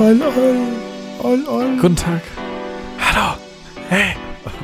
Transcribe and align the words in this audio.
Ol, 0.00 0.18
ol, 0.22 0.56
ol, 1.22 1.46
ol. 1.46 1.76
Guten 1.78 1.94
Tag. 1.94 2.22
Hallo. 2.98 3.36
Hey. 3.90 4.16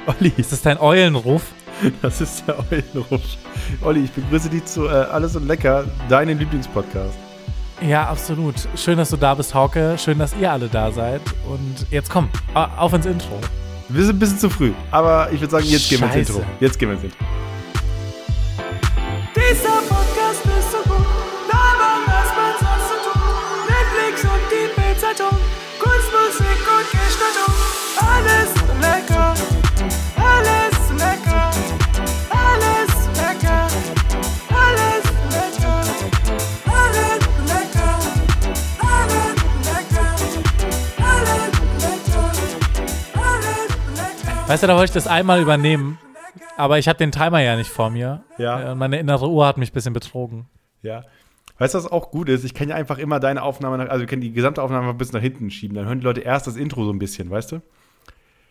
Olli. 0.06 0.32
Ist 0.38 0.50
das 0.50 0.62
dein 0.62 0.80
Eulenruf? 0.80 1.42
Das 2.00 2.22
ist 2.22 2.44
der 2.48 2.56
Eulenruf. 2.72 3.20
Olli, 3.82 4.04
ich 4.04 4.12
begrüße 4.12 4.48
dich 4.48 4.64
zu 4.64 4.86
äh, 4.86 4.92
Alles 4.92 5.36
und 5.36 5.46
Lecker, 5.46 5.84
deinem 6.08 6.38
Lieblingspodcast. 6.38 7.18
Ja, 7.86 8.08
absolut. 8.08 8.54
Schön, 8.76 8.96
dass 8.96 9.10
du 9.10 9.18
da 9.18 9.34
bist, 9.34 9.54
Hauke. 9.54 9.98
Schön, 9.98 10.18
dass 10.18 10.34
ihr 10.40 10.50
alle 10.50 10.68
da 10.68 10.90
seid. 10.90 11.20
Und 11.46 11.86
jetzt 11.90 12.08
komm, 12.08 12.30
auf 12.54 12.94
ins 12.94 13.04
Intro. 13.04 13.38
Wir 13.90 14.04
sind 14.06 14.16
ein 14.16 14.18
bisschen 14.18 14.38
zu 14.38 14.48
früh, 14.48 14.72
aber 14.90 15.28
ich 15.32 15.40
würde 15.42 15.50
sagen, 15.50 15.66
jetzt 15.66 15.90
gehen 15.90 16.00
wir 16.00 16.06
ins 16.14 16.30
Intro. 16.30 16.42
Jetzt 16.60 16.78
gehen 16.78 16.88
wir 16.88 16.94
ins 16.94 17.04
Intro. 17.04 17.35
Weißt 44.46 44.62
du, 44.62 44.68
da 44.68 44.74
wollte 44.76 44.84
ich 44.90 44.94
das 44.94 45.06
einmal 45.08 45.42
übernehmen. 45.42 45.98
Aber 46.56 46.78
ich 46.78 46.86
habe 46.88 46.98
den 46.98 47.10
Timer 47.10 47.40
ja 47.40 47.56
nicht 47.56 47.68
vor 47.70 47.90
mir. 47.90 48.22
Ja. 48.38 48.68
Äh, 48.68 48.72
Und 48.72 48.78
meine 48.78 48.98
innere 48.98 49.28
Uhr 49.28 49.46
hat 49.46 49.58
mich 49.58 49.70
ein 49.70 49.74
bisschen 49.74 49.92
betrogen. 49.92 50.46
Ja. 50.82 51.04
Weißt 51.58 51.74
du, 51.74 51.78
was 51.78 51.90
auch 51.90 52.10
gut 52.10 52.28
ist? 52.28 52.44
Ich 52.44 52.54
kann 52.54 52.68
ja 52.68 52.76
einfach 52.76 52.98
immer 52.98 53.18
deine 53.18 53.42
Aufnahme, 53.42 53.78
nach, 53.78 53.88
also 53.88 54.00
wir 54.00 54.06
können 54.06 54.22
die 54.22 54.32
gesamte 54.32 54.62
Aufnahme 54.62 54.90
ein 54.90 54.98
bisschen 54.98 55.14
nach 55.16 55.22
hinten 55.22 55.50
schieben. 55.50 55.74
Dann 55.76 55.86
hören 55.86 55.98
die 55.98 56.04
Leute 56.04 56.20
erst 56.20 56.46
das 56.46 56.56
Intro 56.56 56.84
so 56.84 56.92
ein 56.92 56.98
bisschen, 56.98 57.28
weißt 57.30 57.52
du? 57.52 57.62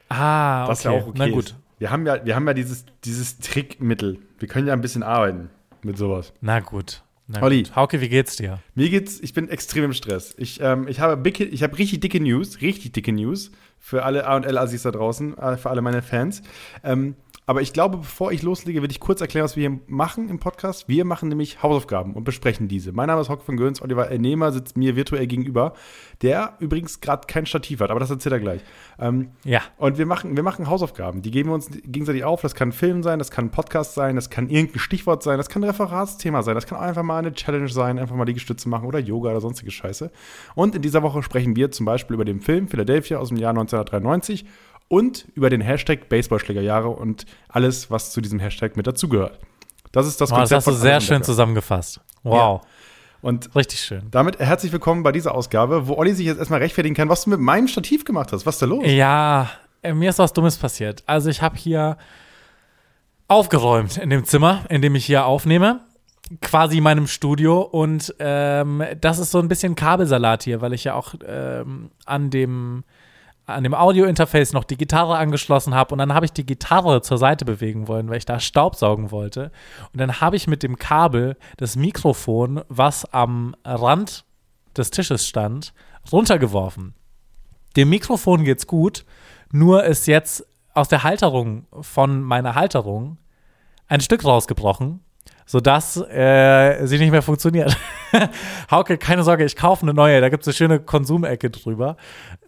Ah, 0.10 0.70
okay. 0.70 0.80
ja 0.84 0.92
auch 0.92 1.08
okay 1.08 1.18
Na 1.18 1.30
gut. 1.30 1.46
ist. 1.46 1.56
Wir 1.80 1.92
haben 1.92 2.06
ja, 2.06 2.26
wir 2.26 2.36
haben 2.36 2.48
ja 2.48 2.54
dieses, 2.54 2.86
dieses 3.04 3.40
Trickmittel. 3.40 4.20
Wir 4.40 4.48
können 4.48 4.68
ja 4.68 4.74
ein 4.74 4.82
bisschen 4.82 5.04
arbeiten 5.04 5.50
mit 5.84 5.98
sowas. 5.98 6.34
Na 6.42 6.60
gut. 6.60 7.04
Na 7.28 7.42
Olli. 7.42 7.64
gut. 7.64 7.76
Hauke, 7.76 8.02
wie 8.02 8.10
geht's 8.10 8.36
dir? 8.36 8.60
Mir 8.76 8.90
geht's, 8.90 9.20
ich 9.20 9.34
bin 9.34 9.50
extrem 9.50 9.86
im 9.86 9.94
Stress. 9.94 10.36
Ich, 10.38 10.60
ähm, 10.62 10.88
ich 10.88 11.00
habe 11.00 11.22
dicke, 11.22 11.44
ich 11.46 11.64
habe 11.64 11.78
richtig 11.78 12.02
dicke 12.02 12.20
News, 12.20 12.62
richtig 12.62 12.92
dicke 12.92 13.12
News 13.12 13.52
für 13.86 14.04
alle 14.04 14.26
A 14.26 14.36
und 14.36 14.48
L 14.48 14.58
Assis 14.58 14.82
da 14.82 14.90
draußen, 14.90 15.38
äh, 15.38 15.58
für 15.58 15.70
alle 15.70 15.84
meine 15.84 16.02
Fans. 16.02 16.42
Ähm, 16.84 17.14
aber 17.48 17.62
ich 17.62 17.74
glaube, 17.74 17.98
bevor 17.98 18.32
ich 18.32 18.42
loslege, 18.42 18.82
will 18.82 18.90
ich 18.90 19.00
kurz 19.00 19.22
erklären, 19.22 19.44
was 19.44 19.56
wir 19.56 19.70
hier 19.70 19.80
machen 19.86 20.30
im 20.30 20.40
Podcast. 20.40 20.88
Wir 20.90 21.06
machen 21.06 21.30
nämlich 21.30 21.62
Hausaufgaben 21.62 22.14
und 22.16 22.24
besprechen 22.24 22.68
diese. 22.68 22.92
Mein 22.92 23.08
Name 23.08 23.22
ist 23.22 23.30
Hock 23.30 23.44
von 23.44 23.56
Göns, 23.56 23.82
Oliver 23.84 24.10
Ernehmer 24.10 24.52
sitzt 24.52 24.78
mir 24.78 24.96
virtuell 24.96 25.28
gegenüber, 25.28 25.74
der 26.24 26.56
übrigens 26.60 27.02
gerade 27.02 27.28
kein 27.28 27.46
Stativ 27.46 27.82
hat, 27.82 27.92
aber 27.92 28.00
das 28.00 28.10
erzählt 28.10 28.34
er 28.34 28.40
gleich. 28.40 28.62
Ähm, 28.98 29.30
Ja. 29.44 29.62
und 29.78 29.98
wir 30.00 30.06
machen, 30.08 30.36
wir 30.36 30.42
machen 30.44 30.68
Hausaufgaben. 30.68 31.22
Die 31.22 31.30
geben 31.30 31.50
wir 31.50 31.54
uns 31.54 31.70
gegenseitig 31.72 32.24
auf. 32.24 32.42
Das 32.42 32.56
kann 32.56 32.70
ein 32.70 32.72
Film 32.72 33.04
sein, 33.04 33.20
das 33.20 33.30
kann 33.30 33.46
ein 33.46 33.52
Podcast 33.52 33.94
sein, 33.94 34.16
das 34.16 34.30
kann 34.32 34.50
irgendein 34.50 34.80
Stichwort 34.80 35.22
sein, 35.22 35.38
das 35.38 35.48
kann 35.50 35.64
ein 35.64 35.70
Referatsthema 35.70 36.42
sein, 36.42 36.56
das 36.56 36.66
kann 36.66 36.80
einfach 36.80 37.04
mal 37.04 37.20
eine 37.20 37.34
Challenge 37.34 37.70
sein, 37.70 38.00
einfach 38.00 38.16
mal 38.16 38.26
Liegestütze 38.26 38.68
machen 38.70 38.88
oder 38.88 38.98
Yoga 39.00 39.30
oder 39.30 39.42
sonstige 39.42 39.70
Scheiße. 39.72 40.12
Und 40.56 40.74
in 40.76 40.82
dieser 40.82 41.04
Woche 41.04 41.22
sprechen 41.22 41.56
wir 41.56 41.70
zum 41.70 41.86
Beispiel 41.86 42.16
über 42.16 42.26
den 42.26 42.42
Film 42.42 42.68
Philadelphia 42.68 43.20
aus 43.20 43.30
dem 43.30 43.38
Jahr 43.38 43.52
1993 43.52 44.46
und 44.88 45.28
über 45.34 45.50
den 45.50 45.62
Hashtag 45.62 46.10
Baseballschlägerjahre 46.10 46.90
und 46.90 47.26
alles, 47.48 47.90
was 47.92 48.12
zu 48.12 48.22
diesem 48.22 48.40
Hashtag 48.40 48.78
mit 48.78 48.88
dazugehört. 48.88 49.40
Das 49.92 50.08
ist 50.08 50.20
das 50.20 50.32
Wow, 50.32 50.40
das 50.40 50.52
hast 50.52 50.68
du 50.68 50.72
sehr 50.74 51.02
schön 51.02 51.24
zusammengefasst. 51.24 52.02
Wow. 52.24 52.62
Und 53.22 53.56
Richtig 53.56 53.80
schön. 53.80 54.04
damit 54.12 54.40
herzlich 54.40 54.72
willkommen 54.72 55.02
bei 55.02 55.12
dieser 55.12 55.34
Ausgabe, 55.34 55.88
wo 55.88 55.96
Olli 55.96 56.14
sich 56.14 56.28
jetzt 56.28 56.38
erstmal 56.38 56.60
rechtfertigen 56.60 56.96
kann, 56.96 57.10
was 57.10 57.24
du 57.24 57.32
mit 57.32 57.40
meinem 57.40 57.68
Stativ 57.68 58.06
gemacht 58.06 58.32
hast. 58.32 58.46
Was 58.46 58.56
ist 58.56 58.62
da 58.62 58.66
los? 58.68 58.84
Ja, 58.86 59.50
äh, 59.82 59.94
mir 59.94 60.10
ist 60.10 60.20
was 60.20 60.34
Dummes 60.34 60.58
passiert. 60.58 61.04
Also 61.08 61.30
ich 61.30 61.42
habe 61.42 61.58
hier 61.58 61.98
aufgeräumt 63.28 63.98
in 63.98 64.10
dem 64.10 64.26
Zimmer, 64.26 64.66
in 64.70 64.82
dem 64.82 64.96
ich 64.96 65.06
hier 65.06 65.26
aufnehme. 65.26 65.80
Quasi 66.42 66.82
meinem 66.82 67.08
Studio. 67.08 67.62
Und 67.62 68.14
ähm, 68.20 68.84
das 69.02 69.18
ist 69.18 69.32
so 69.32 69.40
ein 69.40 69.48
bisschen 69.48 69.76
Kabelsalat 69.76 70.44
hier, 70.44 70.62
weil 70.62 70.74
ich 70.74 70.84
ja 70.84 70.94
auch 70.94 71.16
ähm, 71.26 71.92
an 72.06 72.30
dem 72.30 72.84
an 73.46 73.64
dem 73.64 73.74
Audio-Interface 73.74 74.54
noch 74.54 74.64
die 74.64 74.78
Gitarre 74.78 75.18
angeschlossen 75.18 75.76
habe 75.76 75.94
und 75.94 76.00
dann 76.00 76.14
habe 76.14 76.26
ich 76.26 76.34
die 76.34 76.46
Gitarre 76.46 77.02
zur 77.02 77.18
Seite 77.18 77.46
bewegen 77.46 77.88
wollen, 77.88 78.10
weil 78.10 78.18
ich 78.18 78.26
da 78.26 78.40
Staubsaugen 78.40 79.12
wollte. 79.12 79.52
Und 79.94 80.00
dann 80.00 80.20
habe 80.20 80.36
ich 80.36 80.48
mit 80.48 80.64
dem 80.64 80.78
Kabel 80.78 81.38
das 81.58 81.76
Mikrofon, 81.76 82.62
was 82.70 83.06
am 83.14 83.56
Rand 83.64 84.26
des 84.76 84.90
Tisches 84.90 85.28
stand, 85.28 85.74
runtergeworfen. 86.12 86.96
Dem 87.76 87.90
Mikrofon 87.90 88.44
geht's 88.44 88.68
gut, 88.68 89.06
nur 89.52 89.84
ist 89.84 90.08
jetzt 90.08 90.46
aus 90.74 90.88
der 90.88 91.04
Halterung 91.04 91.68
von 91.82 92.22
meiner 92.22 92.56
Halterung 92.56 93.18
ein 93.88 94.02
Stück 94.02 94.26
rausgebrochen, 94.26 95.02
sodass 95.46 95.98
äh, 95.98 96.86
sie 96.86 96.98
nicht 96.98 97.12
mehr 97.12 97.22
funktioniert. 97.22 97.76
Hauke, 98.72 98.98
keine 98.98 99.24
Sorge, 99.24 99.46
ich 99.46 99.56
kaufe 99.56 99.84
eine 99.84 99.94
neue, 99.94 100.20
da 100.22 100.30
gibt 100.30 100.44
es 100.44 100.48
eine 100.48 100.54
schöne 100.54 100.80
Konsumecke 100.80 101.50
drüber. 101.50 101.98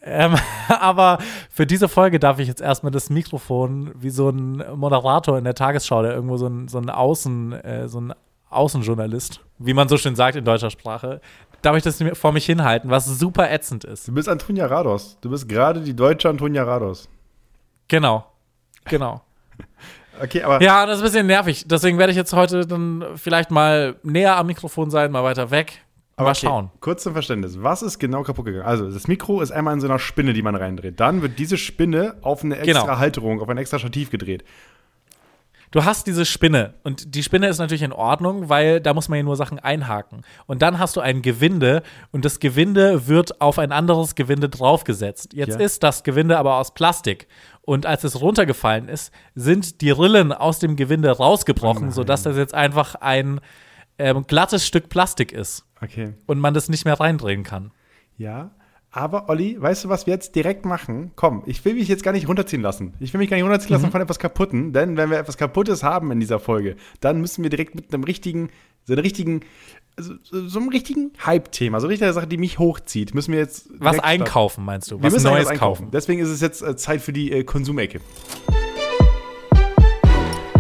Ähm, 0.01 0.35
aber 0.67 1.19
für 1.49 1.67
diese 1.67 1.87
Folge 1.87 2.19
darf 2.19 2.39
ich 2.39 2.47
jetzt 2.47 2.61
erstmal 2.61 2.91
das 2.91 3.09
Mikrofon 3.09 3.91
wie 3.95 4.09
so 4.09 4.29
ein 4.29 4.63
Moderator 4.75 5.37
in 5.37 5.43
der 5.43 5.53
Tagesschau, 5.53 6.01
der 6.01 6.13
irgendwo 6.13 6.37
so 6.37 6.47
ein, 6.47 6.67
so 6.67 6.79
ein 6.79 6.89
Außen, 6.89 7.53
äh, 7.53 7.87
so 7.87 8.01
ein 8.01 8.13
Außenjournalist, 8.49 9.41
wie 9.59 9.73
man 9.73 9.89
so 9.89 9.97
schön 9.97 10.15
sagt 10.15 10.35
in 10.35 10.45
deutscher 10.45 10.71
Sprache, 10.71 11.21
darf 11.61 11.75
ich 11.75 11.83
das 11.83 12.01
vor 12.13 12.31
mich 12.31 12.45
hinhalten, 12.45 12.89
was 12.89 13.05
super 13.05 13.51
ätzend 13.51 13.83
ist. 13.83 14.07
Du 14.07 14.13
bist 14.13 14.29
Antonia 14.29 14.65
Rados. 14.65 15.17
Du 15.21 15.29
bist 15.29 15.49
gerade 15.49 15.81
die 15.81 15.95
deutsche 15.95 16.29
Antonia 16.29 16.63
Rados. 16.63 17.09
Genau. 17.87 18.25
Genau. 18.85 19.21
Okay, 20.21 20.43
aber 20.43 20.61
Ja, 20.61 20.85
das 20.85 20.97
ist 20.97 21.01
ein 21.01 21.05
bisschen 21.05 21.27
nervig. 21.27 21.65
Deswegen 21.67 21.97
werde 21.97 22.11
ich 22.11 22.17
jetzt 22.17 22.33
heute 22.33 22.65
dann 22.65 23.03
vielleicht 23.15 23.51
mal 23.51 23.95
näher 24.03 24.37
am 24.37 24.47
Mikrofon 24.47 24.89
sein, 24.89 25.11
mal 25.11 25.23
weiter 25.23 25.51
weg. 25.51 25.81
Aber 26.15 26.25
mal 26.27 26.31
okay, 26.31 26.47
schauen. 26.47 26.71
Kurz 26.79 27.03
zum 27.03 27.13
Verständnis. 27.13 27.61
Was 27.61 27.81
ist 27.83 27.99
genau 27.99 28.23
kaputt 28.23 28.45
gegangen? 28.45 28.65
Also, 28.65 28.89
das 28.89 29.07
Mikro 29.07 29.41
ist 29.41 29.51
einmal 29.51 29.73
in 29.75 29.81
so 29.81 29.87
einer 29.87 29.99
Spinne, 29.99 30.33
die 30.33 30.41
man 30.41 30.55
reindreht. 30.55 30.99
Dann 30.99 31.21
wird 31.21 31.37
diese 31.37 31.57
Spinne 31.57 32.15
auf 32.21 32.43
eine 32.43 32.57
extra 32.57 32.81
Genau. 32.81 32.97
Halterung, 32.97 33.39
auf 33.41 33.49
ein 33.49 33.57
extra 33.57 33.77
Stativ 33.77 34.09
gedreht. 34.09 34.43
Du 35.71 35.83
hast 35.83 36.07
diese 36.07 36.25
Spinne 36.25 36.75
und 36.83 37.13
die 37.15 37.23
Spinne 37.23 37.47
ist 37.47 37.57
natürlich 37.57 37.81
in 37.81 37.91
Ordnung, 37.91 38.47
weil 38.49 38.79
da 38.79 38.93
muss 38.93 39.09
man 39.09 39.17
ja 39.17 39.23
nur 39.23 39.35
Sachen 39.35 39.59
einhaken. 39.59 40.21
Und 40.45 40.61
dann 40.61 40.79
hast 40.79 40.95
du 40.95 41.01
ein 41.01 41.21
Gewinde 41.21 41.83
und 42.11 42.23
das 42.23 42.39
Gewinde 42.39 43.07
wird 43.07 43.41
auf 43.41 43.59
ein 43.59 43.71
anderes 43.73 44.15
Gewinde 44.15 44.47
draufgesetzt. 44.49 45.33
Jetzt 45.33 45.59
Ja. 45.59 45.65
ist 45.65 45.83
das 45.83 46.03
Gewinde 46.03 46.37
aber 46.37 46.55
aus 46.57 46.73
Plastik. 46.73 47.27
Und 47.63 47.85
als 47.85 48.05
es 48.05 48.21
runtergefallen 48.21 48.87
ist, 48.87 49.11
sind 49.35 49.81
die 49.81 49.91
Rillen 49.91 50.31
aus 50.31 50.59
dem 50.59 50.77
Gewinde 50.77 51.11
rausgebrochen, 51.11 51.91
sodass 51.91 52.23
das 52.23 52.37
jetzt 52.37 52.53
einfach 52.53 52.95
ein 52.95 53.41
ähm, 53.99 54.25
glattes 54.25 54.65
Stück 54.65 54.87
Plastik 54.89 55.31
ist 55.33 55.65
Okay. 55.81 56.13
und 56.27 56.39
man 56.39 56.53
das 56.53 56.69
nicht 56.69 56.85
mehr 56.85 56.99
reindrehen 56.99 57.43
kann. 57.43 57.71
Ja. 58.17 58.51
Aber 58.97 59.29
Olli, 59.29 59.55
weißt 59.61 59.83
du, 59.83 59.89
was 59.89 60.07
wir 60.07 60.13
jetzt 60.15 60.33
direkt 60.35 60.65
machen? 60.65 61.11
Komm, 61.15 61.43
ich 61.45 61.63
will 61.63 61.75
mich 61.75 61.87
jetzt 61.87 62.01
gar 62.01 62.13
nicht 62.13 62.27
runterziehen 62.27 62.63
lassen. 62.63 62.95
Ich 62.99 63.13
will 63.13 63.19
mich 63.19 63.29
gar 63.29 63.37
nicht 63.37 63.43
runterziehen 63.43 63.69
lassen 63.69 63.91
von 63.91 64.01
etwas 64.01 64.17
Kaputten, 64.17 64.73
denn 64.73 64.97
wenn 64.97 65.11
wir 65.11 65.19
etwas 65.19 65.37
Kaputtes 65.37 65.83
haben 65.83 66.09
in 66.09 66.19
dieser 66.19 66.39
Folge, 66.39 66.75
dann 66.99 67.21
müssen 67.21 67.43
wir 67.43 67.51
direkt 67.51 67.75
mit 67.75 67.93
einem 67.93 68.03
richtigen, 68.03 68.49
so 68.85 68.93
einem 68.93 69.03
richtigen, 69.03 69.41
so, 69.97 70.15
so 70.23 70.57
einem 70.57 70.69
richtigen 70.69 71.11
Hype-Thema, 71.23 71.79
so 71.79 71.85
eine 71.85 71.91
richtige 71.91 72.11
Sache, 72.11 72.25
die 72.25 72.37
mich 72.37 72.57
hochzieht, 72.57 73.13
müssen 73.13 73.33
wir 73.33 73.39
jetzt 73.39 73.69
Was 73.77 73.99
einkaufen, 73.99 74.65
meinst 74.65 74.89
du? 74.89 74.97
Wir 74.97 75.03
Was 75.03 75.13
müssen 75.13 75.27
Neues 75.27 75.45
was 75.45 75.51
einkaufen. 75.51 75.83
kaufen. 75.83 75.91
Deswegen 75.91 76.19
ist 76.19 76.29
es 76.29 76.41
jetzt 76.41 76.63
äh, 76.63 76.75
Zeit 76.75 76.99
für 76.99 77.13
die 77.13 77.31
äh, 77.31 77.43
Konsumecke. 77.43 78.01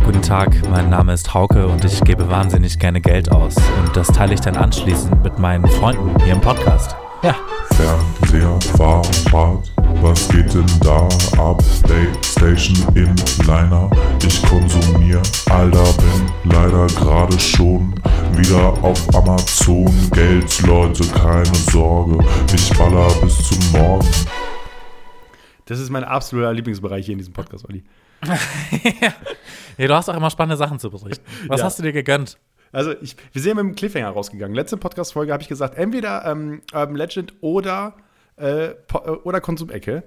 Guten 0.05 0.21
Tag, 0.21 0.55
mein 0.69 0.91
Name 0.91 1.13
ist 1.13 1.33
Hauke 1.33 1.65
und 1.65 1.83
ich 1.83 2.01
gebe 2.01 2.29
wahnsinnig 2.29 2.77
gerne 2.77 3.01
Geld 3.01 3.31
aus. 3.31 3.55
Und 3.55 3.97
das 3.97 4.09
teile 4.09 4.35
ich 4.35 4.41
dann 4.41 4.57
anschließend 4.57 5.23
mit 5.23 5.39
meinen 5.39 5.65
Freunden 5.65 6.23
hier 6.23 6.33
im 6.33 6.41
Podcast. 6.41 6.95
Ja. 7.23 7.35
Fernseher, 7.77 8.59
Fahrrad, 8.75 9.71
was 10.01 10.27
geht 10.29 10.53
denn 10.53 10.65
da 10.81 11.07
ab? 11.39 11.63
Playstation 11.83 12.75
in 12.95 13.15
Liner, 13.45 13.89
ich 14.25 14.41
konsumier, 14.43 15.21
Alter, 15.49 15.83
bin 15.93 16.51
leider 16.51 16.87
gerade 16.87 17.39
schon 17.39 17.93
wieder 18.33 18.73
auf 18.83 19.15
Amazon. 19.15 19.91
Geld, 20.11 20.61
Leute, 20.63 21.03
keine 21.09 21.45
Sorge, 21.71 22.17
ich 22.53 22.69
baller 22.77 23.09
bis 23.21 23.49
zum 23.49 23.71
Morgen. 23.71 24.07
Das 25.65 25.79
ist 25.79 25.89
mein 25.89 26.03
absoluter 26.03 26.53
Lieblingsbereich 26.53 27.05
hier 27.05 27.13
in 27.13 27.19
diesem 27.19 27.33
Podcast, 27.33 27.65
Olli. 27.69 27.83
ja. 29.01 29.13
Du 29.87 29.93
hast 29.93 30.09
auch 30.09 30.15
immer 30.15 30.31
spannende 30.31 30.57
Sachen 30.57 30.79
zu 30.79 30.89
berichten. 30.89 31.23
Was 31.47 31.59
Ja. 31.59 31.65
hast 31.65 31.77
du 31.79 31.83
dir 31.83 31.93
gegönnt? 31.93 32.37
Also, 32.71 32.93
ich, 33.01 33.15
wir 33.33 33.41
sind 33.41 33.55
mit 33.55 33.65
dem 33.65 33.75
Cliffhanger 33.75 34.09
rausgegangen. 34.09 34.55
Letzte 34.55 34.77
Podcast-Folge 34.77 35.33
habe 35.33 35.43
ich 35.43 35.49
gesagt, 35.49 35.77
entweder 35.77 36.25
ähm, 36.25 36.61
Urban 36.73 36.95
Legend 36.95 37.33
oder, 37.41 37.95
äh, 38.37 38.67
äh, 38.67 38.75
oder 39.23 39.41
Konsumecke. 39.41 40.03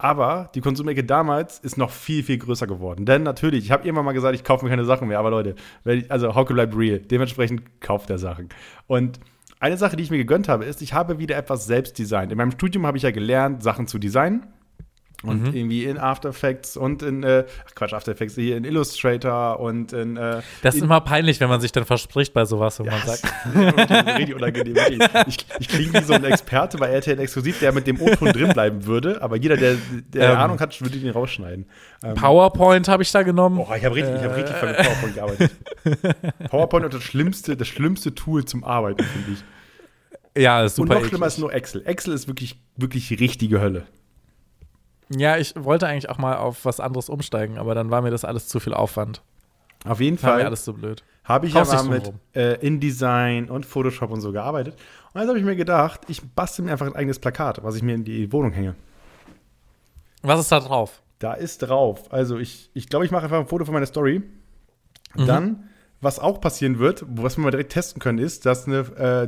Aber 0.00 0.50
die 0.54 0.60
Konsumecke 0.60 1.02
damals 1.02 1.58
ist 1.58 1.76
noch 1.76 1.90
viel, 1.90 2.22
viel 2.22 2.38
größer 2.38 2.68
geworden. 2.68 3.04
Denn 3.04 3.24
natürlich, 3.24 3.64
ich 3.64 3.72
habe 3.72 3.84
irgendwann 3.84 4.04
mal 4.04 4.12
gesagt, 4.12 4.36
ich 4.36 4.44
kaufe 4.44 4.64
mir 4.64 4.70
keine 4.70 4.84
Sachen 4.84 5.08
mehr. 5.08 5.18
Aber 5.18 5.30
Leute, 5.30 5.56
ich, 5.84 6.10
also 6.10 6.36
Hauke 6.36 6.54
bleibt 6.54 6.76
real. 6.76 7.00
Dementsprechend 7.00 7.80
kauft 7.80 8.08
er 8.08 8.18
Sachen. 8.18 8.48
Und 8.86 9.18
eine 9.58 9.76
Sache, 9.76 9.96
die 9.96 10.04
ich 10.04 10.10
mir 10.10 10.18
gegönnt 10.18 10.48
habe, 10.48 10.64
ist, 10.64 10.82
ich 10.82 10.94
habe 10.94 11.18
wieder 11.18 11.36
etwas 11.36 11.66
selbst 11.66 11.98
designt. 11.98 12.30
In 12.30 12.38
meinem 12.38 12.52
Studium 12.52 12.86
habe 12.86 12.96
ich 12.96 13.02
ja 13.02 13.10
gelernt, 13.10 13.62
Sachen 13.62 13.88
zu 13.88 13.98
designen. 13.98 14.46
Und 15.24 15.48
Mhm. 15.48 15.54
irgendwie 15.54 15.84
in 15.84 15.98
After 15.98 16.28
Effects 16.28 16.76
und 16.76 17.02
in, 17.02 17.24
äh, 17.24 17.44
ach 17.68 17.74
Quatsch, 17.74 17.92
After 17.92 18.12
Effects, 18.12 18.36
hier 18.36 18.56
in 18.56 18.62
Illustrator 18.64 19.58
und 19.58 19.92
in, 19.92 20.16
äh, 20.16 20.42
Das 20.62 20.76
ist 20.76 20.80
in, 20.80 20.84
immer 20.86 21.00
peinlich, 21.00 21.40
wenn 21.40 21.48
man 21.48 21.60
sich 21.60 21.72
dann 21.72 21.84
verspricht 21.84 22.32
bei 22.32 22.44
sowas, 22.44 22.78
wo 22.78 22.84
man 22.84 23.00
das 23.04 23.20
sagt. 23.22 23.34
richtig 24.18 24.36
unangenehm. 24.36 24.76
Ich, 25.26 25.38
ich 25.58 25.68
klinge 25.68 25.94
wie 25.94 26.04
so 26.04 26.12
ein 26.12 26.22
Experte 26.22 26.78
bei 26.78 26.86
RTL 26.90 27.18
Exklusiv, 27.18 27.58
der 27.58 27.72
mit 27.72 27.88
dem 27.88 28.00
O-Ton 28.00 28.28
drin 28.32 28.52
bleiben 28.52 28.86
würde, 28.86 29.20
aber 29.20 29.34
jeder, 29.36 29.56
der, 29.56 29.74
der 30.14 30.30
Ähm. 30.34 30.38
Ahnung 30.38 30.60
hat, 30.60 30.80
würde 30.80 30.96
ihn 30.96 31.10
rausschneiden. 31.10 31.66
Ähm, 32.04 32.14
PowerPoint 32.14 32.86
habe 32.86 33.02
ich 33.02 33.10
da 33.10 33.24
genommen. 33.24 33.56
Boah, 33.56 33.74
ich 33.76 33.84
habe 33.84 33.96
richtig, 33.96 34.14
ich 34.14 34.22
hab 34.22 34.36
richtig 34.36 34.54
Äh. 34.54 34.60
viel 34.60 34.68
mit 34.68 34.76
PowerPoint 34.78 35.14
gearbeitet. 35.16 35.50
PowerPoint 36.50 36.84
ist 36.86 36.94
das 36.94 37.02
schlimmste, 37.02 37.56
das 37.56 37.66
schlimmste 37.66 38.14
Tool 38.14 38.44
zum 38.44 38.62
Arbeiten, 38.62 39.02
finde 39.02 39.32
ich. 39.32 40.40
ja, 40.42 40.62
ist 40.62 40.78
Und 40.78 40.86
super. 40.86 41.00
noch 41.00 41.08
schlimmer 41.08 41.26
ist 41.26 41.38
nur 41.40 41.52
Excel. 41.52 41.82
Excel 41.86 42.14
ist 42.14 42.28
wirklich, 42.28 42.60
wirklich 42.76 43.10
richtige 43.18 43.60
Hölle. 43.60 43.86
Ja, 45.10 45.36
ich 45.36 45.54
wollte 45.56 45.86
eigentlich 45.86 46.10
auch 46.10 46.18
mal 46.18 46.36
auf 46.36 46.64
was 46.64 46.80
anderes 46.80 47.08
umsteigen, 47.08 47.58
aber 47.58 47.74
dann 47.74 47.90
war 47.90 48.02
mir 48.02 48.10
das 48.10 48.24
alles 48.24 48.48
zu 48.48 48.60
viel 48.60 48.74
Aufwand. 48.74 49.22
Auf 49.84 50.00
jeden 50.00 50.20
War 50.22 50.30
mir 50.30 50.38
Fall 50.38 50.46
alles 50.46 50.64
so 50.64 50.72
blöd. 50.72 51.02
habe 51.24 51.46
ich 51.46 51.54
dich 51.54 51.64
mal 51.72 51.84
mit 51.84 52.12
äh, 52.34 52.54
InDesign 52.66 53.48
und 53.48 53.64
Photoshop 53.64 54.10
und 54.10 54.20
so 54.20 54.32
gearbeitet. 54.32 54.74
Und 55.12 55.20
jetzt 55.20 55.28
habe 55.28 55.38
ich 55.38 55.44
mir 55.44 55.56
gedacht, 55.56 56.00
ich 56.08 56.22
bastel 56.22 56.64
mir 56.64 56.72
einfach 56.72 56.86
ein 56.86 56.96
eigenes 56.96 57.18
Plakat, 57.18 57.62
was 57.62 57.76
ich 57.76 57.82
mir 57.82 57.94
in 57.94 58.04
die 58.04 58.30
Wohnung 58.32 58.52
hänge. 58.52 58.74
Was 60.22 60.40
ist 60.40 60.52
da 60.52 60.60
drauf? 60.60 61.02
Da 61.20 61.34
ist 61.34 61.58
drauf. 61.58 62.12
Also 62.12 62.38
ich 62.38 62.70
ich, 62.74 62.88
glaube, 62.88 63.04
ich 63.04 63.10
mache 63.10 63.24
einfach 63.24 63.38
ein 63.38 63.46
Foto 63.46 63.64
von 63.64 63.74
meiner 63.74 63.86
Story. 63.86 64.22
Mhm. 65.14 65.26
Dann, 65.26 65.68
was 66.00 66.18
auch 66.18 66.40
passieren 66.40 66.78
wird, 66.78 67.04
was 67.08 67.36
wir 67.36 67.44
mal 67.44 67.50
direkt 67.50 67.72
testen 67.72 68.00
können, 68.00 68.18
ist, 68.18 68.46
dass 68.46 68.66
eine, 68.66 68.78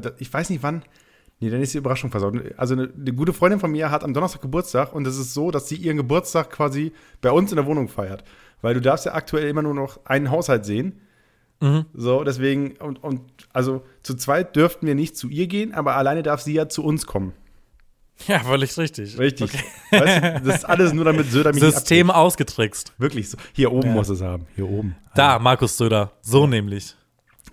äh, 0.05 0.13
ich 0.19 0.33
weiß 0.33 0.51
nicht 0.51 0.63
wann, 0.63 0.83
nee, 1.41 1.51
dann 1.51 1.61
ist 1.61 1.75
die 1.75 1.79
Überraschung 1.79 2.11
versaut. 2.11 2.35
Also 2.57 2.75
eine, 2.75 2.91
eine 2.95 3.13
gute 3.13 3.33
Freundin 3.33 3.61
von 3.61 3.71
mir 3.71 3.91
hat 3.91 4.05
am 4.05 4.15
Donnerstag 4.15 4.43
Geburtstag 4.43 4.93
und 4.93 5.07
es 5.07 5.17
ist 5.19 5.35
so, 5.35 5.51
dass 5.51 5.69
sie 5.69 5.77
ihren 5.77 5.97
Geburtstag 5.97 6.51
quasi 6.51 6.93
bei 7.21 7.31
uns 7.33 7.51
in 7.51 7.57
der 7.57 7.67
Wohnung 7.67 7.89
feiert. 7.89 8.25
Weil 8.63 8.75
du 8.75 8.81
darfst 8.81 9.07
ja 9.07 9.15
aktuell 9.15 9.49
immer 9.49 9.63
nur 9.63 9.75
noch 9.75 10.01
einen 10.05 10.31
Haushalt 10.31 10.65
sehen. 10.65 11.01
Mhm. 11.61 11.87
So, 11.95 12.25
deswegen, 12.25 12.77
und, 12.77 13.03
und 13.03 13.21
also 13.53 13.83
zu 14.03 14.15
zweit 14.15 14.55
dürften 14.57 14.87
wir 14.87 14.95
nicht 14.95 15.17
zu 15.17 15.29
ihr 15.29 15.47
gehen, 15.47 15.75
aber 15.75 15.97
alleine 15.97 16.23
darf 16.23 16.41
sie 16.41 16.55
ja 16.55 16.69
zu 16.69 16.85
uns 16.85 17.07
kommen. 17.07 17.33
Ja, 18.27 18.41
völlig 18.41 18.77
richtig. 18.77 19.19
Richtig. 19.19 19.53
Weißt 19.91 20.23
du, 20.23 20.41
das 20.45 20.57
ist 20.57 20.65
alles 20.65 20.93
nur 20.93 21.07
damit 21.07 21.31
Söder 21.31 21.53
mich 21.53 21.63
System 21.63 22.11
ausgetrickst. 22.11 22.93
Wirklich 22.99 23.31
so. 23.31 23.39
Hier 23.55 23.73
oben 23.73 23.89
Ja. 23.89 23.95
muss 23.95 24.09
es 24.11 24.21
haben. 24.21 24.47
Hier 24.57 24.69
oben. 24.69 24.95
Da, 25.15 25.39
Markus 25.39 25.77
Söder. 25.79 26.13
So 26.21 26.47
nämlich. 26.47 26.97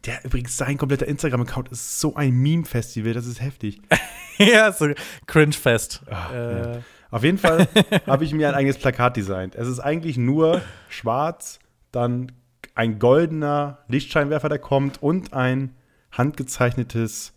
Der 0.08 0.24
übrigens, 0.24 0.56
sein 0.58 0.78
kompletter 0.78 1.06
Instagram-Account 1.06 1.70
ist 1.70 2.00
so 2.00 2.16
ein 2.16 2.34
Meme-Festival, 2.34 3.14
das 3.14 3.26
ist 3.28 3.42
heftig. 3.42 3.82
ja, 4.38 4.72
so 4.72 4.88
Cringe-Fest. 5.28 6.02
Ah, 6.10 6.32
äh, 6.34 6.76
ja. 6.76 6.82
Auf 7.12 7.24
jeden 7.24 7.38
Fall 7.38 7.68
habe 8.08 8.24
ich 8.24 8.34
mir 8.34 8.48
ein 8.48 8.56
eigenes 8.56 8.78
Plakat 8.78 9.18
designt. 9.18 9.56
Es 9.56 9.68
ist 9.68 9.80
eigentlich 9.80 10.18
nur 10.18 10.62
schwarz, 10.90 11.60
dann 11.92 12.32
ein 12.74 13.00
goldener 13.00 13.80
Lichtscheinwerfer, 13.90 14.50
der 14.50 14.60
kommt 14.60 15.04
und 15.04 15.34
ein 15.34 15.76
handgezeichnetes 16.12 17.34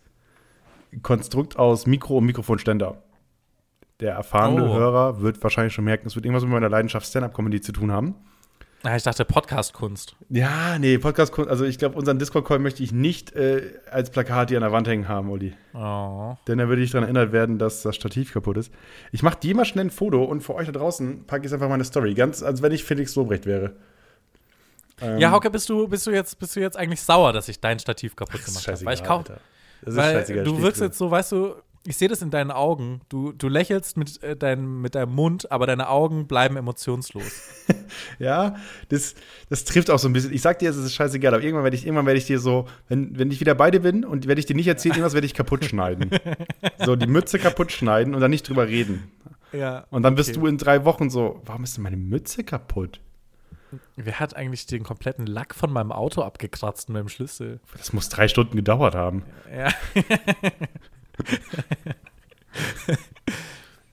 Konstrukt 1.01 1.57
aus 1.57 1.85
Mikro- 1.87 2.17
und 2.17 2.25
Mikrofonständer. 2.25 3.03
Der 3.99 4.13
erfahrene 4.13 4.69
Oh. 4.69 4.73
Hörer 4.73 5.21
wird 5.21 5.41
wahrscheinlich 5.43 5.73
schon 5.73 5.85
merken, 5.85 6.07
es 6.07 6.15
wird 6.15 6.25
irgendwas 6.25 6.43
mit 6.43 6.51
meiner 6.53 6.69
Leidenschaft 6.69 7.05
Stand-Up-Comedy 7.05 7.61
zu 7.61 7.71
tun 7.71 7.91
haben. 7.91 8.15
Ah, 8.83 8.95
ich 8.95 9.03
dachte 9.03 9.25
Podcast-Kunst. 9.25 10.15
Ja, 10.29 10.77
nee, 10.79 10.97
Podcast, 10.97 11.37
also 11.39 11.65
ich 11.65 11.77
glaube, 11.77 11.97
unseren 11.97 12.19
Discord-Call 12.19 12.59
möchte 12.59 12.83
ich 12.83 12.91
nicht 12.91 13.33
äh, 13.35 13.79
als 13.89 14.09
Plakat 14.09 14.49
hier 14.49 14.57
an 14.57 14.63
der 14.63 14.71
Wand 14.71 14.87
hängen 14.87 15.07
haben, 15.07 15.29
Olli. 15.29 15.53
Oh. 15.73 16.35
Denn 16.47 16.57
da 16.57 16.67
würde 16.67 16.81
ich 16.81 16.91
daran 16.91 17.03
erinnert 17.03 17.31
werden, 17.31 17.59
dass 17.59 17.81
das 17.81 17.95
Stativ 17.95 18.33
kaputt 18.33 18.57
ist. 18.57 18.71
Ich 19.11 19.23
mache 19.23 19.39
dir 19.39 19.55
mal 19.55 19.65
schnell 19.65 19.85
ein 19.85 19.91
Foto 19.91 20.23
und 20.23 20.41
für 20.41 20.55
euch 20.55 20.67
da 20.67 20.71
draußen 20.71 21.25
packe 21.25 21.45
ich 21.45 21.53
einfach 21.53 21.69
meine 21.69 21.83
Story. 21.83 22.13
Ganz, 22.13 22.43
als 22.43 22.61
wenn 22.61 22.71
ich 22.71 22.83
Felix 22.83 23.15
Lobrecht 23.15 23.45
wäre. 23.45 23.73
Ähm, 25.01 25.19
Ja, 25.19 25.31
Hauke, 25.31 25.49
bist 25.49 25.69
du, 25.69 25.87
bist, 25.87 26.07
du 26.07 26.11
jetzt, 26.11 26.39
bist 26.39 26.55
du 26.55 26.59
jetzt 26.59 26.77
eigentlich 26.77 27.01
sauer, 27.01 27.33
dass 27.33 27.47
ich 27.47 27.59
dein 27.59 27.79
Stativ 27.79 28.15
kaputt 28.15 28.43
gemacht 28.45 28.67
habe? 28.67 28.85
Weil 28.85 28.93
ich 28.95 29.03
ist 29.83 29.95
Weil 29.95 30.13
scheißegal, 30.13 30.43
du 30.43 30.61
wirkst 30.61 30.81
jetzt 30.81 30.97
so, 30.97 31.09
weißt 31.09 31.31
du, 31.31 31.55
ich 31.85 31.97
sehe 31.97 32.07
das 32.07 32.21
in 32.21 32.29
deinen 32.29 32.51
Augen. 32.51 33.01
Du, 33.09 33.31
du 33.31 33.47
lächelst 33.47 33.97
mit, 33.97 34.21
äh, 34.23 34.35
dein, 34.35 34.81
mit 34.81 34.95
deinem 34.95 35.13
Mund, 35.15 35.51
aber 35.51 35.65
deine 35.67 35.89
Augen 35.89 36.27
bleiben 36.27 36.57
emotionslos. 36.57 37.23
Ja, 38.19 38.55
das, 38.89 39.15
das 39.49 39.65
trifft 39.65 39.89
auch 39.89 39.99
so 39.99 40.07
ein 40.07 40.13
bisschen. 40.13 40.31
Ich 40.31 40.41
sag 40.41 40.59
dir, 40.59 40.69
es 40.69 40.77
ist 40.77 40.93
scheißegal, 40.93 41.33
aber 41.33 41.43
irgendwann 41.43 41.65
werde 41.65 41.75
ich, 41.75 41.85
irgendwann 41.85 42.05
werde 42.05 42.17
ich 42.19 42.25
dir 42.25 42.39
so, 42.39 42.67
wenn, 42.87 43.17
wenn 43.19 43.31
ich 43.31 43.39
wieder 43.41 43.53
bei 43.53 43.69
dir 43.69 43.81
bin 43.81 44.05
und 44.05 44.27
werde 44.27 44.39
ich 44.39 44.45
dir 44.45 44.55
nicht 44.55 44.67
erzählen, 44.67 44.93
irgendwas 44.95 45.13
werde 45.13 45.25
ich 45.27 45.33
kaputt 45.33 45.65
schneiden. 45.65 46.09
so, 46.85 46.95
die 46.95 47.07
Mütze 47.07 47.37
kaputt 47.37 47.71
schneiden 47.71 48.15
und 48.15 48.21
dann 48.21 48.31
nicht 48.31 48.47
drüber 48.47 48.67
reden. 48.67 49.11
ja. 49.51 49.85
Und 49.89 50.03
dann 50.03 50.15
bist 50.15 50.29
Okay. 50.31 50.39
du 50.39 50.47
in 50.47 50.57
drei 50.57 50.85
Wochen 50.85 51.09
so, 51.09 51.41
warum 51.45 51.63
ist 51.65 51.75
denn 51.75 51.83
meine 51.83 51.97
Mütze 51.97 52.43
kaputt? 52.45 53.01
Wer 53.97 54.19
hat 54.19 54.35
eigentlich 54.35 54.65
den 54.67 54.83
kompletten 54.83 55.25
Lack 55.25 55.53
von 55.55 55.71
meinem 55.71 55.91
Auto 55.91 56.21
abgekratzt 56.21 56.87
mit 56.89 56.97
dem 56.99 57.09
Schlüssel? 57.09 57.59
Das 57.77 57.91
muss 57.93 58.07
drei 58.09 58.27
Stunden 58.29 58.55
gedauert 58.55 58.95
haben. 58.95 59.23
Ja. 59.53 59.69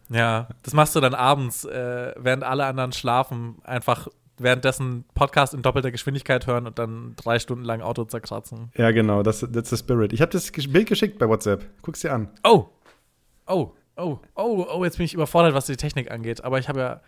ja, 0.08 0.48
das 0.62 0.74
machst 0.74 0.96
du 0.96 1.00
dann 1.00 1.14
abends, 1.14 1.64
äh, 1.64 2.12
während 2.16 2.44
alle 2.44 2.66
anderen 2.66 2.92
schlafen, 2.92 3.56
einfach 3.64 4.08
währenddessen 4.38 5.04
Podcast 5.14 5.54
in 5.54 5.62
doppelter 5.62 5.90
Geschwindigkeit 5.90 6.46
hören 6.46 6.66
und 6.66 6.78
dann 6.78 7.14
drei 7.16 7.38
Stunden 7.38 7.64
lang 7.64 7.80
Auto 7.80 8.04
zerkratzen. 8.04 8.70
Ja, 8.76 8.90
genau, 8.92 9.22
das 9.22 9.40
that's 9.40 9.70
the 9.70 9.76
spirit. 9.76 10.12
Ich 10.12 10.20
habe 10.20 10.30
das 10.32 10.50
Bild 10.52 10.88
geschickt 10.88 11.18
bei 11.18 11.28
WhatsApp. 11.28 11.64
Guck's 11.82 12.00
dir 12.00 12.12
an. 12.12 12.28
Oh! 12.44 12.66
Oh, 13.46 13.72
oh, 13.96 14.18
oh, 14.34 14.66
oh, 14.74 14.84
jetzt 14.84 14.98
bin 14.98 15.06
ich 15.06 15.14
überfordert, 15.14 15.54
was 15.54 15.66
die 15.66 15.76
Technik 15.76 16.10
angeht. 16.10 16.44
Aber 16.44 16.58
ich 16.58 16.68
habe 16.68 16.80
ja. 16.80 17.00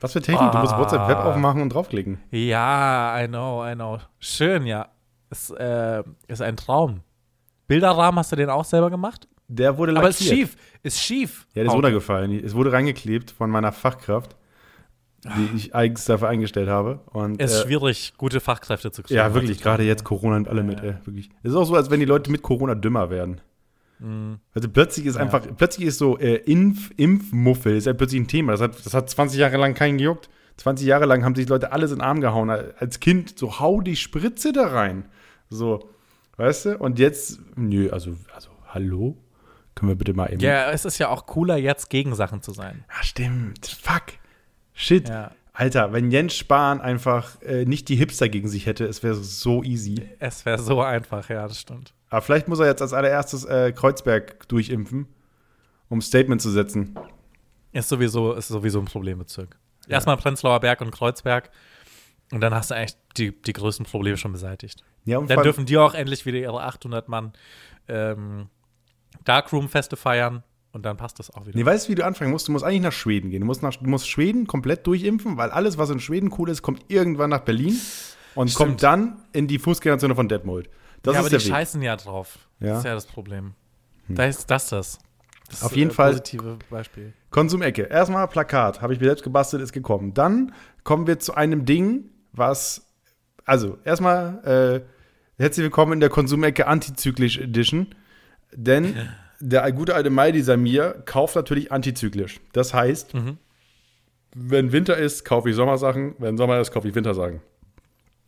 Was 0.00 0.12
für 0.12 0.22
Technik? 0.22 0.52
Du 0.52 0.58
musst 0.58 0.72
Ah. 0.72 0.78
WhatsApp 0.78 1.08
Web 1.08 1.18
aufmachen 1.18 1.60
und 1.60 1.74
draufklicken. 1.74 2.20
Ja, 2.30 3.20
I 3.20 3.26
know, 3.26 3.66
I 3.66 3.74
know. 3.74 3.98
Schön, 4.20 4.64
ja. 4.64 4.88
Es 5.28 5.50
äh, 5.50 6.02
ist 6.28 6.40
ein 6.40 6.56
Traum. 6.56 7.00
Bilderrahmen 7.66 8.18
hast 8.18 8.32
du 8.32 8.36
den 8.36 8.48
auch 8.48 8.64
selber 8.64 8.90
gemacht? 8.90 9.27
Der 9.48 9.78
wurde 9.78 9.96
Aber 9.96 10.08
ist 10.08 10.20
lackiert. 10.20 10.48
schief. 10.48 10.56
Ist 10.82 11.00
schief. 11.00 11.46
Ja, 11.54 11.62
der 11.62 11.64
ist 11.64 11.72
runtergefallen. 11.72 12.44
Es 12.44 12.54
wurde 12.54 12.72
reingeklebt 12.72 13.30
von 13.30 13.50
meiner 13.50 13.72
Fachkraft, 13.72 14.36
die 15.24 15.56
ich 15.56 15.74
eigens 15.74 16.04
dafür 16.04 16.28
eingestellt 16.28 16.68
habe. 16.68 17.00
Und, 17.06 17.40
Es 17.40 17.52
ist 17.52 17.60
äh, 17.60 17.66
schwierig, 17.66 18.12
gute 18.18 18.40
Fachkräfte 18.40 18.92
zu 18.92 19.02
kriegen. 19.02 19.16
Ja, 19.16 19.34
wirklich. 19.34 19.60
Gerade 19.60 19.82
jetzt 19.84 20.04
Corona 20.04 20.36
und 20.36 20.48
alle 20.48 20.62
mit. 20.62 20.80
Äh, 20.80 20.94
wirklich. 21.04 21.30
Es 21.42 21.50
ist 21.50 21.56
auch 21.56 21.64
so, 21.64 21.74
als 21.74 21.90
wenn 21.90 21.98
die 22.00 22.06
Leute 22.06 22.30
mit 22.30 22.42
Corona 22.42 22.74
dümmer 22.74 23.10
werden. 23.10 23.40
Mhm. 23.98 24.38
Also 24.54 24.68
plötzlich 24.68 25.06
ist 25.06 25.16
einfach, 25.16 25.42
plötzlich 25.56 25.86
ist 25.88 25.98
so 25.98 26.18
äh, 26.18 26.36
Impf, 26.36 26.90
Impfmuffel 26.96 27.76
ist 27.76 27.86
ja 27.86 27.94
plötzlich 27.94 28.20
ein 28.20 28.28
Thema. 28.28 28.52
Das 28.52 28.60
hat, 28.60 28.86
das 28.86 28.94
hat 28.94 29.10
20 29.10 29.40
Jahre 29.40 29.56
lang 29.56 29.74
keinen 29.74 29.98
gejuckt. 29.98 30.28
20 30.58 30.86
Jahre 30.86 31.06
lang 31.06 31.24
haben 31.24 31.34
sich 31.34 31.48
Leute 31.48 31.72
alles 31.72 31.90
in 31.90 31.98
den 31.98 32.04
Arm 32.04 32.20
gehauen. 32.20 32.50
Als 32.50 33.00
Kind 33.00 33.38
so, 33.38 33.60
hau 33.60 33.80
die 33.80 33.96
Spritze 33.96 34.52
da 34.52 34.66
rein. 34.68 35.06
So, 35.50 35.88
weißt 36.36 36.66
du? 36.66 36.78
Und 36.78 36.98
jetzt, 36.98 37.40
nö, 37.56 37.90
also, 37.90 38.16
also, 38.34 38.50
hallo? 38.68 39.16
Können 39.78 39.92
wir 39.92 39.96
bitte 39.96 40.12
mal 40.12 40.32
eben. 40.32 40.40
Ja, 40.40 40.72
es 40.72 40.84
ist 40.84 40.98
ja 40.98 41.08
auch 41.08 41.26
cooler, 41.26 41.56
jetzt 41.56 41.88
gegen 41.88 42.12
Sachen 42.16 42.42
zu 42.42 42.52
sein. 42.52 42.84
Ja, 42.88 43.02
stimmt. 43.04 43.78
Fuck. 43.80 44.14
Shit. 44.74 45.08
Ja. 45.08 45.30
Alter, 45.52 45.92
wenn 45.92 46.10
Jens 46.10 46.34
Spahn 46.34 46.80
einfach 46.80 47.40
äh, 47.42 47.64
nicht 47.64 47.88
die 47.88 47.94
Hipster 47.94 48.28
gegen 48.28 48.48
sich 48.48 48.66
hätte, 48.66 48.86
es 48.86 49.04
wäre 49.04 49.14
so 49.14 49.62
easy. 49.62 50.08
Es 50.18 50.44
wäre 50.44 50.58
so 50.58 50.82
einfach, 50.82 51.28
ja, 51.28 51.46
das 51.46 51.60
stimmt. 51.60 51.94
Aber 52.10 52.22
vielleicht 52.22 52.48
muss 52.48 52.58
er 52.58 52.66
jetzt 52.66 52.82
als 52.82 52.92
allererstes 52.92 53.44
äh, 53.44 53.70
Kreuzberg 53.70 54.48
durchimpfen, 54.48 55.06
um 55.88 56.00
Statement 56.00 56.42
zu 56.42 56.50
setzen. 56.50 56.98
Ist 57.72 57.88
sowieso, 57.88 58.32
ist 58.32 58.48
sowieso 58.48 58.80
ein 58.80 58.86
Problembezirk. 58.86 59.56
Erstmal 59.86 60.16
Prenzlauer 60.16 60.58
Berg 60.58 60.80
und 60.80 60.90
Kreuzberg. 60.90 61.50
Und 62.32 62.40
dann 62.40 62.52
hast 62.52 62.72
du 62.72 62.74
eigentlich 62.74 62.96
die, 63.16 63.40
die 63.42 63.52
größten 63.52 63.86
Probleme 63.86 64.16
schon 64.16 64.32
beseitigt. 64.32 64.82
Ja, 65.04 65.20
Dann 65.20 65.42
dürfen 65.44 65.66
die 65.66 65.78
auch 65.78 65.94
endlich 65.94 66.26
wieder 66.26 66.38
ihre 66.38 66.62
800 66.62 67.08
Mann 67.08 67.32
ähm, 67.86 68.48
Darkroom-Feste 69.28 69.96
feiern. 69.96 70.42
Und 70.70 70.84
dann 70.84 70.96
passt 70.98 71.18
das 71.18 71.30
auch 71.30 71.46
wieder. 71.46 71.58
Nee, 71.58 71.64
weißt 71.64 71.86
du, 71.88 71.92
wie 71.92 71.94
du 71.94 72.04
anfangen 72.04 72.30
musst? 72.30 72.46
Du 72.46 72.52
musst 72.52 72.64
eigentlich 72.64 72.82
nach 72.82 72.92
Schweden 72.92 73.30
gehen. 73.30 73.40
Du 73.40 73.46
musst, 73.46 73.62
nach, 73.62 73.74
du 73.74 73.88
musst 73.88 74.08
Schweden 74.08 74.46
komplett 74.46 74.86
durchimpfen, 74.86 75.36
weil 75.38 75.50
alles, 75.50 75.78
was 75.78 75.88
in 75.90 75.98
Schweden 75.98 76.32
cool 76.38 76.50
ist, 76.50 76.60
kommt 76.62 76.84
irgendwann 76.88 77.30
nach 77.30 77.40
Berlin 77.40 77.78
und 78.34 78.50
Stimmt. 78.50 78.56
kommt 78.68 78.82
dann 78.82 79.16
in 79.32 79.48
die 79.48 79.58
Fußgängerzone 79.58 80.14
von 80.14 80.28
Detmold. 80.28 80.68
Das 81.02 81.14
ja, 81.14 81.20
ist 81.20 81.24
aber 81.24 81.30
der 81.30 81.38
die 81.38 81.44
Weg. 81.46 81.52
scheißen 81.52 81.82
ja 81.82 81.96
drauf. 81.96 82.38
Ja. 82.60 82.66
Hm. 82.66 82.68
Das 82.68 82.78
ist 82.78 82.84
ja 82.84 82.94
das 82.94 83.06
Problem. 83.06 83.54
Da 84.08 84.24
ist 84.26 84.50
das 84.50 84.68
das. 84.68 84.98
das 85.48 85.62
Auf 85.62 85.70
ist, 85.72 85.76
jeden 85.76 85.90
äh, 85.90 85.94
Fall- 85.94 86.10
Positive 86.12 86.58
Beispiel. 86.70 87.12
Konsumecke. 87.30 87.82
Erstmal 87.82 88.28
Plakat, 88.28 88.82
habe 88.82 88.92
ich 88.92 89.00
mir 89.00 89.06
selbst 89.06 89.24
gebastelt, 89.24 89.62
ist 89.62 89.72
gekommen. 89.72 90.12
Dann 90.14 90.52
kommen 90.84 91.06
wir 91.06 91.18
zu 91.18 91.34
einem 91.34 91.64
Ding, 91.64 92.10
was, 92.32 92.86
also 93.44 93.78
erstmal 93.84 94.84
äh, 94.86 95.42
herzlich 95.42 95.64
willkommen 95.64 95.94
in 95.94 96.00
der 96.00 96.10
Konsumecke 96.10 96.66
Antizyklisch 96.66 97.38
Edition, 97.38 97.94
denn 98.54 98.94
der 99.40 99.70
gute 99.72 99.94
alte 99.94 100.10
Maidi 100.10 100.42
Samir 100.42 101.02
kauft 101.04 101.36
natürlich 101.36 101.70
antizyklisch. 101.72 102.40
Das 102.52 102.74
heißt, 102.74 103.12
wenn 104.34 104.72
Winter 104.72 104.96
ist, 104.96 105.24
kaufe 105.24 105.50
ich 105.50 105.56
Sommersachen, 105.56 106.14
wenn 106.18 106.36
Sommer 106.36 106.60
ist, 106.60 106.70
kaufe 106.72 106.88
ich 106.88 106.94
Wintersachen. 106.94 107.40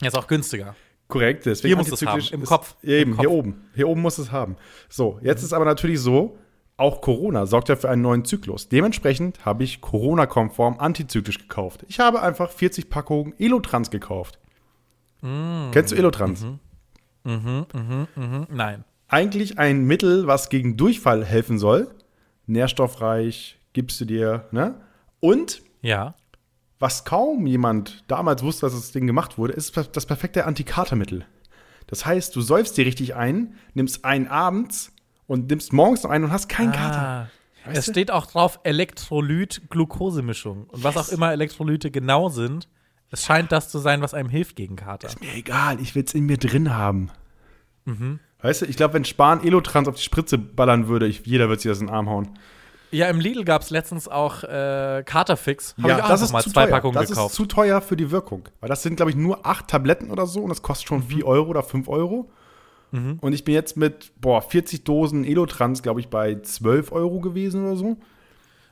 Jetzt 0.01 0.17
auch 0.17 0.27
günstiger. 0.27 0.75
Korrekt, 1.09 1.45
deswegen 1.47 1.71
Hier 1.71 1.77
muss 1.77 1.91
es 1.93 2.07
haben, 2.07 2.21
im 2.33 2.43
ist- 2.43 2.49
Kopf, 2.49 2.77
Eben, 2.83 3.11
im 3.11 3.17
Kopf. 3.17 3.21
hier 3.21 3.31
oben. 3.33 3.65
Hier 3.75 3.89
oben 3.89 4.01
muss 4.01 4.19
es 4.19 4.31
haben. 4.31 4.57
So, 4.89 5.19
jetzt 5.23 5.43
ist 5.43 5.53
aber 5.53 5.65
natürlich 5.65 5.99
so, 6.01 6.39
auch 6.77 7.01
Corona 7.01 7.45
sorgt 7.47 7.69
ja 7.69 7.77
für 7.77 7.91
einen 7.91 8.01
neuen 8.01 8.25
Zyklus. 8.25 8.69
Dementsprechend 8.69 9.45
habe 9.45 9.65
ich 9.65 9.81
Corona-konform 9.81 10.79
antizyklisch 10.79 11.39
gekauft. 11.39 11.85
Ich 11.89 11.99
habe 12.01 12.23
einfach 12.23 12.51
40 12.51 12.89
Packungen 12.89 13.35
Elotrans 13.39 13.91
gekauft. 13.91 14.39
Mm. 15.21 15.71
Kennst 15.73 15.93
du 15.93 15.97
Elotrans? 15.97 16.47
Mhm. 17.25 17.67
Nein. 18.49 18.85
Eigentlich 19.11 19.59
ein 19.59 19.85
Mittel, 19.85 20.27
was 20.27 20.49
gegen 20.49 20.77
Durchfall 20.77 21.25
helfen 21.25 21.59
soll. 21.59 21.95
Nährstoffreich, 22.47 23.59
gibst 23.73 24.01
du 24.01 24.05
dir, 24.05 24.47
ne? 24.53 24.81
Und 25.21 25.63
Ja. 25.83 26.15
was 26.79 27.05
kaum 27.05 27.47
jemand 27.47 28.05
damals 28.09 28.43
wusste, 28.43 28.67
dass 28.67 28.75
das 28.75 28.93
Ding 28.93 29.07
gemacht 29.07 29.37
wurde, 29.39 29.53
ist 29.53 29.77
das 29.93 30.07
perfekte 30.07 30.47
Antikatermittel. 30.47 31.27
Das 31.89 32.07
heißt, 32.07 32.35
du 32.37 32.41
säufst 32.41 32.77
dir 32.77 32.87
richtig 32.87 33.17
ein, 33.17 33.55
nimmst 33.75 34.05
einen 34.05 34.29
abends 34.29 34.93
und 35.27 35.51
nimmst 35.51 35.73
morgens 35.73 36.05
noch 36.05 36.11
einen 36.11 36.25
und 36.25 36.33
hast 36.33 36.49
keinen 36.49 36.73
Kater. 36.73 37.01
Ah. 37.01 37.29
Weißt 37.67 37.79
Es 37.79 37.87
du? 37.87 37.91
steht 37.93 38.11
auch 38.11 38.27
drauf 38.27 38.61
Elektrolyt-Glucosemischung. 38.63 40.65
Und 40.69 40.85
was 40.85 40.97
auch 40.97 41.09
immer 41.09 41.33
Elektrolyte 41.33 41.91
genau 41.91 42.29
sind, 42.29 42.69
es 43.11 43.25
scheint 43.25 43.51
das 43.53 43.69
zu 43.69 43.79
sein, 43.81 44.01
was 44.03 44.15
einem 44.15 44.29
hilft 44.29 44.57
gegen 44.57 44.77
Kater. 44.77 45.09
Mir 45.21 45.35
egal, 45.35 45.81
ich 45.81 45.95
will 45.95 46.05
es 46.05 46.15
in 46.15 46.27
mir 46.27 46.39
drin 46.39 46.73
haben. 46.75 47.11
Weißt 48.43 48.63
du, 48.63 48.67
ich 48.67 48.77
glaube, 48.77 48.95
wenn 48.95 49.05
Spahn 49.05 49.45
Elotrans 49.45 49.89
auf 49.89 49.97
die 49.97 50.03
Spritze 50.03 50.39
ballern 50.39 50.89
würde, 50.89 51.07
ich, 51.07 51.23
jeder 51.27 51.49
würde 51.49 51.61
sich 51.61 51.71
das 51.71 51.81
in 51.81 51.87
den 51.87 51.95
Arm 51.95 52.09
hauen. 52.09 52.29
Ja, 52.93 53.09
im 53.09 53.21
Lidl 53.21 53.45
gab 53.45 53.63
es 53.63 53.71
letztens 53.71 54.09
auch 54.09 54.43
äh, 54.43 55.05
Katerfix. 55.07 55.77
Habe 55.81 55.93
ich 55.93 56.03
auch 56.03 56.09
das 56.09 56.23
ist 56.23 56.33
mal 56.33 56.43
zu 56.43 56.51
zwei 56.51 56.65
teuer. 56.65 56.73
Packungen 56.73 56.95
das 56.95 57.09
gekauft. 57.11 57.31
ist 57.31 57.37
zu 57.37 57.47
teuer 57.47 57.81
für 57.81 57.97
die 57.97 58.11
Wirkung. 58.11 58.49
Weil 58.61 58.69
das 58.69 58.83
sind, 58.83 58.97
glaube 58.97 59.11
ich, 59.11 59.17
nur 59.17 59.47
acht 59.47 59.69
Tabletten 59.69 60.11
oder 60.11 60.27
so 60.27 60.41
und 60.41 60.49
das 60.49 60.63
kostet 60.63 60.89
schon 60.89 61.03
4 61.05 61.25
Euro 61.25 61.51
oder 61.51 61.63
5 61.63 61.89
Euro. 61.89 62.31
Und 62.93 63.33
ich 63.33 63.45
bin 63.45 63.55
jetzt 63.55 63.77
mit, 63.77 64.11
boah, 64.21 64.43
40 64.43 64.83
Dosen 64.83 65.25
Elotrans, 65.25 65.81
glaube 65.81 66.01
ich, 66.01 66.09
bei 66.09 66.41
12 66.41 66.91
Euro 66.91 67.21
gewesen 67.21 67.65
oder 67.65 67.77
so. 67.77 67.97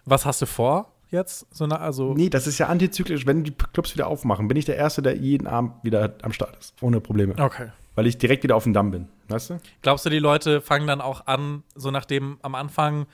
was 0.07 0.27
hast 0.27 0.43
du 0.43 0.47
vor 0.47 0.91
jetzt? 1.11 1.47
So 1.55 1.63
eine, 1.63 1.79
also, 1.81 2.15
Nee, 2.15 2.29
das 2.29 2.49
ist 2.49 2.59
ja 2.59 2.67
antizyklisch. 2.67 3.27
Wenn 3.27 3.45
die 3.45 3.53
Clubs 3.53 3.95
wieder 3.95 4.09
aufmachen, 4.09 4.49
bin 4.49 4.57
ich 4.57 4.65
der 4.65 4.75
Erste, 4.75 5.03
der 5.03 5.17
jeden 5.17 5.47
Abend 5.47 5.75
wieder 5.85 6.15
am 6.23 6.33
Start 6.33 6.57
ist. 6.57 6.75
Ohne 6.83 7.01
Probleme. 7.01 7.35
Okay. 7.39 7.69
Weil 7.99 8.07
ich 8.07 8.17
direkt 8.17 8.45
wieder 8.45 8.55
auf 8.55 8.63
dem 8.63 8.73
Damm 8.73 8.93
bin. 8.93 9.09
Weißt 9.27 9.51
du? 9.51 9.61
Glaubst 9.83 10.07
du, 10.07 10.11
die 10.11 10.21
Leute 10.21 10.61
fangen 10.61 10.87
dann 10.87 11.01
auch 11.01 11.27
an, 11.27 11.65
so 11.75 11.91
nachdem 11.91 12.39
am 12.43 12.55
Anfang 12.55 13.07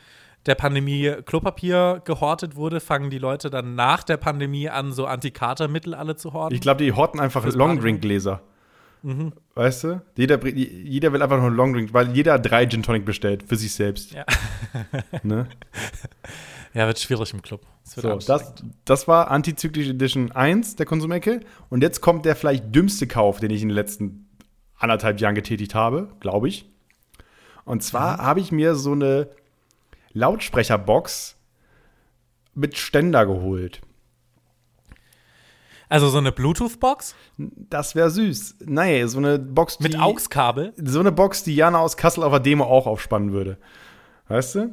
der 0.45 0.57
Pandemie 0.57 1.11
Klopapier 1.25 2.03
gehortet 2.05 2.55
wurde, 2.55 2.81
fangen 2.81 3.09
die 3.09 3.17
Leute 3.17 3.49
dann 3.49 3.77
nach 3.77 4.03
der 4.03 4.19
Pandemie 4.19 4.69
an, 4.69 4.93
so 4.93 5.07
Antikatermittel 5.07 5.95
alle 5.95 6.17
zu 6.17 6.35
horten? 6.35 6.55
Ich 6.55 6.61
glaube, 6.61 6.85
die 6.85 6.93
horten 6.93 7.19
einfach 7.19 7.47
Longdrink-Gläser. 7.47 8.43
Weißt 9.55 9.85
du? 9.85 10.03
Jeder, 10.17 10.47
jeder 10.47 11.15
will 11.15 11.23
einfach 11.23 11.39
nur 11.39 11.47
einen 11.47 11.57
Longdrink, 11.57 11.95
weil 11.95 12.11
jeder 12.15 12.39
drei 12.39 12.67
Gin 12.67 12.83
Tonic 12.83 13.07
bestellt 13.07 13.43
für 13.43 13.57
sich 13.57 13.73
selbst. 13.73 14.13
Ja. 14.13 14.27
Ne? 15.23 15.47
ja, 16.75 16.87
wird 16.87 16.99
schwierig 16.99 17.33
im 17.33 17.41
Club. 17.41 17.63
Wird 17.95 18.23
So, 18.23 18.33
das, 18.33 18.55
das 18.85 19.09
war 19.09 19.31
Antizyklische 19.31 19.93
Edition 19.93 20.33
1 20.33 20.77
der 20.77 20.85
Konsumecke. 20.85 21.41
Und 21.71 21.83
jetzt 21.83 22.03
kommt 22.03 22.27
der 22.27 22.37
vielleicht 22.37 22.75
dümmste 22.75 23.07
Kauf, 23.07 23.41
den 23.41 23.51
ich 23.51 23.63
in 23.63 23.69
den 23.69 23.75
letzten 23.75 24.24
anderthalb 24.85 25.21
Jahren 25.21 25.35
getätigt 25.35 25.75
habe, 25.75 26.09
glaube 26.21 26.49
ich. 26.49 26.71
Und 27.65 27.83
zwar 27.83 28.19
habe 28.19 28.41
ich 28.41 28.53
mir 28.53 28.75
so 28.75 28.93
eine 28.93 29.29
Lautsprecherbox 30.13 31.37
mit 32.55 32.77
Ständer 32.77 33.27
geholt. 33.27 33.81
Also 35.89 36.09
so 36.09 36.19
eine 36.19 36.33
Bluetooth-Box 36.33 37.15
Das 37.37 37.95
wäre 37.95 38.11
süß. 38.11 38.57
Nein, 38.65 39.07
so 39.09 39.19
eine 39.19 39.39
Box, 39.39 39.81
mit 39.81 39.95
die, 39.95 39.99
AUX-Kabel. 39.99 40.73
so 40.77 41.01
eine 41.01 41.13
Box, 41.13 41.43
die 41.45 41.55
Jana 41.55 41.79
aus 41.79 41.97
Kassel 41.97 42.25
auf 42.25 42.33
der 42.33 42.41
Demo 42.41 42.65
auch 42.65 42.87
aufspannen 42.87 43.33
würde. 43.33 43.59
Weißt 44.29 44.55
du? 44.57 44.73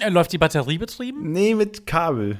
Äh, 0.00 0.08
Läuft 0.10 0.32
die 0.32 0.38
Batterie 0.38 0.78
betrieben? 0.78 1.32
Nee, 1.32 1.54
mit 1.54 1.86
Kabel. 1.86 2.38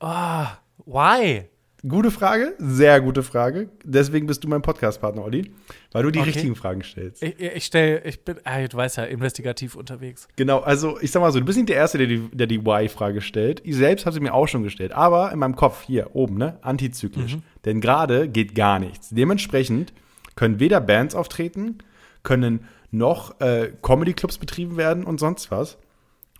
Why? 0.00 1.48
Gute 1.88 2.10
Frage, 2.10 2.54
sehr 2.58 3.00
gute 3.00 3.22
Frage. 3.22 3.70
Deswegen 3.84 4.26
bist 4.26 4.44
du 4.44 4.48
mein 4.48 4.60
Podcast-Partner, 4.60 5.22
Olli, 5.24 5.50
weil 5.92 6.02
du 6.02 6.10
die 6.10 6.18
Okay. 6.18 6.28
richtigen 6.28 6.54
Fragen 6.54 6.82
stellst. 6.82 7.22
Ich, 7.22 7.40
ich 7.40 7.64
stelle, 7.64 8.04
ich 8.04 8.22
bin, 8.22 8.36
ah, 8.44 8.60
du 8.66 8.76
weißt 8.76 8.98
ja, 8.98 9.04
investigativ 9.04 9.76
unterwegs. 9.76 10.28
Genau, 10.36 10.58
also 10.58 10.98
ich 11.00 11.10
sag 11.10 11.20
mal 11.20 11.32
so, 11.32 11.38
du 11.40 11.46
bist 11.46 11.56
nicht 11.56 11.70
der 11.70 11.76
Erste, 11.76 11.96
der 11.96 12.06
die, 12.06 12.28
der 12.32 12.46
die 12.46 12.62
Why-Frage 12.66 13.22
stellt. 13.22 13.62
Ich 13.64 13.76
selbst 13.76 14.04
habe 14.04 14.12
sie 14.12 14.20
mir 14.20 14.34
auch 14.34 14.46
schon 14.46 14.62
gestellt, 14.62 14.92
aber 14.92 15.32
in 15.32 15.38
meinem 15.38 15.56
Kopf 15.56 15.82
hier 15.82 16.14
oben, 16.14 16.36
ne, 16.36 16.58
antizyklisch. 16.60 17.38
Denn 17.64 17.80
gerade 17.80 18.28
geht 18.28 18.54
gar 18.54 18.78
nichts. 18.78 19.08
Dementsprechend 19.10 19.94
können 20.36 20.60
weder 20.60 20.82
Bands 20.82 21.14
auftreten, 21.14 21.78
können 22.22 22.66
noch 22.90 23.40
äh, 23.40 23.72
Comedy-Clubs 23.80 24.36
betrieben 24.36 24.76
werden 24.76 25.04
und 25.04 25.18
sonst 25.18 25.50
was. 25.50 25.78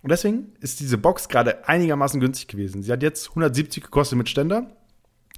Und 0.03 0.11
deswegen 0.11 0.53
ist 0.59 0.79
diese 0.81 0.99
Box 0.99 1.29
gerade 1.29 1.67
einigermaßen 1.67 2.19
günstig 2.19 2.47
gewesen. 2.47 2.83
Sie 2.83 2.91
hat 2.91 3.01
jetzt 3.01 3.29
170 3.29 3.83
gekostet 3.83 4.19
mit 4.19 4.29
Ständer. 4.29 4.69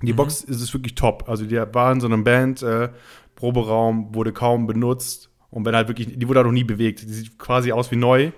Die 0.07 0.13
Box 0.13 0.41
ist 0.41 0.61
es 0.61 0.73
wirklich 0.73 0.95
top. 0.95 1.27
Also 1.27 1.45
die 1.45 1.55
war 1.55 1.91
in 1.91 1.99
so 1.99 2.07
einem 2.07 2.23
Band, 2.23 2.61
äh, 2.61 2.89
Proberaum, 3.35 4.13
wurde 4.13 4.33
kaum 4.33 4.67
benutzt. 4.67 5.29
Und 5.49 5.65
wenn 5.65 5.75
halt 5.75 5.87
wirklich, 5.87 6.17
die 6.17 6.27
wurde 6.27 6.39
halt 6.39 6.47
noch 6.47 6.53
nie 6.53 6.63
bewegt. 6.63 7.01
Die 7.01 7.13
sieht 7.13 7.37
quasi 7.37 7.71
aus 7.71 7.91
wie 7.91 7.95
neu. 7.95 8.31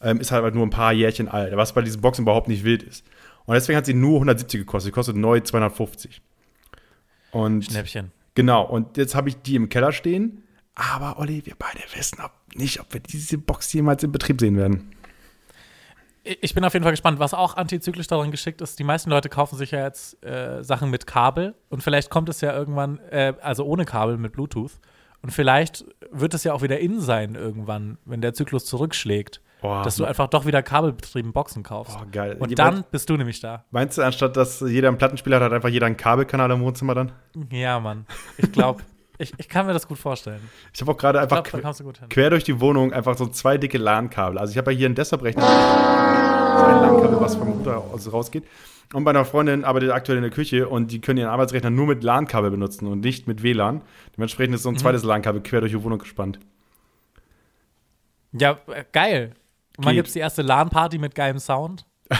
Ähm, 0.00 0.20
ist 0.20 0.32
halt 0.32 0.54
nur 0.54 0.66
ein 0.66 0.70
paar 0.70 0.92
Jährchen 0.92 1.28
alt. 1.28 1.56
Was 1.56 1.72
bei 1.72 1.82
diesen 1.82 2.00
Boxen 2.00 2.22
überhaupt 2.22 2.48
nicht 2.48 2.64
wild 2.64 2.82
ist. 2.82 3.04
Und 3.44 3.54
deswegen 3.54 3.76
hat 3.76 3.86
sie 3.86 3.94
nur 3.94 4.14
170 4.14 4.60
gekostet. 4.60 4.90
Die 4.90 4.94
kostet 4.94 5.16
neu 5.16 5.40
250. 5.40 6.22
Und 7.32 7.64
Schnäppchen. 7.64 8.12
genau, 8.34 8.64
und 8.64 8.96
jetzt 8.96 9.14
habe 9.14 9.28
ich 9.28 9.36
die 9.42 9.56
im 9.56 9.68
Keller 9.68 9.92
stehen. 9.92 10.42
Aber 10.74 11.18
Olli, 11.18 11.44
wir 11.44 11.54
beide 11.58 11.80
wissen 11.94 12.18
ob 12.22 12.32
nicht, 12.54 12.80
ob 12.80 12.92
wir 12.92 13.00
diese 13.00 13.38
Box 13.38 13.72
jemals 13.72 14.02
in 14.02 14.12
Betrieb 14.12 14.40
sehen 14.40 14.56
werden. 14.56 14.90
Ich 16.24 16.54
bin 16.54 16.64
auf 16.64 16.72
jeden 16.72 16.84
Fall 16.84 16.92
gespannt, 16.92 17.18
was 17.18 17.34
auch 17.34 17.56
antizyklisch 17.56 18.06
daran 18.06 18.30
geschickt 18.30 18.60
ist. 18.60 18.78
Die 18.78 18.84
meisten 18.84 19.10
Leute 19.10 19.28
kaufen 19.28 19.56
sich 19.56 19.72
ja 19.72 19.82
jetzt 19.82 20.24
äh, 20.24 20.62
Sachen 20.62 20.90
mit 20.90 21.06
Kabel 21.06 21.54
und 21.68 21.82
vielleicht 21.82 22.10
kommt 22.10 22.28
es 22.28 22.40
ja 22.40 22.52
irgendwann, 22.52 22.98
äh, 23.10 23.34
also 23.40 23.64
ohne 23.64 23.84
Kabel 23.84 24.18
mit 24.18 24.32
Bluetooth. 24.32 24.78
Und 25.22 25.30
vielleicht 25.30 25.84
wird 26.10 26.34
es 26.34 26.44
ja 26.44 26.52
auch 26.52 26.62
wieder 26.62 26.80
in 26.80 27.00
sein 27.00 27.34
irgendwann, 27.34 27.98
wenn 28.04 28.20
der 28.20 28.34
Zyklus 28.34 28.64
zurückschlägt, 28.66 29.40
Boah, 29.60 29.82
dass 29.84 29.96
du 29.96 30.04
einfach 30.04 30.26
doch 30.26 30.46
wieder 30.46 30.62
kabelbetrieben 30.62 31.32
Boxen 31.32 31.62
kaufst. 31.62 31.96
Boah, 31.96 32.06
geil. 32.10 32.36
Und 32.40 32.58
dann 32.58 32.84
bist 32.90 33.08
du 33.08 33.16
nämlich 33.16 33.40
da. 33.40 33.64
Meinst 33.70 33.98
du, 33.98 34.02
anstatt 34.02 34.36
dass 34.36 34.60
jeder 34.60 34.88
einen 34.88 34.98
Plattenspieler 34.98 35.36
hat, 35.36 35.44
hat 35.44 35.52
einfach 35.52 35.68
jeder 35.68 35.86
einen 35.86 35.96
Kabelkanal 35.96 36.50
im 36.50 36.60
Wohnzimmer 36.62 36.96
dann? 36.96 37.12
Ja, 37.50 37.78
Mann. 37.78 38.06
Ich 38.36 38.50
glaube, 38.50 38.82
ich, 39.22 39.32
ich 39.38 39.48
kann 39.48 39.66
mir 39.66 39.72
das 39.72 39.86
gut 39.88 39.98
vorstellen. 39.98 40.40
Ich 40.74 40.80
habe 40.80 40.92
auch 40.92 40.96
gerade 40.96 41.20
einfach 41.20 41.36
glaube, 41.42 41.50
da 41.50 41.56
que- 41.58 41.62
kommst 41.62 41.80
du 41.80 41.84
gut 41.84 41.98
hin. 41.98 42.08
quer 42.08 42.30
durch 42.30 42.44
die 42.44 42.60
Wohnung 42.60 42.92
einfach 42.92 43.16
so 43.16 43.26
zwei 43.26 43.56
dicke 43.58 43.78
LAN-Kabel. 43.78 44.38
Also 44.38 44.50
ich 44.52 44.58
habe 44.58 44.72
ja 44.72 44.78
hier 44.78 44.86
einen 44.86 44.94
Desktop-Rechner, 44.94 45.42
so 45.42 46.64
ein 46.64 46.80
LAN-Kabel, 46.82 47.20
was 47.20 47.36
vom 47.36 47.48
Router 47.52 47.78
aus 47.78 48.12
rausgeht. 48.12 48.44
Und 48.92 49.04
bei 49.04 49.10
einer 49.10 49.24
Freundin 49.24 49.64
arbeitet 49.64 49.90
aktuell 49.90 50.18
in 50.18 50.22
der 50.22 50.30
Küche 50.32 50.68
und 50.68 50.90
die 50.92 51.00
können 51.00 51.18
ihren 51.18 51.30
Arbeitsrechner 51.30 51.70
nur 51.70 51.86
mit 51.86 52.02
LAN-Kabel 52.04 52.50
benutzen 52.50 52.86
und 52.86 53.00
nicht 53.00 53.26
mit 53.26 53.42
WLAN. 53.42 53.80
Dementsprechend 54.16 54.54
ist 54.54 54.64
so 54.64 54.68
ein 54.68 54.76
zweites 54.76 55.02
LAN-Kabel 55.02 55.40
quer 55.42 55.60
durch 55.60 55.72
die 55.72 55.82
Wohnung 55.82 55.98
gespannt. 55.98 56.38
Ja, 58.32 58.58
äh, 58.66 58.84
geil. 58.92 59.32
Und 59.78 59.86
wann 59.86 59.94
gibt 59.94 60.08
es 60.08 60.12
die 60.14 60.18
erste 60.20 60.42
LAN-Party 60.42 60.98
mit 60.98 61.14
geilem 61.14 61.38
Sound? 61.38 61.86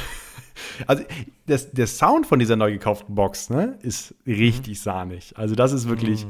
Also 0.87 1.05
das, 1.47 1.71
der 1.71 1.87
Sound 1.87 2.27
von 2.27 2.39
dieser 2.39 2.57
neu 2.57 2.73
gekauften 2.73 3.15
Box 3.15 3.51
ne, 3.51 3.79
ist 3.83 4.15
richtig 4.27 4.81
sahnig. 4.81 5.33
Also 5.37 5.55
das 5.55 5.73
ist 5.73 5.89
wirklich. 5.89 6.27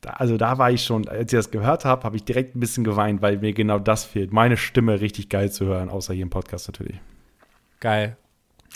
Da, 0.00 0.10
also 0.10 0.36
da 0.36 0.56
war 0.58 0.70
ich 0.70 0.82
schon, 0.82 1.06
als 1.08 1.32
ich 1.32 1.38
das 1.38 1.50
gehört 1.50 1.84
habe, 1.84 2.04
habe 2.04 2.16
ich 2.16 2.24
direkt 2.24 2.56
ein 2.56 2.60
bisschen 2.60 2.84
geweint, 2.84 3.20
weil 3.20 3.38
mir 3.38 3.52
genau 3.52 3.78
das 3.78 4.04
fehlt. 4.04 4.32
Meine 4.32 4.56
Stimme 4.56 5.00
richtig 5.00 5.28
geil 5.28 5.52
zu 5.52 5.66
hören, 5.66 5.90
außer 5.90 6.14
hier 6.14 6.22
im 6.22 6.30
Podcast 6.30 6.68
natürlich. 6.68 6.98
Geil. 7.80 8.16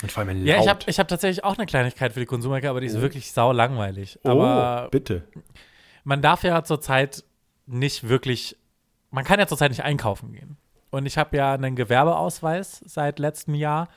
Und 0.03 0.13
vor 0.13 0.23
allem 0.23 0.37
laut. 0.39 0.47
Ja, 0.47 0.61
ich 0.61 0.69
habe 0.69 0.81
ich 0.87 0.99
hab 0.99 1.09
tatsächlich 1.09 1.45
auch 1.45 1.57
eine 1.57 1.67
Kleinigkeit 1.67 2.13
für 2.13 2.21
die 2.21 2.27
Konsumecke, 2.27 2.69
aber 2.69 2.81
die 2.81 2.89
ist 2.89 3.01
wirklich 3.01 3.33
sau 3.33 3.53
langweilig. 3.53 4.19
oh, 4.25 4.31
Aber 4.31 4.89
bitte. 4.91 5.23
man 6.03 6.21
darf 6.21 6.43
ja 6.43 6.63
zurzeit 6.65 7.25
nicht 7.67 8.09
wirklich, 8.09 8.57
man 9.11 9.25
kann 9.25 9.39
ja 9.39 9.47
zurzeit 9.47 9.71
nicht 9.71 9.85
einkaufen 9.85 10.33
gehen. 10.33 10.57
Und 10.91 11.07
ich 11.07 11.17
habe 11.19 11.37
ja 11.37 11.55
einen 11.55 11.75
Gewerbeausweis 11.75 12.83
seit 12.87 13.19
letztem 13.19 13.55
Jahr 13.55 13.89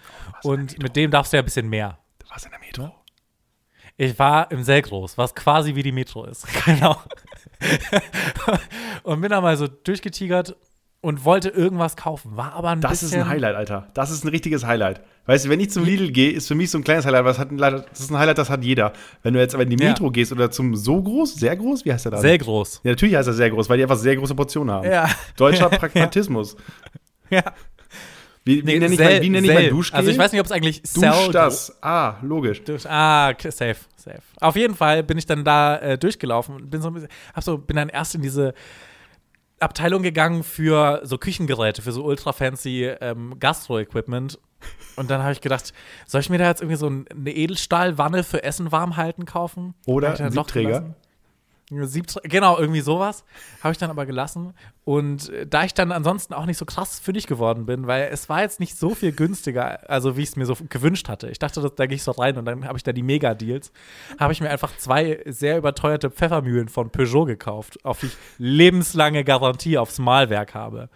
und 0.43 0.81
mit 0.81 0.95
dem 0.95 1.11
darfst 1.11 1.33
du 1.33 1.37
ja 1.37 1.43
ein 1.43 1.45
bisschen 1.45 1.69
mehr. 1.69 1.99
Du 2.19 2.29
warst 2.29 2.45
in 2.45 2.51
der 2.51 2.59
Metro. 2.59 2.95
Ich 3.97 4.17
war 4.19 4.51
im 4.51 4.63
Selgros, 4.63 5.17
was 5.17 5.33
quasi 5.33 5.73
wie 5.75 5.83
die 5.83 5.91
Metro 5.91 6.23
ist. 6.25 6.45
genau. 6.65 7.01
und 9.03 9.21
bin 9.21 9.29
da 9.31 9.41
mal 9.41 9.57
so 9.57 9.67
durchgetigert 9.67 10.55
und 11.01 11.25
wollte 11.25 11.49
irgendwas 11.49 11.95
kaufen. 11.95 12.37
War 12.37 12.53
aber 12.53 12.69
ein 12.69 12.81
Das 12.81 13.01
ist 13.01 13.13
ein 13.13 13.27
Highlight, 13.27 13.55
Alter. 13.55 13.87
Das 13.93 14.11
ist 14.11 14.23
ein 14.23 14.27
richtiges 14.27 14.65
Highlight. 14.65 15.01
Weißt 15.25 15.45
du, 15.45 15.49
wenn 15.49 15.59
ich 15.59 15.71
zum 15.71 15.83
Lidl 15.83 16.11
gehe, 16.11 16.31
ist 16.31 16.47
für 16.47 16.55
mich 16.55 16.69
so 16.69 16.77
ein 16.77 16.83
kleines 16.83 17.05
Highlight, 17.05 17.25
das, 17.25 17.39
hat 17.39 17.51
ein, 17.51 17.57
das 17.57 17.99
ist 17.99 18.11
ein 18.11 18.17
Highlight, 18.17 18.37
das 18.37 18.49
hat 18.49 18.63
jeder. 18.63 18.93
Wenn 19.23 19.33
du 19.33 19.39
jetzt 19.39 19.53
aber 19.53 19.63
in 19.63 19.69
die 19.71 19.83
Ja. 19.83 19.89
Metro 19.89 20.11
gehst 20.11 20.31
oder 20.31 20.51
zum 20.51 20.75
so 20.75 21.01
groß, 21.01 21.35
sehr 21.35 21.55
groß, 21.55 21.83
wie 21.85 21.91
heißt 21.93 22.05
der 22.05 22.11
da? 22.13 22.17
Sehr 22.19 22.37
groß. 22.37 22.81
ja, 22.83 22.91
natürlich 22.91 23.15
heißt 23.15 23.27
er 23.27 23.33
sehr 23.33 23.49
groß, 23.49 23.67
weil 23.69 23.77
die 23.77 23.83
einfach 23.83 23.97
sehr 23.97 24.15
große 24.15 24.35
Portionen 24.35 24.73
haben. 24.73 24.89
Ja. 24.89 25.09
Deutscher 25.35 25.69
Pragmatismus. 25.69 26.55
Ja. 27.29 27.43
Wie, 28.47 28.65
wie 28.65 28.79
nenne 28.79 28.93
ich, 28.93 28.99
Cell- 28.99 29.13
mein, 29.13 29.21
wie 29.21 29.29
nenn 29.29 29.43
ich 29.43 29.53
mein. 29.53 29.69
Duschgel? 29.69 29.97
Also 29.97 30.09
ich 30.11 30.17
weiß 30.17 30.31
nicht, 30.31 30.41
ob 30.41 30.45
es 30.47 30.51
eigentlich 30.51 30.81
Dusch 30.81 31.29
das. 31.31 31.77
Ah, 31.83 32.15
logisch. 32.21 32.63
Dusch, 32.63 32.85
ah, 32.85 33.33
safe, 33.39 33.75
safe. 33.95 34.21
Auf 34.41 34.55
jeden 34.55 34.75
Fall 34.75 35.03
bin 35.03 35.17
ich 35.17 35.25
dann 35.25 35.43
da 35.43 35.77
äh, 35.77 35.97
durchgelaufen 35.97 36.55
und 36.55 36.69
bin 36.69 36.81
so 36.81 36.87
ein 36.89 36.93
bisschen, 36.93 37.09
hab 37.33 37.43
so, 37.43 37.57
bin 37.57 37.75
dann 37.75 37.89
erst 37.89 38.15
in 38.15 38.21
diese 38.21 38.53
Abteilung 39.59 40.03
gegangen 40.03 40.43
für 40.43 41.01
so 41.03 41.17
Küchengeräte, 41.17 41.81
für 41.81 41.91
so 41.91 42.03
ultra 42.03 42.31
fancy 42.31 42.85
ähm, 43.01 43.35
Gastro-Equipment. 43.39 44.39
Und 44.95 45.09
dann 45.09 45.21
habe 45.21 45.31
ich 45.33 45.41
gedacht, 45.41 45.73
soll 46.05 46.21
ich 46.21 46.29
mir 46.29 46.37
da 46.37 46.47
jetzt 46.47 46.61
irgendwie 46.61 46.77
so 46.77 46.87
ein- 46.89 47.05
eine 47.09 47.31
Edelstahlwanne 47.31 48.23
für 48.23 48.43
Essen 48.43 48.71
warm 48.71 48.97
halten 48.97 49.25
kaufen? 49.25 49.73
Oder 49.85 50.07
Hab 50.09 50.13
ich 50.13 50.17
dann 50.19 50.27
ein 50.27 50.33
doch 50.35 50.45
Siebträger. 50.45 50.95
Genau, 51.69 52.57
irgendwie 52.57 52.81
sowas. 52.81 53.25
Habe 53.61 53.73
ich 53.73 53.77
dann 53.77 53.89
aber 53.89 54.05
gelassen. 54.05 54.53
Und 54.85 55.29
äh, 55.29 55.45
da 55.45 55.65
ich 55.65 55.73
dann 55.73 55.91
ansonsten 55.91 56.33
auch 56.33 56.45
nicht 56.45 56.57
so 56.57 56.65
krass 56.65 56.99
fündig 56.99 57.27
geworden 57.27 57.65
bin, 57.65 57.87
weil 57.87 58.09
es 58.11 58.29
war 58.29 58.41
jetzt 58.41 58.59
nicht 58.59 58.77
so 58.77 58.95
viel 58.95 59.11
günstiger, 59.11 59.89
also 59.89 60.15
wie 60.15 60.23
ich 60.23 60.29
es 60.29 60.35
mir 60.35 60.45
so 60.45 60.55
gewünscht 60.69 61.09
hatte. 61.09 61.29
Ich 61.29 61.39
dachte, 61.39 61.61
das, 61.61 61.75
da 61.75 61.85
gehe 61.85 61.95
ich 61.95 62.03
so 62.03 62.11
rein 62.11 62.37
und 62.37 62.45
dann 62.45 62.65
habe 62.65 62.77
ich 62.77 62.83
da 62.83 62.93
die 62.93 63.03
Mega-Deals. 63.03 63.71
Habe 64.19 64.33
ich 64.33 64.41
mir 64.41 64.49
einfach 64.49 64.75
zwei 64.77 65.21
sehr 65.25 65.57
überteuerte 65.57 66.09
Pfeffermühlen 66.09 66.69
von 66.69 66.89
Peugeot 66.89 67.25
gekauft, 67.25 67.83
auf 67.83 67.99
die 67.99 68.07
ich 68.07 68.17
lebenslange 68.37 69.23
Garantie 69.23 69.77
aufs 69.77 69.99
Mahlwerk 69.99 70.53
habe. 70.53 70.89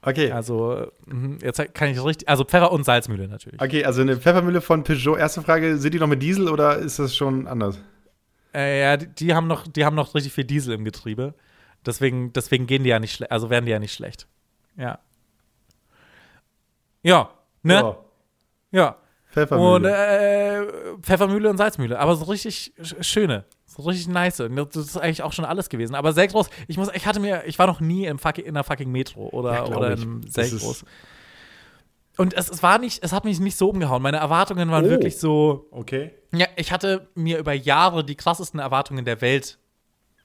Okay. 0.00 0.30
Also, 0.30 0.86
mhm, 1.06 1.38
jetzt 1.42 1.62
kann 1.74 1.88
ich 1.88 2.02
richtig, 2.02 2.28
also 2.28 2.44
Pfeffer- 2.44 2.72
und 2.72 2.84
Salzmühle 2.84 3.28
natürlich. 3.28 3.60
Okay, 3.60 3.84
also 3.84 4.00
eine 4.00 4.16
Pfeffermühle 4.16 4.60
von 4.60 4.84
Peugeot. 4.84 5.16
Erste 5.16 5.42
Frage, 5.42 5.76
sind 5.76 5.92
die 5.92 5.98
noch 5.98 6.06
mit 6.06 6.22
Diesel 6.22 6.48
oder 6.48 6.78
ist 6.78 6.98
das 6.98 7.14
schon 7.14 7.46
anders? 7.46 7.78
Äh, 8.54 8.80
ja, 8.80 8.96
die, 8.96 9.06
die 9.08 9.34
haben 9.34 9.46
noch, 9.46 9.66
die 9.66 9.84
haben 9.84 9.96
noch 9.96 10.14
richtig 10.14 10.32
viel 10.32 10.44
Diesel 10.44 10.74
im 10.74 10.84
Getriebe. 10.84 11.34
Deswegen, 11.86 12.32
deswegen 12.32 12.66
gehen 12.66 12.82
die 12.82 12.90
ja 12.90 12.98
nicht 12.98 13.14
schlecht, 13.14 13.30
also 13.30 13.50
werden 13.50 13.64
die 13.66 13.70
ja 13.72 13.78
nicht 13.78 13.92
schlecht. 13.94 14.26
Ja. 14.76 14.98
Ja, 17.02 17.30
ne? 17.62 17.74
Ja, 17.74 17.96
Ja. 18.70 18.96
Pfeffermühle. 19.30 19.74
Und 19.74 19.84
äh, 19.84 20.66
Pfeffermühle 21.02 21.50
und 21.50 21.58
Salzmühle, 21.58 21.98
aber 21.98 22.16
so 22.16 22.24
richtig 22.24 22.72
sch- 22.80 23.02
schöne, 23.02 23.44
so 23.66 23.82
richtig 23.82 24.08
nice. 24.08 24.40
Und 24.40 24.56
Das 24.56 24.76
ist 24.76 24.96
eigentlich 24.96 25.22
auch 25.22 25.32
schon 25.34 25.44
alles 25.44 25.68
gewesen. 25.68 25.94
Aber 25.94 26.12
Selgros, 26.14 26.48
ich 26.66 26.78
muss, 26.78 26.88
ich 26.94 27.06
hatte 27.06 27.20
mir, 27.20 27.44
ich 27.46 27.58
war 27.58 27.66
noch 27.66 27.80
nie 27.80 28.06
im 28.06 28.18
fucking, 28.18 28.46
in 28.46 28.54
der 28.54 28.64
fucking 28.64 28.90
Metro 28.90 29.28
oder, 29.28 29.52
Ja, 29.54 29.66
oder 29.66 29.92
im 29.92 30.22
Das 30.24 30.32
Selgros. 30.48 30.82
ist- 30.82 30.84
Und 32.18 32.34
es, 32.34 32.50
es 32.50 32.62
war 32.62 32.78
nicht, 32.78 33.02
es 33.02 33.12
hat 33.12 33.24
mich 33.24 33.40
nicht 33.40 33.56
so 33.56 33.70
umgehauen. 33.70 34.02
Meine 34.02 34.18
Erwartungen 34.18 34.70
waren 34.70 34.84
Oh. 34.84 34.90
wirklich 34.90 35.18
so, 35.18 35.66
okay. 35.70 36.10
ja, 36.34 36.46
ich 36.56 36.72
hatte 36.72 37.08
mir 37.14 37.38
über 37.38 37.52
Jahre 37.54 38.04
die 38.04 38.16
krassesten 38.16 38.60
Erwartungen 38.60 39.04
der 39.04 39.20
Welt 39.20 39.58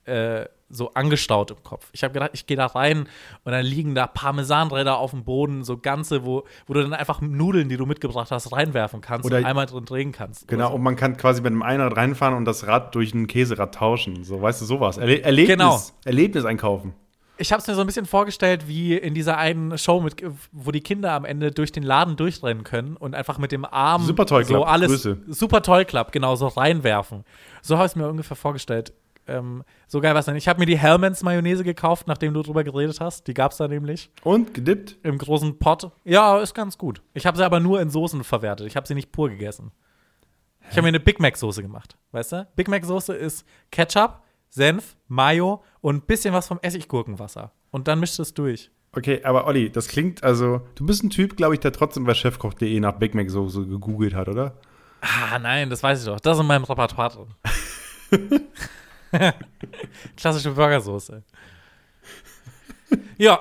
äh, 0.05 0.45
so 0.69 0.91
angestaut 0.95 1.51
im 1.51 1.62
Kopf. 1.62 1.89
Ich 1.93 2.03
habe 2.03 2.13
gedacht, 2.13 2.31
ich 2.33 2.47
gehe 2.47 2.57
da 2.57 2.65
rein 2.65 3.07
und 3.43 3.51
dann 3.51 3.63
liegen 3.63 3.93
da 3.93 4.07
Parmesanräder 4.07 4.97
auf 4.97 5.12
dem 5.12 5.23
Boden, 5.23 5.63
so 5.63 5.77
ganze, 5.77 6.25
wo, 6.25 6.45
wo 6.65 6.73
du 6.73 6.81
dann 6.81 6.93
einfach 6.93 7.21
Nudeln, 7.21 7.69
die 7.69 7.77
du 7.77 7.85
mitgebracht 7.85 8.31
hast, 8.31 8.51
reinwerfen 8.51 9.00
kannst 9.00 9.25
Oder- 9.27 9.38
und 9.38 9.45
einmal 9.45 9.67
drin 9.67 9.85
drehen 9.85 10.12
kannst. 10.12 10.47
Genau, 10.47 10.65
Oder 10.65 10.73
und 10.75 10.81
man 10.81 10.95
kann 10.95 11.15
quasi 11.15 11.41
mit 11.41 11.51
einem 11.51 11.62
Einrad 11.62 11.95
reinfahren 11.95 12.35
und 12.35 12.45
das 12.45 12.65
Rad 12.65 12.95
durch 12.95 13.13
ein 13.13 13.27
Käserad 13.27 13.75
tauschen. 13.75 14.23
So, 14.23 14.41
weißt 14.41 14.62
du, 14.62 14.65
sowas. 14.65 14.97
Erle 14.97 15.21
Erlebnis, 15.21 15.57
Genau. 15.57 15.79
Erlebnis 16.05 16.43
einkaufen. 16.45 16.95
Ich 17.37 17.51
habe 17.51 17.61
es 17.61 17.67
mir 17.67 17.73
so 17.73 17.81
ein 17.81 17.87
bisschen 17.87 18.05
vorgestellt, 18.05 18.67
wie 18.67 18.95
in 18.95 19.13
dieser 19.15 19.37
einen 19.37 19.77
Show, 19.77 20.01
mit, 20.01 20.23
wo 20.51 20.71
die 20.71 20.81
Kinder 20.81 21.13
am 21.13 21.25
Ende 21.25 21.51
durch 21.51 21.71
den 21.71 21.83
Laden 21.83 22.15
durchrennen 22.15 22.63
können 22.63 22.95
und 22.95 23.15
einfach 23.15 23.39
mit 23.39 23.51
dem 23.51 23.65
Arm 23.65 24.03
Super 24.03 24.25
Toy 24.25 24.43
Club, 24.43 24.59
so 24.59 24.65
alles 24.65 24.89
Grüße. 24.89 25.17
Super 25.29 25.61
Toy 25.63 25.83
Club, 25.85 26.11
genau, 26.11 26.35
so 26.35 26.47
reinwerfen. 26.47 27.23
So 27.63 27.77
habe 27.77 27.87
ich 27.87 27.93
es 27.93 27.95
mir 27.95 28.07
ungefähr 28.07 28.37
vorgestellt. 28.37 28.93
Ähm, 29.25 29.63
so 29.87 30.01
geil 30.01 30.13
was 30.15 30.25
denn. 30.25 30.35
Ich 30.35 30.47
habe 30.47 30.59
mir 30.59 30.65
die 30.65 30.77
Hellmans 30.77 31.23
Mayonnaise 31.23 31.63
gekauft, 31.63 32.07
nachdem 32.07 32.33
du 32.33 32.41
drüber 32.43 32.63
geredet 32.63 32.99
hast. 32.99 33.25
Die 33.27 33.33
gab 33.33 33.51
es 33.51 33.57
da 33.57 33.67
nämlich 33.67 34.11
Und 34.23 34.53
gedippt. 34.53 34.97
im 35.03 35.17
großen 35.17 35.57
Pot. 35.59 35.89
Ja, 36.03 36.39
ist 36.39 36.53
ganz 36.53 36.77
gut. 36.77 37.01
Ich 37.13 37.25
habe 37.25 37.37
sie 37.37 37.45
aber 37.45 37.59
nur 37.61 37.79
in 37.81 37.89
Soßen 37.89 38.23
verwertet. 38.23 38.67
Ich 38.67 38.75
habe 38.75 38.85
sie 38.87 38.95
nicht 38.95 39.11
pur 39.11 39.29
gegessen. 39.29 39.71
Ich 40.69 40.71
habe 40.71 40.83
mir 40.83 40.89
eine 40.89 40.99
Big 40.99 41.19
Mac 41.19 41.35
Soße 41.37 41.61
gemacht, 41.61 41.97
weißt 42.11 42.31
du? 42.33 42.47
Big 42.55 42.67
Mac 42.67 42.85
Soße 42.85 43.13
ist 43.13 43.45
Ketchup, 43.71 44.21
Senf, 44.53 44.95
Mayo 45.07 45.63
und 45.81 45.95
ein 45.95 46.01
bisschen 46.01 46.31
was 46.31 46.48
vom 46.48 46.60
Essiggurkenwasser. 46.62 47.51
Und 47.72 47.88
dann 47.88 48.00
mischt 48.00 48.19
es 48.19 48.36
durch. 48.36 48.69
Okay, 48.95 49.24
aber 49.24 49.48
Olli, 49.48 49.72
das 49.72 49.88
klingt, 49.88 50.24
also, 50.24 50.62
du 50.75 50.86
bist 50.86 51.03
ein 51.03 51.10
Typ, 51.10 51.36
glaube 51.36 51.55
ich, 51.55 51.60
der 51.60 51.72
trotzdem 51.72 52.03
bei 52.03 52.13
chefkoch.de 52.13 52.79
nach 52.79 52.93
Big 52.93 53.15
Mac 53.15 53.31
so, 53.31 53.48
so 53.50 53.65
gegoogelt 53.65 54.13
hat, 54.13 54.29
oder? 54.29 54.55
Ah, 55.01 55.39
nein, 55.39 55.72
das 55.72 55.81
weiß 55.81 56.01
ich 56.01 56.05
doch. 56.05 56.20
Das 56.20 56.37
ist 56.37 56.42
in 56.42 56.48
meinem 56.48 56.66
Repertoire 56.66 57.27
drin. 58.11 58.42
Klassische 60.16 60.51
Burgersoße. 60.51 61.24
Ja. 63.18 63.39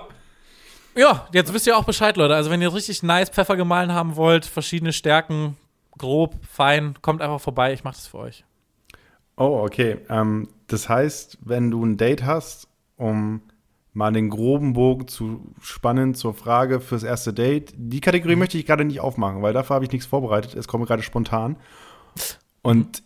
Ja, 0.97 1.29
jetzt 1.33 1.53
wisst 1.53 1.67
ihr 1.67 1.77
auch 1.77 1.85
Bescheid, 1.85 2.17
Leute. 2.17 2.35
Also, 2.35 2.51
wenn 2.51 2.63
ihr 2.63 2.73
richtig 2.73 3.03
nice 3.03 3.29
Pfeffer 3.29 3.57
gemahlen 3.57 3.93
haben 3.93 4.17
wollt, 4.17 4.47
verschiedene 4.47 4.95
Stärken, 4.95 5.59
grob, 5.99 6.37
fein, 6.51 6.95
kommt 7.03 7.21
einfach 7.21 7.41
vorbei. 7.41 7.75
Ich 7.75 7.85
mache 7.85 7.97
das 7.97 8.07
für 8.07 8.19
euch. 8.19 8.45
Oh, 9.37 9.63
okay. 9.65 9.99
Ähm, 10.09 10.49
das 10.67 10.89
heißt, 10.89 11.39
wenn 11.45 11.71
du 11.71 11.85
ein 11.85 11.97
Date 11.97 12.25
hast, 12.25 12.69
um 12.97 13.43
mal 13.95 14.13
den 14.13 14.31
groben 14.31 14.73
Bogen 14.73 15.07
zu 15.07 15.55
spannen 15.61 16.15
zur 16.15 16.35
Frage 16.35 16.81
fürs 16.81 17.03
erste 17.03 17.33
Date, 17.33 17.75
die 17.77 18.01
Kategorie 18.01 18.37
möchte 18.37 18.57
ich 18.59 18.67
gerade 18.67 18.85
nicht 18.85 19.01
aufmachen, 19.01 19.43
weil 19.43 19.53
dafür 19.53 19.75
habe 19.75 19.85
ich 19.85 19.93
nichts 19.93 20.07
vorbereitet. 20.07 20.55
Es 20.55 20.69
kommt 20.69 20.87
gerade 20.87 21.03
spontan. 21.03 21.57
Und 22.63 23.03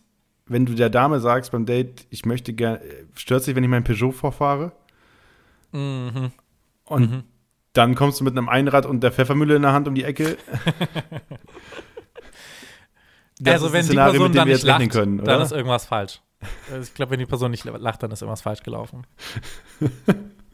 wenn 0.47 0.67
du 0.67 0.75
der 0.75 0.91
Dame 0.91 1.19
sagst 1.19 1.51
beim 1.51 1.67
Date, 1.67 2.07
ich 2.11 2.25
möchte 2.25 2.53
gerne, 2.53 2.81
stört 3.15 3.43
sich, 3.43 3.57
wenn 3.57 3.65
ich 3.65 3.71
mein 3.71 3.85
Peugeot 3.85 4.12
vorfahre? 4.12 4.73
Mhm. 5.73 6.31
Und 6.85 7.25
dann 7.73 7.95
kommst 7.95 8.21
du 8.21 8.25
mit 8.25 8.37
einem 8.37 8.49
Einrad 8.49 8.87
und 8.87 9.03
der 9.03 9.12
Pfeffermühle 9.12 9.57
in 9.57 9.62
der 9.62 9.73
Hand 9.73 9.89
um 9.89 9.95
die 9.95 10.05
Ecke. 10.05 10.37
Das 13.38 13.55
also, 13.55 13.72
wenn 13.72 13.81
ein 13.81 13.83
die 13.83 13.87
Szenario, 13.88 14.12
Person 14.12 14.33
dann 14.33 14.49
nicht 14.49 14.62
lacht, 14.64 14.90
können, 14.90 15.18
dann 15.25 15.42
ist 15.42 15.53
irgendwas 15.53 15.85
falsch. 15.87 16.20
Also, 16.70 16.83
Ich 16.83 16.94
glaube, 16.94 17.11
wenn 17.12 17.18
die 17.18 17.27
Person 17.27 17.51
nicht 17.51 17.64
lacht, 17.64 18.03
dann 18.03 18.11
ist 18.11 18.22
irgendwas 18.22 18.42
falsch 18.42 18.62
gelaufen. 18.62 19.07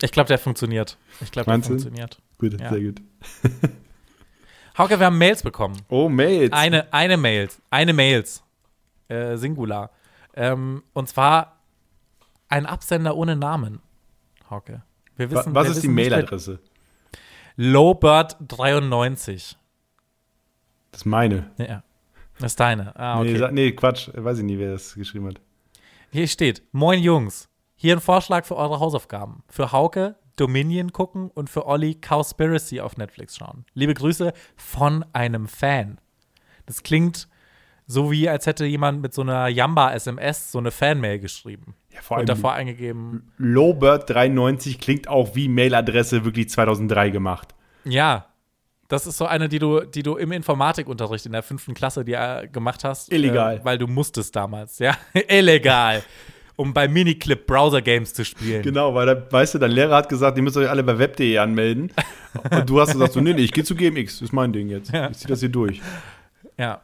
Ich 0.04 0.10
glaube, 0.10 0.26
der 0.26 0.38
funktioniert. 0.38 0.98
Ich 1.20 1.30
glaube, 1.30 1.46
der 1.48 1.58
du? 1.58 1.62
funktioniert. 1.64 2.20
Gut, 2.36 2.60
Ja. 2.60 2.70
sehr 2.70 2.80
gut. 2.80 3.00
Hauke, 4.78 4.98
wir 4.98 5.06
haben 5.06 5.16
Mails 5.16 5.44
bekommen. 5.44 5.76
Oh, 5.88 6.08
Mails. 6.08 6.52
Eine, 6.52 6.92
eine 6.92 7.16
Mails. 7.16 7.62
Eine 7.70 7.92
Mails. 7.92 8.42
Äh, 9.06 9.36
Singular. 9.36 9.90
Ähm, 10.34 10.82
und 10.92 11.08
zwar 11.08 11.60
ein 12.48 12.66
Absender 12.66 13.14
ohne 13.16 13.36
Namen. 13.36 13.80
Hauke. 14.50 14.82
Wir 15.16 15.30
wissen, 15.30 15.54
Was 15.54 15.66
wir 15.66 15.70
ist 15.70 15.82
die 15.84 15.88
wissen 15.88 15.96
wer- 15.96 16.10
Mailadresse? 16.10 16.58
Lowbird93. 17.56 19.54
Das 20.90 21.02
ist 21.02 21.04
meine. 21.06 21.50
Ja. 21.58 21.84
Das 22.42 22.52
ist 22.52 22.60
deine. 22.60 22.94
Ah, 22.96 23.20
okay. 23.20 23.38
Nee, 23.38 23.48
nee, 23.52 23.72
Quatsch. 23.72 24.10
Weiß 24.14 24.38
ich 24.38 24.44
nie, 24.44 24.58
wer 24.58 24.72
das 24.72 24.94
geschrieben 24.94 25.26
hat. 25.28 25.40
Hier 26.10 26.26
steht: 26.26 26.62
Moin 26.72 27.00
Jungs. 27.02 27.48
Hier 27.74 27.96
ein 27.96 28.00
Vorschlag 28.00 28.44
für 28.44 28.56
eure 28.56 28.78
Hausaufgaben. 28.78 29.42
Für 29.48 29.72
Hauke 29.72 30.16
Dominion 30.36 30.92
gucken 30.92 31.30
und 31.30 31.50
für 31.50 31.66
Olli 31.66 31.94
Cowspiracy 31.94 32.80
auf 32.80 32.96
Netflix 32.96 33.36
schauen. 33.36 33.64
Liebe 33.74 33.94
Grüße 33.94 34.32
von 34.56 35.04
einem 35.12 35.46
Fan. 35.46 36.00
Das 36.66 36.82
klingt 36.82 37.28
so 37.86 38.10
wie, 38.10 38.28
als 38.28 38.46
hätte 38.46 38.64
jemand 38.64 39.02
mit 39.02 39.12
so 39.12 39.22
einer 39.22 39.48
Jamba-SMS 39.48 40.52
so 40.52 40.58
eine 40.58 40.70
Fanmail 40.70 41.18
geschrieben. 41.18 41.74
Ja, 41.90 42.00
vor 42.00 42.16
und 42.16 42.20
allem 42.20 42.26
davor 42.26 42.52
eingegeben, 42.54 43.32
Lowbird93 43.38 44.80
klingt 44.80 45.08
auch 45.08 45.34
wie 45.34 45.48
Mailadresse 45.48 46.24
wirklich 46.24 46.48
2003 46.48 47.10
gemacht. 47.10 47.54
ja, 47.84 48.26
das 48.92 49.06
ist 49.06 49.16
so 49.16 49.24
eine, 49.24 49.48
die 49.48 49.58
du, 49.58 49.80
die 49.80 50.02
du 50.02 50.16
im 50.16 50.32
Informatikunterricht 50.32 51.24
in 51.24 51.32
der 51.32 51.42
fünften 51.42 51.72
Klasse 51.72 52.04
die, 52.04 52.12
äh, 52.12 52.46
gemacht 52.46 52.84
hast. 52.84 53.10
Illegal. 53.10 53.56
Äh, 53.56 53.64
weil 53.64 53.78
du 53.78 53.86
musstest 53.86 54.36
damals, 54.36 54.78
ja. 54.80 54.94
Illegal. 55.28 56.02
Um 56.56 56.74
bei 56.74 56.86
Miniclip 56.88 57.46
Browser 57.46 57.80
Games 57.80 58.12
zu 58.12 58.22
spielen. 58.22 58.62
Genau, 58.62 58.94
weil, 58.94 59.06
da, 59.06 59.32
weißt 59.32 59.54
du, 59.54 59.58
dein 59.58 59.70
Lehrer 59.70 59.96
hat 59.96 60.10
gesagt, 60.10 60.36
ihr 60.36 60.42
müsst 60.42 60.58
euch 60.58 60.68
alle 60.68 60.82
bei 60.82 60.98
web.de 60.98 61.38
anmelden. 61.38 61.90
Und 62.50 62.68
du 62.68 62.82
hast 62.82 62.92
gesagt, 62.92 63.14
so, 63.14 63.20
nee, 63.22 63.32
nee, 63.32 63.40
ich 63.40 63.52
gehe 63.52 63.64
zu 63.64 63.74
GMX, 63.74 64.18
das 64.18 64.28
ist 64.28 64.32
mein 64.32 64.52
Ding 64.52 64.68
jetzt. 64.68 64.92
Ich 64.92 65.18
zieh 65.18 65.28
das 65.28 65.40
hier 65.40 65.48
durch. 65.48 65.80
Ja. 66.58 66.82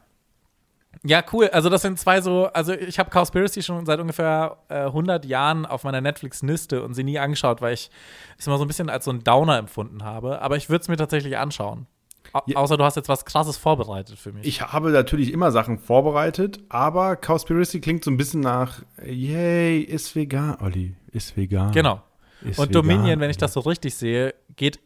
Ja, 1.03 1.23
cool. 1.31 1.47
Also 1.49 1.69
das 1.69 1.83
sind 1.83 1.99
zwei 1.99 2.21
so, 2.21 2.47
also 2.47 2.73
ich 2.73 2.97
habe 2.97 3.11
Cowspiracy 3.11 3.61
schon 3.61 3.85
seit 3.85 3.99
ungefähr 3.99 4.57
äh, 4.69 4.85
100 4.85 5.25
Jahren 5.25 5.67
auf 5.67 5.83
meiner 5.83 6.01
Netflix-Liste 6.01 6.81
und 6.83 6.95
sie 6.95 7.03
nie 7.03 7.19
angeschaut, 7.19 7.61
weil 7.61 7.75
ich 7.75 7.91
es 8.39 8.47
immer 8.47 8.57
so 8.57 8.65
ein 8.65 8.67
bisschen 8.67 8.89
als 8.89 9.05
so 9.05 9.11
ein 9.11 9.23
Downer 9.23 9.59
empfunden 9.59 10.03
habe. 10.03 10.41
Aber 10.41 10.57
ich 10.57 10.69
würde 10.69 10.81
es 10.81 10.87
mir 10.87 10.97
tatsächlich 10.97 11.37
anschauen. 11.37 11.85
Au 12.33 12.41
Ja. 12.45 12.57
Außer 12.57 12.77
du 12.77 12.83
hast 12.83 12.95
jetzt 12.95 13.09
was 13.09 13.25
Krasses 13.25 13.57
vorbereitet 13.57 14.17
für 14.19 14.31
mich. 14.31 14.45
Ich 14.45 14.61
habe 14.61 14.91
natürlich 14.91 15.31
immer 15.33 15.51
Sachen 15.51 15.79
vorbereitet, 15.79 16.59
aber 16.69 17.15
Cowspiracy 17.15 17.81
klingt 17.81 18.03
so 18.03 18.11
ein 18.11 18.17
bisschen 18.17 18.41
nach, 18.41 18.81
yay, 19.03 19.79
ist 19.81 20.15
vegan, 20.15 20.57
Olli, 20.61 20.95
ist 21.11 21.35
vegan. 21.37 21.71
genau. 21.71 22.01
Ist 22.41 22.59
Und 22.59 22.69
vegan, 22.69 22.71
Dominion, 22.71 23.19
wenn 23.19 23.29
ich 23.29 23.37
das 23.37 23.53
so 23.53 23.61
richtig 23.61 23.95
sehe, 23.95 24.33
geht 24.55 24.79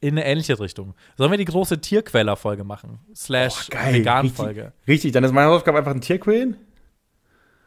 in 0.00 0.10
eine 0.18 0.26
ähnliche 0.26 0.60
Richtung. 0.60 0.94
Sollen 1.16 1.30
wir 1.30 1.38
die 1.38 1.46
große 1.46 1.80
Tierquäler-Folge 1.80 2.62
machen? 2.64 2.98
Slash 3.14 3.68
Oh. 3.72 3.92
Vegan-Folge. 3.92 4.64
Richtig, 4.64 4.88
richtig, 4.88 5.12
dann 5.12 5.24
ist 5.24 5.32
meine 5.32 5.48
Hausaufgabe 5.48 5.78
einfach 5.78 5.92
ein 5.92 6.00
Tier 6.02 6.18
quälen. 6.18 6.56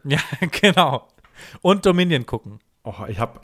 Ja, 0.03 0.19
genau. 0.61 1.07
Und 1.61 1.85
Dominion 1.85 2.25
gucken. 2.25 2.59
Oh, 2.83 2.93
ich 3.09 3.19
habe 3.19 3.41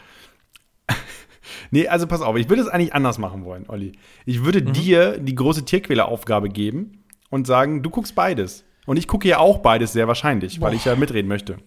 Nee, 1.72 1.88
also 1.88 2.08
pass 2.08 2.22
auf, 2.22 2.36
ich 2.38 2.50
würde 2.50 2.62
es 2.62 2.68
eigentlich 2.68 2.94
anders 2.94 3.18
machen 3.18 3.46
wollen, 3.46 3.66
Olli. 3.70 3.94
Ich 4.26 4.44
würde 4.46 4.62
Mhm. 4.62 4.74
dir 4.74 5.18
die 5.20 5.36
große 5.36 5.66
Tierquäleraufgabe 5.66 6.50
geben 6.50 7.04
und 7.30 7.48
sagen, 7.48 7.82
du 7.84 7.90
guckst 7.90 8.16
beides. 8.16 8.64
Und 8.86 8.98
ich 8.98 9.08
gucke 9.08 9.28
ja 9.28 9.40
auch 9.40 9.60
beides 9.60 9.94
sehr 9.94 10.08
wahrscheinlich, 10.08 10.60
weil 10.62 10.74
ich 10.74 10.86
ja 10.86 10.96
mitreden 10.96 11.28
möchte. 11.30 11.58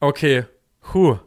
Okay, 0.00 0.44
huh. 0.92 1.18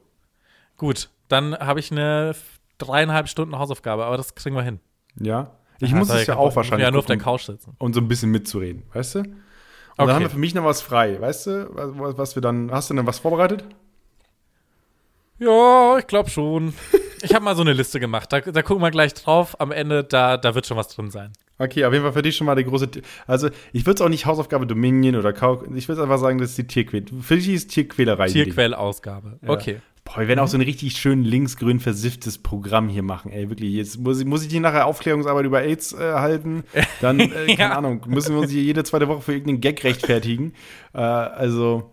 Gut, 0.77 1.09
dann 1.27 1.55
habe 1.57 1.79
ich 1.79 1.91
eine 1.91 2.35
dreieinhalb 2.77 3.27
Stunden 3.27 3.57
Hausaufgabe, 3.57 4.05
aber 4.05 4.17
das 4.17 4.35
kriegen 4.35 4.55
wir 4.55 4.63
hin. 4.63 4.79
Ja? 5.19 5.51
Ich 5.81 5.91
Ja, 5.91 5.97
muss 5.97 6.09
es 6.09 6.27
ja 6.27 6.35
auch 6.37 6.55
wahrscheinlich 6.55 6.85
Ja, 6.85 6.91
nur 6.91 6.99
auf 6.99 7.05
der 7.05 7.17
Couch 7.17 7.43
sitzen. 7.43 7.75
und 7.77 7.93
so 7.93 8.01
ein 8.01 8.07
bisschen 8.07 8.31
mitzureden, 8.31 8.83
weißt 8.93 9.15
du? 9.15 9.19
Und 9.19 9.27
Okay. 9.97 10.07
dann 10.07 10.15
haben 10.15 10.21
wir 10.23 10.29
für 10.29 10.37
mich 10.39 10.55
noch 10.55 10.63
was 10.63 10.81
frei, 10.81 11.19
weißt 11.19 11.47
du? 11.47 11.69
Was, 11.73 12.17
was 12.17 12.35
wir 12.35 12.41
dann, 12.41 12.71
hast 12.71 12.89
du 12.89 12.93
denn 12.93 13.05
was 13.05 13.19
vorbereitet? 13.19 13.65
Ja, 15.39 15.97
ich 15.97 16.07
glaube 16.07 16.29
schon. 16.29 16.73
Ich 17.21 17.33
habe 17.33 17.43
mal 17.43 17.55
so 17.55 17.61
eine 17.61 17.73
Liste 17.73 17.99
gemacht. 17.99 18.31
Da, 18.31 18.39
da 18.41 18.61
gucken 18.61 18.83
wir 18.83 18.91
gleich 18.91 19.13
drauf. 19.13 19.59
Am 19.59 19.71
Ende, 19.71 20.03
da, 20.03 20.37
da 20.37 20.55
wird 20.55 20.67
schon 20.67 20.77
was 20.77 20.87
drin 20.89 21.09
sein. 21.11 21.31
Okay, 21.57 21.83
auf 21.83 21.91
jeden 21.91 22.03
Fall 22.05 22.13
für 22.13 22.21
dich 22.21 22.37
schon 22.37 22.45
mal 22.47 22.55
die 22.55 22.63
große. 22.63 22.89
Also, 23.27 23.49
ich 23.73 23.85
würde 23.85 23.95
es 23.95 24.01
auch 24.01 24.09
nicht 24.09 24.25
Hausaufgabe 24.25 24.65
Dominion 24.65 25.15
oder 25.17 25.33
Kau. 25.33 25.63
Ich 25.75 25.87
würde 25.89 26.01
einfach 26.03 26.17
sagen, 26.19 26.37
das 26.37 26.51
ist 26.51 26.57
die 26.57 26.67
Tierquälerei. 26.67 27.21
Für 27.21 27.35
dich 27.35 27.49
ist 27.49 27.67
Tierquälerei. 27.71 28.27
Tierquellausgabe. 28.27 29.39
Ja. 29.41 29.49
Okay. 29.49 29.81
Boah, 30.05 30.21
wir 30.21 30.27
werden 30.29 30.39
auch 30.39 30.47
so 30.47 30.57
ein 30.57 30.61
richtig 30.61 30.93
schön 30.97 31.23
linksgrün 31.23 31.79
versifftes 31.81 32.37
Programm 32.37 32.87
hier 32.89 33.03
machen, 33.03 33.31
ey, 33.31 33.49
wirklich. 33.49 33.73
Jetzt 33.73 33.99
muss 33.99 34.19
ich, 34.19 34.25
muss 34.25 34.41
ich 34.41 34.47
dir 34.47 34.61
nachher 34.61 34.85
Aufklärungsarbeit 34.87 35.45
über 35.45 35.61
AIDS 35.61 35.93
äh, 35.93 35.97
halten. 36.13 36.63
Dann, 37.01 37.19
äh, 37.19 37.27
keine 37.55 37.57
Ja. 37.57 37.77
Ahnung, 37.77 38.01
müssen 38.07 38.33
wir 38.33 38.41
uns 38.41 38.51
hier 38.51 38.63
jede 38.63 38.83
zweite 38.85 39.07
Woche 39.07 39.21
für 39.21 39.33
irgendeinen 39.33 39.61
Gag 39.61 39.83
rechtfertigen. 39.83 40.53
Äh, 40.93 40.99
also, 40.99 41.91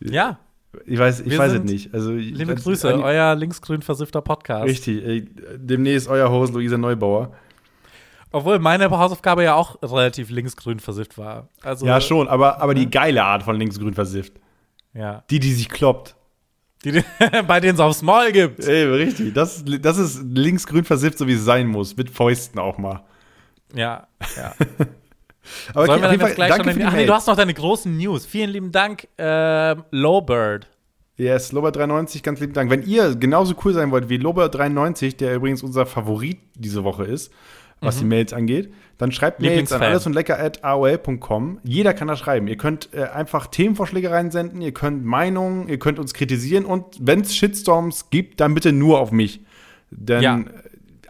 Ja, 0.00 0.38
ich 0.84 0.98
weiß, 0.98 1.20
ich 1.20 1.30
Wir 1.30 1.38
weiß 1.38 1.52
es 1.52 1.62
nicht. 1.64 1.94
Also, 1.94 2.12
liebe 2.12 2.54
das- 2.54 2.64
Grüße, 2.64 2.92
an- 2.92 3.00
euer 3.02 3.34
linksgrün 3.34 3.82
versiffter 3.82 4.20
Podcast. 4.20 4.66
Richtig, 4.66 5.28
demnächst 5.56 6.08
euer 6.08 6.30
Host 6.30 6.52
Luisa 6.54 6.76
Neubauer. 6.76 7.32
Obwohl 8.32 8.58
meine 8.58 8.90
Hausaufgabe 8.90 9.44
ja 9.44 9.54
auch 9.54 9.80
relativ 9.82 10.30
linksgrün 10.30 10.78
versifft 10.80 11.16
war. 11.16 11.48
Also, 11.62 11.86
Ja, 11.86 12.00
schon, 12.00 12.28
aber, 12.28 12.60
aber 12.60 12.74
die 12.74 12.90
geile 12.90 13.24
Art 13.24 13.42
von 13.44 13.56
linksgrün 13.56 13.94
versifft. 13.94 14.34
Ja. 14.92 15.24
Die, 15.30 15.38
die 15.40 15.52
sich 15.52 15.68
kloppt. 15.68 16.16
Die, 16.84 16.92
die, 16.92 17.02
bei 17.46 17.60
denen 17.60 17.74
es 17.74 17.80
aufs 17.80 18.02
Maul 18.02 18.32
gibt. 18.32 18.64
Ey, 18.66 18.84
richtig. 18.84 19.32
Das, 19.32 19.64
das 19.64 19.96
ist 19.98 20.22
linksgrün 20.24 20.84
versifft, 20.84 21.18
so 21.18 21.26
wie 21.26 21.32
es 21.34 21.44
sein 21.44 21.66
muss. 21.66 21.96
Mit 21.96 22.10
Fäusten 22.10 22.58
auch 22.58 22.76
mal. 22.78 23.04
Ja, 23.74 24.06
ja. 24.36 24.54
Aber 25.74 25.86
Sollen 25.86 26.02
wir 26.02 26.08
dann 26.08 26.20
jetzt 26.20 26.34
gleich 26.36 26.48
schon 26.54 26.58
danke 26.64 26.70
in 26.70 26.74
für 26.74 26.80
die, 26.80 26.86
Ach 26.86 26.92
nee, 26.94 27.06
du 27.06 27.14
hast 27.14 27.26
noch 27.26 27.36
deine 27.36 27.54
großen 27.54 27.96
News. 27.96 28.26
Vielen 28.26 28.50
lieben 28.50 28.72
Dank, 28.72 29.08
ähm, 29.18 29.84
Lowbird. 29.90 30.68
Yes, 31.18 31.52
Lobert93, 31.52 32.22
ganz 32.22 32.40
lieben 32.40 32.52
Dank. 32.52 32.70
Wenn 32.70 32.82
ihr 32.82 33.14
genauso 33.14 33.54
cool 33.64 33.72
sein 33.72 33.90
wollt 33.90 34.08
wie 34.10 34.16
Lobert93, 34.18 35.16
der 35.16 35.34
übrigens 35.36 35.62
unser 35.62 35.86
Favorit 35.86 36.38
diese 36.54 36.84
Woche 36.84 37.04
ist, 37.04 37.32
was 37.80 37.98
die 37.98 38.04
Mails 38.06 38.32
angeht, 38.32 38.72
dann 38.96 39.12
schreibt 39.12 39.40
Mails 39.40 39.50
an 39.50 39.54
Lieblingsfan. 39.56 39.82
alles 39.82 40.06
und 40.06 40.14
lecker 40.14 40.38
at 40.38 40.64
aol.com. 40.64 41.60
Jeder 41.62 41.92
kann 41.92 42.08
da 42.08 42.16
schreiben. 42.16 42.48
Ihr 42.48 42.56
könnt 42.56 42.88
äh, 42.94 43.02
einfach 43.04 43.46
Themenvorschläge 43.48 44.10
reinsenden, 44.10 44.62
ihr 44.62 44.72
könnt 44.72 45.04
Meinungen, 45.04 45.68
ihr 45.68 45.78
könnt 45.78 45.98
uns 45.98 46.14
kritisieren 46.14 46.64
und 46.64 46.84
wenn 47.00 47.20
es 47.20 47.36
Shitstorms 47.36 48.08
gibt, 48.10 48.40
dann 48.40 48.54
bitte 48.54 48.72
nur 48.72 48.98
auf 48.98 49.12
mich. 49.12 49.40
Denn, 49.90 50.22
Ja. 50.22 50.38
äh, 50.38 50.44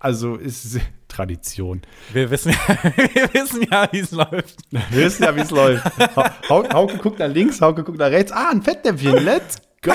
also 0.01 0.35
ist 0.35 0.79
Tradition. 1.09 1.83
Wir 2.13 2.31
wissen, 2.31 2.53
wir 3.15 3.33
wissen 3.35 3.67
ja, 3.71 3.89
wie 3.93 4.01
es 4.01 4.11
läuft. 4.11 4.57
Wir 4.71 5.05
wissen 5.05 5.23
ja, 5.25 5.35
wie 5.37 5.41
es 5.41 5.51
läuft. 5.51 5.85
Ha- 6.17 6.35
Hau- 6.49 6.69
Hauke 6.73 6.99
guckt 6.99 7.19
nach 7.19 7.29
links, 7.29 7.61
Hauke 7.61 7.85
guckt 7.85 7.99
nach 7.99 8.11
rechts. 8.11 8.33
Ah, 8.33 8.51
ein 8.51 8.63
Fettnäpfchen. 8.63 9.25
Let's 9.25 9.57
go. 9.83 9.93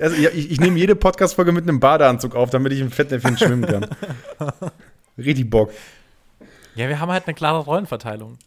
Also, 0.00 0.16
ich, 0.16 0.50
ich 0.50 0.60
nehme 0.60 0.78
jede 0.78 0.96
Podcast-Folge 0.96 1.52
mit 1.52 1.64
einem 1.68 1.80
Badeanzug 1.80 2.34
auf, 2.34 2.50
damit 2.50 2.72
ich 2.72 2.80
im 2.80 2.90
Fettnäpfchen 2.90 3.38
schwimmen 3.38 3.66
kann. 3.66 3.86
Richtig 5.16 5.48
Bock. 5.48 5.70
Ja, 6.74 6.88
wir 6.88 7.00
haben 7.00 7.10
halt 7.10 7.26
eine 7.26 7.34
klare 7.34 7.60
Rollenverteilung. 7.60 8.38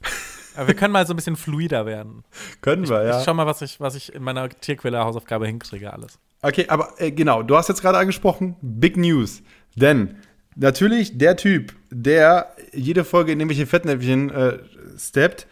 Aber 0.56 0.68
wir 0.68 0.76
können 0.76 0.92
mal 0.92 1.08
so 1.08 1.14
ein 1.14 1.16
bisschen 1.16 1.36
fluider 1.38 1.86
werden. 1.86 2.24
Können 2.62 2.88
wir, 2.90 3.04
ja. 3.04 3.20
Ich 3.20 3.26
schau 3.26 3.34
mal, 3.34 3.46
was 3.46 3.62
ich, 3.62 3.80
was 3.80 3.96
ich 3.96 4.14
in 4.14 4.22
meiner 4.24 4.50
Tierquelle-Hausaufgabe 4.50 5.48
hinkriege, 5.48 5.94
alles. 5.94 6.20
Okay, 6.42 6.66
aber 6.68 6.90
äh, 6.98 7.12
genau, 7.12 7.44
du 7.44 7.56
hast 7.56 7.70
jetzt 7.70 7.82
gerade 7.82 7.98
angesprochen, 7.98 8.56
Big 8.62 8.98
News. 8.98 9.42
Denn 9.76 10.18
natürlich 10.56 11.18
der 11.18 11.36
Typ, 11.36 11.74
der 11.90 12.54
jede 12.74 13.04
Folge 13.04 13.32
in 13.32 13.40
irgendwelche 13.40 13.68
Fettnäpfchen 13.68 14.30
äh, 14.30 14.60
steppt, 14.98 15.48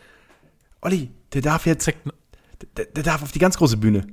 Olli, 0.81 1.11
der 1.33 1.41
darf 1.41 1.65
jetzt, 1.65 1.87
der, 2.77 2.85
der 2.85 3.03
darf 3.03 3.23
auf 3.23 3.31
die 3.31 3.39
ganz 3.39 3.57
große 3.57 3.77
Bühne. 3.77 4.07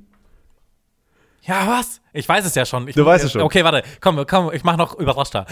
Ja, 1.42 1.66
was? 1.66 2.00
Ich 2.14 2.26
weiß 2.28 2.46
es 2.46 2.54
ja 2.54 2.64
schon. 2.64 2.88
Ich, 2.88 2.94
Du 2.94 3.04
weißt 3.04 3.24
es 3.24 3.32
schon. 3.32 3.42
Okay, 3.42 3.64
warte. 3.64 3.82
Komm, 4.00 4.24
komm, 4.26 4.50
ich 4.54 4.64
mach 4.64 4.76
noch 4.76 4.98
überraschter. 4.98 5.46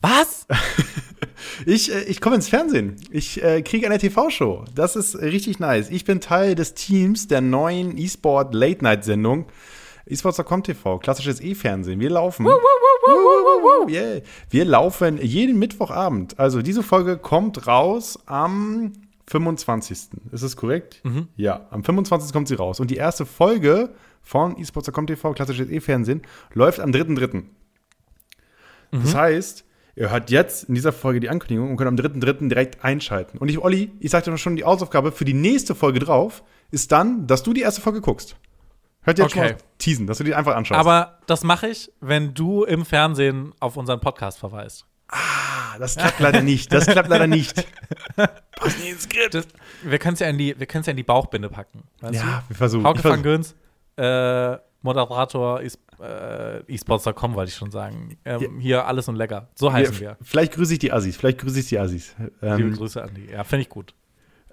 Was? 0.00 0.46
Ich, 1.66 1.92
äh, 1.92 2.02
ich 2.02 2.20
komme 2.20 2.36
ins 2.36 2.48
Fernsehen. 2.48 2.96
Ich 3.10 3.42
äh, 3.42 3.62
kriege 3.62 3.86
eine 3.86 3.98
TV-Show. 3.98 4.64
Das 4.74 4.96
ist 4.96 5.16
richtig 5.16 5.58
nice. 5.58 5.88
Ich 5.90 6.04
bin 6.04 6.20
Teil 6.20 6.54
des 6.54 6.74
Teams 6.74 7.28
der 7.28 7.40
neuen 7.40 7.96
E-Sport 7.96 8.54
Late 8.54 8.82
Night 8.82 9.04
Sendung. 9.04 9.46
eSports.com 10.10 10.62
TV, 10.62 10.98
klassisches 10.98 11.40
E-Fernsehen. 11.40 12.00
Wir 12.00 12.10
laufen. 12.10 12.46
Yeah. 13.88 14.22
Wir 14.50 14.64
laufen 14.64 15.18
jeden 15.18 15.58
Mittwochabend. 15.58 16.38
Also 16.38 16.62
diese 16.62 16.82
Folge 16.82 17.16
kommt 17.16 17.66
raus 17.66 18.18
am 18.26 18.92
25. 19.28 19.98
Ist 20.32 20.42
das 20.42 20.56
korrekt? 20.56 21.02
Ja, 21.36 21.66
am 21.70 21.84
25. 21.84 22.32
kommt 22.32 22.48
sie 22.48 22.54
raus. 22.54 22.80
Und 22.80 22.90
die 22.90 22.96
erste 22.96 23.26
Folge 23.26 23.90
von 24.22 24.58
eSports.com 24.58 25.06
TV, 25.06 25.32
klassisches 25.32 25.70
E-Fernsehen, 25.70 26.22
läuft 26.54 26.80
am 26.80 26.90
3.3. 26.90 27.44
Das 28.90 29.14
heißt, 29.14 29.64
ihr 29.96 30.10
hört 30.10 30.30
jetzt 30.30 30.64
in 30.64 30.74
dieser 30.74 30.92
Folge 30.92 31.20
die 31.20 31.28
Ankündigung 31.28 31.70
und 31.70 31.76
könnt 31.76 31.88
am 31.88 31.96
3.3. 31.96 32.48
direkt 32.48 32.84
einschalten. 32.84 33.38
Und 33.38 33.48
ich, 33.48 33.58
Olli, 33.58 33.90
ich 34.00 34.10
sagte 34.10 34.36
schon, 34.38 34.56
die 34.56 34.64
Hausaufgabe 34.64 35.12
für 35.12 35.26
die 35.26 35.34
nächste 35.34 35.74
Folge 35.74 35.98
drauf 35.98 36.42
ist 36.70 36.92
dann, 36.92 37.26
dass 37.26 37.42
du 37.42 37.52
die 37.52 37.60
erste 37.60 37.80
Folge 37.82 38.00
guckst. 38.00 38.36
Hört 39.08 39.18
jetzt 39.18 39.26
Okay. 39.26 39.48
schon 39.48 39.56
mal 39.56 39.62
teasen, 39.78 40.06
dass 40.06 40.18
du 40.18 40.24
die 40.24 40.34
einfach 40.34 40.54
anschaust. 40.54 40.78
Aber 40.78 41.18
das 41.26 41.42
mache 41.44 41.68
ich, 41.68 41.90
wenn 42.00 42.34
du 42.34 42.64
im 42.64 42.84
Fernsehen 42.84 43.52
auf 43.60 43.76
unseren 43.76 44.00
Podcast 44.00 44.38
verweist. 44.38 44.84
Ah, 45.10 45.78
das 45.78 45.96
klappt 45.96 46.20
leider 46.20 46.42
nicht. 46.42 46.70
Das 46.72 46.86
klappt 46.86 47.08
leider 47.08 47.26
nicht. 47.26 47.54
Passt 48.16 48.78
nicht 48.78 48.90
ins 48.92 49.02
Skript. 49.04 49.34
Das, 49.34 49.48
wir 49.82 49.98
können 49.98 50.14
es 50.14 50.20
ja, 50.20 50.28
in 50.28 50.36
die- 50.38 50.54
wir 50.58 50.66
ja 50.86 50.90
in 50.90 50.96
die 50.96 51.02
Bauchbinde 51.02 51.48
packen. 51.48 51.84
Ja, 52.02 52.10
du? 52.10 52.42
wir 52.48 52.56
versuchen. 52.56 52.84
Hauke 52.84 52.98
ich 52.98 53.04
van. 53.04 53.22
Göns, 53.22 53.54
äh, 53.96 54.56
Moderator 54.82 55.60
is- 55.62 55.78
äh, 56.00 56.60
eSports.com, 56.72 57.34
wollte 57.34 57.48
ich 57.50 57.56
schon 57.56 57.70
sagen. 57.70 58.18
Ähm, 58.24 58.58
Hier 58.60 58.86
alles 58.86 59.08
und 59.08 59.16
lecker. 59.16 59.48
So 59.54 59.72
heißen 59.72 59.98
wir. 59.98 60.16
Vielleicht 60.22 60.52
grüße 60.52 60.74
ich 60.74 60.78
die 60.78 60.92
Assis. 60.92 61.16
Vielleicht 61.16 61.38
grüße 61.38 61.58
ich 61.60 61.66
die 61.68 61.78
Assis. 61.78 62.14
Liebe 62.18 62.46
Ähm, 62.62 62.72
Grüße 62.74 63.02
an 63.02 63.14
die. 63.14 63.26
Ja, 63.32 63.42
finde 63.44 63.62
ich 63.62 63.68
gut. 63.68 63.94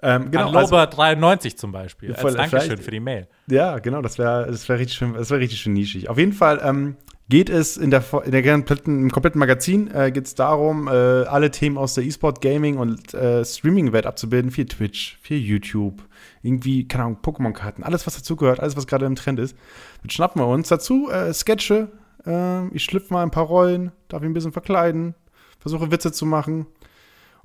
Ähm, 0.06 0.30
genau. 0.30 0.48
an 0.48 0.56
Also, 0.56 0.76
Lober93 0.76 1.56
zum 1.56 1.72
Beispiel. 1.72 2.12
Als 2.12 2.20
Voll- 2.20 2.34
Dankeschön 2.34 2.60
vielleicht- 2.60 2.82
für 2.84 2.90
die 2.90 3.00
Mail. 3.00 3.26
ja, 3.48 3.78
genau. 3.78 4.02
Das 4.02 4.18
wäre 4.18 4.46
das 4.46 4.68
wär 4.68 4.78
richtig 4.78 4.96
schön. 4.96 5.14
Das 5.14 5.30
wäre 5.30 5.40
richtig 5.40 5.60
schön 5.60 5.72
nischig. 5.72 6.08
Auf 6.08 6.18
jeden 6.18 6.32
Fall 6.32 6.60
ähm, 6.62 6.96
geht 7.28 7.50
es 7.50 7.76
in 7.76 7.90
der, 7.90 8.04
in 8.24 8.30
der 8.30 8.42
kompletten, 8.42 9.02
im 9.02 9.10
kompletten 9.10 9.38
Magazin 9.40 9.90
äh, 9.92 10.12
geht 10.12 10.26
es 10.26 10.34
darum, 10.34 10.86
äh, 10.88 10.90
alle 10.92 11.50
Themen 11.50 11.76
aus 11.76 11.94
der 11.94 12.04
E-Sport, 12.04 12.40
Gaming 12.40 12.76
und 12.78 13.14
äh, 13.14 13.44
Streaming-Welt 13.44 14.06
abzubilden. 14.06 14.50
Für 14.52 14.64
Twitch, 14.64 15.18
für 15.22 15.34
YouTube, 15.34 16.02
irgendwie, 16.42 16.86
keine 16.86 17.04
Ahnung, 17.04 17.18
Pokémon-Karten, 17.22 17.82
alles, 17.82 18.06
was 18.06 18.14
dazugehört, 18.16 18.60
alles, 18.60 18.76
was 18.76 18.86
gerade 18.86 19.06
im 19.06 19.16
Trend 19.16 19.40
ist. 19.40 19.56
Dann 20.02 20.10
schnappen 20.10 20.40
wir 20.40 20.46
uns 20.46 20.68
dazu 20.68 21.10
äh, 21.10 21.32
Sketche. 21.34 21.88
Äh, 22.24 22.68
ich 22.68 22.84
schlüpfe 22.84 23.12
mal 23.12 23.22
ein 23.24 23.30
paar 23.32 23.46
Rollen, 23.46 23.90
darf 24.08 24.22
ihn 24.22 24.30
ein 24.30 24.34
bisschen 24.34 24.52
verkleiden, 24.52 25.14
versuche 25.58 25.90
Witze 25.90 26.12
zu 26.12 26.26
machen. 26.26 26.66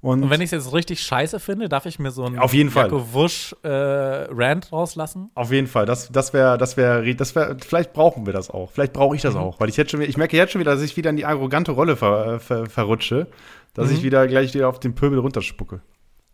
Und, 0.01 0.23
Und 0.23 0.29
wenn 0.31 0.41
ich 0.41 0.45
es 0.45 0.51
jetzt 0.65 0.73
richtig 0.73 0.99
scheiße 1.03 1.39
finde, 1.39 1.69
darf 1.69 1.85
ich 1.85 1.99
mir 1.99 2.09
so 2.09 2.25
einen 2.25 2.39
Auf 2.39 2.53
jeden 2.55 2.71
Fall. 2.71 2.89
Wusch 2.91 3.55
äh, 3.61 3.67
Rant 3.69 4.71
rauslassen? 4.71 5.29
Auf 5.35 5.51
jeden 5.51 5.67
Fall, 5.67 5.85
das, 5.85 6.11
das 6.11 6.33
wäre, 6.33 6.57
das 6.57 6.75
wäre, 6.75 7.13
das 7.15 7.35
wäre, 7.35 7.55
vielleicht 7.63 7.93
brauchen 7.93 8.25
wir 8.25 8.33
das 8.33 8.49
auch. 8.49 8.71
Vielleicht 8.71 8.93
brauche 8.93 9.15
ich 9.15 9.21
das 9.21 9.35
Mhm. 9.35 9.41
auch, 9.41 9.59
weil 9.59 9.69
ich 9.69 9.77
jetzt 9.77 9.91
schon, 9.91 10.01
ich 10.01 10.17
merke 10.17 10.35
jetzt 10.37 10.53
schon 10.53 10.59
wieder, 10.59 10.71
dass 10.73 10.81
ich 10.81 10.97
wieder 10.97 11.11
in 11.11 11.17
die 11.17 11.25
arrogante 11.25 11.71
Rolle 11.71 11.95
ver, 11.97 12.39
ver, 12.39 12.65
verrutsche, 12.65 13.27
dass 13.75 13.89
Mhm. 13.89 13.95
ich 13.97 14.03
wieder 14.03 14.27
gleich 14.27 14.53
wieder 14.55 14.69
auf 14.69 14.79
den 14.79 14.95
Pöbel 14.95 15.19
runterspucke. 15.19 15.81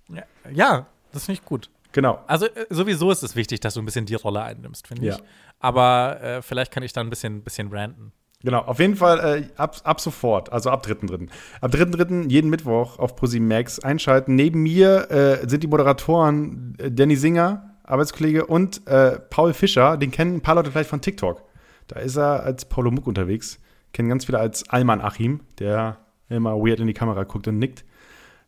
Ja, 0.10 0.24
ja 0.50 0.86
das 1.12 1.26
finde 1.26 1.42
ich 1.42 1.46
gut. 1.46 1.70
Genau. 1.92 2.20
Also 2.26 2.46
äh, 2.46 2.68
sowieso 2.70 3.12
ist 3.12 3.22
es 3.24 3.36
wichtig, 3.36 3.60
dass 3.60 3.74
du 3.74 3.82
ein 3.82 3.86
bisschen 3.86 4.06
die 4.06 4.16
Rolle 4.16 4.44
einnimmst, 4.44 4.88
finde 4.88 5.06
Ja. 5.08 5.16
ich. 5.16 5.24
Aber 5.60 6.22
äh, 6.22 6.42
vielleicht 6.42 6.72
kann 6.72 6.84
ich 6.84 6.94
da 6.94 7.02
ein 7.02 7.10
bisschen, 7.10 7.42
bisschen 7.44 7.68
ranten. 7.74 8.14
Genau, 8.44 8.60
auf 8.60 8.80
jeden 8.80 8.96
Fall 8.96 9.20
äh, 9.20 9.48
ab, 9.60 9.78
ab 9.84 10.00
sofort, 10.00 10.52
also 10.54 10.70
ab 10.70 10.86
3.3. 10.86 11.28
Ab 11.60 11.72
3.3. 11.74 12.30
jeden 12.30 12.52
Mittwoch 12.52 13.00
auf 13.00 13.16
ProSieben 13.16 13.48
Max 13.48 13.80
einschalten. 13.80 14.36
Neben 14.36 14.62
mir 14.62 15.10
äh, 15.10 15.50
sind 15.50 15.64
die 15.64 15.68
Moderatoren 15.68 16.76
äh, 16.78 16.92
Danny 16.92 17.16
Singer, 17.16 17.74
Arbeitskollege, 17.84 18.46
und 18.46 18.86
äh, 18.88 19.18
Paul 19.32 19.54
Fischer. 19.54 19.98
Den 19.98 20.12
kennen 20.12 20.36
ein 20.36 20.42
paar 20.42 20.54
Leute 20.56 20.72
vielleicht 20.72 20.90
von 20.90 21.02
TikTok. 21.02 21.42
Da 21.88 22.00
ist 22.00 22.16
er 22.16 22.44
als 22.44 22.66
Paulo 22.66 22.92
Muck 22.92 23.08
unterwegs. 23.08 23.60
Kennen 23.92 24.10
ganz 24.10 24.26
viele 24.26 24.38
als 24.40 24.70
Alman 24.70 25.02
Achim, 25.02 25.40
der 25.58 25.98
immer 26.30 26.56
weird 26.58 26.80
in 26.80 26.88
die 26.88 26.94
Kamera 26.94 27.24
guckt 27.24 27.48
und 27.48 27.58
nickt. 27.58 27.86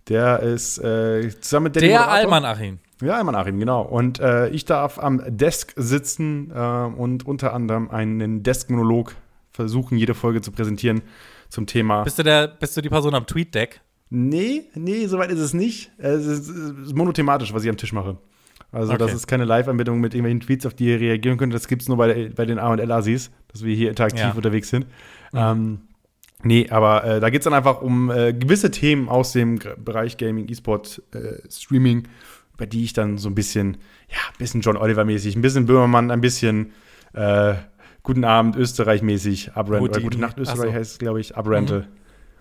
Der 0.08 0.39
ist 0.41 0.78
äh, 0.80 1.30
zusammen 1.39 1.65
mit 1.65 1.75
Danny 1.78 1.88
Der 1.88 1.99
Moderator- 1.99 2.13
Alman 2.32 2.45
Achim. 2.45 2.80
ja, 3.02 3.13
Alman 3.15 3.36
Achim, 3.36 3.60
genau. 3.60 3.82
Und 3.82 4.19
äh, 4.19 4.49
ich 4.49 4.65
darf 4.65 4.99
am 4.99 5.21
Desk 5.25 5.73
sitzen 5.78 6.52
und 6.52 7.25
unter 7.25 7.54
anderem 7.54 7.89
einen 7.89 8.43
Desk-Monolog 8.43 9.15
versuchen, 9.60 9.98
jede 9.98 10.13
Folge 10.13 10.41
zu 10.41 10.52
präsentieren 10.52 11.02
zum 11.50 11.65
Thema. 11.65 12.04
Bist 12.04 12.17
du, 12.19 12.24
der, 12.24 12.48
bist 12.48 12.76
du 12.78 12.82
die 12.82 12.89
Person 12.89 13.13
am 13.15 13.26
Tweet-Deck? 13.28 13.82
Nee, 14.10 14.63
nee, 14.74 15.06
soweit 15.08 15.30
ist 15.32 15.39
es 15.39 15.54
nicht. 15.54 15.91
Es 15.98 16.26
ist, 16.26 16.50
ist 16.50 16.95
monothematisch, 16.95 17.54
was 17.54 17.63
ich 17.63 17.69
am 17.69 17.78
Tisch 17.78 17.93
mache. 17.93 18.17
Also, 18.72 18.93
das 18.98 19.08
Okay. 19.10 19.15
ist 19.15 19.28
keine 19.28 19.45
Live-Anbindung 19.45 20.00
mit 20.00 20.13
irgendwelchen 20.13 20.41
Tweets, 20.41 20.65
auf 20.65 20.74
die 20.74 20.86
ihr 20.86 21.00
reagieren 21.00 21.38
könnt. 21.38 21.54
Das 21.54 21.67
gibt 21.67 21.82
es 21.82 21.88
nur 21.88 21.98
bei, 21.98 22.32
bei 22.36 22.45
den 22.45 22.60
A 22.60 22.69
und 22.72 22.80
L-Asis, 22.80 23.32
dass 23.52 23.63
wir 23.63 23.76
hier 23.76 23.89
interaktiv 23.89 24.22
Ja. 24.22 24.32
unterwegs 24.34 24.69
sind. 24.69 24.86
Ähm, 25.34 25.82
nee, 26.43 26.67
aber 26.69 27.04
äh, 27.04 27.19
da 27.19 27.30
geht 27.30 27.41
es 27.41 27.43
dann 27.45 27.54
einfach 27.54 27.82
um 27.82 28.10
äh, 28.12 28.34
gewisse 28.34 28.72
Themen 28.72 29.10
aus 29.10 29.32
dem 29.34 29.60
Bereich 29.84 30.17
Gaming, 30.17 30.48
E-Sport, 30.50 31.02
äh, 31.13 31.50
Streaming, 31.52 32.08
über 32.56 32.65
die 32.67 32.84
ich 32.84 32.93
dann 32.93 33.17
so 33.17 33.28
ein 33.30 33.36
bisschen, 33.36 33.78
ja, 34.10 34.17
ein 34.30 34.38
bisschen 34.38 34.62
John 34.62 34.78
Oliver-mäßig, 34.78 35.36
ein 35.36 35.41
bisschen 35.41 35.65
Böhmermann, 35.65 36.12
ein 36.12 36.22
bisschen 36.22 36.72
äh, 37.13 37.56
Guten 38.03 38.23
Abend 38.23 38.55
Österreich-mäßig, 38.55 39.51
abrente, 39.55 39.83
oder 39.83 40.01
Gute 40.01 40.19
Nacht 40.19 40.35
ach 40.39 40.45
so. 40.45 40.51
Österreich 40.53 40.73
heißt 40.73 40.91
es, 40.93 40.97
glaube 40.99 41.19
ich, 41.21 41.35
abrente 41.35 41.88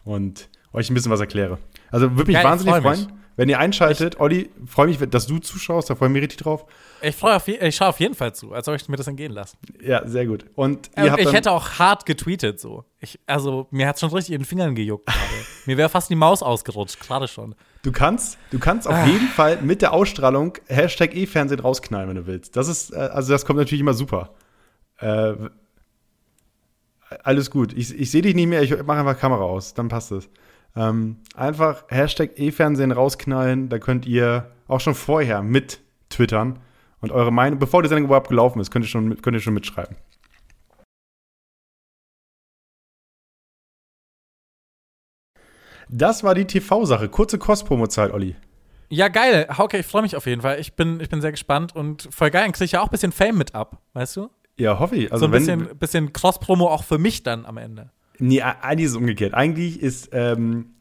und 0.04 0.48
euch 0.72 0.90
ein 0.90 0.94
bisschen 0.94 1.10
was 1.12 1.20
erkläre. 1.20 1.58
Also 1.90 2.10
würde 2.16 2.26
mich 2.28 2.34
Geil, 2.34 2.44
ich 2.44 2.50
wahnsinnig 2.50 2.74
freu 2.74 2.90
mich. 2.90 3.00
freuen, 3.00 3.12
wenn 3.36 3.48
ihr 3.48 3.58
einschaltet. 3.58 4.20
Olli, 4.20 4.50
freue 4.66 4.86
mich, 4.88 4.98
dass 4.98 5.26
du 5.26 5.38
zuschaust, 5.38 5.90
da 5.90 5.94
freue 5.94 6.08
ich 6.08 6.12
mich 6.12 6.22
richtig 6.22 6.38
drauf. 6.38 6.64
Ich, 7.02 7.16
ich 7.16 7.76
schaue 7.76 7.88
auf 7.88 8.00
jeden 8.00 8.14
Fall 8.14 8.34
zu, 8.34 8.52
als 8.52 8.66
soll 8.66 8.76
ich 8.76 8.88
mir 8.88 8.96
das 8.96 9.06
entgehen 9.06 9.32
lassen. 9.32 9.58
Ja, 9.80 10.06
sehr 10.06 10.26
gut. 10.26 10.44
Und 10.54 10.90
Und 10.96 11.10
habt 11.10 11.20
ich 11.20 11.32
hätte 11.32 11.50
auch 11.52 11.78
hart 11.78 12.04
getweetet 12.06 12.58
so. 12.60 12.84
Ich, 13.00 13.18
also, 13.26 13.66
mir 13.70 13.86
hat 13.88 13.94
es 13.96 14.00
schon 14.00 14.10
richtig 14.10 14.34
in 14.34 14.40
den 14.40 14.46
Fingern 14.46 14.74
gejuckt 14.74 15.06
gerade. 15.06 15.20
mir 15.66 15.76
wäre 15.76 15.88
fast 15.88 16.10
die 16.10 16.16
Maus 16.16 16.42
ausgerutscht, 16.42 17.00
gerade 17.00 17.28
schon. 17.28 17.54
du 17.82 17.92
kannst, 17.92 18.38
du 18.50 18.58
kannst 18.58 18.86
auf 18.88 18.94
Ah. 18.94 19.06
jeden 19.06 19.28
Fall 19.28 19.58
mit 19.62 19.82
der 19.82 19.92
Ausstrahlung 19.92 20.54
Hashtag 20.66 21.14
E-Fernsehen 21.14 21.60
rausknallen, 21.60 22.08
wenn 22.08 22.16
du 22.16 22.26
willst. 22.26 22.56
Das 22.56 22.68
ist, 22.68 22.92
äh, 22.92 22.96
also 22.96 23.32
das 23.32 23.44
kommt 23.46 23.58
natürlich 23.58 23.80
immer 23.80 23.94
super. 23.94 24.30
Äh, 24.98 25.34
alles 27.22 27.50
gut. 27.50 27.72
Ich, 27.72 27.98
ich 27.98 28.10
sehe 28.10 28.22
dich 28.22 28.34
nicht 28.34 28.48
mehr, 28.48 28.62
ich 28.62 28.70
mache 28.82 28.98
einfach 28.98 29.18
Kamera 29.18 29.42
aus, 29.42 29.74
dann 29.74 29.88
passt 29.88 30.12
es. 30.12 30.28
Ähm, 30.76 31.16
einfach 31.34 31.84
Hashtag 31.88 32.38
E-Fernsehen 32.38 32.92
rausknallen, 32.92 33.68
da 33.68 33.78
könnt 33.78 34.06
ihr 34.06 34.50
auch 34.66 34.80
schon 34.80 34.94
vorher 34.94 35.42
mit 35.42 35.80
twittern 36.10 36.58
und 37.00 37.12
eure 37.12 37.32
Meinung, 37.32 37.58
bevor 37.58 37.82
die 37.82 37.88
Sendung 37.88 38.06
überhaupt 38.06 38.28
gelaufen 38.28 38.60
ist, 38.60 38.70
könnt 38.70 38.84
ihr 38.84 38.88
schon, 38.88 39.20
könnt 39.22 39.36
ihr 39.36 39.40
schon 39.40 39.54
mitschreiben. 39.54 39.96
Das 45.90 46.22
war 46.22 46.34
die 46.34 46.44
TV-Sache. 46.44 47.08
Kurze 47.08 47.38
Kostpromo-Zeit, 47.38 48.12
Olli. 48.12 48.36
Ja, 48.90 49.08
geil. 49.08 49.48
Hauke, 49.56 49.78
ich 49.78 49.86
freue 49.86 50.02
mich 50.02 50.16
auf 50.16 50.26
jeden 50.26 50.42
Fall. 50.42 50.60
Ich 50.60 50.74
bin, 50.74 51.00
ich 51.00 51.08
bin 51.08 51.20
sehr 51.22 51.30
gespannt 51.30 51.74
und 51.74 52.08
voll 52.10 52.30
geil. 52.30 52.42
Dann 52.42 52.52
kriege 52.52 52.66
ich 52.66 52.72
ja 52.72 52.80
auch 52.80 52.86
ein 52.86 52.90
bisschen 52.90 53.12
Fame 53.12 53.38
mit 53.38 53.54
ab, 53.54 53.80
weißt 53.94 54.16
du? 54.16 54.30
Ja, 54.58 54.78
hoffe 54.78 54.96
ich. 54.96 55.12
Also 55.12 55.26
so 55.26 55.26
ein 55.26 55.32
wenn, 55.32 55.38
bisschen, 55.58 55.78
bisschen 55.78 56.12
Cross-Promo 56.12 56.66
auch 56.68 56.84
für 56.84 56.98
mich 56.98 57.22
dann 57.22 57.46
am 57.46 57.56
Ende. 57.56 57.90
Nee, 58.18 58.42
eigentlich 58.42 58.86
ist 58.86 58.90
es 58.92 58.96
umgekehrt. 58.96 59.34
Eigentlich 59.34 59.80
ist, 59.80 60.10
ähm, 60.12 60.74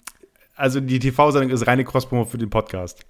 also 0.55 0.79
die 0.79 0.99
TV-Sendung 0.99 1.51
ist 1.51 1.67
reine 1.67 1.83
Cross-Promo 1.85 2.25
für 2.25 2.37
den 2.39 2.49
Podcast. 2.49 3.05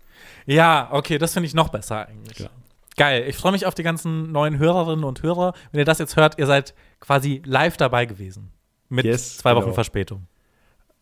Ja, 0.45 0.89
okay, 0.91 1.17
das 1.17 1.33
finde 1.33 1.47
ich 1.47 1.53
noch 1.53 1.69
besser 1.69 2.07
eigentlich. 2.07 2.39
Ja. 2.39 2.49
Geil. 2.97 3.25
Ich 3.27 3.37
freue 3.37 3.51
mich 3.51 3.65
auf 3.65 3.75
die 3.75 3.83
ganzen 3.83 4.31
neuen 4.31 4.57
Hörerinnen 4.57 5.05
und 5.05 5.21
Hörer. 5.23 5.53
Wenn 5.71 5.79
ihr 5.79 5.85
das 5.85 5.99
jetzt 5.99 6.15
hört, 6.15 6.39
ihr 6.39 6.47
seid 6.47 6.73
quasi 6.99 7.41
live 7.45 7.77
dabei 7.77 8.05
gewesen. 8.05 8.51
Mit 8.89 9.05
Yes, 9.05 9.37
zwei 9.37 9.55
Wochen 9.55 9.65
genau. 9.65 9.75
Verspätung. 9.75 10.27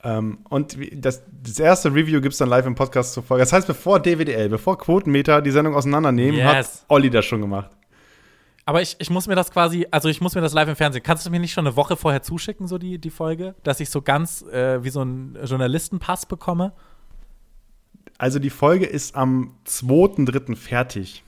Ähm, 0.03 0.39
und 0.49 0.77
das, 0.93 1.23
das 1.43 1.57
erste 1.59 1.89
Review 1.93 2.21
gibt 2.21 2.33
es 2.33 2.37
dann 2.37 2.49
live 2.49 2.65
im 2.65 2.75
Podcast 2.75 3.13
zur 3.13 3.23
Folge. 3.23 3.43
Das 3.43 3.53
heißt, 3.53 3.65
bevor 3.65 3.99
DWDL, 3.99 4.49
bevor 4.49 4.77
Quotenmeter 4.77 5.41
die 5.41 5.51
Sendung 5.51 5.73
auseinandernehmen, 5.75 6.35
Yes. 6.35 6.45
hat 6.45 6.85
Olli 6.89 7.09
das 7.09 7.25
schon 7.25 7.41
gemacht. 7.41 7.71
Aber 8.67 8.81
ich, 8.81 8.95
ich 8.97 9.11
muss 9.11 9.27
mir 9.27 9.35
das 9.35 9.51
quasi, 9.51 9.85
also 9.91 10.09
ich 10.09 10.21
muss 10.21 10.33
mir 10.33 10.41
das 10.41 10.53
live 10.53 10.67
im 10.69 10.75
Fernsehen. 10.75 11.03
Kannst 11.03 11.25
du 11.25 11.29
mir 11.29 11.39
nicht 11.39 11.53
schon 11.53 11.67
eine 11.67 11.75
Woche 11.75 11.95
vorher 11.95 12.23
zuschicken, 12.23 12.67
so 12.67 12.79
die, 12.79 12.97
die 12.97 13.11
Folge? 13.11 13.53
Dass 13.63 13.79
ich 13.79 13.91
so 13.91 14.01
ganz 14.01 14.41
äh, 14.41 14.83
wie 14.83 14.89
so 14.89 15.01
einen 15.01 15.37
Journalistenpass 15.43 16.25
bekomme? 16.25 16.73
Also 18.17 18.39
die 18.39 18.49
Folge 18.49 18.85
ist 18.85 19.15
am 19.15 19.53
2.3. 19.67 20.55
fertig. 20.55 21.23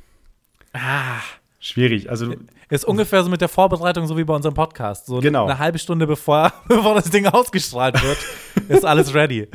Ah. 0.74 1.20
Schwierig. 1.60 2.10
Also 2.10 2.34
Ist 2.70 2.86
ungefähr 2.86 3.24
so 3.24 3.30
mit 3.30 3.42
der 3.42 3.50
Vorbereitung, 3.50 4.08
so 4.08 4.18
wie 4.18 4.24
bei 4.24 4.34
unserem 4.34 4.56
Podcast. 4.56 5.06
So 5.06 5.20
Genau. 5.20 5.46
eine 5.46 5.60
halbe 5.60 5.78
Stunde 5.80 6.08
bevor, 6.08 6.54
bevor 6.68 6.96
das 6.96 7.10
Ding 7.10 7.28
ausgestrahlt 7.28 8.02
wird, 8.02 8.18
ist 8.70 8.86
alles 8.86 9.14
ready. 9.14 9.48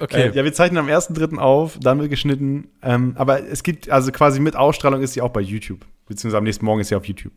Okay. 0.00 0.28
äh, 0.30 0.34
ja, 0.36 0.42
wir 0.44 0.52
zeichnen 0.52 0.78
am 0.78 0.86
1.3. 0.86 1.38
auf, 1.38 1.78
dann 1.80 2.00
wird 2.00 2.10
geschnitten. 2.10 2.70
Ähm, 2.82 3.14
aber 3.16 3.44
es 3.46 3.62
gibt, 3.62 3.90
also 3.90 4.10
quasi 4.10 4.40
mit 4.40 4.56
Ausstrahlung 4.56 5.02
ist 5.02 5.12
sie 5.12 5.20
auch 5.20 5.30
bei 5.30 5.40
YouTube. 5.40 5.84
Beziehungsweise 6.08 6.38
am 6.38 6.44
nächsten 6.44 6.64
Morgen 6.64 6.80
ist 6.80 6.88
sie 6.88 6.94
auf 6.94 7.04
YouTube. 7.04 7.32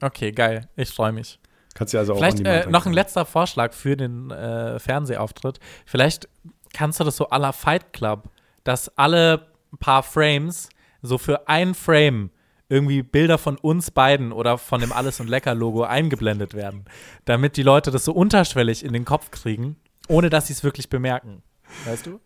Okay, 0.00 0.32
geil. 0.32 0.68
Ich 0.76 0.90
freue 0.90 1.12
mich. 1.12 1.38
Kannst 1.74 1.92
du 1.92 1.98
also 1.98 2.14
auch 2.14 2.18
Vielleicht 2.18 2.40
äh, 2.40 2.66
noch 2.70 2.86
ein 2.86 2.92
letzter 2.92 3.26
Vorschlag 3.26 3.74
für 3.74 3.96
den 3.96 4.30
äh, 4.30 4.78
Fernsehauftritt. 4.78 5.58
Vielleicht 5.84 6.28
kannst 6.72 7.00
du 7.00 7.04
das 7.04 7.16
so 7.16 7.28
à 7.28 7.38
la 7.38 7.52
Fight 7.52 7.92
Club, 7.92 8.30
dass 8.64 8.88
alle 8.96 9.48
paar 9.78 10.02
Frames 10.02 10.70
so 11.02 11.18
für 11.18 11.48
ein 11.48 11.74
Frame 11.74 12.30
irgendwie 12.68 13.02
Bilder 13.02 13.38
von 13.38 13.56
uns 13.58 13.90
beiden 13.90 14.32
oder 14.32 14.58
von 14.58 14.80
dem 14.80 14.92
Alles 14.92 15.20
und 15.20 15.28
Lecker 15.28 15.54
Logo 15.54 15.84
eingeblendet 15.84 16.54
werden, 16.54 16.84
damit 17.24 17.56
die 17.56 17.62
Leute 17.62 17.90
das 17.90 18.04
so 18.04 18.12
unterschwellig 18.12 18.84
in 18.84 18.92
den 18.92 19.04
Kopf 19.04 19.30
kriegen, 19.30 19.76
ohne 20.08 20.30
dass 20.30 20.48
sie 20.48 20.52
es 20.52 20.64
wirklich 20.64 20.88
bemerken. 20.88 21.42
Weißt 21.84 22.06
du? 22.06 22.20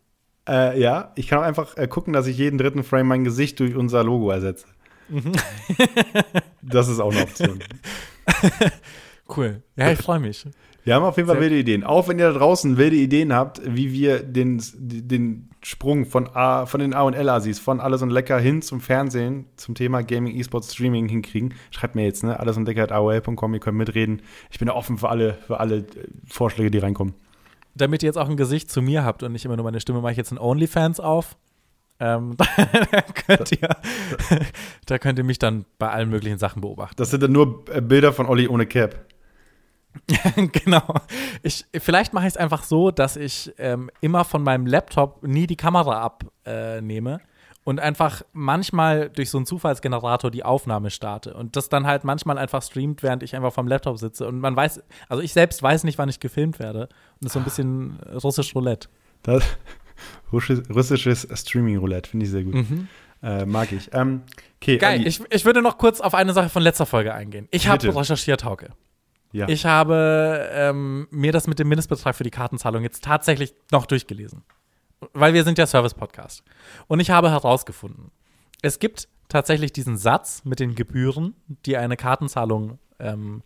Äh, 0.48 0.80
ja, 0.80 1.12
ich 1.16 1.28
kann 1.28 1.40
auch 1.40 1.44
einfach 1.44 1.76
äh, 1.76 1.86
gucken, 1.88 2.12
dass 2.12 2.26
ich 2.26 2.38
jeden 2.38 2.56
dritten 2.56 2.84
Frame 2.84 3.08
mein 3.08 3.24
Gesicht 3.24 3.60
durch 3.60 3.74
unser 3.76 4.02
Logo 4.02 4.30
ersetze. 4.30 4.66
Mhm. 5.10 5.32
das 6.62 6.88
ist 6.88 7.00
auch 7.00 7.12
eine 7.12 7.22
Option. 7.22 7.58
Cool. 9.36 9.62
Ja, 9.76 9.92
ich 9.92 9.98
freue 10.00 10.18
mich. 10.18 10.44
Wir 10.82 10.94
haben 10.94 11.04
auf 11.04 11.16
jeden 11.16 11.28
Fall 11.28 11.36
Sehr- 11.36 11.42
wilde 11.42 11.58
Ideen. 11.58 11.84
Auch 11.84 12.08
wenn 12.08 12.18
ihr 12.18 12.32
da 12.32 12.38
draußen 12.38 12.76
wilde 12.78 12.96
Ideen 12.96 13.32
habt, 13.32 13.60
wie 13.64 13.92
wir 13.92 14.22
den, 14.22 14.60
den 14.74 15.50
Sprung 15.62 16.04
von, 16.06 16.28
A, 16.34 16.66
von 16.66 16.80
den 16.80 16.94
A 16.94 17.02
und 17.02 17.14
L-Asis, 17.14 17.58
von 17.60 17.80
Alles 17.80 18.02
und 18.02 18.10
Lecker 18.10 18.38
hin 18.40 18.62
zum 18.62 18.80
Fernsehen, 18.80 19.46
zum 19.56 19.74
Thema 19.74 20.02
Gaming, 20.02 20.34
E-Sports, 20.36 20.72
Streaming 20.74 21.08
hinkriegen, 21.08 21.54
schreibt 21.70 21.94
mir 21.94 22.04
jetzt, 22.04 22.24
ne? 22.24 22.40
Alles 22.40 22.56
und 22.56 22.66
Lecker 22.66 22.82
at 22.82 22.92
AOL.com, 22.92 23.54
ihr 23.54 23.60
könnt 23.60 23.78
mitreden. 23.78 24.22
Ich 24.50 24.58
bin 24.58 24.68
offen 24.68 24.98
für 24.98 25.10
alle, 25.10 25.34
für 25.46 25.60
alle 25.60 25.76
äh, 25.76 25.84
Vorschläge, 26.26 26.70
die 26.70 26.78
reinkommen. 26.78 27.14
Damit 27.76 28.02
ihr 28.02 28.08
jetzt 28.08 28.16
auch 28.16 28.28
ein 28.28 28.36
Gesicht 28.36 28.70
zu 28.70 28.82
mir 28.82 29.04
habt 29.04 29.22
und 29.22 29.30
nicht 29.32 29.44
immer 29.44 29.56
nur 29.56 29.64
meine 29.64 29.80
Stimme, 29.80 30.00
mache 30.00 30.12
ich 30.12 30.18
jetzt 30.18 30.32
ein 30.32 30.38
OnlyFans 30.38 30.98
auf. 30.98 31.36
Ähm, 32.00 32.36
da, 32.36 32.46
könnt 33.02 33.52
ihr, 33.52 33.68
da 34.86 34.98
könnt 34.98 35.18
ihr 35.18 35.24
mich 35.24 35.38
dann 35.38 35.66
bei 35.78 35.90
allen 35.90 36.08
möglichen 36.08 36.38
Sachen 36.38 36.62
beobachten. 36.62 36.96
Das 36.96 37.10
sind 37.10 37.22
dann 37.22 37.32
nur 37.32 37.64
äh, 37.72 37.80
Bilder 37.80 38.12
von 38.12 38.26
Olli 38.26 38.48
ohne 38.48 38.66
Cap. 38.66 39.06
genau. 40.52 40.94
Ich, 41.42 41.66
vielleicht 41.78 42.12
mache 42.12 42.26
ich 42.26 42.34
es 42.34 42.36
einfach 42.36 42.62
so, 42.62 42.90
dass 42.90 43.16
ich 43.16 43.52
ähm, 43.58 43.90
immer 44.00 44.24
von 44.24 44.42
meinem 44.42 44.66
Laptop 44.66 45.22
nie 45.22 45.46
die 45.46 45.56
Kamera 45.56 46.00
abnehme 46.00 47.20
und 47.64 47.80
einfach 47.80 48.22
manchmal 48.32 49.10
durch 49.10 49.30
so 49.30 49.38
einen 49.38 49.46
Zufallsgenerator 49.46 50.30
die 50.30 50.44
Aufnahme 50.44 50.90
starte 50.90 51.34
und 51.34 51.56
das 51.56 51.68
dann 51.68 51.86
halt 51.86 52.04
manchmal 52.04 52.38
einfach 52.38 52.62
streamt, 52.62 53.02
während 53.02 53.22
ich 53.22 53.36
einfach 53.36 53.52
vom 53.52 53.68
Laptop 53.68 53.98
sitze. 53.98 54.26
Und 54.26 54.40
man 54.40 54.56
weiß, 54.56 54.82
also 55.08 55.22
ich 55.22 55.32
selbst 55.32 55.62
weiß 55.62 55.84
nicht, 55.84 55.98
wann 55.98 56.08
ich 56.08 56.20
gefilmt 56.20 56.58
werde. 56.58 56.82
Und 56.82 57.22
das 57.22 57.26
ist 57.26 57.32
so 57.34 57.38
ein 57.40 57.44
bisschen 57.44 58.00
russisch 58.22 58.54
Roulette. 58.54 58.88
Das, 59.22 59.44
russisches, 60.32 61.26
Streaming-Roulette, 61.32 62.10
finde 62.10 62.26
ich 62.26 62.30
sehr 62.32 62.44
gut. 62.44 62.54
Äh, 63.22 63.44
mag 63.44 63.70
ich. 63.72 63.90
Ähm, 63.92 64.22
okay, 64.60 64.76
Mhm. 64.76 64.78
Geil, 64.78 65.06
ich, 65.06 65.20
ich 65.30 65.44
würde 65.44 65.60
noch 65.62 65.76
kurz 65.78 66.00
auf 66.00 66.14
eine 66.14 66.32
Sache 66.32 66.48
von 66.48 66.62
letzter 66.62 66.86
Folge 66.86 67.12
eingehen. 67.12 67.48
Ich 67.50 67.68
habe 67.68 67.94
recherchiert, 67.94 68.44
Hauke. 68.44 68.70
ja. 69.32 69.46
Ich 69.48 69.66
habe 69.66 70.48
ähm, 70.52 71.06
mir 71.10 71.32
das 71.32 71.46
mit 71.46 71.58
dem 71.58 71.68
Mindestbetrag 71.68 72.14
für 72.16 72.24
die 72.24 72.30
Kartenzahlung 72.30 72.82
jetzt 72.82 73.04
tatsächlich 73.04 73.54
noch 73.70 73.86
durchgelesen. 73.86 74.42
Weil 75.12 75.34
wir 75.34 75.44
sind 75.44 75.58
ja 75.58 75.66
Service-Podcast. 75.66 76.42
Und 76.86 77.00
ich 77.00 77.10
habe 77.10 77.30
herausgefunden, 77.30 78.10
es 78.62 78.78
gibt 78.78 79.08
tatsächlich 79.28 79.72
diesen 79.72 79.96
Satz 79.96 80.42
mit 80.44 80.60
den 80.60 80.74
Gebühren, 80.74 81.34
die 81.66 81.76
eine 81.76 81.96
Kartenzahlung 81.96 82.78
ähm, 82.98 83.42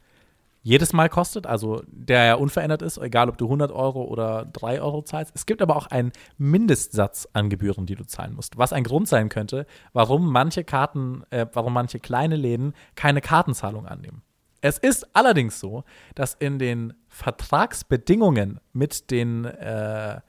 jedes 0.64 0.92
Mal 0.94 1.10
kostet, 1.10 1.46
also 1.46 1.82
der 1.86 2.24
ja 2.24 2.34
unverändert 2.36 2.80
ist, 2.80 2.96
egal 2.96 3.28
ob 3.28 3.36
du 3.36 3.44
100 3.44 3.70
Euro 3.70 4.04
oder 4.04 4.46
3 4.46 4.80
Euro 4.80 5.02
zahlst. 5.02 5.32
Es 5.34 5.44
gibt 5.44 5.60
aber 5.60 5.76
auch 5.76 5.88
einen 5.88 6.10
Mindestsatz 6.38 7.28
an 7.34 7.50
Gebühren, 7.50 7.84
die 7.84 7.96
du 7.96 8.04
zahlen 8.04 8.34
musst, 8.34 8.56
was 8.56 8.72
ein 8.72 8.82
Grund 8.82 9.06
sein 9.06 9.28
könnte, 9.28 9.66
warum 9.92 10.32
manche 10.32 10.64
Karten, 10.64 11.22
äh, 11.28 11.44
warum 11.52 11.74
manche 11.74 12.00
kleine 12.00 12.36
Läden 12.36 12.72
keine 12.94 13.20
Kartenzahlung 13.20 13.86
annehmen. 13.86 14.22
Es 14.62 14.78
ist 14.78 15.14
allerdings 15.14 15.60
so, 15.60 15.84
dass 16.14 16.32
in 16.32 16.58
den 16.58 16.94
Vertragsbedingungen 17.08 18.58
mit 18.72 19.10
den 19.10 19.44
äh, 19.44 20.22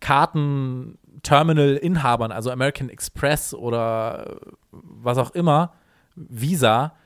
Kartenterminal-Inhabern, 0.00 2.32
also 2.32 2.50
American 2.50 2.88
Express 2.88 3.54
oder 3.54 4.40
was 4.72 5.18
auch 5.18 5.30
immer, 5.30 5.74
Visa, 6.16 6.96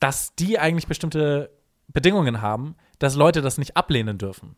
dass 0.00 0.34
die 0.34 0.58
eigentlich 0.58 0.86
bestimmte 0.86 1.50
Bedingungen 1.92 2.40
haben, 2.40 2.76
dass 2.98 3.14
Leute 3.14 3.42
das 3.42 3.58
nicht 3.58 3.76
ablehnen 3.76 4.18
dürfen. 4.18 4.56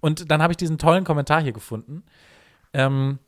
Und 0.00 0.30
dann 0.30 0.42
habe 0.42 0.52
ich 0.52 0.56
diesen 0.56 0.78
tollen 0.78 1.04
Kommentar 1.04 1.42
hier 1.42 1.52
gefunden. 1.52 2.04
Ähm, 2.72 3.18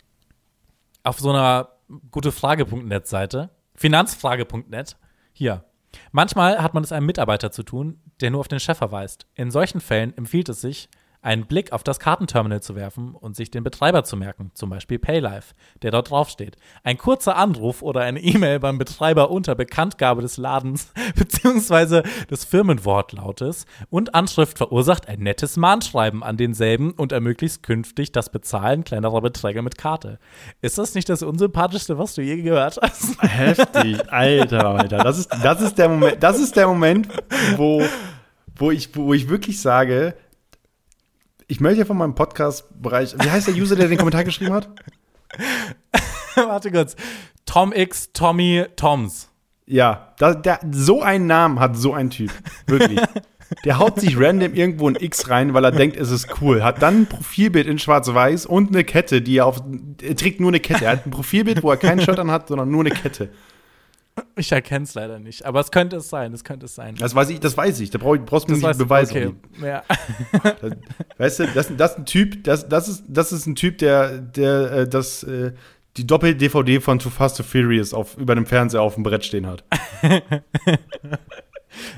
auf 1.03 1.19
so 1.19 1.31
einer 1.31 1.71
gutefrage.net 2.11 3.07
Seite. 3.07 3.51
Finanzfrage.net. 3.75 4.97
Hier. 5.33 5.65
Manchmal 6.13 6.63
hat 6.63 6.75
man 6.75 6.85
es 6.85 6.93
einem 6.93 7.07
Mitarbeiter 7.07 7.51
zu 7.51 7.63
tun, 7.63 8.01
der 8.21 8.31
nur 8.31 8.41
auf 8.41 8.49
den 8.49 8.61
Chef 8.61 8.77
verweist. 8.77 9.27
In 9.35 9.51
solchen 9.51 9.81
Fällen 9.81 10.17
empfiehlt 10.17 10.49
es 10.49 10.61
sich, 10.61 10.89
einen 11.23 11.47
Blick 11.47 11.73
auf 11.73 11.83
das 11.83 11.99
Kartenterminal 11.99 12.63
zu 12.63 12.77
werfen 12.77 13.15
und 13.15 13.35
sich 13.35 13.51
den 13.51 13.65
Betreiber 13.65 14.05
zu 14.05 14.17
merken, 14.17 14.51
zum 14.55 14.71
Beispiel 14.71 14.99
Paylife, 14.99 15.55
der 15.83 15.91
dort 15.91 16.11
draufsteht. 16.11 16.57
Ein 16.85 16.97
kurzer 16.97 17.37
Anruf 17.37 17.83
oder 17.83 18.03
eine 18.03 18.21
E-Mail 18.21 18.61
beim 18.61 18.79
Betreiber 18.79 19.31
unter 19.31 19.55
Bekanntgabe 19.55 20.23
des 20.23 20.37
Ladens 20.37 20.93
bzw. 21.17 22.03
des 22.31 22.45
Firmenwortlautes 22.45 23.67
und 23.91 24.15
Anschrift 24.15 24.59
verursacht 24.59 25.09
ein 25.09 25.21
nettes 25.21 25.57
Mahnschreiben 25.57 26.23
an 26.23 26.37
denselben 26.37 26.93
und 26.93 27.13
ermöglicht 27.13 27.63
künftig 27.63 28.13
das 28.13 28.31
Bezahlen 28.31 28.85
kleinerer 28.85 29.21
Beträge 29.21 29.63
mit 29.63 29.77
Karte. 29.77 30.19
Ist 30.61 30.79
das 30.79 30.95
nicht 30.95 31.09
das 31.09 31.23
unsympathischste, 31.23 31.99
was 31.99 32.15
du 32.15 32.23
je 32.23 32.41
gehört 32.43 32.79
hast? 32.81 33.21
Heftig, 33.23 34.13
Alter, 34.13 34.67
Alter. 34.67 34.99
Das 34.99 35.19
ist, 35.19 35.31
das 35.43 35.61
ist 35.61 35.79
der 35.79 35.89
Moment, 35.89 36.23
das 36.23 36.39
ist 36.39 36.57
der 36.57 36.69
Moment, 36.69 37.09
wo, 37.57 37.83
wo, 38.57 38.71
ich, 38.71 38.95
wo 38.95 39.13
ich 39.15 39.29
wirklich 39.29 39.61
sage, 39.61 40.15
ich 41.49 41.61
möchte 41.61 41.87
von 41.87 41.97
meinem 41.97 42.15
Podcast-Bereich, 42.15 43.17
wie 43.19 43.31
heißt 43.31 43.49
der 43.49 43.55
User, 43.55 43.75
der 43.75 43.89
den 43.89 43.97
Kommentar 43.97 44.23
geschrieben 44.23 44.53
hat? 44.53 44.69
Warte 46.37 46.71
kurz. 46.71 46.95
Tom 47.47 47.73
X, 47.73 48.13
Tommy, 48.13 48.67
Toms. 48.77 49.31
Ja, 49.65 50.15
da, 50.19 50.35
der, 50.35 50.61
so 50.71 51.03
einen 51.03 51.27
Namen 51.27 51.59
hat 51.59 51.77
so 51.77 51.95
ein 51.95 52.11
Typ. 52.11 52.31
Wirklich. 52.67 53.01
Der 53.65 53.79
haut 53.79 53.99
sich 53.99 54.21
random 54.21 54.53
irgendwo 54.53 54.89
ein 54.91 54.97
X 54.97 55.31
rein, 55.31 55.55
weil 55.55 55.65
er 55.65 55.73
denkt, 55.73 55.97
es 55.97 56.11
ist 56.11 56.29
cool. 56.43 56.63
Hat 56.63 56.83
dann 56.83 57.03
ein 57.03 57.07
Profilbild 57.07 57.67
in 57.67 57.79
schwarz-weiß 57.79 58.45
und 58.45 58.69
eine 58.69 58.85
Kette, 58.85 59.23
die 59.23 59.39
er 59.39 59.47
auf. 59.47 59.63
Er 60.03 60.17
trägt 60.17 60.41
nur 60.41 60.51
eine 60.51 60.61
Kette. 60.61 60.85
Er 60.85 60.93
hat 60.93 61.07
ein 61.07 61.11
Profilbild, 61.11 61.63
wo 61.63 61.71
er 61.71 61.79
keinen 61.79 62.01
Shirt 62.01 62.19
an 62.19 62.31
hat, 62.31 62.49
sondern 62.49 62.71
nur 62.71 62.81
eine 62.81 62.91
Kette. 62.91 63.31
Ich 64.37 64.53
erkenne 64.53 64.85
es 64.85 64.95
leider 64.95 65.19
nicht, 65.19 65.45
aber 65.45 65.61
es 65.61 65.71
könnte 65.71 65.97
es 65.97 66.09
sein, 66.09 66.33
es 66.33 66.45
könnte 66.45 66.67
es 66.67 66.75
sein. 66.75 66.95
Das 66.97 67.15
weiß 67.15 67.31
ich, 67.31 67.41
das 67.41 67.57
weiß 67.57 67.81
ich. 67.81 67.91
Da 67.91 67.99
brauch, 67.99 68.17
brauchst 68.19 68.49
du 68.49 68.57
mir 68.57 68.69
nicht 68.69 68.79
beweisen. 68.79 69.39
Okay. 69.61 69.67
Ja. 69.67 69.83
Das, 71.19 71.39
weißt 71.39 71.41
du, 71.41 71.47
das, 71.49 71.77
das 71.77 71.91
ist 71.93 71.99
ein 71.99 72.07
Typ, 72.07 72.45
das, 72.45 72.69
das, 72.69 72.89
ist, 72.89 73.05
das 73.09 73.33
ist 73.33 73.47
ein 73.47 73.55
Typ, 73.55 73.79
der, 73.79 74.19
der 74.19 74.73
äh, 74.73 74.89
das, 74.89 75.23
äh, 75.25 75.53
die 75.97 76.07
Doppel-DVD 76.07 76.81
von 76.81 76.99
Too 76.99 77.11
Fast 77.11 77.37
to 77.37 77.43
Furious 77.43 77.93
auf, 77.93 78.17
über 78.17 78.35
dem 78.35 78.47
Fernseher 78.47 78.83
auf 78.83 78.95
dem 78.95 79.03
Brett 79.03 79.25
stehen 79.25 79.47
hat. 79.47 79.65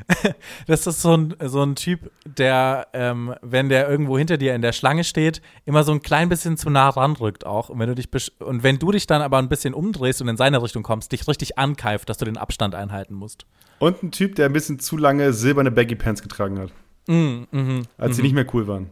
Das 0.66 0.87
ist 0.87 1.03
so 1.03 1.16
ein, 1.16 1.35
so 1.45 1.62
ein 1.62 1.75
Typ, 1.77 2.11
der, 2.25 2.88
ähm, 2.93 3.35
wenn 3.43 3.69
der 3.69 3.88
irgendwo 3.88 4.16
hinter 4.19 4.37
dir 4.37 4.55
in 4.55 4.62
der 4.62 4.73
Schlange 4.73 5.05
steht, 5.05 5.40
immer 5.64 5.83
so 5.85 5.93
ein 5.93 6.01
klein 6.03 6.29
bisschen 6.29 6.57
zu 6.57 6.71
nah 6.71 6.88
ranrückt 6.88 7.47
auch. 7.47 7.69
Und 7.69 7.79
wenn 7.79 7.88
du 7.88 7.95
dich 7.95 8.09
und 8.40 8.62
wenn 8.62 8.79
du 8.79 8.90
dich 8.93 9.07
dann 9.07 9.23
aber 9.23 9.38
ein 9.38 9.49
bisschen 9.49 9.75
umdrehst 9.75 10.21
und 10.23 10.29
in 10.29 10.37
seine 10.37 10.62
Richtung 10.62 10.83
kommst, 10.83 11.12
dich 11.12 11.27
richtig 11.29 11.59
ankeift, 11.59 12.09
dass 12.09 12.19
du 12.19 12.25
den 12.25 12.37
Abstand 12.37 12.75
einhalten 12.75 13.14
musst. 13.14 13.47
Und 13.79 14.03
ein 14.03 14.11
Typ, 14.12 14.35
der 14.35 14.47
ein 14.47 14.53
bisschen 14.53 14.79
zu 14.79 14.97
lange 14.97 15.33
silberne 15.33 15.71
Baggy 15.71 15.95
Pants 15.97 16.23
getragen 16.23 16.59
hat, 16.59 16.71
Mm, 17.07 17.45
mhm, 17.51 17.83
als 17.97 18.16
sie 18.16 18.23
nicht 18.23 18.35
mehr 18.35 18.47
cool 18.55 18.66
waren. 18.69 18.90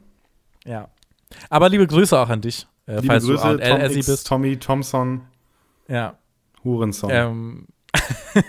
ja. 0.64 0.88
Aber 1.51 1.68
liebe 1.68 1.87
Grüße 1.87 2.18
auch 2.18 2.31
an 2.31 2.40
dich, 2.40 2.66
äh, 2.87 2.94
Liebe 2.96 3.07
falls 3.09 3.27
Grüße, 3.27 3.59
du 3.59 3.68
Tom 3.68 3.81
X, 3.83 4.07
bist. 4.07 4.27
Tommy 4.27 4.57
Thompson, 4.59 5.20
Ja. 5.88 6.16
Hurenson. 6.64 7.11
Ähm. 7.12 7.66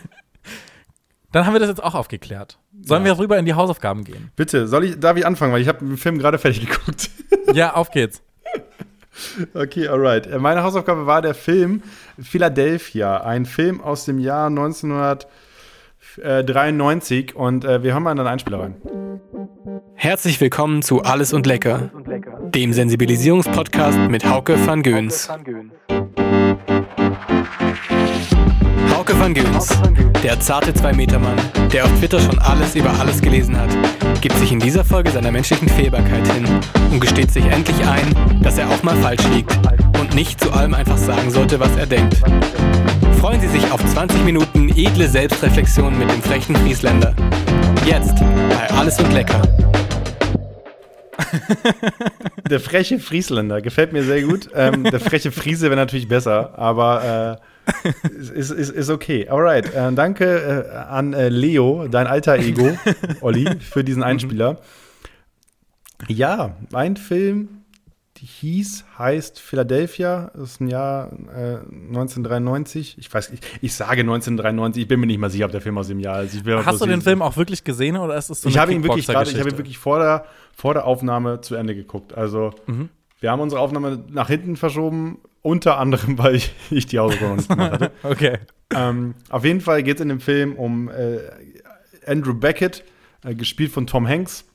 dann 1.31 1.45
haben 1.45 1.53
wir 1.53 1.59
das 1.59 1.69
jetzt 1.69 1.83
auch 1.83 1.93
aufgeklärt. 1.95 2.57
Sollen 2.81 3.05
Ja. 3.05 3.13
wir 3.13 3.19
rüber 3.19 3.37
in 3.37 3.45
die 3.45 3.53
Hausaufgaben 3.53 4.03
gehen? 4.03 4.31
Bitte, 4.35 4.67
soll 4.67 4.83
ich, 4.85 4.99
darf 4.99 5.15
ich 5.17 5.25
anfangen, 5.25 5.53
weil 5.53 5.61
ich 5.61 5.67
habe 5.67 5.79
den 5.85 5.97
Film 5.97 6.17
gerade 6.17 6.37
fertig 6.39 6.61
geguckt. 6.67 7.09
ja, 7.53 7.75
auf 7.75 7.91
geht's. 7.91 8.21
Okay, 9.53 9.89
alright. 9.89 10.27
Äh, 10.27 10.39
Meine 10.39 10.63
Hausaufgabe 10.63 11.05
war 11.05 11.21
der 11.21 11.33
Film 11.33 11.83
Philadelphia, 12.21 13.19
ein 13.21 13.45
Film 13.45 13.81
aus 13.81 14.05
dem 14.05 14.17
Jahr 14.17 14.47
1993 14.47 17.35
und 17.35 17.65
äh, 17.65 17.83
wir 17.83 17.91
hören 17.91 18.03
mal 18.03 18.11
in 18.11 18.17
den 18.17 18.27
Einspieler 18.27 18.61
rein. 18.61 18.75
Herzlich 19.95 20.39
willkommen 20.39 20.81
zu 20.83 21.01
Alles 21.03 21.33
und 21.33 21.45
Lecker, 21.47 21.89
dem 22.53 22.71
Sensibilisierungspodcast 22.71 23.97
mit 24.09 24.23
Hauke 24.23 24.65
van 24.65 24.83
Göns. 24.83 25.27
Hauke 25.27 25.65
van 25.89 26.09
Göns, 26.23 27.98
der 30.29 30.39
zarte 30.39 30.73
Zwei-Meter-Mann, 30.73 31.37
der 31.73 31.85
auf 31.85 31.91
Twitter 31.97 32.19
schon 32.19 32.37
alles 32.39 32.75
über 32.75 32.91
alles 32.99 33.19
gelesen 33.19 33.57
hat, 33.57 33.69
gibt 34.21 34.37
sich 34.37 34.51
in 34.51 34.59
dieser 34.59 34.85
Folge 34.85 35.09
seiner 35.09 35.31
menschlichen 35.31 35.67
Fehlbarkeit 35.67 36.27
hin 36.31 36.45
und 36.91 36.99
gesteht 36.99 37.31
sich 37.31 37.45
endlich 37.45 37.77
ein, 37.85 38.41
dass 38.43 38.57
er 38.57 38.69
auch 38.69 38.83
mal 38.83 38.95
falsch 38.97 39.23
liegt 39.33 39.57
und 39.99 40.13
nicht 40.13 40.39
zu 40.39 40.51
allem 40.51 40.73
einfach 40.73 40.97
sagen 40.97 41.31
sollte, 41.31 41.59
was 41.59 41.75
er 41.77 41.87
denkt. 41.87 42.17
Freuen 43.19 43.41
Sie 43.41 43.47
sich 43.47 43.71
auf 43.71 43.83
20 43.83 44.23
Minuten 44.23 44.69
edle 44.69 45.07
Selbstreflexion 45.07 45.97
mit 45.97 46.11
dem 46.11 46.21
frechen 46.21 46.55
Friesländer. 46.57 47.15
Jetzt 47.85 48.15
bei 48.49 48.69
Alles 48.77 48.99
und 48.99 49.11
Lecker. 49.11 49.41
Der 52.49 52.59
freche 52.59 52.99
Friesländer 52.99 53.61
gefällt 53.61 53.93
mir 53.93 54.03
sehr 54.03 54.21
gut. 54.21 54.49
Ähm, 54.53 54.83
der 54.83 54.99
freche 54.99 55.31
Friese 55.31 55.69
wäre 55.69 55.75
natürlich 55.75 56.07
besser, 56.07 56.57
aber 56.57 57.39
äh, 57.39 57.58
ist, 58.19 58.51
ist, 58.51 58.69
ist 58.69 58.89
okay. 58.89 59.27
Alright. 59.29 59.73
Äh, 59.73 59.91
danke 59.93 60.65
äh, 60.71 60.75
an 60.75 61.13
äh, 61.13 61.29
Leo, 61.29 61.87
dein 61.89 62.07
alter 62.07 62.37
Ego, 62.37 62.77
Olli, 63.21 63.49
für 63.59 63.83
diesen 63.83 64.03
Einspieler. 64.03 64.57
Ja, 66.07 66.55
ein 66.73 66.97
Film 66.97 67.59
die 68.19 68.25
hieß, 68.25 68.83
heißt 68.97 69.39
Philadelphia, 69.39 70.31
das 70.33 70.51
ist 70.51 70.61
ein 70.61 70.67
Jahr 70.67 71.09
äh, 71.33 71.59
1993. 71.69 72.97
Ich 72.97 73.13
weiß, 73.13 73.31
ich, 73.31 73.39
ich 73.61 73.73
sage 73.73 74.01
1993, 74.01 74.81
ich 74.81 74.87
bin 74.89 74.99
mir 74.99 75.05
nicht 75.05 75.19
mal 75.19 75.29
sicher, 75.29 75.45
ob 75.45 75.51
der 75.51 75.61
Film 75.61 75.77
aus 75.77 75.87
dem 75.87 75.99
Jahr 75.99 76.23
ist. 76.23 76.35
Ich 76.35 76.43
Hast 76.45 76.81
du 76.81 76.85
den 76.85 77.01
Film 77.01 77.21
auch 77.21 77.37
wirklich 77.37 77.63
gesehen 77.63 77.95
oder 77.95 78.17
ist 78.17 78.29
es 78.29 78.41
so 78.41 78.49
ich 78.49 78.55
eine 78.55 78.61
habe 78.61 78.73
ihn 78.73 78.83
wirklich 78.83 79.07
gerade, 79.07 79.31
ich 79.31 79.39
habe 79.39 79.49
ihn 79.49 79.57
wirklich 79.57 79.77
vor 79.77 79.99
der, 79.99 80.25
vor 80.53 80.73
der 80.73 80.85
Aufnahme 80.85 81.39
zu 81.39 81.55
Ende 81.55 81.75
geguckt. 81.75 82.13
Also 82.13 82.51
Mhm. 82.67 82.89
wir 83.21 83.31
haben 83.31 83.39
unsere 83.39 83.61
Aufnahme 83.61 84.03
nach 84.09 84.27
hinten 84.27 84.57
verschoben, 84.57 85.19
unter 85.41 85.77
anderem, 85.77 86.17
weil 86.17 86.35
ich, 86.35 86.53
ich 86.69 86.85
die 86.85 86.99
Hausaufgaben 86.99 87.37
nicht 87.37 87.49
gemacht 87.49 87.71
hatte. 87.73 87.91
Okay. 88.03 88.37
ähm, 88.73 89.15
auf 89.29 89.45
jeden 89.45 89.61
Fall 89.61 89.83
geht 89.83 89.95
es 89.95 90.01
in 90.01 90.09
dem 90.09 90.19
Film 90.19 90.55
um 90.55 90.89
äh, 90.89 91.19
Andrew 92.05 92.33
Beckett, 92.33 92.83
äh, 93.23 93.35
gespielt 93.35 93.71
von 93.71 93.87
Tom 93.87 94.07
Hanks. 94.07 94.45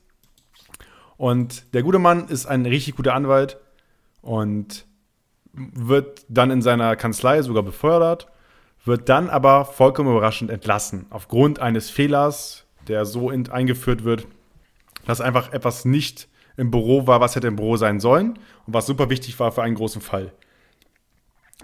Und 1.17 1.73
der 1.73 1.83
gute 1.83 1.99
Mann 1.99 2.27
ist 2.27 2.45
ein 2.45 2.65
richtig 2.65 2.95
guter 2.95 3.13
Anwalt 3.13 3.57
und 4.21 4.85
wird 5.53 6.25
dann 6.27 6.51
in 6.51 6.61
seiner 6.61 6.95
Kanzlei 6.95 7.41
sogar 7.41 7.63
befördert, 7.63 8.27
wird 8.83 9.07
dann 9.07 9.29
aber 9.29 9.65
vollkommen 9.65 10.11
überraschend 10.11 10.51
entlassen, 10.51 11.05
aufgrund 11.09 11.59
eines 11.59 11.89
Fehlers, 11.89 12.65
der 12.87 13.05
so 13.05 13.29
in, 13.31 13.49
eingeführt 13.49 14.03
wird, 14.03 14.27
dass 15.05 15.21
einfach 15.21 15.53
etwas 15.53 15.85
nicht 15.85 16.27
im 16.57 16.71
Büro 16.71 17.07
war, 17.07 17.21
was 17.21 17.35
hätte 17.35 17.47
im 17.47 17.55
Büro 17.55 17.77
sein 17.77 17.99
sollen 17.99 18.39
und 18.67 18.73
was 18.73 18.85
super 18.85 19.09
wichtig 19.09 19.39
war 19.39 19.51
für 19.51 19.63
einen 19.63 19.75
großen 19.75 20.01
Fall. 20.01 20.33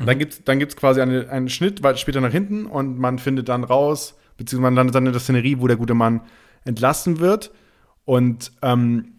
Und 0.01 0.07
dann 0.07 0.19
gibt 0.19 0.33
es 0.33 0.43
dann 0.43 0.59
gibt's 0.59 0.75
quasi 0.75 1.01
eine, 1.01 1.29
einen 1.29 1.49
Schnitt 1.49 1.83
weit 1.83 1.99
später 1.99 2.21
nach 2.21 2.31
hinten 2.31 2.65
und 2.65 2.97
man 2.97 3.19
findet 3.19 3.49
dann 3.49 3.63
raus, 3.63 4.15
beziehungsweise 4.37 4.61
man 4.63 4.75
landet 4.75 4.95
dann 4.95 5.05
in 5.05 5.13
der 5.13 5.21
Szenerie, 5.21 5.59
wo 5.59 5.67
der 5.67 5.77
gute 5.77 5.93
Mann 5.93 6.21
entlassen 6.65 7.19
wird. 7.19 7.51
Und 8.05 8.51
ähm, 8.61 9.13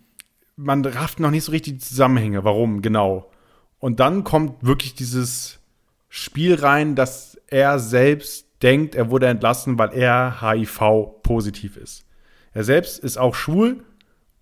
man 0.57 0.85
rafft 0.85 1.21
noch 1.21 1.31
nicht 1.31 1.45
so 1.45 1.53
richtig 1.53 1.75
die 1.75 1.79
Zusammenhänge, 1.79 2.45
warum 2.45 2.83
genau. 2.83 3.31
Und 3.79 4.01
dann 4.01 4.25
kommt 4.25 4.65
wirklich 4.65 4.95
dieses 4.95 5.61
Spiel 6.09 6.55
rein, 6.55 6.95
dass 6.95 7.39
er 7.47 7.79
selbst 7.79 8.47
denkt, 8.63 8.95
er 8.95 9.11
wurde 9.11 9.27
entlassen, 9.27 9.79
weil 9.79 9.93
er 9.93 10.41
HIV-positiv 10.41 11.77
ist. 11.77 12.05
Er 12.53 12.65
selbst 12.65 12.99
ist 12.99 13.17
auch 13.17 13.35
schwul 13.35 13.85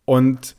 und 0.05 0.57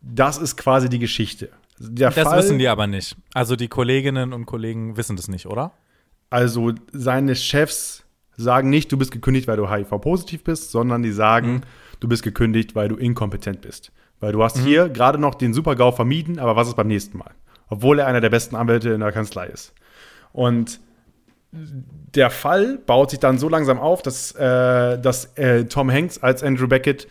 das 0.00 0.38
ist 0.38 0.56
quasi 0.56 0.88
die 0.88 0.98
Geschichte. 0.98 1.50
Der 1.78 2.10
Das 2.10 2.24
Fall- 2.24 2.38
wissen 2.38 2.58
die 2.58 2.68
aber 2.68 2.86
nicht. 2.86 3.16
Also 3.34 3.56
die 3.56 3.68
Kolleginnen 3.68 4.32
und 4.32 4.46
Kollegen 4.46 4.96
wissen 4.96 5.16
das 5.16 5.28
nicht, 5.28 5.46
oder? 5.46 5.72
Also 6.30 6.72
seine 6.92 7.34
Chefs 7.36 8.04
sagen 8.36 8.68
nicht, 8.70 8.90
du 8.92 8.96
bist 8.98 9.10
gekündigt, 9.12 9.46
weil 9.48 9.56
du 9.56 9.70
HIV-positiv 9.70 10.44
bist, 10.44 10.70
sondern 10.70 11.02
die 11.02 11.12
sagen, 11.12 11.62
du 12.00 12.08
bist 12.08 12.22
gekündigt, 12.22 12.74
weil 12.74 12.88
du 12.88 12.96
inkompetent 12.96 13.60
bist. 13.60 13.92
Weil 14.20 14.32
du 14.32 14.42
hast 14.42 14.58
hier 14.58 14.88
gerade 14.88 15.18
noch 15.18 15.34
den 15.34 15.52
Super-GAU 15.54 15.92
vermieden, 15.92 16.38
aber 16.38 16.56
was 16.56 16.68
ist 16.68 16.74
beim 16.76 16.88
nächsten 16.88 17.18
Mal? 17.18 17.30
Obwohl 17.68 17.98
er 17.98 18.06
einer 18.06 18.20
der 18.20 18.30
besten 18.30 18.56
Anwälte 18.56 18.90
in 18.90 19.00
der 19.00 19.12
Kanzlei 19.12 19.46
ist. 19.46 19.74
Und 20.32 20.80
der 21.52 22.30
Fall 22.30 22.78
baut 22.78 23.10
sich 23.10 23.18
dann 23.20 23.38
so 23.38 23.48
langsam 23.48 23.78
auf, 23.78 24.02
dass, 24.02 24.32
äh, 24.32 24.98
dass 24.98 25.26
äh, 25.36 25.64
Tom 25.64 25.90
Hanks 25.90 26.18
als 26.22 26.42
Andrew 26.42 26.66
Beckett 26.66 27.08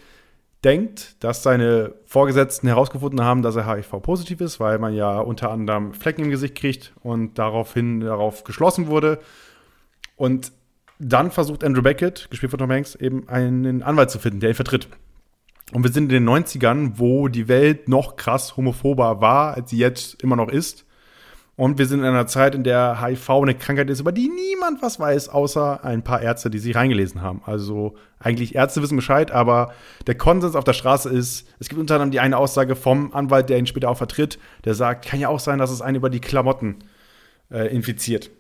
denkt, 0.66 1.24
dass 1.24 1.44
seine 1.44 1.94
Vorgesetzten 2.06 2.68
herausgefunden 2.68 3.24
haben, 3.24 3.44
dass 3.44 3.56
er 3.56 3.72
HIV-positiv 3.72 4.42
ist, 4.42 4.60
weil 4.60 4.80
man 4.80 4.94
ja 4.94 5.20
unter 5.20 5.52
anderem 5.52 5.94
Flecken 5.94 6.24
im 6.24 6.32
Gesicht 6.32 6.56
kriegt 6.56 6.94
und 7.02 7.38
daraufhin 7.38 8.00
darauf 8.02 8.44
geschlossen 8.44 8.88
wurde. 8.88 9.20
Und 10.16 10.52
dann 10.98 11.32
versucht 11.32 11.64
Andrew 11.64 11.82
Beckett, 11.82 12.30
gespielt 12.32 12.50
von 12.50 12.60
Tom 12.60 12.72
Hanks, 12.72 12.96
eben 12.96 13.30
einen 13.30 13.84
Anwalt 13.84 14.10
zu 14.10 14.20
finden, 14.20 14.40
der 14.40 14.50
ihn 14.50 14.56
vertritt. 14.56 14.88
Und 15.72 15.84
wir 15.84 15.92
sind 15.92 16.12
in 16.12 16.26
den 16.26 16.30
90ern, 16.30 16.94
wo 16.96 17.28
die 17.28 17.48
Welt 17.48 17.88
noch 17.90 18.16
krass 18.16 18.58
homophober 18.58 19.22
war, 19.22 19.56
als 19.56 19.70
sie 19.70 19.78
jetzt 19.78 20.22
immer 20.24 20.36
noch 20.36 20.50
ist. 20.50 20.85
Und 21.58 21.78
wir 21.78 21.86
sind 21.86 22.00
in 22.00 22.06
einer 22.06 22.28
Zeit, 22.28 22.54
in 22.54 22.66
der 22.66 23.02
HIV 23.02 23.30
eine 23.30 23.56
Krankheit 23.56 23.90
ist, 23.90 24.02
über 24.02 24.12
die 24.12 24.28
niemand 24.30 24.82
was 24.82 25.00
weiß, 25.00 25.30
außer 25.30 25.86
ein 25.86 26.04
paar 26.04 26.22
Ärzte, 26.22 26.50
die 26.50 26.60
sich 26.60 26.76
reingelesen 26.76 27.22
haben. 27.22 27.42
Also 27.46 27.96
eigentlich 28.20 28.56
Ärzte 28.56 28.82
wissen 28.82 28.98
Bescheid, 28.98 29.32
aber 29.32 29.74
der 30.06 30.16
Konsens 30.16 30.56
auf 30.56 30.66
der 30.66 30.74
Straße 30.74 31.10
ist, 31.10 31.48
es 31.60 31.70
gibt 31.70 31.80
unter 31.80 31.96
anderem 31.96 32.12
die 32.12 32.20
eine 32.20 32.38
Aussage 32.38 32.76
vom 32.76 33.14
Anwalt, 33.14 33.50
der 33.50 33.58
ihn 33.58 33.68
später 33.68 33.90
auch 33.90 33.98
vertritt, 33.98 34.38
der 34.66 34.74
sagt, 34.74 35.06
kann 35.06 35.20
ja 35.20 35.30
auch 35.30 35.40
sein, 35.40 35.60
dass 35.60 35.72
es 35.72 35.82
einen 35.82 35.96
über 35.96 36.10
die 36.10 36.20
Klamotten 36.20 36.76
äh, 37.50 37.74
infiziert. 37.74 38.32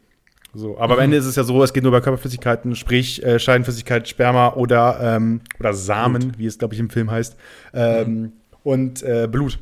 So, 0.53 0.77
aber 0.77 0.95
am 0.95 1.01
Ende 1.01 1.17
ist 1.17 1.25
es 1.25 1.35
ja 1.35 1.43
so, 1.43 1.61
es 1.63 1.73
geht 1.73 1.83
nur 1.83 1.91
über 1.91 2.01
Körperflüssigkeiten, 2.01 2.75
sprich 2.75 3.23
äh, 3.23 3.39
Scheidenflüssigkeit, 3.39 4.07
Sperma 4.07 4.53
oder, 4.53 4.99
ähm, 5.01 5.41
oder 5.59 5.73
Samen, 5.73 6.33
wie 6.37 6.45
es, 6.45 6.57
glaube 6.57 6.73
ich, 6.73 6.79
im 6.79 6.89
Film 6.89 7.11
heißt, 7.11 7.35
ähm, 7.73 8.33
und 8.63 9.03
äh, 9.03 9.27
Blut. 9.29 9.59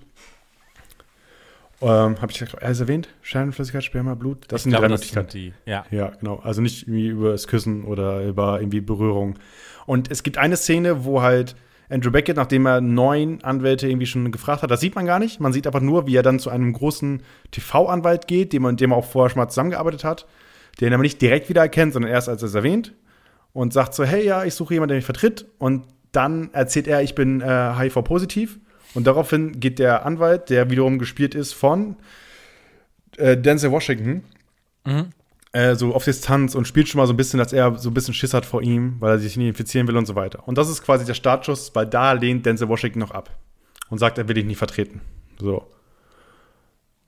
Ähm, 1.83 2.21
Habe 2.21 2.31
ich 2.31 2.63
alles 2.63 2.79
erwähnt? 2.79 3.09
Scheidenflüssigkeit, 3.21 3.83
Sperma, 3.83 4.15
Blut? 4.15 4.45
Das 4.47 4.63
sind 4.63 4.71
die 4.71 4.77
drei 4.77 4.89
Möglichkeiten. 4.89 5.29
die. 5.31 5.53
Ja. 5.65 5.85
Ja, 5.91 6.11
genau. 6.19 6.39
Also 6.43 6.61
nicht 6.61 6.83
irgendwie 6.83 7.07
über 7.07 7.31
das 7.31 7.47
Küssen 7.47 7.83
oder 7.83 8.23
über 8.23 8.59
irgendwie 8.59 8.81
Berührung. 8.81 9.35
Und 9.85 10.09
es 10.11 10.23
gibt 10.23 10.37
eine 10.37 10.57
Szene, 10.57 11.05
wo 11.05 11.21
halt 11.21 11.55
Andrew 11.89 12.11
Beckett, 12.11 12.37
nachdem 12.37 12.65
er 12.65 12.81
neun 12.81 13.43
Anwälte 13.43 13.87
irgendwie 13.87 14.05
schon 14.05 14.31
gefragt 14.31 14.63
hat, 14.63 14.71
das 14.71 14.79
sieht 14.79 14.95
man 14.95 15.05
gar 15.05 15.19
nicht. 15.19 15.39
Man 15.39 15.53
sieht 15.53 15.67
einfach 15.67 15.81
nur, 15.81 16.07
wie 16.07 16.15
er 16.15 16.23
dann 16.23 16.39
zu 16.39 16.49
einem 16.49 16.73
großen 16.73 17.21
TV-Anwalt 17.51 18.27
geht, 18.27 18.53
dem, 18.53 18.75
dem 18.77 18.91
er 18.91 18.97
auch 18.97 19.05
vorher 19.05 19.29
schon 19.29 19.41
mal 19.41 19.49
zusammengearbeitet 19.49 20.03
hat, 20.03 20.25
den 20.79 20.91
er 20.91 20.95
aber 20.95 21.03
nicht 21.03 21.21
direkt 21.21 21.49
wiedererkennt, 21.49 21.93
sondern 21.93 22.11
erst 22.11 22.29
als 22.29 22.41
er 22.41 22.47
es 22.47 22.55
erwähnt 22.55 22.93
und 23.51 23.73
sagt 23.73 23.93
so, 23.93 24.03
hey, 24.03 24.25
ja, 24.25 24.43
ich 24.43 24.55
suche 24.55 24.73
jemanden, 24.73 24.89
der 24.89 24.97
mich 24.97 25.05
vertritt. 25.05 25.45
Und 25.59 25.85
dann 26.11 26.49
erzählt 26.53 26.87
er, 26.87 27.01
ich 27.01 27.15
bin 27.15 27.41
äh, 27.41 27.73
HIV-positiv. 27.77 28.59
Und 28.93 29.07
daraufhin 29.07 29.59
geht 29.59 29.79
der 29.79 30.05
Anwalt, 30.05 30.49
der 30.49 30.69
wiederum 30.69 30.99
gespielt 30.99 31.35
ist 31.35 31.53
von 31.53 31.95
äh, 33.17 33.37
Denzel 33.37 33.71
Washington, 33.71 34.23
äh, 35.51 35.75
so 35.75 35.93
auf 35.93 36.03
Distanz 36.03 36.55
und 36.55 36.67
spielt 36.67 36.89
schon 36.89 36.99
mal 36.99 37.07
so 37.07 37.13
ein 37.13 37.17
bisschen, 37.17 37.37
dass 37.37 37.53
er 37.53 37.77
so 37.77 37.89
ein 37.89 37.93
bisschen 37.93 38.13
Schiss 38.13 38.33
hat 38.33 38.45
vor 38.45 38.61
ihm, 38.61 38.95
weil 38.99 39.11
er 39.11 39.19
sich 39.19 39.37
nicht 39.37 39.47
infizieren 39.47 39.87
will 39.87 39.97
und 39.97 40.05
so 40.05 40.15
weiter. 40.15 40.47
Und 40.47 40.57
das 40.57 40.69
ist 40.69 40.83
quasi 40.83 41.05
der 41.05 41.13
Startschuss, 41.13 41.73
weil 41.75 41.85
da 41.85 42.13
lehnt 42.13 42.45
Denzel 42.45 42.69
Washington 42.69 42.99
noch 42.99 43.11
ab 43.11 43.29
und 43.89 43.99
sagt, 43.99 44.17
er 44.17 44.27
will 44.27 44.35
dich 44.35 44.45
nicht 44.45 44.57
vertreten. 44.57 45.01
So. 45.39 45.67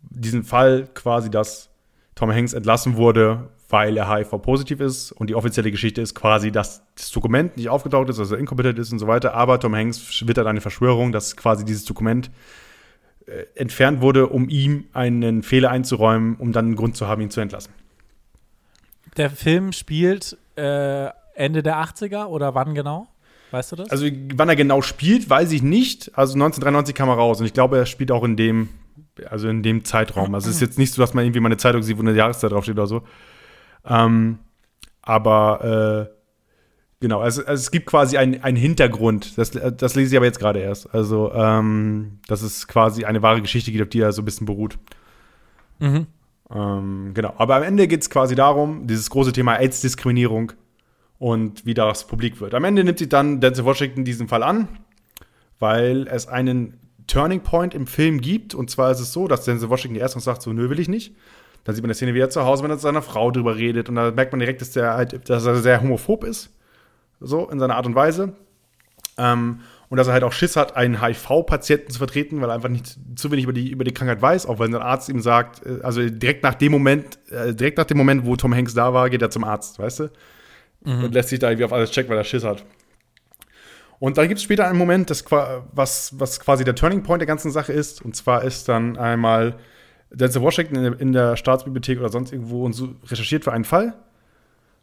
Diesen 0.01 0.43
Fall 0.43 0.87
quasi, 0.93 1.29
dass 1.29 1.69
Tom 2.13 2.31
Hanks 2.31 2.53
entlassen 2.53 2.95
wurde, 2.95 3.49
weil 3.69 3.97
er 3.97 4.09
HIV-positiv 4.09 4.79
ist 4.79 5.11
und 5.11 5.29
die 5.29 5.35
offizielle 5.35 5.71
Geschichte 5.71 6.01
ist 6.01 6.13
quasi, 6.13 6.51
dass 6.51 6.83
das 6.95 7.11
Dokument 7.11 7.57
nicht 7.57 7.69
aufgetaucht 7.69 8.09
ist, 8.09 8.19
dass 8.19 8.31
er 8.31 8.37
inkompetent 8.37 8.77
ist 8.77 8.91
und 8.91 8.99
so 8.99 9.07
weiter, 9.07 9.33
aber 9.33 9.59
Tom 9.59 9.75
Hanks 9.75 10.23
wittert 10.27 10.47
eine 10.47 10.61
Verschwörung, 10.61 11.11
dass 11.11 11.35
quasi 11.35 11.65
dieses 11.65 11.85
Dokument 11.85 12.29
äh, 13.25 13.45
entfernt 13.55 14.01
wurde, 14.01 14.27
um 14.27 14.49
ihm 14.49 14.85
einen 14.93 15.41
Fehler 15.41 15.71
einzuräumen, 15.71 16.35
um 16.35 16.51
dann 16.51 16.65
einen 16.65 16.75
Grund 16.75 16.95
zu 16.95 17.07
haben, 17.07 17.21
ihn 17.21 17.31
zu 17.31 17.41
entlassen. 17.41 17.73
Der 19.17 19.29
Film 19.29 19.71
spielt 19.71 20.37
äh, 20.57 21.09
Ende 21.33 21.63
der 21.63 21.77
80er 21.77 22.25
oder 22.25 22.53
wann 22.53 22.75
genau? 22.75 23.07
Weißt 23.51 23.71
du 23.71 23.77
das? 23.77 23.89
Also, 23.89 24.07
wann 24.35 24.49
er 24.49 24.55
genau 24.55 24.81
spielt, 24.81 25.29
weiß 25.29 25.51
ich 25.53 25.63
nicht. 25.63 26.11
Also 26.17 26.33
1993 26.33 26.93
kam 26.93 27.09
er 27.09 27.15
raus 27.15 27.39
und 27.39 27.45
ich 27.45 27.53
glaube, 27.53 27.77
er 27.77 27.85
spielt 27.85 28.11
auch 28.11 28.23
in 28.23 28.35
dem, 28.35 28.69
also 29.29 29.47
in 29.47 29.63
dem 29.63 29.85
Zeitraum. 29.85 30.35
Also 30.35 30.49
es 30.49 30.55
ist 30.55 30.61
jetzt 30.61 30.77
nicht 30.77 30.93
so, 30.93 31.01
dass 31.01 31.13
man 31.13 31.23
irgendwie 31.23 31.39
mal 31.39 31.47
eine 31.47 31.57
Zeitung 31.57 31.81
sieht, 31.81 31.97
wo 31.97 32.01
eine 32.01 32.13
Jahreszeit 32.13 32.51
draufsteht 32.51 32.75
oder 32.75 32.87
so. 32.87 33.03
Ähm, 33.87 34.39
aber 35.01 36.09
äh, 36.09 36.15
genau, 36.99 37.19
also, 37.19 37.41
also 37.45 37.61
es 37.61 37.71
gibt 37.71 37.85
quasi 37.85 38.17
einen, 38.17 38.55
Hintergrund. 38.55 39.37
Das, 39.37 39.51
das 39.51 39.95
lese 39.95 40.15
ich 40.15 40.17
aber 40.17 40.25
jetzt 40.25 40.39
gerade 40.39 40.59
erst. 40.59 40.93
Also, 40.93 41.31
ähm, 41.33 42.19
dass 42.27 42.41
es 42.41 42.67
quasi 42.67 43.05
eine 43.05 43.21
wahre 43.21 43.41
Geschichte 43.41 43.71
gibt, 43.71 43.83
auf 43.83 43.89
die 43.89 44.01
er 44.01 44.11
so 44.11 44.21
ein 44.21 44.25
bisschen 44.25 44.47
beruht. 44.47 44.77
Mhm. 45.79 46.07
Ähm, 46.53 47.11
genau. 47.13 47.33
Aber 47.37 47.55
am 47.55 47.63
Ende 47.63 47.87
geht 47.87 48.01
es 48.01 48.09
quasi 48.09 48.35
darum, 48.35 48.87
dieses 48.87 49.09
große 49.09 49.33
Thema 49.33 49.55
AIDS-Diskriminierung 49.55 50.53
und 51.17 51.65
wie 51.65 51.73
das 51.73 52.07
publik 52.07 52.39
wird. 52.41 52.53
Am 52.53 52.63
Ende 52.63 52.83
nimmt 52.83 52.99
sich 52.99 53.09
dann 53.09 53.39
Denzel 53.39 53.65
Washington 53.65 54.03
diesen 54.03 54.27
Fall 54.27 54.43
an, 54.43 54.67
weil 55.59 56.07
es 56.07 56.27
einen 56.27 56.79
Turning 57.07 57.41
Point 57.41 57.73
im 57.73 57.87
Film 57.87 58.21
gibt. 58.21 58.53
Und 58.53 58.69
zwar 58.69 58.91
ist 58.91 58.99
es 58.99 59.13
so, 59.13 59.27
dass 59.27 59.45
Denzel 59.45 59.69
Washington 59.69 59.99
erst 59.99 60.15
noch 60.15 60.23
sagt, 60.23 60.41
so, 60.41 60.53
nö, 60.53 60.69
will 60.69 60.79
ich 60.79 60.89
nicht. 60.89 61.15
Dann 61.65 61.75
sieht 61.75 61.83
man 61.83 61.89
eine 61.89 61.95
Szene 61.95 62.13
wieder 62.13 62.29
zu 62.29 62.45
Hause, 62.45 62.63
wenn 62.63 62.71
er 62.71 62.75
mit 62.75 62.81
seiner 62.81 63.01
Frau 63.01 63.31
drüber 63.31 63.57
redet. 63.57 63.89
Und 63.89 63.95
da 63.95 64.11
merkt 64.11 64.31
man 64.31 64.39
direkt, 64.39 64.61
dass, 64.61 64.71
der 64.71 64.93
halt, 64.93 65.29
dass 65.29 65.45
er 65.45 65.55
sehr 65.57 65.81
homophob 65.81 66.23
ist. 66.23 66.51
So, 67.19 67.49
in 67.49 67.59
seiner 67.59 67.75
Art 67.75 67.87
und 67.87 67.95
Weise. 67.95 68.33
Ähm, 69.17 69.61
und 69.89 69.97
dass 69.97 70.07
er 70.07 70.13
halt 70.13 70.23
auch 70.23 70.31
Schiss 70.31 70.55
hat, 70.55 70.75
einen 70.75 71.01
HIV-Patienten 71.01 71.91
zu 71.91 71.97
vertreten, 71.97 72.41
weil 72.41 72.49
er 72.49 72.55
einfach 72.55 72.69
nicht 72.69 72.97
zu 73.15 73.31
wenig 73.31 73.45
über 73.45 73.53
die, 73.53 73.69
über 73.71 73.83
die 73.83 73.93
Krankheit 73.93 74.21
weiß, 74.21 74.45
auch 74.45 74.59
wenn 74.59 74.71
sein 74.71 74.81
Arzt 74.81 75.09
ihm 75.09 75.21
sagt, 75.21 75.65
äh, 75.65 75.79
also 75.81 76.07
direkt 76.07 76.43
nach 76.43 76.55
dem 76.55 76.71
Moment, 76.71 77.19
äh, 77.29 77.53
direkt 77.53 77.77
nach 77.77 77.85
dem 77.85 77.97
Moment, 77.97 78.25
wo 78.25 78.35
Tom 78.35 78.53
Hanks 78.53 78.73
da 78.73 78.93
war, 78.93 79.09
geht 79.09 79.21
er 79.21 79.29
zum 79.31 79.43
Arzt, 79.43 79.79
weißt 79.79 79.99
du? 80.01 80.11
Und 81.03 81.13
lässt 81.13 81.29
sich 81.29 81.39
da 81.39 81.49
irgendwie 81.49 81.65
auf 81.65 81.73
alles 81.73 81.89
checken, 81.89 82.11
weil 82.11 82.17
er 82.17 82.23
Schiss 82.23 82.43
hat. 82.43 82.63
Und 83.97 84.17
dann 84.17 84.27
gibt 84.27 84.37
es 84.37 84.43
später 84.43 84.67
einen 84.67 84.77
Moment, 84.77 85.09
das, 85.09 85.25
was, 85.31 86.19
was 86.19 86.39
quasi 86.39 86.63
der 86.63 86.75
Turning 86.75 87.01
Point 87.01 87.21
der 87.21 87.27
ganzen 87.27 87.49
Sache 87.49 87.73
ist. 87.73 88.03
Und 88.03 88.15
zwar 88.15 88.43
ist 88.43 88.69
dann 88.69 88.97
einmal 88.97 89.55
Denzel 90.15 90.41
Washington 90.41 90.75
in 90.75 90.83
der, 90.83 90.99
in 90.99 91.11
der 91.13 91.37
Staatsbibliothek 91.37 91.99
oder 91.99 92.09
sonst 92.09 92.31
irgendwo 92.31 92.65
und 92.65 92.73
so 92.73 92.95
recherchiert 93.07 93.43
für 93.43 93.53
einen 93.53 93.65
Fall 93.65 93.95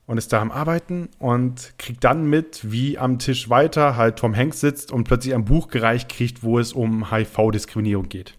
und 0.06 0.18
ist 0.18 0.32
da 0.32 0.40
am 0.40 0.50
Arbeiten 0.50 1.08
und 1.18 1.74
kriegt 1.78 2.04
dann 2.04 2.26
mit, 2.26 2.70
wie 2.70 2.98
am 2.98 3.18
Tisch 3.18 3.48
weiter 3.48 3.96
halt 3.96 4.18
Tom 4.18 4.36
Hanks 4.36 4.60
sitzt 4.60 4.92
und 4.92 5.04
plötzlich 5.04 5.34
ein 5.34 5.44
Buch 5.44 5.68
gereicht 5.68 6.08
kriegt, 6.08 6.42
wo 6.42 6.58
es 6.58 6.72
um 6.72 7.10
HIV-Diskriminierung 7.10 8.08
geht. 8.08 8.36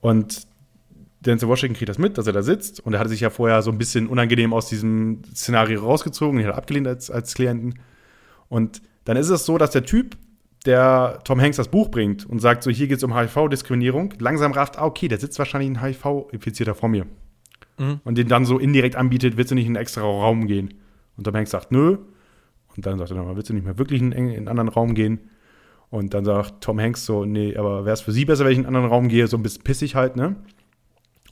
Und 0.00 0.46
Denzel 1.20 1.48
Washington 1.48 1.76
kriegt 1.76 1.88
das 1.88 1.98
mit, 1.98 2.18
dass 2.18 2.26
er 2.26 2.32
da 2.32 2.42
sitzt 2.42 2.80
und 2.80 2.92
er 2.92 3.00
hatte 3.00 3.08
sich 3.08 3.20
ja 3.20 3.30
vorher 3.30 3.62
so 3.62 3.70
ein 3.70 3.78
bisschen 3.78 4.08
unangenehm 4.08 4.52
aus 4.52 4.68
diesem 4.68 5.22
Szenario 5.34 5.80
rausgezogen, 5.80 6.38
ihn 6.38 6.46
hat 6.46 6.54
abgelehnt 6.54 6.86
als, 6.86 7.10
als 7.10 7.34
Klienten. 7.34 7.78
Und 8.48 8.82
dann 9.04 9.16
ist 9.16 9.30
es 9.30 9.46
so, 9.46 9.58
dass 9.58 9.70
der 9.70 9.84
Typ, 9.84 10.16
der 10.64 11.20
Tom 11.24 11.40
Hanks 11.40 11.56
das 11.56 11.68
Buch 11.68 11.90
bringt 11.90 12.24
und 12.26 12.40
sagt, 12.40 12.62
so 12.62 12.70
hier 12.70 12.86
geht 12.88 12.98
es 12.98 13.04
um 13.04 13.16
HIV-Diskriminierung, 13.16 14.14
langsam 14.18 14.52
rafft, 14.52 14.78
ah, 14.78 14.86
okay, 14.86 15.08
da 15.08 15.16
sitzt 15.16 15.38
wahrscheinlich 15.38 15.70
ein 15.70 15.82
HIV-Infizierter 15.82 16.74
vor 16.74 16.88
mir. 16.88 17.06
Und 18.04 18.18
den 18.18 18.28
dann 18.28 18.44
so 18.44 18.58
indirekt 18.58 18.96
anbietet, 18.96 19.36
willst 19.36 19.50
du 19.50 19.54
nicht 19.54 19.66
in 19.66 19.72
einen 19.76 19.82
extra 19.82 20.02
Raum 20.02 20.46
gehen? 20.46 20.74
Und 21.16 21.24
Tom 21.24 21.34
Hanks 21.34 21.50
sagt, 21.50 21.72
nö. 21.72 21.98
Und 22.76 22.86
dann 22.86 22.98
sagt 22.98 23.10
er 23.10 23.16
nochmal, 23.16 23.36
willst 23.36 23.50
du 23.50 23.54
nicht 23.54 23.64
mehr 23.64 23.78
wirklich 23.78 24.00
in, 24.00 24.12
in 24.12 24.30
einen 24.30 24.48
anderen 24.48 24.68
Raum 24.68 24.94
gehen? 24.94 25.20
Und 25.90 26.14
dann 26.14 26.24
sagt 26.24 26.62
Tom 26.62 26.80
Hanks 26.80 27.04
so, 27.04 27.24
nee, 27.24 27.56
aber 27.56 27.84
wäre 27.84 27.94
es 27.94 28.00
für 28.00 28.12
sie 28.12 28.24
besser, 28.24 28.44
wenn 28.44 28.52
ich 28.52 28.58
in 28.58 28.66
einen 28.66 28.74
anderen 28.74 28.92
Raum 28.92 29.08
gehe? 29.08 29.26
So 29.26 29.36
ein 29.36 29.42
bisschen 29.42 29.62
pissig 29.62 29.94
halt, 29.94 30.16
ne? 30.16 30.36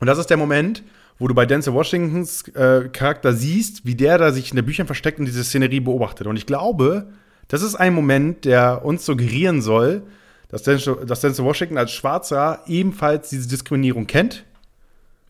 Und 0.01 0.07
das 0.07 0.19
ist 0.19 0.31
der 0.31 0.37
Moment, 0.37 0.83
wo 1.19 1.29
du 1.29 1.35
bei 1.35 1.47
Denzel 1.47 1.75
Washingtons 1.75 2.49
äh, 2.49 2.89
Charakter 2.93 3.33
siehst, 3.33 3.87
wie 3.87 3.95
der 3.95 4.19
da 4.19 4.33
sich 4.33 4.51
in 4.51 4.57
den 4.57 4.65
Büchern 4.65 4.87
versteckt 4.87 5.21
und 5.21 5.27
diese 5.27 5.45
Szenerie 5.45 5.81
beobachtet. 5.81 6.27
Und 6.27 6.37
ich 6.37 6.47
glaube, 6.47 7.09
das 7.49 7.63
ist 7.63 7.75
ein 7.75 7.95
Moment, 7.95 8.45
der 8.45 8.85
uns 8.85 9.05
suggerieren 9.05 9.61
soll, 9.63 10.03
dass 10.49 10.63
Denzel, 10.63 11.45
Washington 11.45 11.79
als 11.79 11.93
Schwarzer 11.93 12.61
ebenfalls 12.67 13.31
diese 13.31 13.49
Diskriminierung 13.49 14.07
kennt, 14.07 14.45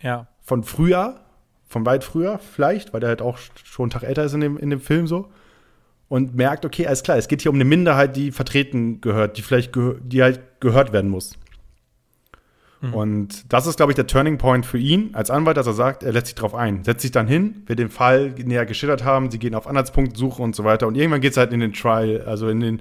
Ja. 0.03 0.27
von 0.43 0.65
früher, 0.65 1.21
von 1.69 1.87
weit 1.87 2.03
früher 2.05 2.39
vielleicht, 2.39 2.93
weil 2.93 3.01
der 3.01 3.09
halt 3.09 3.23
auch 3.23 3.39
schon 3.65 3.85
einen 3.85 3.91
Tag 3.91 4.03
älter 4.03 4.25
ist 4.25 4.35
in 4.35 4.41
dem, 4.41 4.59
in 4.59 4.71
dem 4.71 4.81
Film 4.81 5.07
so. 5.07 5.31
Und 6.09 6.35
merkt, 6.35 6.67
okay, 6.67 6.87
alles 6.87 7.03
klar, 7.03 7.17
es 7.17 7.27
geht 7.29 7.41
hier 7.41 7.51
um 7.51 7.57
eine 7.57 7.65
Minderheit, 7.65 8.17
die 8.17 8.33
vertreten 8.33 9.01
gehört, 9.01 9.39
die 9.39 9.43
vielleicht 9.43 9.73
die 9.75 10.23
halt 10.23 10.41
gehört 10.61 10.93
werden 10.93 11.11
muss. 11.11 11.33
Und 12.91 13.53
das 13.53 13.67
ist, 13.67 13.77
glaube 13.77 13.93
ich, 13.93 13.97
der 13.97 14.07
Turning 14.09 14.39
Point 14.39 14.67
für 14.67 14.79
ihn 14.79 15.11
als 15.15 15.31
Anwalt, 15.31 15.57
dass 15.57 15.69
er 15.69 15.73
sagt, 15.73 16.03
er 16.03 16.13
lässt 16.13 16.27
sich 16.27 16.35
drauf 16.35 16.55
ein, 16.55 16.83
setzt 16.83 17.03
sich 17.03 17.13
dann 17.13 17.29
hin, 17.29 17.63
will 17.67 17.77
den 17.77 17.91
Fall 17.91 18.31
näher 18.31 18.67
geschildert 18.67 19.05
haben, 19.05 19.31
sie 19.31 19.39
gehen 19.39 19.55
auf 19.55 19.69
Anhaltspunktsuche 19.69 20.43
und 20.43 20.57
so 20.57 20.65
weiter. 20.65 20.89
Und 20.89 20.97
irgendwann 20.97 21.21
geht 21.21 21.33
es 21.33 21.37
halt 21.37 21.53
in 21.53 21.61
den 21.61 21.73
Trial, 21.73 22.23
also 22.27 22.49
in 22.49 22.61
den, 22.61 22.81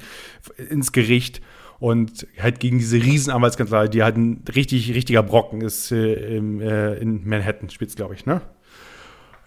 ins 0.57 0.91
Gericht 0.91 1.41
und 1.79 2.27
halt 2.39 2.59
gegen 2.59 2.79
diese 2.79 2.97
Riesenanwaltskanzlei, 2.97 3.87
die 3.87 4.03
halt 4.03 4.17
ein 4.17 4.43
richtig, 4.55 4.93
richtiger 4.93 5.23
Brocken 5.23 5.61
ist 5.61 5.91
äh, 5.91 6.37
im, 6.37 6.61
äh, 6.61 6.95
in 6.95 7.27
Manhattan, 7.27 7.69
spielt 7.69 7.95
glaube 7.95 8.15
ich, 8.15 8.25
ne? 8.25 8.41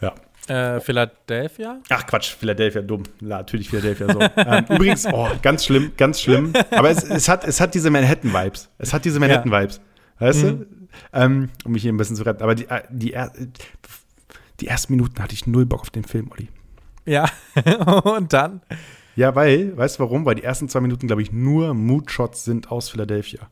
Ja. 0.00 0.14
Äh, 0.48 0.80
Philadelphia? 0.80 1.78
Ach 1.88 2.06
Quatsch, 2.06 2.34
Philadelphia, 2.34 2.82
dumm. 2.82 3.04
Ja, 3.20 3.38
natürlich 3.38 3.70
Philadelphia 3.70 4.12
so. 4.12 4.20
ähm, 4.36 4.66
übrigens, 4.68 5.06
oh, 5.06 5.28
ganz 5.42 5.64
schlimm, 5.64 5.92
ganz 5.96 6.20
schlimm. 6.20 6.52
Aber 6.70 6.90
es, 6.90 7.02
es, 7.02 7.28
hat, 7.28 7.44
es 7.44 7.60
hat 7.60 7.74
diese 7.74 7.90
Manhattan-Vibes. 7.90 8.68
Es 8.78 8.92
hat 8.92 9.04
diese 9.04 9.20
Manhattan-Vibes. 9.20 9.80
Weißt 10.18 10.42
du? 10.44 10.66
Ähm, 11.12 11.50
um 11.64 11.72
mich 11.72 11.82
hier 11.82 11.92
ein 11.92 11.96
bisschen 11.96 12.16
zu 12.16 12.22
retten. 12.24 12.42
Aber 12.42 12.54
die, 12.54 12.68
äh, 12.68 12.82
die, 12.90 13.14
die 14.60 14.66
ersten 14.66 14.92
Minuten 14.94 15.20
hatte 15.22 15.34
ich 15.34 15.46
null 15.46 15.66
Bock 15.66 15.80
auf 15.80 15.90
den 15.90 16.04
Film, 16.04 16.30
Olli. 16.30 16.48
Ja. 17.04 17.28
Und 18.04 18.32
dann? 18.32 18.60
Ja, 19.16 19.34
weil, 19.34 19.76
weißt 19.76 19.98
du 19.98 20.02
warum? 20.04 20.24
Weil 20.24 20.36
die 20.36 20.42
ersten 20.44 20.68
zwei 20.68 20.80
Minuten, 20.80 21.06
glaube 21.06 21.22
ich, 21.22 21.32
nur 21.32 21.74
Moodshots 21.74 22.44
sind 22.44 22.70
aus 22.70 22.88
Philadelphia. 22.88 23.48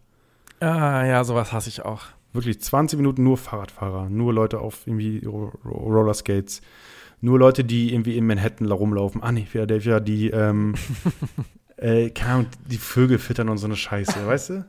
Ah, 0.61 1.05
ja, 1.05 1.25
sowas 1.25 1.53
hasse 1.53 1.69
ich 1.69 1.85
auch. 1.85 2.03
Wirklich 2.33 2.61
20 2.61 2.97
Minuten 2.97 3.23
nur 3.25 3.37
Fahrradfahrer, 3.37 4.09
nur 4.09 4.33
Leute 4.33 4.61
auf 4.61 4.87
irgendwie 4.87 5.25
Ro 5.27 5.53
Ro 5.65 5.71
Rollerskates, 5.71 6.63
nur 7.21 7.39
Leute, 7.39 7.63
die 7.63 7.93
irgendwie 7.93 8.17
in 8.17 8.27
Manhattan 8.27 8.67
la- 8.67 8.75
rumlaufen. 8.75 9.23
Ah, 9.23 9.33
nee, 9.33 9.45
Philadelphia, 9.45 10.01
die, 10.01 10.31
ähm, 10.31 10.75
äh, 11.77 12.11
keine 12.11 12.33
Ahnung, 12.33 12.47
die 12.67 12.79
Vögel 12.79 13.19
füttern 13.19 13.49
und 13.49 13.59
so 13.59 13.67
eine 13.67 13.77
Scheiße, 13.77 14.27
weißt 14.27 14.51
du? 14.51 14.65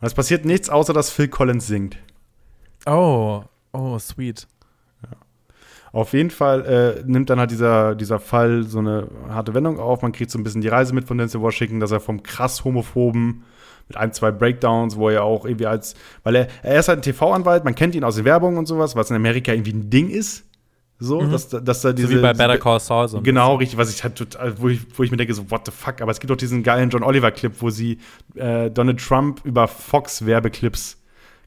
Und 0.00 0.06
es 0.06 0.14
passiert 0.14 0.44
nichts, 0.44 0.70
außer 0.70 0.92
dass 0.92 1.10
Phil 1.10 1.28
Collins 1.28 1.66
singt. 1.66 1.96
Oh. 2.86 3.42
Oh, 3.72 3.98
sweet. 3.98 4.46
Auf 5.92 6.12
jeden 6.12 6.30
Fall 6.30 6.66
äh, 6.66 7.02
nimmt 7.06 7.30
dann 7.30 7.40
halt 7.40 7.50
dieser, 7.50 7.94
dieser 7.94 8.20
Fall 8.20 8.64
so 8.64 8.78
eine 8.78 9.08
harte 9.28 9.54
Wendung 9.54 9.80
auf. 9.80 10.02
Man 10.02 10.12
kriegt 10.12 10.30
so 10.30 10.38
ein 10.38 10.44
bisschen 10.44 10.60
die 10.60 10.68
Reise 10.68 10.94
mit 10.94 11.06
von 11.06 11.16
Denzel 11.16 11.40
Washington, 11.40 11.80
dass 11.80 11.90
er 11.90 12.00
vom 12.00 12.22
krass 12.22 12.64
homophoben 12.64 13.44
mit 13.88 13.96
ein, 13.96 14.12
zwei 14.12 14.30
Breakdowns, 14.30 14.96
wo 14.96 15.08
er 15.08 15.24
auch 15.24 15.46
irgendwie 15.46 15.66
als, 15.66 15.94
weil 16.22 16.36
er, 16.36 16.48
er 16.62 16.78
ist 16.78 16.88
halt 16.88 16.98
ein 16.98 17.02
TV-Anwalt, 17.02 17.64
man 17.64 17.74
kennt 17.74 17.94
ihn 17.94 18.04
aus 18.04 18.16
den 18.16 18.26
Werbungen 18.26 18.58
und 18.58 18.66
sowas, 18.66 18.96
was 18.96 19.08
in 19.08 19.16
Amerika 19.16 19.52
irgendwie 19.52 19.72
ein 19.72 19.88
Ding 19.88 20.10
ist. 20.10 20.44
So, 21.00 21.24
dass, 21.24 21.48
dass 21.48 21.80
da 21.82 21.92
diese. 21.92 22.08
Mhm. 22.08 22.12
so 22.12 22.18
wie 22.18 22.22
bei 22.22 22.32
Better 22.32 22.58
Call 22.58 22.80
Saul. 22.80 23.08
So 23.08 23.20
Genau, 23.20 23.54
richtig, 23.54 23.78
was 23.78 23.94
ich 23.94 24.02
halt 24.02 24.16
total, 24.16 24.60
wo 24.60 24.68
ich, 24.68 24.80
wo 24.96 25.02
ich 25.04 25.10
mir 25.12 25.16
denke, 25.16 25.32
so, 25.34 25.48
what 25.50 25.64
the 25.64 25.70
fuck, 25.72 26.00
aber 26.00 26.10
es 26.10 26.18
gibt 26.18 26.32
auch 26.32 26.36
diesen 26.36 26.62
geilen 26.64 26.90
John 26.90 27.02
Oliver-Clip, 27.04 27.52
wo 27.60 27.70
sie 27.70 27.98
äh, 28.34 28.68
Donald 28.70 28.98
Trump 29.00 29.40
über 29.44 29.68
Fox-Werbeclips 29.68 30.96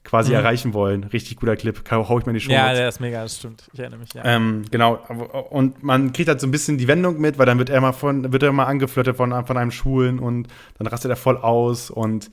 quasi 0.04 0.30
Mhm. 0.32 0.36
erreichen 0.38 0.74
wollen. 0.74 1.04
Richtig 1.04 1.36
guter 1.38 1.56
Clip, 1.56 1.80
hau 1.91 2.18
ich 2.18 2.26
mir 2.26 2.32
in 2.32 2.36
die 2.36 2.39
Show. 2.39 2.52
Ja, 2.52 2.74
der 2.74 2.89
ist 2.89 2.99
mega, 3.02 3.22
das 3.22 3.38
stimmt. 3.38 3.70
Ich 3.74 3.80
erinnere 3.80 3.99
mich, 3.99 4.14
ja. 4.14 4.24
ähm, 4.26 4.64
genau, 4.72 4.95
und 5.52 5.84
man 5.84 6.12
kriegt 6.12 6.28
halt 6.28 6.39
so 6.41 6.47
ein 6.47 6.52
bisschen 6.52 6.78
die 6.78 6.88
Wendung 6.88 7.20
mit, 7.20 7.38
weil 7.38 7.45
dann 7.45 7.60
wird 7.60 7.70
er 7.70 7.82
mal 7.82 7.91
von, 7.91 8.32
wird 8.32 8.41
er 8.41 8.52
mal 8.52 8.66
angeflirtet 8.66 9.16
von, 9.18 9.45
von 9.45 9.58
einem 9.58 9.72
Schwulen 9.72 10.18
und 10.20 10.47
dann 10.78 10.88
rastet 10.88 11.12
er 11.12 11.18
voll 11.18 11.38
aus 11.38 11.91
und 11.91 12.32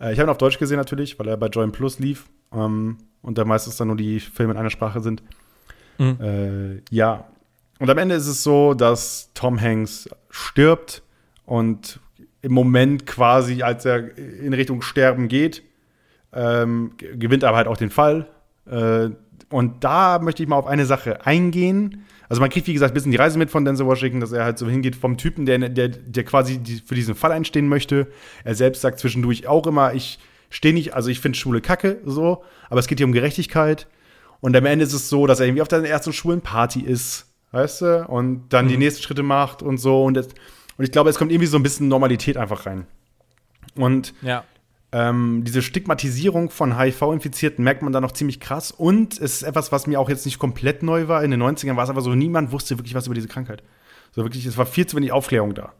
äh, 0.00 0.12
ich 0.12 0.18
habe 0.20 0.28
ihn 0.28 0.30
auf 0.30 0.38
Deutsch 0.38 0.58
gesehen 0.58 0.76
natürlich, 0.76 1.18
weil 1.18 1.26
er 1.28 1.36
bei 1.36 1.48
Join 1.48 1.72
Plus 1.72 1.98
lief 1.98 2.26
ähm, 2.54 2.98
und 3.20 3.36
da 3.36 3.44
meistens 3.44 3.76
dann 3.76 3.88
nur 3.88 3.96
die 3.96 4.20
Filme 4.20 4.52
in 4.52 4.58
einer 4.58 4.70
Sprache 4.70 5.00
sind. 5.00 5.22
Mhm. 5.98 6.16
Äh, 6.20 6.94
ja, 6.94 7.24
und 7.78 7.90
am 7.90 7.98
Ende 7.98 8.14
ist 8.14 8.26
es 8.26 8.42
so, 8.42 8.74
dass 8.74 9.30
Tom 9.34 9.60
Hanks 9.60 10.08
stirbt 10.30 11.02
und 11.44 12.00
im 12.42 12.52
Moment 12.52 13.06
quasi, 13.06 13.62
als 13.62 13.84
er 13.84 14.16
in 14.16 14.52
Richtung 14.52 14.82
Sterben 14.82 15.28
geht, 15.28 15.62
ähm, 16.32 16.92
gewinnt 16.98 17.44
aber 17.44 17.56
halt 17.56 17.68
auch 17.68 17.76
den 17.76 17.90
Fall. 17.90 18.28
Äh, 18.66 19.10
und 19.50 19.82
da 19.84 20.18
möchte 20.18 20.42
ich 20.42 20.48
mal 20.48 20.56
auf 20.56 20.66
eine 20.66 20.86
Sache 20.86 21.24
eingehen. 21.26 22.04
Also 22.28 22.40
man 22.40 22.50
kriegt, 22.50 22.66
wie 22.66 22.74
gesagt, 22.74 22.92
ein 22.92 22.94
bisschen 22.94 23.12
die 23.12 23.16
Reise 23.16 23.38
mit 23.38 23.50
von 23.50 23.64
Denzel 23.64 23.86
Washington, 23.86 24.20
dass 24.20 24.32
er 24.32 24.44
halt 24.44 24.58
so 24.58 24.68
hingeht 24.68 24.94
vom 24.94 25.16
Typen, 25.16 25.46
der, 25.46 25.58
der, 25.58 25.88
der 25.88 26.24
quasi 26.24 26.60
für 26.84 26.94
diesen 26.94 27.14
Fall 27.14 27.32
einstehen 27.32 27.68
möchte. 27.68 28.08
Er 28.44 28.54
selbst 28.54 28.82
sagt 28.82 28.98
zwischendurch 28.98 29.46
auch 29.46 29.66
immer, 29.66 29.94
ich 29.94 30.18
stehe 30.50 30.74
nicht, 30.74 30.94
also 30.94 31.08
ich 31.08 31.20
finde 31.20 31.38
Schule 31.38 31.60
kacke, 31.60 31.98
so, 32.04 32.44
aber 32.68 32.80
es 32.80 32.86
geht 32.86 32.98
hier 32.98 33.06
um 33.06 33.12
Gerechtigkeit. 33.12 33.86
Und 34.40 34.56
am 34.56 34.66
Ende 34.66 34.84
ist 34.84 34.92
es 34.92 35.08
so, 35.08 35.26
dass 35.26 35.40
er 35.40 35.46
irgendwie 35.46 35.62
auf 35.62 35.68
der 35.68 35.84
ersten 35.84 36.12
schwulen 36.12 36.40
Party 36.40 36.80
ist, 36.80 37.26
weißt 37.52 37.80
du, 37.82 38.06
und 38.06 38.48
dann 38.50 38.68
die 38.68 38.76
nächsten 38.76 39.02
Schritte 39.02 39.22
macht 39.22 39.62
und 39.62 39.78
so. 39.78 40.04
Und, 40.04 40.14
das, 40.14 40.28
und 40.76 40.84
ich 40.84 40.92
glaube, 40.92 41.10
es 41.10 41.18
kommt 41.18 41.32
irgendwie 41.32 41.46
so 41.46 41.58
ein 41.58 41.62
bisschen 41.62 41.88
Normalität 41.88 42.36
einfach 42.36 42.66
rein. 42.66 42.86
Und 43.74 44.14
ja. 44.22 44.44
ähm, 44.92 45.42
diese 45.44 45.62
Stigmatisierung 45.62 46.50
von 46.50 46.78
HIV-Infizierten 46.78 47.64
merkt 47.64 47.82
man 47.82 47.92
da 47.92 48.00
noch 48.00 48.12
ziemlich 48.12 48.38
krass. 48.38 48.70
Und 48.70 49.14
es 49.14 49.34
ist 49.34 49.42
etwas, 49.42 49.72
was 49.72 49.86
mir 49.86 49.98
auch 49.98 50.08
jetzt 50.08 50.24
nicht 50.24 50.38
komplett 50.38 50.82
neu 50.82 51.08
war. 51.08 51.24
In 51.24 51.30
den 51.30 51.42
90ern 51.42 51.76
war 51.76 51.84
es 51.84 51.90
einfach 51.90 52.02
so, 52.02 52.14
niemand 52.14 52.52
wusste 52.52 52.78
wirklich 52.78 52.94
was 52.94 53.06
über 53.06 53.14
diese 53.14 53.28
Krankheit. 53.28 53.62
So 54.12 54.22
wirklich, 54.22 54.46
es 54.46 54.56
war 54.56 54.66
viel 54.66 54.86
zu 54.86 54.96
wenig 54.96 55.12
Aufklärung 55.12 55.54
da. 55.54 55.72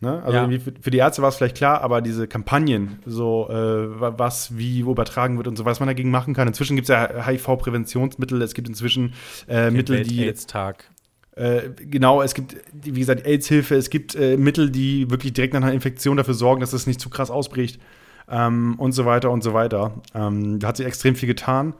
Ne? 0.00 0.22
Also 0.22 0.36
Ja. 0.38 0.48
für, 0.60 0.72
für 0.80 0.90
die 0.90 0.98
Ärzte 0.98 1.22
war 1.22 1.30
es 1.30 1.36
vielleicht 1.36 1.56
klar, 1.56 1.80
aber 1.80 2.02
diese 2.02 2.28
Kampagnen, 2.28 2.98
so 3.06 3.48
äh, 3.48 3.54
wa- 4.00 4.14
was, 4.18 4.56
wie, 4.58 4.84
wo 4.84 4.90
übertragen 4.92 5.38
wird 5.38 5.48
und 5.48 5.56
so, 5.56 5.64
was 5.64 5.80
man 5.80 5.86
dagegen 5.86 6.10
machen 6.10 6.34
kann. 6.34 6.46
Inzwischen 6.48 6.76
gibt 6.76 6.88
es 6.88 6.90
ja 6.90 7.26
HIV-Präventionsmittel, 7.26 8.42
es 8.42 8.54
gibt 8.54 8.68
inzwischen 8.68 9.14
äh, 9.48 9.70
Mittel, 9.70 10.02
die 10.02 10.22
AIDS-Tag. 10.24 10.90
äh, 11.36 11.70
genau, 11.76 12.20
es 12.22 12.34
gibt, 12.34 12.56
wie 12.72 12.98
gesagt, 13.00 13.26
AIDS-Hilfe, 13.26 13.74
es 13.76 13.88
gibt 13.90 14.14
äh, 14.14 14.36
Mittel, 14.36 14.70
die 14.70 15.10
wirklich 15.10 15.32
direkt 15.32 15.54
nach 15.54 15.62
einer 15.62 15.72
Infektion 15.72 16.16
dafür 16.18 16.34
sorgen, 16.34 16.60
dass 16.60 16.72
es 16.74 16.86
nicht 16.86 17.00
zu 17.00 17.08
krass 17.08 17.30
ausbricht 17.30 17.80
ähm, 18.28 18.74
und 18.78 18.92
so 18.92 19.06
weiter 19.06 19.30
und 19.30 19.42
so 19.42 19.54
weiter. 19.54 20.02
Ähm, 20.14 20.58
da 20.58 20.68
hat 20.68 20.76
sich 20.76 20.86
extrem 20.86 21.14
viel 21.14 21.26
getan. 21.28 21.74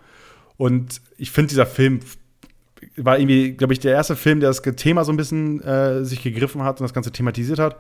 Und 0.57 1.03
ich 1.19 1.31
finde, 1.31 1.49
dieser 1.51 1.67
Film 1.67 2.01
war 2.97 3.19
irgendwie, 3.19 3.53
glaube 3.53 3.73
ich, 3.73 3.79
der 3.81 3.93
erste 3.93 4.17
Film, 4.17 4.41
der 4.41 4.49
das 4.51 4.63
Thema 4.63 5.05
so 5.05 5.13
ein 5.13 5.17
bisschen 5.17 5.61
äh, 5.63 6.05
sich 6.05 6.23
gegriffen 6.23 6.63
hat 6.63 6.81
und 6.81 6.85
das 6.85 6.95
Ganze 6.95 7.11
thematisiert 7.13 7.59
hat 7.59 7.77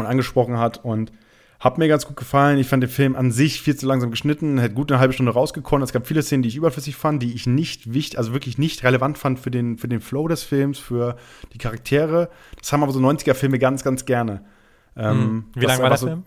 und 0.00 0.06
angesprochen 0.06 0.58
hat. 0.58 0.84
Und 0.84 1.12
hat 1.60 1.76
mir 1.76 1.88
ganz 1.88 2.06
gut 2.06 2.16
gefallen. 2.16 2.58
Ich 2.58 2.66
fand 2.66 2.82
den 2.82 2.90
Film 2.90 3.14
an 3.14 3.30
sich 3.30 3.60
viel 3.60 3.76
zu 3.76 3.86
langsam 3.86 4.10
geschnitten, 4.10 4.58
hätte 4.58 4.74
gut 4.74 4.90
eine 4.90 4.98
halbe 4.98 5.12
Stunde 5.12 5.32
rausgekommen. 5.32 5.82
Es 5.82 5.92
gab 5.92 6.06
viele 6.06 6.22
Szenen, 6.22 6.42
die 6.42 6.48
ich 6.48 6.56
überflüssig 6.56 6.96
fand, 6.96 7.22
die 7.22 7.34
ich 7.34 7.46
nicht 7.46 7.92
wichtig, 7.92 8.16
also 8.16 8.32
wirklich 8.32 8.56
nicht 8.56 8.82
relevant 8.82 9.18
fand 9.18 9.38
für 9.38 9.50
den, 9.50 9.76
für 9.76 9.86
den 9.86 10.00
Flow 10.00 10.26
des 10.26 10.42
Films, 10.42 10.78
für 10.78 11.16
die 11.52 11.58
Charaktere. 11.58 12.30
Das 12.58 12.72
haben 12.72 12.82
aber 12.82 12.92
so 12.92 13.00
90er-Filme 13.00 13.58
ganz, 13.58 13.84
ganz 13.84 14.06
gerne. 14.06 14.42
Ähm, 14.96 15.20
Hm. 15.20 15.44
Wie 15.54 15.60
das 15.60 15.78
lang 15.78 15.82
war 15.82 15.90
der 15.90 15.92
einfach 15.92 16.06
Film? 16.06 16.24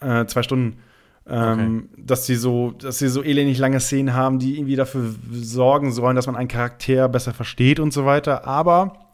so, 0.00 0.06
äh, 0.06 0.26
zwei 0.26 0.42
Stunden. 0.42 0.78
Ähm, 1.26 1.88
dass 1.96 2.26
sie 2.26 2.34
so, 2.34 2.72
dass 2.72 2.98
sie 2.98 3.08
so 3.08 3.22
elendig 3.22 3.58
lange 3.58 3.80
Szenen 3.80 4.14
haben, 4.14 4.38
die 4.38 4.58
irgendwie 4.58 4.76
dafür 4.76 5.14
sorgen 5.30 5.90
sollen, 5.90 6.16
dass 6.16 6.26
man 6.26 6.36
einen 6.36 6.48
Charakter 6.48 7.08
besser 7.08 7.32
versteht 7.32 7.80
und 7.80 7.94
so 7.94 8.04
weiter. 8.04 8.46
Aber 8.46 9.10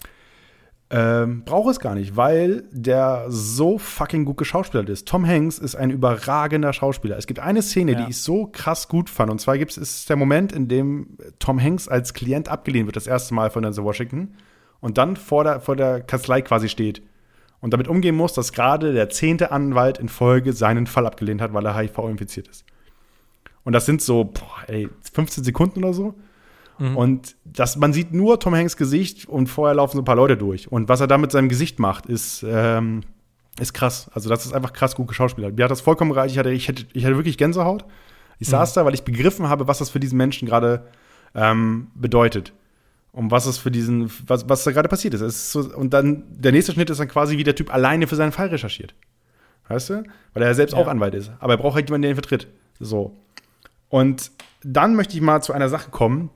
ähm, 0.92 1.44
braucht 1.44 1.70
es 1.70 1.78
gar 1.80 1.94
nicht, 1.94 2.16
weil 2.16 2.64
der 2.72 3.26
so 3.28 3.78
fucking 3.78 4.24
gut 4.24 4.36
geschauspielert 4.38 4.88
ist. 4.88 5.06
Tom 5.06 5.24
Hanks 5.26 5.58
ist 5.58 5.76
ein 5.76 5.90
überragender 5.90 6.72
Schauspieler. 6.72 7.16
Es 7.16 7.26
gibt 7.28 7.38
eine 7.38 7.62
Szene, 7.62 7.92
Ja. 7.92 8.02
die 8.04 8.10
ich 8.10 8.20
so 8.20 8.46
krass 8.50 8.88
gut 8.88 9.08
fand. 9.08 9.30
Und 9.30 9.40
zwar 9.40 9.56
gibt 9.56 9.76
es 9.76 10.04
der 10.06 10.16
Moment, 10.16 10.50
in 10.52 10.66
dem 10.66 11.16
Tom 11.38 11.60
Hanks 11.62 11.86
als 11.86 12.12
Klient 12.12 12.48
abgelehnt 12.48 12.86
wird, 12.86 12.96
das 12.96 13.06
erste 13.06 13.34
Mal 13.34 13.50
von 13.50 13.62
Denzel 13.62 13.84
Washington. 13.84 14.34
Und 14.80 14.98
dann 14.98 15.14
vor 15.14 15.44
der, 15.44 15.60
vor 15.60 15.76
der 15.76 16.00
Kanzlei 16.00 16.42
quasi 16.42 16.68
steht. 16.68 17.02
Und 17.60 17.72
damit 17.72 17.86
umgehen 17.86 18.16
muss, 18.16 18.32
dass 18.32 18.52
gerade 18.52 18.92
der 18.92 19.10
zehnte 19.10 19.52
Anwalt 19.52 19.98
in 19.98 20.08
Folge 20.08 20.54
seinen 20.54 20.86
Fall 20.86 21.06
abgelehnt 21.06 21.40
hat, 21.42 21.52
weil 21.52 21.66
er 21.66 21.76
HIV-infiziert 21.76 22.48
ist. 22.48 22.64
Und 23.62 23.74
das 23.74 23.86
sind 23.86 24.00
so, 24.02 24.24
boah, 24.24 24.64
ey, 24.66 24.88
15 25.12 25.44
Sekunden 25.44 25.84
oder 25.84 25.92
so. 25.92 26.14
Und 26.96 27.36
das, 27.44 27.76
man 27.76 27.92
sieht 27.92 28.12
nur 28.14 28.40
Tom 28.40 28.54
Hanks 28.54 28.76
Gesicht 28.76 29.28
und 29.28 29.48
vorher 29.48 29.74
laufen 29.74 29.96
so 29.96 30.02
ein 30.02 30.04
paar 30.06 30.16
Leute 30.16 30.36
durch. 30.38 30.72
Und 30.72 30.88
was 30.88 31.00
er 31.00 31.06
da 31.06 31.18
mit 31.18 31.30
seinem 31.30 31.50
Gesicht 31.50 31.78
macht, 31.78 32.06
ist, 32.06 32.42
ähm, 32.48 33.02
ist 33.60 33.74
krass. 33.74 34.10
Also, 34.14 34.30
das 34.30 34.46
ist 34.46 34.54
einfach 34.54 34.72
krass 34.72 34.94
gut 34.94 35.06
geschauspielert. 35.08 35.56
Mir 35.56 35.64
hat 35.64 35.70
das 35.70 35.82
vollkommen 35.82 36.10
gereicht. 36.12 36.32
Ich 36.32 36.38
hatte, 36.38 36.50
ich 36.52 36.68
hätte, 36.68 36.86
ich 36.94 37.04
hatte 37.04 37.16
wirklich 37.16 37.36
Gänsehaut. 37.36 37.84
Ich 38.38 38.48
saß 38.48 38.72
da, 38.72 38.86
weil 38.86 38.94
ich 38.94 39.02
begriffen 39.04 39.50
habe, 39.50 39.68
was 39.68 39.78
das 39.78 39.90
für 39.90 40.00
diesen 40.00 40.16
Menschen 40.16 40.48
gerade 40.48 40.86
ähm, 41.34 41.88
bedeutet. 41.94 42.54
Und 43.12 43.30
was 43.30 43.44
es 43.44 43.58
für 43.58 43.70
diesen, 43.70 44.10
was, 44.26 44.48
was 44.48 44.64
da 44.64 44.70
gerade 44.70 44.88
passiert 44.88 45.12
ist. 45.14 45.20
Ist 45.20 45.52
so, 45.52 45.60
und 45.74 45.92
dann, 45.92 46.22
der 46.30 46.52
nächste 46.52 46.72
Schnitt 46.72 46.88
ist 46.88 47.00
dann 47.00 47.08
quasi, 47.08 47.36
wie 47.36 47.44
der 47.44 47.56
Typ 47.56 47.74
alleine 47.74 48.06
für 48.06 48.16
seinen 48.16 48.32
Fall 48.32 48.46
recherchiert. 48.48 48.94
Weißt 49.68 49.90
du? 49.90 50.04
Weil 50.32 50.42
er 50.42 50.48
ja 50.48 50.54
selbst 50.54 50.72
Ja. 50.72 50.78
auch 50.78 50.86
Anwalt 50.88 51.14
ist. 51.14 51.30
Aber 51.40 51.52
er 51.54 51.56
braucht 51.58 51.74
halt 51.74 51.88
jemanden, 51.88 52.02
der 52.02 52.12
ihn 52.12 52.16
vertritt. 52.16 52.46
So. 52.78 53.14
Und 53.90 54.30
dann 54.62 54.94
möchte 54.94 55.14
ich 55.16 55.20
mal 55.20 55.42
zu 55.42 55.52
einer 55.52 55.68
Sache 55.68 55.90
kommen, 55.90 56.30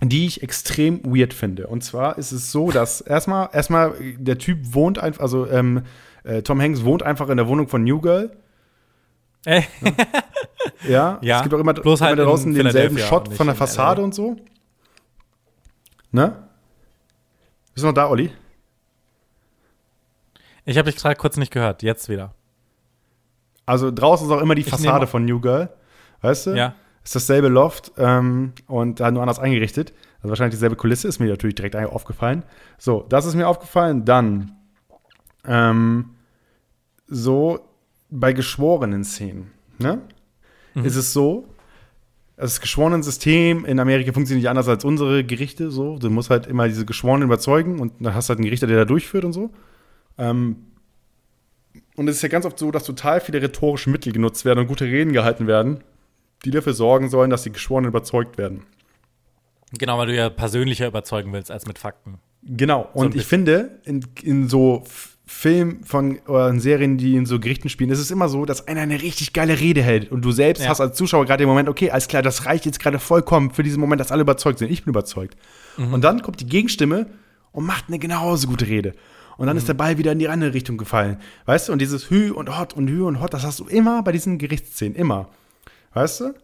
die 0.00 0.26
ich 0.26 0.42
extrem 0.42 1.00
weird 1.04 1.32
finde. 1.34 1.66
Und 1.66 1.82
zwar 1.82 2.18
ist 2.18 2.32
es 2.32 2.50
so, 2.50 2.70
dass 2.70 3.00
erstmal, 3.02 3.48
erstmal 3.52 3.94
der 4.18 4.38
Typ 4.38 4.58
wohnt 4.74 4.98
einfach, 4.98 5.20
also 5.20 5.48
ähm, 5.48 5.82
äh, 6.24 6.42
Tom 6.42 6.60
Hanks 6.60 6.84
wohnt 6.84 7.02
einfach 7.02 7.28
in 7.28 7.36
der 7.36 7.48
Wohnung 7.48 7.68
von 7.68 7.84
New 7.84 8.00
Girl. 8.00 8.36
Ey, 9.44 9.64
Ja, 10.88 11.18
Ja, 11.22 11.36
es 11.36 11.42
gibt 11.42 11.54
auch 11.54 11.58
immer, 11.58 11.74
bloß 11.74 12.00
immer 12.00 12.08
halt 12.08 12.18
da 12.18 12.24
draußen 12.24 12.54
denselben 12.54 12.98
Shot 12.98 13.32
von 13.34 13.46
der 13.46 13.56
Fassade 13.56 14.00
LA. 14.00 14.04
und 14.04 14.14
so. 14.14 14.36
Ne? 16.12 16.48
Bist 17.74 17.82
du 17.82 17.88
noch 17.88 17.94
da, 17.94 18.08
Olli? 18.08 18.30
ich 20.64 20.78
habe 20.78 20.90
dich 20.90 21.00
gerade 21.00 21.16
kurz 21.16 21.36
nicht 21.36 21.52
gehört. 21.52 21.82
Jetzt 21.82 22.08
wieder. 22.08 22.34
Also 23.66 23.90
draußen 23.90 24.26
ist 24.26 24.32
auch 24.32 24.40
immer 24.40 24.54
die 24.54 24.62
Ich 24.62 24.68
Fassade 24.68 25.06
von 25.06 25.24
New 25.24 25.40
Girl. 25.40 25.68
Weißt 26.20 26.46
du? 26.46 26.50
Ja. 26.52 26.74
Ist 27.04 27.14
dasselbe 27.14 27.48
Loft 27.48 27.92
ähm, 27.98 28.52
und 28.66 29.00
da 29.00 29.10
nur 29.10 29.22
anders 29.22 29.38
eingerichtet. 29.38 29.92
Also 30.18 30.30
wahrscheinlich 30.30 30.54
dieselbe 30.54 30.76
Kulisse, 30.76 31.06
ist 31.06 31.20
mir 31.20 31.28
natürlich 31.28 31.54
direkt 31.54 31.76
aufgefallen. 31.76 32.44
So, 32.78 33.04
das 33.08 33.26
ist 33.26 33.34
mir 33.34 33.46
aufgefallen. 33.46 34.04
Dann 34.06 34.52
ähm, 35.44 36.10
so 37.06 37.60
bei 38.10 38.32
geschworenen 38.32 39.04
Szenen, 39.04 39.50
ne? 39.78 40.00
Ist 40.82 40.96
es 40.96 41.12
so, 41.12 41.46
das 42.36 42.60
geschworenen 42.60 43.02
System 43.02 43.64
in 43.64 43.78
Amerika 43.78 44.12
funktioniert 44.12 44.42
nicht 44.42 44.50
anders 44.50 44.66
als 44.66 44.84
unsere 44.84 45.22
Gerichte. 45.24 45.70
So, 45.70 45.98
du 45.98 46.10
musst 46.10 46.30
halt 46.30 46.46
immer 46.46 46.66
diese 46.66 46.84
Geschworenen 46.84 47.28
überzeugen 47.28 47.78
und 47.78 47.92
dann 48.00 48.14
hast 48.14 48.28
du 48.28 48.30
halt 48.30 48.38
einen 48.38 48.46
Gerichter, 48.46 48.66
der 48.66 48.78
da 48.78 48.84
durchführt 48.84 49.24
und 49.24 49.32
so. 49.32 49.50
Ähm, 50.18 50.56
und 51.96 52.08
es 52.08 52.16
ist 52.16 52.22
ja 52.22 52.28
ganz 52.28 52.44
oft 52.44 52.58
so, 52.58 52.72
dass 52.72 52.84
total 52.84 53.20
viele 53.20 53.40
rhetorische 53.40 53.88
Mittel 53.88 54.12
genutzt 54.12 54.44
werden 54.44 54.60
und 54.60 54.66
gute 54.66 54.84
Reden 54.84 55.12
gehalten 55.12 55.46
werden, 55.46 55.84
die 56.44 56.50
dafür 56.50 56.74
sorgen 56.74 57.08
sollen, 57.10 57.30
dass 57.30 57.42
die 57.42 57.52
Geschworenen 57.52 57.88
überzeugt 57.88 58.38
werden. 58.38 58.62
Genau, 59.78 59.98
weil 59.98 60.06
du 60.06 60.14
ja 60.14 60.30
persönlicher 60.30 60.86
überzeugen 60.86 61.32
willst 61.32 61.50
als 61.50 61.66
mit 61.66 61.78
Fakten. 61.78 62.18
Genau. 62.42 62.88
Und 62.94 63.14
ein 63.14 63.18
ich 63.18 63.26
finde, 63.26 63.80
in, 63.84 64.04
in 64.22 64.48
so 64.48 64.84
Filmen 65.26 65.84
von 65.84 66.18
oder 66.28 66.48
in 66.50 66.60
Serien, 66.60 66.98
die 66.98 67.16
in 67.16 67.24
so 67.26 67.40
Gerichten 67.40 67.68
spielen, 67.70 67.90
ist 67.90 67.98
es 67.98 68.10
immer 68.10 68.28
so, 68.28 68.44
dass 68.44 68.68
einer 68.68 68.82
eine 68.82 69.00
richtig 69.00 69.32
geile 69.32 69.58
Rede 69.58 69.82
hält 69.82 70.12
und 70.12 70.22
du 70.22 70.32
selbst 70.32 70.62
Ja. 70.62 70.68
hast 70.68 70.80
als 70.80 70.96
Zuschauer 70.96 71.24
gerade 71.24 71.42
den 71.42 71.48
Moment, 71.48 71.68
okay, 71.68 71.90
alles 71.90 72.08
klar, 72.08 72.22
das 72.22 72.44
reicht 72.44 72.66
jetzt 72.66 72.78
gerade 72.78 72.98
vollkommen 72.98 73.50
für 73.50 73.62
diesen 73.62 73.80
Moment, 73.80 74.00
dass 74.00 74.12
alle 74.12 74.20
überzeugt 74.20 74.58
sind. 74.58 74.70
Ich 74.70 74.84
bin 74.84 74.90
überzeugt. 74.90 75.36
Und 75.76 76.04
dann 76.04 76.22
kommt 76.22 76.40
die 76.40 76.46
Gegenstimme 76.46 77.06
und 77.52 77.64
macht 77.64 77.86
eine 77.88 77.98
genauso 77.98 78.46
gute 78.48 78.66
Rede. 78.68 78.92
Und 79.36 79.46
dann 79.48 79.56
ist 79.56 79.66
der 79.66 79.74
Ball 79.74 79.98
wieder 79.98 80.12
in 80.12 80.18
die 80.20 80.28
andere 80.28 80.54
Richtung 80.54 80.76
gefallen. 80.76 81.16
Weißt 81.46 81.68
du? 81.68 81.72
Und 81.72 81.80
dieses 81.80 82.10
Hü 82.10 82.30
und 82.30 82.56
Hot 82.56 82.74
und 82.74 82.88
Hü 82.88 83.02
und 83.02 83.20
Hot, 83.20 83.34
das 83.34 83.44
hast 83.44 83.58
du 83.58 83.64
immer 83.64 84.02
bei 84.02 84.12
diesen 84.12 84.38
Gerichtsszenen. 84.38 84.94
Immer. 84.94 85.28
Weißt 85.94 86.20
du? 86.20 86.34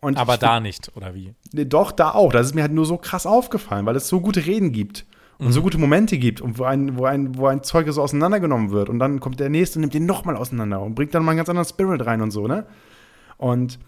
Und 0.00 0.18
Aber 0.18 0.34
ich, 0.34 0.40
da 0.40 0.60
nicht, 0.60 0.90
oder 0.96 1.14
wie? 1.14 1.34
Nee, 1.52 1.64
Doch, 1.64 1.92
da 1.92 2.10
auch. 2.10 2.32
Das 2.32 2.46
ist 2.46 2.54
mir 2.54 2.62
halt 2.62 2.72
nur 2.72 2.86
so 2.86 2.96
krass 2.96 3.26
aufgefallen, 3.26 3.86
weil 3.86 3.96
es 3.96 4.08
so 4.08 4.20
gute 4.20 4.46
Reden 4.46 4.72
gibt 4.72 5.06
und 5.38 5.52
so 5.52 5.62
gute 5.62 5.78
Momente 5.78 6.18
gibt 6.18 6.40
und 6.40 6.58
wo 6.58 6.64
ein, 6.64 6.96
wo, 6.96 7.04
ein, 7.04 7.36
wo 7.36 7.46
ein 7.46 7.64
Zeuge 7.64 7.92
so 7.92 8.00
auseinandergenommen 8.02 8.70
wird 8.70 8.88
und 8.88 9.00
dann 9.00 9.18
kommt 9.18 9.40
der 9.40 9.48
nächste 9.48 9.78
und 9.78 9.80
nimmt 9.80 9.94
den 9.94 10.06
nochmal 10.06 10.36
auseinander 10.36 10.80
und 10.80 10.94
bringt 10.94 11.14
dann 11.14 11.24
mal 11.24 11.32
einen 11.32 11.38
ganz 11.38 11.48
anderen 11.48 11.68
Spirit 11.68 12.06
rein 12.06 12.20
und 12.20 12.30
so, 12.30 12.46
ne? 12.46 12.64
Und 13.38 13.80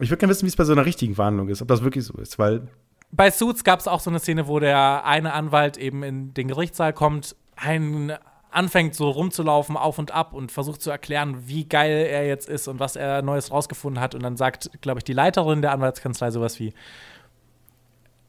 ich 0.00 0.10
würde 0.10 0.18
gerne 0.18 0.30
wissen, 0.32 0.44
wie 0.44 0.50
es 0.50 0.56
bei 0.56 0.64
so 0.64 0.72
einer 0.72 0.84
richtigen 0.84 1.14
Verhandlung 1.14 1.48
ist, 1.48 1.62
ob 1.62 1.68
das 1.68 1.82
wirklich 1.82 2.04
so 2.04 2.14
ist, 2.18 2.38
weil 2.38 2.68
Bei 3.10 3.30
Suits 3.30 3.64
gab 3.64 3.80
es 3.80 3.88
auch 3.88 4.00
so 4.00 4.10
eine 4.10 4.18
Szene, 4.18 4.48
wo 4.48 4.58
der 4.58 5.06
eine 5.06 5.32
Anwalt 5.32 5.78
eben 5.78 6.02
in 6.02 6.34
den 6.34 6.48
Gerichtssaal 6.48 6.92
kommt, 6.92 7.36
ein 7.56 8.12
anfängt 8.50 8.94
so 8.94 9.10
rumzulaufen 9.10 9.76
auf 9.76 9.98
und 9.98 10.10
ab 10.10 10.32
und 10.32 10.52
versucht 10.52 10.82
zu 10.82 10.90
erklären, 10.90 11.46
wie 11.46 11.66
geil 11.66 12.06
er 12.06 12.26
jetzt 12.26 12.48
ist 12.48 12.68
und 12.68 12.80
was 12.80 12.96
er 12.96 13.22
Neues 13.22 13.50
rausgefunden 13.50 14.00
hat. 14.00 14.14
Und 14.14 14.22
dann 14.22 14.36
sagt, 14.36 14.70
glaube 14.80 15.00
ich, 15.00 15.04
die 15.04 15.12
Leiterin 15.12 15.62
der 15.62 15.72
Anwaltskanzlei 15.72 16.30
sowas 16.30 16.58
wie: 16.58 16.72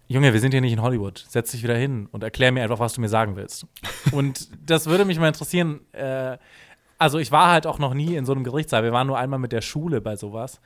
Junge, 0.07 0.34
wir 0.34 0.39
sind 0.39 0.51
hier 0.51 0.61
nicht 0.61 0.74
in 0.74 0.82
Hollywood. 0.82 1.26
Setz 1.28 1.51
dich 1.51 1.63
wieder 1.63 1.76
hin 1.76 2.09
und 2.11 2.24
erklär 2.24 2.51
mir 2.51 2.63
einfach, 2.63 2.80
was 2.80 2.93
du 2.93 3.01
mir 3.01 3.09
sagen 3.09 3.36
willst. 3.36 3.65
und 4.11 4.49
das 4.65 4.88
würde 4.88 5.05
mich 5.05 5.20
mal 5.20 5.28
interessieren. 5.28 5.82
Äh, 5.93 6.38
also, 6.97 7.17
ich 7.17 7.32
war 7.32 7.49
halt 7.49 7.65
auch 7.65 7.80
noch 7.80 7.93
nie 7.93 8.15
in 8.15 8.26
so 8.26 8.34
einem 8.34 8.43
Gerichtssaal. 8.43 8.84
Wir 8.84 8.91
waren 8.91 9.07
nur 9.07 9.17
einmal 9.17 9.39
mit 9.39 9.53
der 9.53 9.61
Schule 9.61 10.01
bei 10.01 10.17
sowas. 10.17 10.59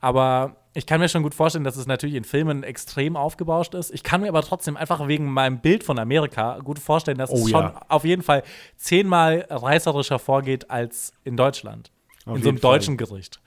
Aber 0.00 0.56
ich 0.74 0.86
kann 0.86 1.00
mir 1.00 1.08
schon 1.08 1.22
gut 1.24 1.34
vorstellen, 1.34 1.64
dass 1.64 1.76
es 1.76 1.86
natürlich 1.86 2.14
in 2.14 2.24
Filmen 2.24 2.62
extrem 2.62 3.16
aufgebauscht 3.16 3.74
ist. 3.74 3.92
Ich 3.92 4.02
kann 4.04 4.20
mir 4.20 4.28
aber 4.28 4.42
trotzdem 4.42 4.76
einfach 4.76 5.08
wegen 5.08 5.26
meinem 5.30 5.58
Bild 5.60 5.82
von 5.82 5.98
Amerika 5.98 6.58
gut 6.60 6.78
vorstellen, 6.78 7.18
dass 7.18 7.30
Oh 7.30 7.34
es 7.34 7.50
ja. 7.50 7.58
schon 7.72 7.82
auf 7.88 8.04
jeden 8.04 8.22
Fall 8.22 8.42
zehnmal 8.76 9.46
reißerischer 9.50 10.18
vorgeht 10.18 10.70
als 10.70 11.12
in 11.24 11.36
Deutschland. 11.36 11.90
Auf 12.26 12.36
in 12.36 12.42
so 12.42 12.48
einem 12.50 12.58
Fall. 12.58 12.72
deutschen 12.78 12.96
Gericht. 12.96 13.40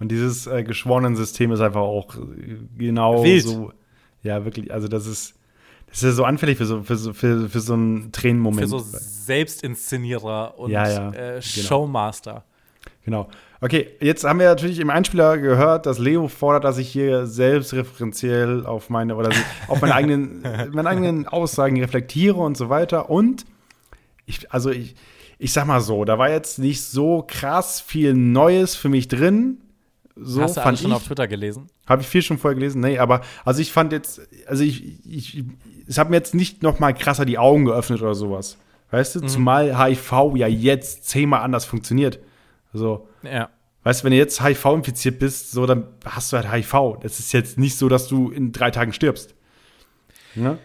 Und 0.00 0.08
dieses 0.10 0.46
äh, 0.48 0.64
geschworenen 0.64 1.14
System 1.14 1.52
ist 1.52 1.60
einfach 1.60 1.82
auch 1.82 2.16
genau 2.76 3.22
Wild. 3.22 3.44
so. 3.44 3.72
Ja, 4.22 4.44
wirklich. 4.44 4.72
Also, 4.72 4.88
das 4.88 5.06
ist, 5.06 5.34
das 5.86 5.98
ist 5.98 6.02
ja 6.02 6.10
so 6.12 6.24
anfällig 6.24 6.58
für 6.58 6.66
so, 6.66 6.82
für 6.82 6.96
so, 6.96 7.12
für, 7.12 7.48
für 7.48 7.60
so 7.60 7.74
einen 7.74 8.10
Tränenmoment. 8.10 8.62
Für 8.62 8.68
so 8.68 8.78
Selbstinszenierer 8.80 10.58
und 10.58 10.70
Ja, 10.70 10.88
ja, 10.88 11.08
äh, 11.10 11.12
genau. 11.12 11.40
Showmaster. 11.40 12.44
Genau. 13.04 13.28
Okay, 13.64 13.88
jetzt 13.98 14.24
haben 14.24 14.40
wir 14.40 14.46
natürlich 14.46 14.78
im 14.78 14.90
Einspieler 14.90 15.38
gehört, 15.38 15.86
dass 15.86 15.98
Leo 15.98 16.28
fordert, 16.28 16.64
dass 16.64 16.76
ich 16.76 16.90
hier 16.92 17.26
selbstreferenziell 17.26 18.66
auf 18.66 18.90
meine 18.90 19.16
oder 19.16 19.30
auf 19.68 19.80
meine 19.80 19.94
eigenen, 19.94 20.42
meine 20.72 20.86
eigenen 20.90 21.26
Aussagen 21.26 21.80
reflektiere 21.80 22.36
und 22.36 22.58
so 22.58 22.68
weiter. 22.68 23.08
Und 23.08 23.46
ich, 24.26 24.52
also 24.52 24.70
ich, 24.70 24.94
ich 25.38 25.54
sag 25.54 25.66
mal 25.66 25.80
so, 25.80 26.04
da 26.04 26.18
war 26.18 26.28
jetzt 26.28 26.58
nicht 26.58 26.82
so 26.82 27.24
krass 27.26 27.80
viel 27.80 28.12
Neues 28.12 28.76
für 28.76 28.90
mich 28.90 29.08
drin. 29.08 29.62
So 30.14 30.42
Hast 30.42 30.58
du 30.58 30.60
fand 30.60 30.78
schon 30.78 30.90
ich. 30.90 30.96
auf 30.96 31.04
Twitter 31.06 31.26
gelesen? 31.26 31.68
Habe 31.86 32.02
ich 32.02 32.08
viel 32.08 32.20
schon 32.20 32.36
vorher 32.36 32.56
gelesen? 32.56 32.82
Nee, 32.82 32.98
aber 32.98 33.22
also 33.46 33.62
ich 33.62 33.72
fand 33.72 33.92
jetzt, 33.92 34.20
also 34.46 34.62
ich, 34.62 34.98
ich 35.06 35.42
es 35.88 35.96
hat 35.96 36.10
mir 36.10 36.16
jetzt 36.16 36.34
nicht 36.34 36.62
noch 36.62 36.80
mal 36.80 36.92
krasser 36.92 37.24
die 37.24 37.38
Augen 37.38 37.64
geöffnet 37.64 38.02
oder 38.02 38.14
sowas. 38.14 38.58
Weißt 38.90 39.14
du, 39.16 39.20
Mhm. 39.20 39.28
zumal 39.28 39.78
HIV 39.86 40.12
ja 40.36 40.48
jetzt 40.48 41.08
zehnmal 41.08 41.40
anders 41.40 41.64
funktioniert. 41.64 42.18
So, 42.74 43.08
Ja. 43.22 43.48
Weißt 43.84 44.00
du, 44.00 44.04
wenn 44.04 44.10
du 44.10 44.16
jetzt 44.16 44.42
HIV 44.42 44.64
infiziert 44.66 45.18
bist, 45.18 45.52
so, 45.52 45.66
dann 45.66 45.86
hast 46.04 46.32
du 46.32 46.36
halt 46.36 46.50
HIV. 46.50 46.98
Das 47.00 47.20
ist 47.20 47.32
jetzt 47.32 47.58
nicht 47.58 47.76
so, 47.76 47.88
dass 47.88 48.08
du 48.08 48.30
in 48.30 48.52
drei 48.52 48.70
Tagen 48.70 48.92
stirbst. 48.92 49.34
Ne? 50.34 50.58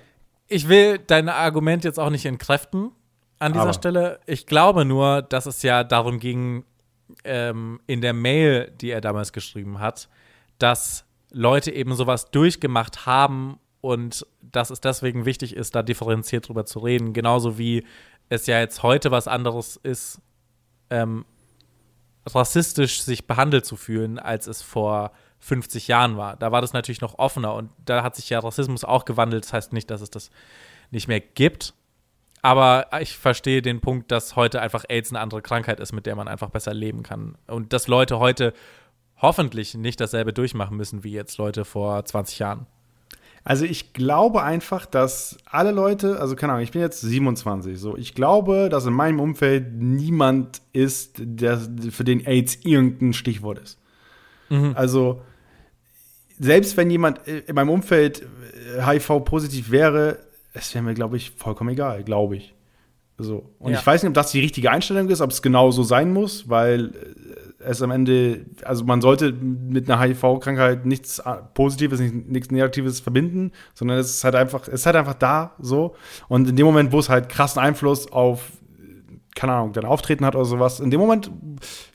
Ich 0.48 0.68
will 0.68 0.98
dein 0.98 1.30
Argument 1.30 1.84
jetzt 1.84 2.00
auch 2.00 2.10
nicht 2.10 2.26
entkräften 2.26 2.92
an 3.38 3.54
dieser 3.54 3.64
Aber. 3.64 3.74
Stelle. 3.74 4.20
Ich 4.26 4.48
glaube 4.48 4.86
nur, 4.86 5.22
dass 5.22 5.46
es 5.46 5.62
ja 5.62 5.84
darum 5.84 6.20
ging, 6.20 6.64
ähm, 7.24 7.80
in 7.88 8.02
der 8.02 8.14
Mail, 8.14 8.72
die 8.82 8.90
er 8.90 9.02
damals 9.02 9.34
geschrieben 9.34 9.80
hat, 9.80 10.10
dass 10.58 11.06
Leute 11.32 11.72
eben 11.72 11.96
sowas 11.96 12.32
durchgemacht 12.32 13.06
haben 13.06 13.60
und 13.82 14.26
dass 14.42 14.70
es 14.70 14.82
deswegen 14.82 15.26
wichtig 15.26 15.56
ist, 15.56 15.76
da 15.76 15.84
differenziert 15.84 16.48
drüber 16.48 16.66
zu 16.66 16.80
reden. 16.80 17.14
Genauso 17.14 17.58
wie 17.58 17.86
es 18.30 18.46
ja 18.46 18.60
jetzt 18.60 18.84
heute 18.84 19.12
was 19.12 19.28
anderes 19.28 19.78
ist, 19.78 20.20
ähm, 20.90 21.26
rassistisch 22.36 23.02
sich 23.02 23.28
behandelt 23.28 23.66
zu 23.66 23.76
fühlen, 23.76 24.20
als 24.20 24.48
es 24.48 24.62
vor 24.62 25.12
50 25.40 25.88
Jahren 25.88 26.18
war. 26.18 26.36
Da 26.36 26.52
war 26.52 26.62
das 26.62 26.74
natürlich 26.74 27.02
noch 27.02 27.18
offener 27.18 27.54
und 27.56 27.70
da 27.86 28.04
hat 28.04 28.16
sich 28.16 28.30
ja 28.30 28.40
Rassismus 28.40 28.84
auch 28.84 29.06
gewandelt. 29.06 29.46
Das 29.46 29.54
heißt 29.54 29.74
nicht, 29.74 29.90
dass 29.90 30.02
es 30.02 30.10
das 30.10 30.30
nicht 30.92 31.08
mehr 31.08 31.20
gibt. 31.20 31.74
Aber 32.42 32.88
ich 33.02 33.18
verstehe 33.18 33.62
den 33.62 33.82
Punkt, 33.82 34.12
dass 34.12 34.36
heute 34.36 34.62
einfach 34.62 34.86
AIDS 34.88 35.12
eine 35.12 35.20
andere 35.20 35.42
Krankheit 35.42 35.80
ist, 35.80 35.92
mit 35.92 36.06
der 36.06 36.16
man 36.16 36.28
einfach 36.28 36.50
besser 36.50 36.74
leben 36.74 37.04
kann. 37.04 37.38
Und 37.48 37.74
dass 37.74 37.88
Leute 37.88 38.20
heute 38.20 38.54
hoffentlich 39.18 39.76
nicht 39.76 40.00
dasselbe 40.00 40.32
durchmachen 40.32 40.78
müssen 40.78 41.04
wie 41.04 41.12
jetzt 41.12 41.38
Leute 41.38 41.66
vor 41.66 42.04
20 42.06 42.40
Jahren. 42.40 42.66
Also 43.44 43.66
ich 43.66 43.94
glaube 43.94 44.44
einfach, 44.44 44.86
dass 44.86 45.38
alle 45.46 45.72
Leute, 45.72 46.20
also 46.20 46.36
keine 46.36 46.54
Ahnung, 46.54 46.64
ich 46.64 46.72
bin 46.72 46.82
jetzt 46.82 47.02
27, 47.02 47.80
so 47.80 47.98
ich 47.98 48.14
glaube, 48.14 48.70
dass 48.70 48.86
in 48.86 48.94
meinem 48.94 49.20
Umfeld 49.20 49.74
niemand 49.74 50.62
ist, 50.74 51.16
der 51.18 51.58
für 51.90 52.04
den 52.04 52.26
AIDS 52.26 52.60
irgendein 52.64 53.14
Stichwort 53.14 53.60
ist. 53.60 53.80
Also 54.76 55.22
selbst 56.40 56.76
wenn 56.76 56.90
jemand 56.90 57.28
in 57.28 57.54
meinem 57.54 57.70
Umfeld 57.70 58.28
HIV-positiv 58.84 59.70
wäre, 59.72 60.20
es 60.54 60.74
wäre 60.74 60.84
mir, 60.84 60.94
glaube 60.96 61.18
ich, 61.18 61.32
vollkommen 61.32 61.70
egal, 61.72 62.04
glaube 62.04 62.38
ich. 62.38 62.56
So. 63.18 63.50
Und 63.60 63.74
Ja. 63.74 63.80
ich 63.80 63.86
weiß 63.86 64.02
nicht, 64.02 64.08
ob 64.10 64.16
das 64.16 64.32
die 64.32 64.40
richtige 64.40 64.72
Einstellung 64.72 65.10
ist, 65.10 65.22
ob 65.22 65.30
es 65.32 65.42
genau 65.42 65.72
so 65.72 65.84
sein 65.84 66.12
muss, 66.12 66.50
weil 66.50 66.94
es 67.60 67.82
am 67.82 67.92
Ende, 67.92 68.46
also 68.64 68.86
man 68.86 69.02
sollte 69.02 69.34
mit 69.34 69.90
einer 69.90 70.02
HIV-Krankheit 70.02 70.86
nichts 70.86 71.20
äh, 71.20 71.36
Positives, 71.54 72.00
nicht- 72.00 72.30
nichts 72.30 72.52
Negatives 72.52 73.00
verbinden, 73.02 73.52
sondern 73.74 73.98
es 73.98 74.10
ist 74.10 74.24
halt 74.24 74.36
einfach, 74.36 74.62
es 74.68 74.76
ist 74.76 74.86
halt 74.86 74.96
einfach 74.96 75.14
da 75.16 75.56
so. 75.60 75.96
Und 76.28 76.48
in 76.48 76.56
dem 76.56 76.66
Moment, 76.66 76.92
wo 76.92 77.00
es 77.00 77.10
halt 77.10 77.28
krassen 77.30 77.62
Einfluss 77.62 78.12
auf, 78.12 78.52
keine 79.36 79.54
Ahnung, 79.54 79.74
dein 79.74 79.86
Auftreten 79.86 80.26
hat 80.26 80.36
oder 80.36 80.46
sowas, 80.46 80.80
in 80.80 80.90
dem 80.90 81.00
Moment 81.00 81.30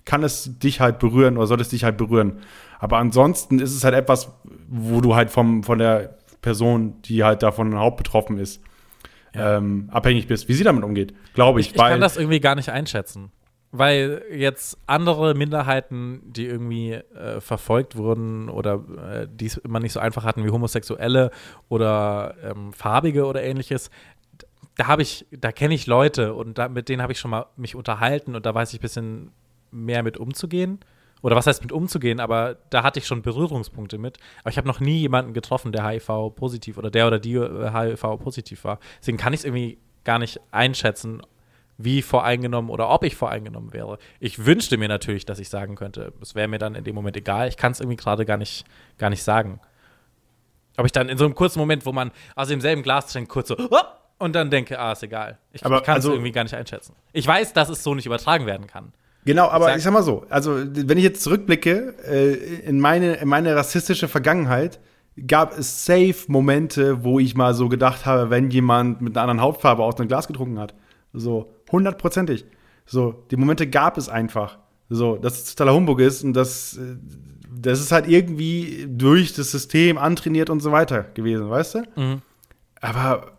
kann 0.05 0.23
es 0.23 0.59
dich 0.59 0.81
halt 0.81 0.99
berühren 0.99 1.37
oder 1.39 1.47
sollte 1.47 1.63
es 1.63 1.69
dich 1.71 1.85
halt 1.85 1.97
berühren. 1.97 2.39
Aber 2.79 2.99
ansonsten 2.99 3.59
ist 3.59 3.75
es 3.75 3.85
halt 3.85 3.95
etwas, 3.95 4.31
wo 4.69 5.01
du 5.01 5.15
halt 5.15 5.31
vom, 5.31 5.63
von 5.63 5.79
der 5.79 6.19
Person, 6.43 7.01
die 7.03 7.25
halt 7.25 7.43
davon 7.43 7.75
hauptbetroffen 7.79 8.37
ist, 8.39 8.61
ähm, 9.33 9.89
abhängig 9.91 10.27
bist, 10.29 10.49
wie 10.49 10.53
sie 10.53 10.63
damit 10.65 10.85
umgeht. 10.85 11.15
Glaube 11.35 11.61
ich. 11.61 11.69
Ich, 11.69 11.73
ich 11.75 11.79
kann 11.81 12.01
das 12.01 12.17
irgendwie 12.17 12.41
gar 12.41 12.55
nicht 12.55 12.69
einschätzen. 12.69 13.31
Weil 13.77 14.23
jetzt 14.31 14.79
andere 14.87 15.35
Minderheiten, 15.35 16.23
die 16.27 16.47
irgendwie 16.47 16.93
äh, 16.93 17.41
verfolgt 17.41 17.97
wurden 17.97 18.49
oder 18.49 18.85
äh, 19.11 19.27
die 19.29 19.47
es 19.47 19.57
immer 19.57 19.81
nicht 19.81 19.93
so 19.93 19.99
einfach 19.99 20.23
hatten 20.23 20.45
wie 20.45 20.51
Homosexuelle 20.51 21.33
oder 21.69 22.37
ähm, 22.45 22.73
Farbige 22.73 23.27
oder 23.27 23.43
ähnliches, 23.43 23.91
da 24.77 24.87
habe 24.87 25.03
ich, 25.03 25.27
da 25.33 25.51
kenne 25.51 25.75
ich 25.75 25.89
Leute 25.89 26.35
und 26.35 26.57
da, 26.57 26.69
mit 26.69 26.89
denen 26.89 27.03
habe 27.03 27.13
ich 27.13 27.19
schon 27.19 27.33
mal 27.33 27.47
mich 27.57 27.75
unterhalten 27.75 28.37
und 28.37 28.47
da 28.47 28.55
weiß 28.55 28.73
ich 28.75 28.79
ein 28.79 28.83
bisschen 28.83 29.33
mehr 29.73 30.05
mit 30.05 30.19
umzugehen. 30.19 30.79
Oder 31.21 31.35
was 31.35 31.49
heißt 31.49 31.63
mit 31.63 31.73
umzugehen, 31.73 32.21
aber 32.21 32.57
da 32.71 32.85
hatte 32.85 33.01
ich 33.01 33.09
schon 33.09 33.23
Berührungspunkte 33.23 33.99
mit. 33.99 34.19
Aber 34.43 34.51
ich 34.51 34.57
habe 34.57 34.69
noch 34.69 34.79
nie 34.79 34.99
jemanden 34.99 35.33
getroffen, 35.33 35.73
der 35.73 35.85
HIV-positiv 35.85 36.79
oder 36.79 36.93
der 36.93 37.09
oder 37.09 37.19
die 37.19 37.35
äh, 37.35 37.73
HIV-positiv 37.73 38.63
war. 38.63 38.79
Deswegen 39.01 39.19
kann 39.19 39.33
ich 39.33 39.41
es 39.41 39.45
irgendwie 39.45 39.79
gar 40.05 40.21
nicht 40.21 40.41
einschätzen, 40.53 41.23
wie 41.77 42.03
voreingenommen 42.03 42.71
oder 42.71 42.89
ob 42.91 43.03
ich 43.05 43.17
voreingenommen 43.17 43.73
wäre. 43.73 43.99
Ich 44.21 44.47
wünschte 44.47 44.77
mir 44.79 44.89
natürlich, 44.89 45.25
dass 45.27 45.39
ich 45.39 45.49
sagen 45.49 45.75
könnte, 45.75 46.13
es 46.23 46.35
wäre 46.35 46.49
mir 46.49 46.59
dann 46.59 46.75
in 46.75 46.85
dem 46.85 46.95
Moment 46.95 47.17
egal. 47.17 47.49
Ich 47.49 47.57
kann 47.57 47.73
es 47.73 47.81
irgendwie 47.81 47.97
gerade 47.97 48.25
gar 48.25 48.37
nicht, 48.37 48.65
gar 48.99 49.11
nicht 49.11 49.23
sagen. 49.23 49.61
Ob 50.77 50.87
ich 50.87 50.93
dann 50.93 51.09
in 51.09 51.19
so 51.19 51.25
einem 51.25 51.35
kurzen 51.35 51.59
Moment, 51.59 51.87
wo 51.87 51.93
man 51.93 52.11
aus 52.37 52.49
demselben 52.49 52.83
Glas 52.83 53.07
trinkt, 53.13 53.29
kurz 53.29 53.49
so 53.49 53.57
"Hopp!" 53.57 54.01
und 54.19 54.35
dann 54.35 54.51
denke, 54.51 54.79
ah, 54.79 54.93
ist 54.93 55.03
egal. 55.03 55.39
Ich, 55.53 55.65
Aber 55.65 55.79
ich 55.79 55.83
kann 55.85 55.99
es 55.99 56.05
also- 56.05 56.13
irgendwie 56.13 56.33
gar 56.33 56.43
nicht 56.45 56.55
einschätzen. 56.55 56.95
Ich 57.13 57.27
weiß, 57.27 57.53
dass 57.53 57.69
es 57.69 57.83
so 57.83 57.95
nicht 57.95 58.07
übertragen 58.07 58.47
werden 58.47 58.67
kann. 58.67 58.93
Genau, 59.25 59.49
aber 59.49 59.67
sag- 59.67 59.77
ich 59.79 59.83
sag 59.83 59.93
mal 59.93 60.03
so, 60.03 60.27
also 60.29 60.55
wenn 60.57 60.99
ich 60.99 61.05
jetzt 61.05 61.23
zurückblicke 61.23 61.95
äh, 62.07 62.35
in, 62.67 62.79
meine, 62.79 63.15
in 63.15 63.29
meine 63.29 63.57
rassistische 63.57 64.07
Vergangenheit, 64.07 64.81
gab 65.27 65.57
es 65.57 65.87
safe 65.87 66.17
Momente, 66.27 67.05
wo 67.05 67.19
ich 67.21 67.35
mal 67.35 67.55
so 67.55 67.69
gedacht 67.69 68.05
habe, 68.05 68.31
wenn 68.31 68.51
jemand 68.51 69.01
mit 69.01 69.17
einer 69.17 69.23
anderen 69.23 69.41
Hautfarbe 69.41 69.83
aus 69.83 69.97
einem 69.99 70.09
Glas 70.09 70.27
getrunken 70.27 70.59
hat. 70.59 70.75
So, 71.13 71.54
hundertprozentig. 71.75 72.45
So, 72.87 73.25
die 73.31 73.37
Momente 73.37 73.67
gab 73.67 73.99
es 73.99 74.09
einfach. 74.09 74.59
So, 74.91 75.17
dass 75.17 75.39
es 75.43 75.55
totaler 75.55 75.75
Humbug 75.75 76.01
ist 76.01 76.23
und 76.25 76.35
das, 76.35 76.77
äh, 76.77 76.97
das 77.57 77.81
ist 77.81 77.93
halt 77.93 78.07
irgendwie 78.09 78.87
durch 78.89 79.33
das 79.33 79.51
System 79.51 79.97
antrainiert 79.99 80.51
und 80.51 80.61
so 80.61 80.73
weiter 80.73 81.05
gewesen, 81.15 81.49
weißt 81.49 81.75
du? 81.77 81.83
Aber 82.81 83.33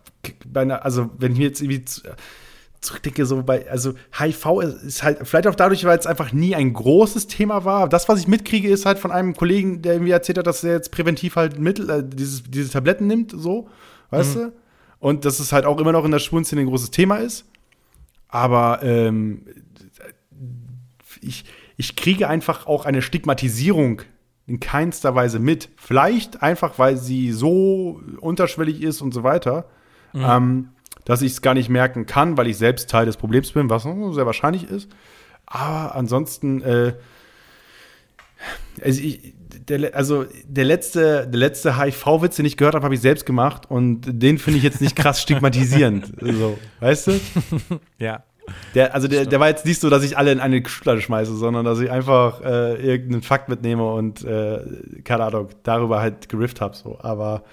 bei 0.47 0.61
einer, 0.61 0.83
also 0.83 1.09
wenn 1.19 1.33
ich 1.33 1.37
mir 1.37 1.43
jetzt 1.45 1.61
irgendwie 1.61 1.85
zu- 1.85 2.01
zurückdenke, 2.81 3.25
so 3.25 3.41
bei, 3.43 3.69
also 3.69 3.93
HIV 4.19 4.61
ist, 4.85 5.03
halt, 5.03 5.19
vielleicht 5.27 5.47
auch 5.47 5.55
dadurch, 5.55 5.85
weil 5.85 5.97
es 5.97 6.07
einfach 6.07 6.31
nie 6.33 6.55
ein 6.55 6.73
großes 6.73 7.27
Thema 7.27 7.63
war. 7.65 7.89
Das, 7.89 8.09
was 8.09 8.19
ich 8.19 8.27
mitkriege, 8.27 8.67
ist 8.69 8.85
halt 8.85 8.97
von 8.99 9.11
einem 9.11 9.35
Kollegen, 9.35 9.81
der 9.81 9.99
mir 9.99 10.13
erzählt 10.13 10.37
hat, 10.39 10.47
dass 10.47 10.63
er 10.63 10.73
jetzt 10.73 10.91
präventiv 10.91 11.35
halt 11.35 11.59
Mittel, 11.59 11.89
äh, 11.89 12.03
dieses, 12.03 12.43
diese 12.43 12.71
Tabletten 12.71 13.07
nimmt, 13.07 13.31
so, 13.35 13.69
weißt 14.09 14.35
du? 14.35 14.53
Und 14.99 15.25
dass 15.25 15.39
es 15.39 15.51
halt 15.51 15.65
auch 15.65 15.79
immer 15.79 15.91
noch 15.91 16.05
in 16.05 16.11
der 16.11 16.19
Schwulenszene 16.19 16.61
ein 16.61 16.67
großes 16.67 16.89
Thema 16.91 17.17
ist. 17.17 17.45
Aber 18.35 18.83
ähm, 18.83 19.45
ich, 21.21 21.45
ich 21.77 21.95
kriege 21.95 22.27
einfach 22.27 22.67
auch 22.67 22.85
eine 22.85 23.01
Stigmatisierung 23.01 24.01
in 24.45 24.59
keinster 24.59 25.15
Weise 25.15 25.39
mit. 25.39 25.69
Vielleicht 25.77 26.43
einfach, 26.43 26.77
weil 26.77 26.97
sie 26.97 27.31
so 27.31 28.01
unterschwellig 28.19 28.83
ist 28.83 28.99
und 28.99 29.13
so 29.13 29.23
weiter, 29.23 29.69
ähm, 30.13 30.71
dass 31.05 31.21
ich 31.21 31.31
es 31.31 31.41
gar 31.41 31.53
nicht 31.53 31.69
merken 31.69 32.07
kann, 32.07 32.35
weil 32.35 32.47
ich 32.47 32.57
selbst 32.57 32.89
Teil 32.89 33.05
des 33.05 33.15
Problems 33.15 33.53
bin, 33.53 33.69
was 33.69 33.83
sehr 33.83 34.25
wahrscheinlich 34.25 34.69
ist. 34.69 34.91
Aber 35.45 35.95
ansonsten, 35.95 36.61
äh, 36.61 36.95
also, 38.83 39.01
ich, 39.01 39.33
der, 39.69 39.95
also 39.95 40.25
der 40.47 40.65
letzte, 40.65 41.27
der 41.27 41.39
letzte 41.39 41.77
HIV-Witz, 41.81 42.35
den 42.35 42.45
ich 42.45 42.57
gehört 42.57 42.75
habe, 42.75 42.83
habe 42.83 42.95
ich 42.95 43.01
selbst 43.01 43.25
gemacht 43.25 43.69
und 43.69 44.01
den 44.05 44.37
finde 44.37 44.57
ich 44.57 44.63
jetzt 44.63 44.81
nicht 44.81 44.95
krass 44.95 45.21
stigmatisierend. 45.21 46.11
So, 46.21 46.57
weißt 46.79 47.07
du? 47.07 47.11
Ja. 47.97 48.23
Der, 48.75 48.93
also 48.93 49.07
der, 49.07 49.25
der 49.25 49.39
war 49.39 49.47
jetzt 49.47 49.65
nicht 49.65 49.81
so, 49.81 49.89
dass 49.89 50.03
ich 50.03 50.17
alle 50.17 50.31
in 50.31 50.39
eine 50.39 50.63
Schublade 50.67 51.01
schmeiße, 51.01 51.35
sondern 51.35 51.65
dass 51.65 51.79
ich 51.79 51.89
einfach 51.89 52.41
äh, 52.41 52.75
irgendeinen 52.75 53.23
Fakt 53.23 53.49
mitnehme 53.49 53.89
und 53.91 54.23
äh, 54.23 54.59
keine 55.03 55.23
Ahnung, 55.23 55.49
darüber 55.63 55.99
halt 55.99 56.29
gerifft 56.29 56.61
habe. 56.61 56.75
So. 56.75 56.99
Aber 57.01 57.43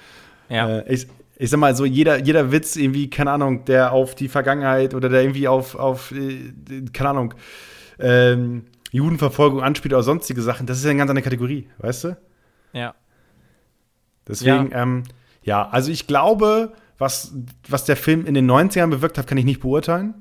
Ja. 0.50 0.80
äh, 0.80 0.92
ich, 0.92 1.06
ich 1.38 1.48
sag 1.48 1.58
mal 1.60 1.74
so, 1.74 1.86
jeder, 1.86 2.18
jeder 2.18 2.52
Witz 2.52 2.76
irgendwie, 2.76 3.08
keine 3.08 3.30
Ahnung, 3.30 3.64
der 3.64 3.92
auf 3.92 4.14
die 4.14 4.28
Vergangenheit 4.28 4.92
oder 4.94 5.08
der 5.08 5.22
irgendwie 5.22 5.48
auf, 5.48 5.76
auf 5.76 6.12
äh, 6.12 6.52
keine 6.92 7.08
Ahnung, 7.10 7.34
ähm, 7.98 8.64
Judenverfolgung 8.92 9.62
anspielt 9.62 9.92
oder 9.92 10.02
sonstige 10.02 10.42
Sachen, 10.42 10.66
das 10.66 10.78
ist 10.78 10.84
ja 10.84 10.90
eine 10.90 10.98
ganz 10.98 11.10
andere 11.10 11.24
Kategorie, 11.24 11.68
weißt 11.78 12.04
du? 12.04 12.16
ja. 12.72 12.94
Deswegen, 14.28 14.70
ja, 14.70 14.82
ähm, 14.82 15.02
ja 15.42 15.68
also 15.68 15.90
ich 15.90 16.06
glaube, 16.06 16.72
was, 16.98 17.34
was 17.68 17.84
der 17.84 17.96
Film 17.96 18.26
in 18.26 18.34
den 18.34 18.48
90ern 18.48 18.88
bewirkt 18.90 19.18
hat, 19.18 19.26
kann 19.26 19.38
ich 19.38 19.44
nicht 19.44 19.60
beurteilen. 19.60 20.14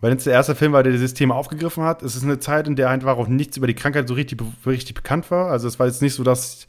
Weil 0.00 0.12
es 0.12 0.24
der 0.24 0.32
erste 0.32 0.56
Film 0.56 0.72
war, 0.72 0.82
der 0.82 0.92
dieses 0.92 1.14
Thema 1.14 1.36
aufgegriffen 1.36 1.84
hat. 1.84 2.02
Es 2.02 2.16
ist 2.16 2.24
eine 2.24 2.40
Zeit, 2.40 2.66
in 2.66 2.74
der 2.74 2.90
einfach 2.90 3.16
auch 3.16 3.28
nichts 3.28 3.56
über 3.56 3.68
die 3.68 3.74
Krankheit 3.74 4.08
so 4.08 4.14
richtig, 4.14 4.40
richtig 4.66 4.94
bekannt 4.94 5.30
war. 5.30 5.50
Also 5.50 5.68
es 5.68 5.78
war 5.78 5.86
jetzt 5.86 6.02
nicht 6.02 6.14
so, 6.14 6.24
dass, 6.24 6.66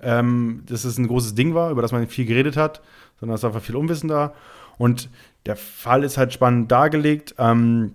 ähm, 0.00 0.62
dass 0.66 0.84
es 0.84 0.96
ein 0.96 1.08
großes 1.08 1.34
Ding 1.34 1.54
war, 1.54 1.72
über 1.72 1.82
das 1.82 1.90
man 1.90 2.06
viel 2.06 2.24
geredet 2.24 2.56
hat, 2.56 2.80
sondern 3.18 3.34
es 3.34 3.42
war 3.42 3.50
einfach 3.50 3.64
viel 3.64 3.74
Unwissen 3.74 4.08
da. 4.08 4.32
Und 4.78 5.10
der 5.46 5.56
Fall 5.56 6.04
ist 6.04 6.18
halt 6.18 6.32
spannend 6.32 6.70
dargelegt. 6.70 7.34
Ähm, 7.38 7.94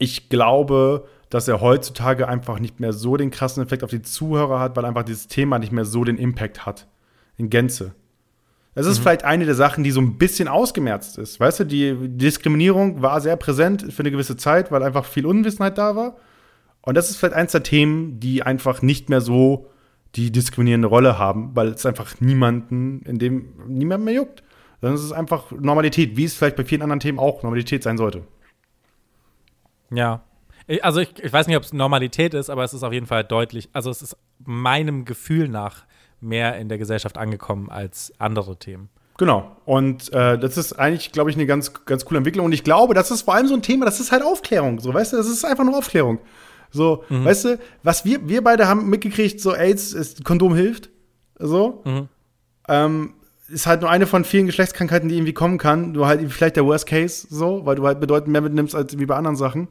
ich 0.00 0.28
glaube, 0.28 1.06
dass 1.30 1.48
er 1.48 1.60
heutzutage 1.60 2.28
einfach 2.28 2.58
nicht 2.58 2.80
mehr 2.80 2.92
so 2.92 3.16
den 3.16 3.30
krassen 3.30 3.62
Effekt 3.62 3.84
auf 3.84 3.90
die 3.90 4.02
Zuhörer 4.02 4.60
hat, 4.60 4.76
weil 4.76 4.84
einfach 4.84 5.04
dieses 5.04 5.28
Thema 5.28 5.58
nicht 5.58 5.72
mehr 5.72 5.84
so 5.84 6.04
den 6.04 6.18
Impact 6.18 6.66
hat. 6.66 6.88
In 7.36 7.48
Gänze. 7.48 7.94
Es 8.74 8.86
ist 8.86 8.98
vielleicht 8.98 9.24
eine 9.24 9.46
der 9.46 9.54
Sachen, 9.54 9.82
die 9.82 9.90
so 9.90 10.00
ein 10.00 10.16
bisschen 10.16 10.46
ausgemerzt 10.46 11.18
ist. 11.18 11.40
Weißt 11.40 11.60
du, 11.60 11.64
die 11.64 11.96
Diskriminierung 11.96 13.02
war 13.02 13.20
sehr 13.20 13.36
präsent 13.36 13.92
für 13.92 14.00
eine 14.00 14.10
gewisse 14.10 14.36
Zeit, 14.36 14.70
weil 14.70 14.82
einfach 14.82 15.04
viel 15.04 15.26
Unwissenheit 15.26 15.76
da 15.76 15.96
war. 15.96 16.16
Und 16.82 16.96
das 16.96 17.10
ist 17.10 17.16
vielleicht 17.16 17.34
eins 17.34 17.52
der 17.52 17.62
Themen, 17.62 18.20
die 18.20 18.42
einfach 18.42 18.82
nicht 18.82 19.08
mehr 19.08 19.20
so 19.20 19.70
die 20.14 20.30
diskriminierende 20.30 20.88
Rolle 20.88 21.18
haben, 21.18 21.50
weil 21.54 21.68
es 21.68 21.84
einfach 21.86 22.20
niemanden, 22.20 23.02
in 23.02 23.18
dem 23.18 23.48
niemand 23.66 24.04
mehr 24.04 24.14
juckt. 24.14 24.42
Sondern 24.80 24.96
es 24.96 25.04
ist 25.04 25.12
einfach 25.12 25.50
Normalität, 25.50 26.16
wie 26.16 26.24
es 26.24 26.34
vielleicht 26.34 26.56
bei 26.56 26.64
vielen 26.64 26.82
anderen 26.82 27.00
Themen 27.00 27.18
auch 27.18 27.42
Normalität 27.42 27.82
sein 27.82 27.98
sollte. 27.98 28.22
Ja. 29.90 30.22
Also 30.82 31.00
ich, 31.00 31.18
ich 31.18 31.32
weiß 31.32 31.46
nicht, 31.46 31.56
ob 31.56 31.64
es 31.64 31.72
Normalität 31.72 32.34
ist, 32.34 32.50
aber 32.50 32.64
es 32.64 32.74
ist 32.74 32.82
auf 32.82 32.92
jeden 32.92 33.06
Fall 33.06 33.24
deutlich, 33.24 33.68
also 33.72 33.90
es 33.90 34.02
ist 34.02 34.16
meinem 34.44 35.04
Gefühl 35.04 35.48
nach 35.48 35.84
mehr 36.20 36.56
in 36.58 36.68
der 36.68 36.78
Gesellschaft 36.78 37.18
angekommen 37.18 37.70
als 37.70 38.12
andere 38.18 38.56
Themen. 38.56 38.88
Genau. 39.18 39.56
Und 39.66 40.12
äh, 40.12 40.38
das 40.38 40.56
ist 40.56 40.74
eigentlich, 40.74 41.12
glaube 41.12 41.30
ich, 41.30 41.36
eine 41.36 41.46
ganz, 41.46 41.84
ganz 41.84 42.04
coole 42.04 42.18
Entwicklung. 42.18 42.46
Und 42.46 42.52
ich 42.52 42.64
glaube, 42.64 42.94
das 42.94 43.10
ist 43.10 43.22
vor 43.22 43.34
allem 43.34 43.48
so 43.48 43.54
ein 43.54 43.62
Thema, 43.62 43.84
das 43.84 44.00
ist 44.00 44.12
halt 44.12 44.22
Aufklärung. 44.22 44.80
So, 44.80 44.94
weißt 44.94 45.12
du, 45.12 45.16
das 45.16 45.28
ist 45.28 45.44
einfach 45.44 45.64
nur 45.64 45.76
Aufklärung. 45.76 46.20
So, 46.70 47.04
weißt 47.08 47.44
du, 47.46 47.58
was 47.82 48.04
wir, 48.04 48.28
wir 48.28 48.44
beide 48.44 48.68
haben 48.68 48.88
mitgekriegt, 48.88 49.40
so 49.40 49.54
AIDS, 49.54 49.92
ist, 49.92 50.24
Kondom 50.24 50.54
hilft. 50.54 50.88
So. 51.38 51.82
Ähm, 52.68 53.14
ist 53.48 53.66
halt 53.66 53.80
nur 53.80 53.90
eine 53.90 54.06
von 54.06 54.24
vielen 54.24 54.46
Geschlechtskrankheiten, 54.46 55.08
die 55.08 55.16
irgendwie 55.16 55.32
kommen 55.32 55.58
kann. 55.58 55.92
Du 55.92 56.06
halt 56.06 56.30
vielleicht 56.32 56.56
der 56.56 56.64
Worst 56.64 56.86
Case, 56.86 57.26
so, 57.28 57.66
weil 57.66 57.74
du 57.74 57.86
halt 57.86 57.98
bedeutend 57.98 58.30
mehr 58.30 58.40
mitnimmst 58.40 58.74
als 58.74 58.98
wie 58.98 59.06
bei 59.06 59.16
anderen 59.16 59.36
Sachen. 59.36 59.68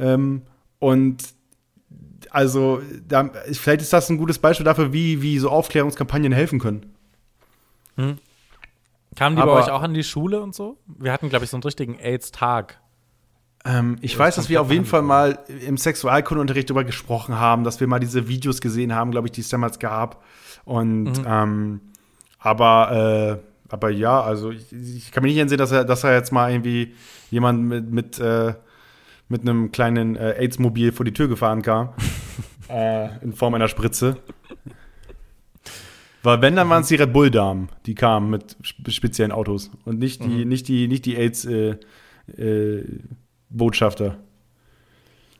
Ähm, 0.00 0.42
und 0.78 1.22
also, 2.30 2.80
da, 3.06 3.30
vielleicht 3.52 3.82
ist 3.82 3.92
das 3.92 4.08
ein 4.08 4.16
gutes 4.18 4.38
Beispiel 4.38 4.64
dafür, 4.64 4.92
wie, 4.92 5.20
wie 5.22 5.38
so 5.38 5.50
Aufklärungskampagnen 5.50 6.32
helfen 6.32 6.58
können. 6.60 6.86
Kamen 9.16 9.36
die 9.36 9.42
Aber- 9.42 9.54
bei 9.54 9.60
euch 9.62 9.70
auch 9.70 9.82
an 9.82 9.94
die 9.94 10.04
Schule 10.04 10.40
und 10.40 10.54
so? 10.54 10.78
Wir 10.86 11.12
hatten, 11.12 11.28
glaube 11.28 11.44
ich, 11.44 11.50
so 11.50 11.56
einen 11.56 11.64
richtigen 11.64 11.98
AIDS-Tag. 11.98 12.78
Ähm, 13.64 13.96
ich 14.00 14.18
weiß, 14.18 14.36
dass 14.36 14.48
wir 14.48 14.62
auf 14.62 14.70
jeden 14.70 14.86
Fall 14.86 15.02
mal 15.02 15.38
im 15.66 15.76
Sexualkundeunterricht 15.76 16.70
darüber 16.70 16.84
gesprochen 16.84 17.38
haben, 17.38 17.62
dass 17.64 17.78
wir 17.80 17.86
mal 17.86 17.98
diese 17.98 18.26
Videos 18.26 18.62
gesehen 18.62 18.94
haben, 18.94 19.10
glaube 19.10 19.28
ich, 19.28 19.32
die 19.32 19.42
es 19.42 19.50
damals 19.50 19.78
gab. 19.78 20.24
Und 20.64 21.12
ähm, 21.26 21.80
aber, 22.38 23.38
äh, 23.68 23.72
aber 23.72 23.90
ja, 23.90 24.22
also 24.22 24.50
ich, 24.50 24.72
ich 24.72 25.12
kann 25.12 25.22
mir 25.22 25.28
nicht 25.28 25.38
entsehen, 25.38 25.58
dass 25.58 25.72
er, 25.72 25.84
dass 25.84 26.04
er 26.04 26.14
jetzt 26.14 26.32
mal 26.32 26.50
irgendwie 26.50 26.94
jemand 27.30 27.62
mit, 27.64 27.90
mit, 27.90 28.18
äh, 28.18 28.54
mit 29.30 29.40
einem 29.42 29.72
kleinen 29.72 30.16
äh, 30.16 30.34
AIDS-Mobil 30.38 30.92
vor 30.92 31.04
die 31.06 31.12
Tür 31.14 31.28
gefahren 31.28 31.62
kam. 31.62 31.90
äh, 32.68 33.08
in 33.24 33.32
Form 33.32 33.54
einer 33.54 33.68
Spritze. 33.68 34.18
Weil 36.22 36.42
wenn, 36.42 36.54
dann 36.56 36.68
waren 36.68 36.82
es 36.82 36.88
die 36.88 36.96
Red 36.96 37.14
Bull-Damen, 37.14 37.70
die 37.86 37.94
kamen 37.94 38.28
mit 38.28 38.56
sp- 38.60 38.90
speziellen 38.90 39.32
Autos. 39.32 39.70
Und 39.86 39.98
nicht 39.98 40.22
die, 40.22 40.44
nicht 40.44 40.68
die, 40.68 40.86
nicht 40.86 41.06
die 41.06 41.16
AIDS- 41.16 41.46
äh, 41.46 41.76
äh. 42.36 42.84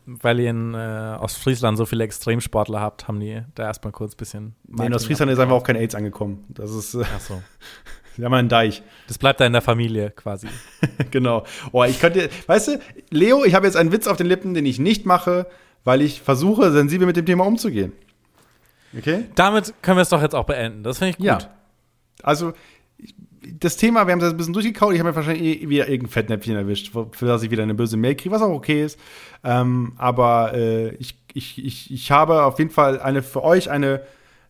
Weil 0.07 0.39
ihr 0.39 0.49
in 0.49 0.73
äh, 0.73 1.17
Ostfriesland 1.19 1.77
so 1.77 1.85
viele 1.85 2.03
Extremsportler 2.03 2.81
habt, 2.81 3.07
haben 3.07 3.19
die 3.19 3.41
da 3.53 3.63
erstmal 3.65 3.91
kurz 3.93 4.13
ein 4.15 4.17
bisschen. 4.17 4.55
Nee, 4.67 4.87
in 4.87 4.93
Ostfriesland 4.93 5.31
ist 5.31 5.37
einfach 5.39 5.55
auch 5.55 5.63
kein 5.63 5.75
AIDS 5.75 5.93
angekommen. 5.93 6.43
Das 6.49 6.71
ist, 6.73 6.95
äh, 6.95 7.03
Ach 7.15 7.19
so. 7.19 7.41
wir 8.21 8.25
haben 8.25 8.33
einen 8.35 8.49
Deich. 8.49 8.83
Das 9.07 9.17
bleibt 9.17 9.39
da 9.39 9.47
in 9.47 9.53
der 9.53 9.63
Familie 9.63 10.11
quasi. 10.11 10.47
genau. 11.11 11.43
Oh, 11.71 11.83
ich 11.83 11.99
könnte, 11.99 12.29
weißt 12.45 12.67
du, 12.67 12.79
Leo, 13.09 13.43
ich 13.43 13.55
habe 13.55 13.65
jetzt 13.65 13.75
einen 13.75 13.91
Witz 13.91 14.05
auf 14.05 14.15
den 14.15 14.27
Lippen, 14.27 14.53
den 14.53 14.67
ich 14.67 14.77
nicht 14.77 15.07
mache, 15.07 15.47
weil 15.83 16.03
ich 16.03 16.21
versuche, 16.21 16.71
sensibel 16.71 17.07
mit 17.07 17.17
dem 17.17 17.25
Thema 17.25 17.47
umzugehen. 17.47 17.93
Okay? 18.95 19.25
Damit 19.33 19.73
können 19.81 19.97
wir 19.97 20.03
es 20.03 20.09
doch 20.09 20.21
jetzt 20.21 20.35
auch 20.35 20.45
beenden. 20.45 20.83
Das 20.83 20.99
finde 20.99 21.09
ich 21.09 21.17
gut. 21.17 21.25
Ja. 21.25 21.39
Also, 22.21 22.53
das 23.59 23.77
Thema, 23.77 24.05
wir 24.05 24.11
haben 24.11 24.19
das 24.19 24.29
ein 24.29 24.37
bisschen 24.37 24.53
durchgekaut. 24.53 24.93
Ich 24.93 24.99
habe 24.99 25.09
mir 25.09 25.15
wahrscheinlich 25.15 25.63
eh 25.63 25.69
wieder 25.69 25.89
irgendein 25.89 26.11
Fettnäpfchen 26.11 26.55
erwischt, 26.55 26.91
für 26.91 27.07
für 27.11 27.25
das 27.25 27.41
ich 27.41 27.49
wieder 27.49 27.63
eine 27.63 27.73
böse 27.73 27.97
Mail 27.97 28.13
kriege, 28.13 28.35
was 28.35 28.43
auch 28.43 28.51
okay 28.51 28.83
ist. 28.83 28.99
Ähm, 29.43 29.93
aber 29.97 30.53
äh, 30.53 30.89
ich, 30.97 31.17
ich, 31.33 31.65
ich, 31.65 31.91
ich 31.91 32.11
habe 32.11 32.43
auf 32.43 32.59
jeden 32.59 32.69
Fall 32.69 32.99
eine 32.99 33.23
für 33.23 33.43
euch 33.43 33.71
eine 33.71 34.01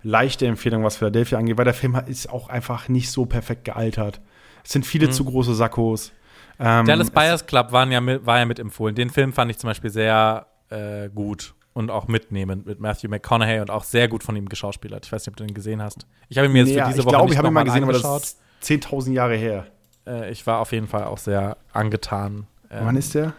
leichte 0.04 0.46
Empfehlung, 0.48 0.84
was 0.84 0.98
Philadelphia 0.98 1.38
angeht, 1.38 1.58
weil 1.58 1.66
der 1.66 1.74
Film 1.74 1.96
ist 2.08 2.30
auch 2.30 2.50
einfach 2.50 2.88
nicht 2.90 3.12
so 3.12 3.26
perfekt 3.26 3.66
gealtert. 3.66 4.22
Es 4.64 4.72
sind 4.72 4.86
viele 4.86 5.10
zu 5.10 5.26
große 5.26 5.56
Sackos. 5.56 6.12
Ähm, 6.60 6.86
Dallas 6.86 7.10
Buyers 7.10 7.46
Club 7.46 7.72
waren 7.72 7.92
ja 7.92 8.02
mit, 8.02 8.26
war 8.26 8.38
ja 8.40 8.46
mit 8.46 8.60
empfohlen. 8.60 8.94
Den 8.94 9.10
Film 9.10 9.34
fand 9.34 9.50
ich 9.50 9.58
zum 9.58 9.70
Beispiel 9.70 9.90
sehr 9.90 10.46
äh, 10.70 11.10
gut 11.10 11.56
und 11.74 11.90
auch 11.90 12.08
mitnehmend 12.08 12.66
mit 12.66 12.80
Matthew 12.80 13.10
McConaughey 13.10 13.62
und 13.62 13.72
auch 13.72 13.84
sehr 13.84 14.08
gut 14.08 14.24
von 14.24 14.36
ihm 14.36 14.48
geschauspielert. 14.50 15.06
Ich 15.06 15.12
weiß 15.12 15.24
nicht, 15.26 15.30
ob 15.34 15.38
du 15.38 15.46
den 15.46 15.54
gesehen 15.54 15.82
hast. 15.82 16.06
Ich 16.30 16.38
habe 16.38 16.48
ihn 16.48 16.54
mir 16.54 16.60
jetzt 16.60 16.76
Nee, 16.76 16.82
für 16.82 16.88
diese 16.88 17.00
ich 17.00 17.06
Woche 17.06 17.12
glaube, 17.12 17.26
nicht 17.26 17.34
ich 17.34 17.38
habe 17.40 17.48
ihn 17.48 17.54
mal 17.54 17.64
gesehen, 17.64 17.84
aber 17.84 17.94
angeschaut. 17.94 18.22
das 18.22 18.38
ist 18.70 18.86
10.000 18.86 19.14
Jahre 19.14 19.36
her. 19.36 19.66
Äh, 20.06 20.30
ich 20.32 20.46
war 20.46 20.60
auf 20.60 20.72
jeden 20.72 20.88
Fall 20.88 21.06
auch 21.06 21.18
sehr 21.18 21.58
angetan. 21.74 22.46
Ähm, 22.70 22.86
Wann 22.86 22.96
ist 22.96 23.16
der? 23.16 23.34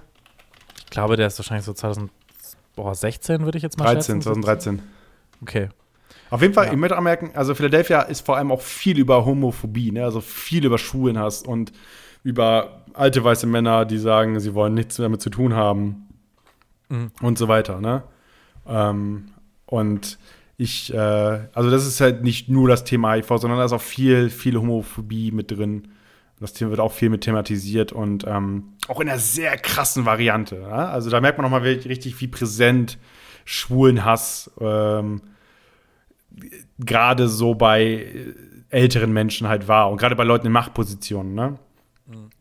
Ich 0.79 0.87
glaube, 0.91 1.17
der 1.17 1.27
ist 1.29 1.39
wahrscheinlich 1.39 1.65
so 1.65 1.73
2016, 1.75 3.45
würde 3.45 3.59
ich 3.59 3.63
jetzt 3.63 3.79
mal 3.79 3.85
13, 3.85 4.17
schätzen. 4.17 4.43
2013. 4.43 4.83
Okay. 5.43 5.69
Auf 6.33 6.41
jeden 6.41 6.55
Fall, 6.55 6.69
ich 6.69 6.77
möchte 6.77 6.97
anmerken, 6.97 7.33
also 7.35 7.55
Philadelphia 7.55 8.01
ist 8.01 8.25
vor 8.25 8.39
allem 8.39 8.51
auch 8.51 8.63
viel 8.63 8.99
über 8.99 9.27
Homophobie, 9.27 9.93
ne? 9.93 10.03
also 10.03 10.23
viel 10.23 10.65
über 10.65 10.79
Schwulen 10.79 11.19
hast 11.19 11.47
und 11.47 11.73
über 12.25 12.87
alte 12.95 13.23
weiße 13.23 13.47
Männer, 13.47 13.85
die 13.85 13.99
sagen, 13.99 14.41
sie 14.41 14.55
wollen 14.55 14.73
nichts 14.73 14.97
damit 14.97 15.21
zu 15.21 15.29
tun 15.29 15.53
haben 15.53 16.09
und 17.21 17.37
so 17.37 17.49
weiter. 17.49 17.83
Ne? 17.83 18.05
Ähm, 18.67 19.27
und 19.67 20.19
ich, 20.57 20.95
äh, 20.95 20.97
also 20.97 21.71
das 21.71 21.87
ist 21.87 22.01
halt 22.01 22.23
nicht 22.23 22.49
nur 22.49 22.67
das 22.67 22.85
Thema 22.85 23.13
HIV, 23.13 23.29
sondern 23.29 23.59
da 23.59 23.67
ist 23.67 23.73
auch 23.73 23.83
viel, 23.83 24.31
viel 24.31 24.57
Homophobie 24.57 25.33
mit 25.33 25.51
drin. 25.51 25.89
Das 26.41 26.55
Thema 26.55 26.71
wird 26.71 26.81
auch 26.81 26.93
viel 26.93 27.11
mit 27.11 27.21
thematisiert 27.21 27.93
und 27.93 28.27
ähm, 28.27 28.73
auch 28.89 29.01
in 29.01 29.11
einer 29.11 29.19
sehr 29.19 29.55
krassen 29.59 30.07
Variante. 30.07 30.63
Ja? 30.63 30.89
Also 30.89 31.11
da 31.11 31.21
merkt 31.21 31.37
man 31.37 31.45
nochmal 31.45 31.61
richtig, 31.61 32.19
wie 32.23 32.29
präsent 32.29 32.99
Schwulenhass 33.45 34.51
ähm, 34.59 35.21
gerade 36.79 37.29
so 37.29 37.55
bei 37.55 37.83
äh, 37.83 38.35
älteren 38.71 39.13
Menschen 39.13 39.49
halt 39.49 39.69
war 39.69 39.91
und 39.91 39.99
gerade 39.99 40.17
bei 40.17 40.25
Leuten 40.25 40.47
in 40.47 40.53
Machtpositionen, 40.53 41.35
ne? 41.35 41.59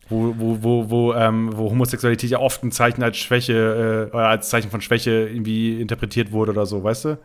Wo, 0.08 0.34
wo, 0.36 0.62
wo, 0.62 0.90
wo, 0.90 1.14
ähm, 1.14 1.56
wo 1.56 1.70
Homosexualität 1.70 2.28
ja 2.28 2.38
oft 2.38 2.62
ein 2.62 2.72
Zeichen 2.72 3.02
als 3.02 3.16
Schwäche 3.16 4.10
äh, 4.10 4.14
oder 4.14 4.28
als 4.28 4.50
Zeichen 4.50 4.70
von 4.70 4.80
Schwäche 4.80 5.28
irgendwie 5.28 5.80
interpretiert 5.80 6.32
wurde 6.32 6.52
oder 6.52 6.66
so, 6.66 6.82
weißt 6.84 7.04
du? 7.06 7.18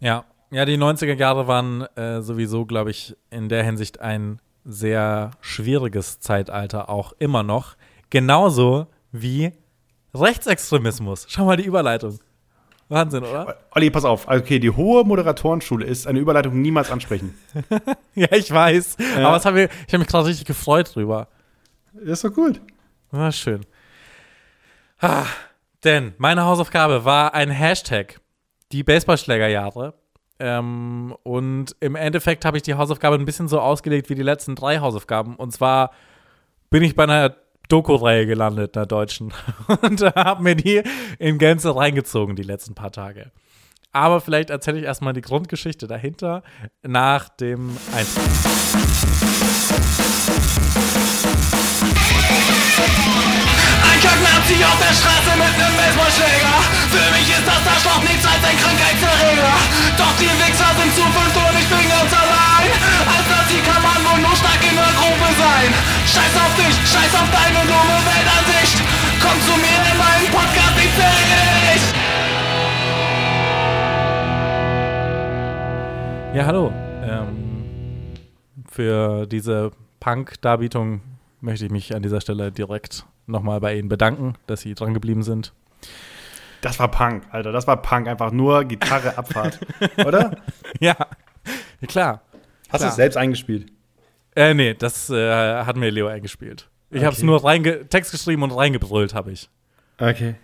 Ja, 0.00 0.24
ja, 0.50 0.64
die 0.64 0.78
90er 0.78 1.14
Jahre 1.14 1.46
waren 1.46 1.82
äh, 1.96 2.22
sowieso, 2.22 2.64
glaube 2.64 2.90
ich, 2.90 3.14
in 3.30 3.48
der 3.48 3.62
Hinsicht 3.62 4.00
ein 4.00 4.40
sehr 4.64 5.32
schwieriges 5.40 6.20
Zeitalter, 6.20 6.88
auch 6.88 7.12
immer 7.18 7.42
noch. 7.42 7.76
Genauso 8.10 8.86
wie 9.12 9.52
Rechtsextremismus. 10.14 11.26
Schau 11.28 11.44
mal 11.44 11.56
die 11.56 11.64
Überleitung. 11.64 12.18
Wahnsinn, 12.88 13.22
oder? 13.22 13.56
Olli, 13.72 13.90
pass 13.90 14.04
auf. 14.04 14.26
Okay, 14.28 14.58
die 14.58 14.70
hohe 14.70 15.04
Moderatorenschule 15.04 15.84
ist 15.84 16.06
eine 16.06 16.18
Überleitung 16.18 16.60
niemals 16.60 16.90
ansprechen. 16.90 17.38
Ja, 18.14 18.32
ich 18.32 18.50
weiß. 18.50 18.96
Aber 19.18 19.36
es 19.36 19.44
hat 19.44 19.54
mir, 19.54 19.68
ich 19.86 19.94
habe 19.94 19.98
mich 19.98 20.08
gerade 20.08 20.26
richtig 20.26 20.44
gefreut 20.46 20.92
drüber. 20.92 21.28
ist 22.02 22.24
doch 22.24 22.32
gut. 22.34 22.60
War 23.12 23.30
schön. 23.30 23.64
Ah, 25.00 25.26
denn 25.84 26.14
meine 26.18 26.44
Hausaufgabe 26.44 27.04
war 27.04 27.34
ein 27.34 27.50
Hashtag. 27.50 28.20
Die 28.72 28.82
Baseballschlägerjahre. 28.82 29.94
Ähm, 30.40 31.14
und 31.22 31.76
im 31.78 31.94
Endeffekt 31.94 32.44
habe 32.44 32.56
ich 32.56 32.64
die 32.64 32.74
Hausaufgabe 32.74 33.16
ein 33.16 33.24
bisschen 33.24 33.46
so 33.46 33.60
ausgelegt 33.60 34.10
wie 34.10 34.14
die 34.16 34.22
letzten 34.22 34.56
drei 34.56 34.80
Hausaufgaben. 34.80 35.36
Und 35.36 35.52
zwar 35.52 35.92
bin 36.70 36.82
ich 36.82 36.96
bei 36.96 37.04
einer 37.04 37.36
Doku-Reihe 37.68 38.26
gelandet, 38.26 38.76
einer 38.76 38.86
deutschen. 38.86 39.32
Und 39.82 40.00
habe 40.02 40.42
mir 40.42 40.54
die 40.54 40.82
in 41.18 41.38
Gänze 41.38 41.74
reingezogen 41.74 42.36
die 42.36 42.42
letzten 42.42 42.74
paar 42.74 42.92
Tage. 42.92 43.30
Aber 43.92 44.20
vielleicht 44.20 44.50
erzähle 44.50 44.78
ich 44.78 44.84
erstmal 44.84 45.12
die 45.12 45.22
Grundgeschichte 45.22 45.86
dahinter 45.86 46.42
nach 46.82 47.28
dem 47.28 47.76
Eintritt. 47.96 48.22
Ein 53.88 54.00
Kack-Nazi 54.04 54.56
auf 54.64 54.78
der 54.78 54.92
Straße 54.92 55.32
mit 55.40 55.54
nem 55.56 55.72
Baseballschläger. 55.72 56.56
Für 56.92 57.08
mich 57.16 57.28
ist 57.32 57.46
das 57.48 57.64
Arschloch 57.64 58.02
nichts 58.04 58.24
als 58.28 58.44
ein 58.44 58.58
Krankheitserreger. 58.60 59.54
Doch 59.96 60.14
die 60.20 60.32
Wichser 60.36 60.70
sind 60.76 60.92
zu 60.94 61.02
fünf 61.08 61.34
und 61.34 61.56
ich 61.56 61.68
bin 61.68 61.88
ganz 61.88 62.12
allein. 62.12 62.68
Als 63.08 63.24
Nazi 63.24 63.58
kann 63.64 63.82
man 63.82 64.00
wohl 64.04 64.20
nur 64.20 64.36
stark 64.36 64.60
in 64.68 64.76
der 64.76 64.92
Gruppe 65.00 65.28
sein. 65.32 65.72
Scheiß 66.04 66.34
auf 66.44 66.52
dich, 66.60 66.76
scheiß 66.84 67.12
auf 67.16 67.28
deine 67.32 67.64
dumme 67.64 67.98
Weltansicht. 68.04 68.78
Komm 69.24 69.36
zu 69.48 69.56
mir 69.56 69.80
in 69.80 69.96
meinen 69.96 70.28
Podcast, 70.28 70.76
ich 70.76 70.92
zähle 70.92 71.57
Ja, 76.38 76.46
hallo. 76.46 76.72
Ähm, 77.02 77.64
für 78.70 79.26
diese 79.26 79.72
Punk-Darbietung 79.98 81.00
möchte 81.40 81.64
ich 81.64 81.72
mich 81.72 81.96
an 81.96 82.02
dieser 82.04 82.20
Stelle 82.20 82.52
direkt 82.52 83.06
nochmal 83.26 83.58
bei 83.58 83.76
Ihnen 83.76 83.88
bedanken, 83.88 84.34
dass 84.46 84.60
Sie 84.60 84.72
dran 84.76 84.94
geblieben 84.94 85.24
sind. 85.24 85.52
Das 86.60 86.78
war 86.78 86.92
Punk, 86.92 87.24
Alter. 87.32 87.50
Das 87.50 87.66
war 87.66 87.82
Punk. 87.82 88.06
Einfach 88.06 88.30
nur 88.30 88.62
Gitarre, 88.66 89.18
Abfahrt. 89.18 89.58
Oder? 90.06 90.36
Ja, 90.78 90.94
klar. 91.88 92.22
Hast 92.68 92.84
du 92.84 92.88
es 92.88 92.94
selbst 92.94 93.16
eingespielt? 93.16 93.72
Äh, 94.36 94.54
nee, 94.54 94.74
das 94.74 95.10
äh, 95.10 95.64
hat 95.64 95.76
mir 95.76 95.90
Leo 95.90 96.06
eingespielt. 96.06 96.70
Ich 96.92 97.02
habe 97.02 97.14
es 97.14 97.18
Okay. 97.18 97.26
nur 97.26 97.42
reinge 97.42 97.88
Text 97.88 98.12
geschrieben 98.12 98.44
und 98.44 98.52
reingebrüllt 98.52 99.12
habe 99.12 99.32
ich. 99.32 99.50
Okay. 99.98 100.36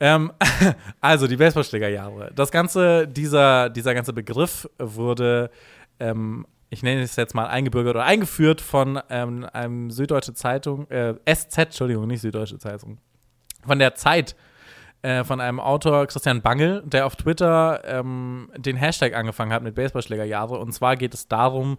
Ähm, 0.00 0.32
also 1.00 1.26
die 1.26 1.36
Baseballschlägerjahre. 1.36 2.32
Das 2.34 2.50
ganze, 2.50 3.06
dieser, 3.08 3.70
dieser 3.70 3.94
ganze 3.94 4.12
Begriff 4.12 4.68
wurde, 4.78 5.50
ähm, 6.00 6.46
ich 6.70 6.82
nenne 6.82 7.02
es 7.02 7.16
jetzt 7.16 7.34
mal 7.34 7.46
eingebürgert 7.46 7.94
oder 7.94 8.04
eingeführt 8.04 8.60
von 8.60 9.00
ähm, 9.08 9.46
einem 9.52 9.90
Süddeutsche 9.90 10.34
Zeitung, 10.34 10.90
äh, 10.90 11.14
SZ, 11.32 11.58
Entschuldigung, 11.58 12.06
nicht 12.06 12.20
Süddeutsche 12.20 12.58
Zeitung, 12.58 12.98
von 13.64 13.78
der 13.78 13.94
Zeit, 13.94 14.34
äh, 15.02 15.22
von 15.22 15.40
einem 15.40 15.60
Autor, 15.60 16.06
Christian 16.06 16.42
Bangel, 16.42 16.82
der 16.86 17.06
auf 17.06 17.14
Twitter 17.14 17.82
ähm, 17.84 18.50
den 18.56 18.76
Hashtag 18.76 19.14
angefangen 19.14 19.52
hat 19.52 19.62
mit 19.62 19.74
Baseballschlägerjahre. 19.74 20.58
Und 20.58 20.72
zwar 20.72 20.96
geht 20.96 21.14
es 21.14 21.28
darum, 21.28 21.78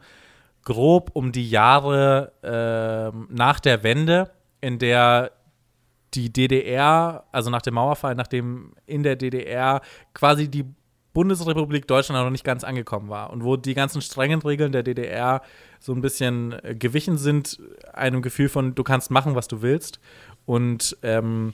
grob 0.63 1.11
um 1.13 1.32
die 1.32 1.49
Jahre 1.49 2.34
ähm, 2.43 3.28
nach 3.32 3.59
der 3.59 3.84
Wende, 3.84 4.32
in 4.61 4.80
der 4.80 5.32
die 6.16 6.32
DDR, 6.32 7.26
also 7.32 7.49
nach 7.49 7.61
dem 7.61 7.74
Mauerfall, 7.74 8.16
nachdem 8.16 8.74
in 8.86 9.03
der 9.03 9.16
DDR 9.16 9.82
quasi 10.13 10.49
die 10.49 10.66
Bundesrepublik 11.13 11.88
Deutschland 11.88 12.24
noch 12.24 12.32
nicht 12.32 12.43
ganz 12.43 12.63
angekommen 12.63 13.09
war 13.09 13.32
und 13.32 13.43
wo 13.43 13.55
die 13.55 13.74
ganzen 13.74 14.01
strengen 14.01 14.41
Regeln 14.41 14.72
der 14.72 14.84
DDR 14.84 15.41
so 15.80 15.93
ein 15.93 16.01
bisschen 16.01 16.53
äh, 16.63 16.76
gewichen 16.76 17.18
sind, 17.18 17.59
einem 17.93 18.22
Gefühl 18.22 18.49
von, 18.49 18.76
du 18.76 18.84
kannst 18.84 19.11
machen, 19.11 19.36
was 19.36 19.47
du 19.47 19.61
willst. 19.61 19.99
Und 20.45 20.97
ähm, 21.03 21.53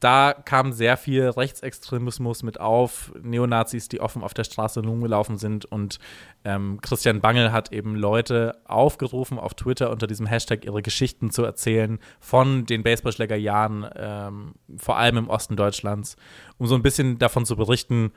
da 0.00 0.32
kam 0.32 0.72
sehr 0.72 0.96
viel 0.96 1.28
Rechtsextremismus 1.28 2.42
mit 2.42 2.58
auf, 2.58 3.12
Neonazis, 3.22 3.88
die 3.88 4.00
offen 4.00 4.22
auf 4.22 4.32
der 4.32 4.44
Straße 4.44 4.80
rumgelaufen 4.80 5.36
sind. 5.36 5.66
Und 5.66 5.98
ähm, 6.44 6.78
Christian 6.80 7.20
Bangel 7.20 7.52
hat 7.52 7.70
eben 7.70 7.94
Leute 7.94 8.60
aufgerufen, 8.64 9.38
auf 9.38 9.54
Twitter 9.54 9.90
unter 9.90 10.06
diesem 10.06 10.26
Hashtag 10.26 10.64
ihre 10.64 10.80
Geschichten 10.80 11.30
zu 11.30 11.44
erzählen 11.44 11.98
von 12.18 12.64
den 12.64 12.82
Baseballschlägerjahren, 12.82 13.86
ähm, 13.94 14.54
vor 14.76 14.96
allem 14.96 15.18
im 15.18 15.28
Osten 15.28 15.56
Deutschlands, 15.56 16.16
um 16.56 16.66
so 16.66 16.74
ein 16.74 16.82
bisschen 16.82 17.18
davon 17.18 17.44
zu 17.44 17.56
berichten, 17.56 18.12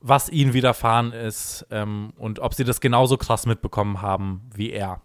was 0.00 0.30
ihnen 0.30 0.54
widerfahren 0.54 1.12
ist 1.12 1.66
ähm, 1.70 2.14
und 2.16 2.38
ob 2.38 2.54
sie 2.54 2.64
das 2.64 2.80
genauso 2.80 3.18
krass 3.18 3.44
mitbekommen 3.44 4.00
haben 4.00 4.48
wie 4.54 4.70
er. 4.70 5.02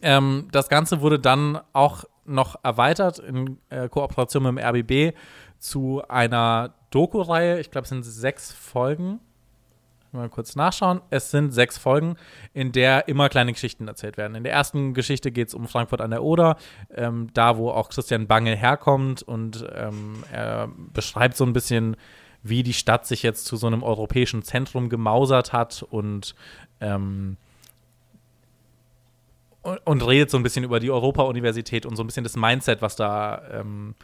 Ähm, 0.00 0.48
das 0.52 0.68
Ganze 0.68 1.00
wurde 1.00 1.18
dann 1.18 1.58
auch 1.72 2.04
noch 2.26 2.56
erweitert 2.62 3.18
in 3.18 3.58
äh, 3.70 3.88
Kooperation 3.88 4.42
mit 4.42 4.52
dem 4.52 4.58
RBB 4.58 5.16
zu 5.58 6.02
einer 6.08 6.74
Doku-Reihe. 6.90 7.60
Ich 7.60 7.70
glaube, 7.70 7.84
es 7.84 7.88
sind 7.90 8.04
sechs 8.04 8.52
Folgen. 8.52 9.20
Mal 10.12 10.28
kurz 10.28 10.54
nachschauen. 10.54 11.00
Es 11.10 11.32
sind 11.32 11.52
sechs 11.52 11.76
Folgen, 11.76 12.16
in 12.52 12.70
der 12.70 13.08
immer 13.08 13.28
kleine 13.28 13.52
Geschichten 13.52 13.88
erzählt 13.88 14.16
werden. 14.16 14.36
In 14.36 14.44
der 14.44 14.52
ersten 14.52 14.94
Geschichte 14.94 15.32
geht 15.32 15.48
es 15.48 15.54
um 15.54 15.66
Frankfurt 15.66 16.00
an 16.00 16.12
der 16.12 16.22
Oder, 16.22 16.56
ähm, 16.94 17.30
da 17.34 17.56
wo 17.56 17.70
auch 17.70 17.88
Christian 17.88 18.28
Bangel 18.28 18.54
herkommt 18.54 19.22
und 19.22 19.66
ähm, 19.74 20.22
er 20.30 20.70
beschreibt 20.92 21.36
so 21.36 21.44
ein 21.44 21.52
bisschen, 21.52 21.96
wie 22.44 22.62
die 22.62 22.74
Stadt 22.74 23.06
sich 23.06 23.24
jetzt 23.24 23.46
zu 23.46 23.56
so 23.56 23.66
einem 23.66 23.82
europäischen 23.82 24.42
Zentrum 24.44 24.88
gemausert 24.88 25.52
hat 25.52 25.82
und 25.82 26.36
ähm, 26.80 27.36
und, 29.84 30.06
redet 30.06 30.30
so 30.30 30.36
ein 30.36 30.42
bisschen 30.42 30.64
über 30.64 30.80
die 30.80 30.90
Europa-Universität 30.90 31.86
und 31.86 31.96
so 31.96 32.02
ein 32.02 32.06
bisschen 32.06 32.24
das 32.24 32.36
Mindset, 32.36 32.82
was 32.82 32.96
da 32.96 33.42
ähm, 33.52 33.94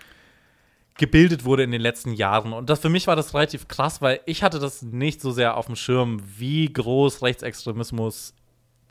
gebildet 0.97 1.45
wurde 1.45 1.63
in 1.63 1.71
den 1.71 1.81
letzten 1.81 2.13
Jahren. 2.13 2.53
Und 2.53 2.71
das 2.71 2.81
für 2.81 2.89
mich 2.89 3.07
war 3.07 3.17
das 3.17 3.35
relativ 3.35 3.69
krass, 3.69 4.03
weil 4.03 4.21
ich 4.27 4.43
hatte 4.43 4.59
das 4.59 4.83
nicht 4.83 5.21
so 5.21 5.31
sehr 5.31 5.57
auf 5.57 5.67
dem 5.67 5.77
Schirm, 5.77 6.23
wie 6.39 6.73
groß 6.73 7.23
Rechtsextremismus 7.23 8.35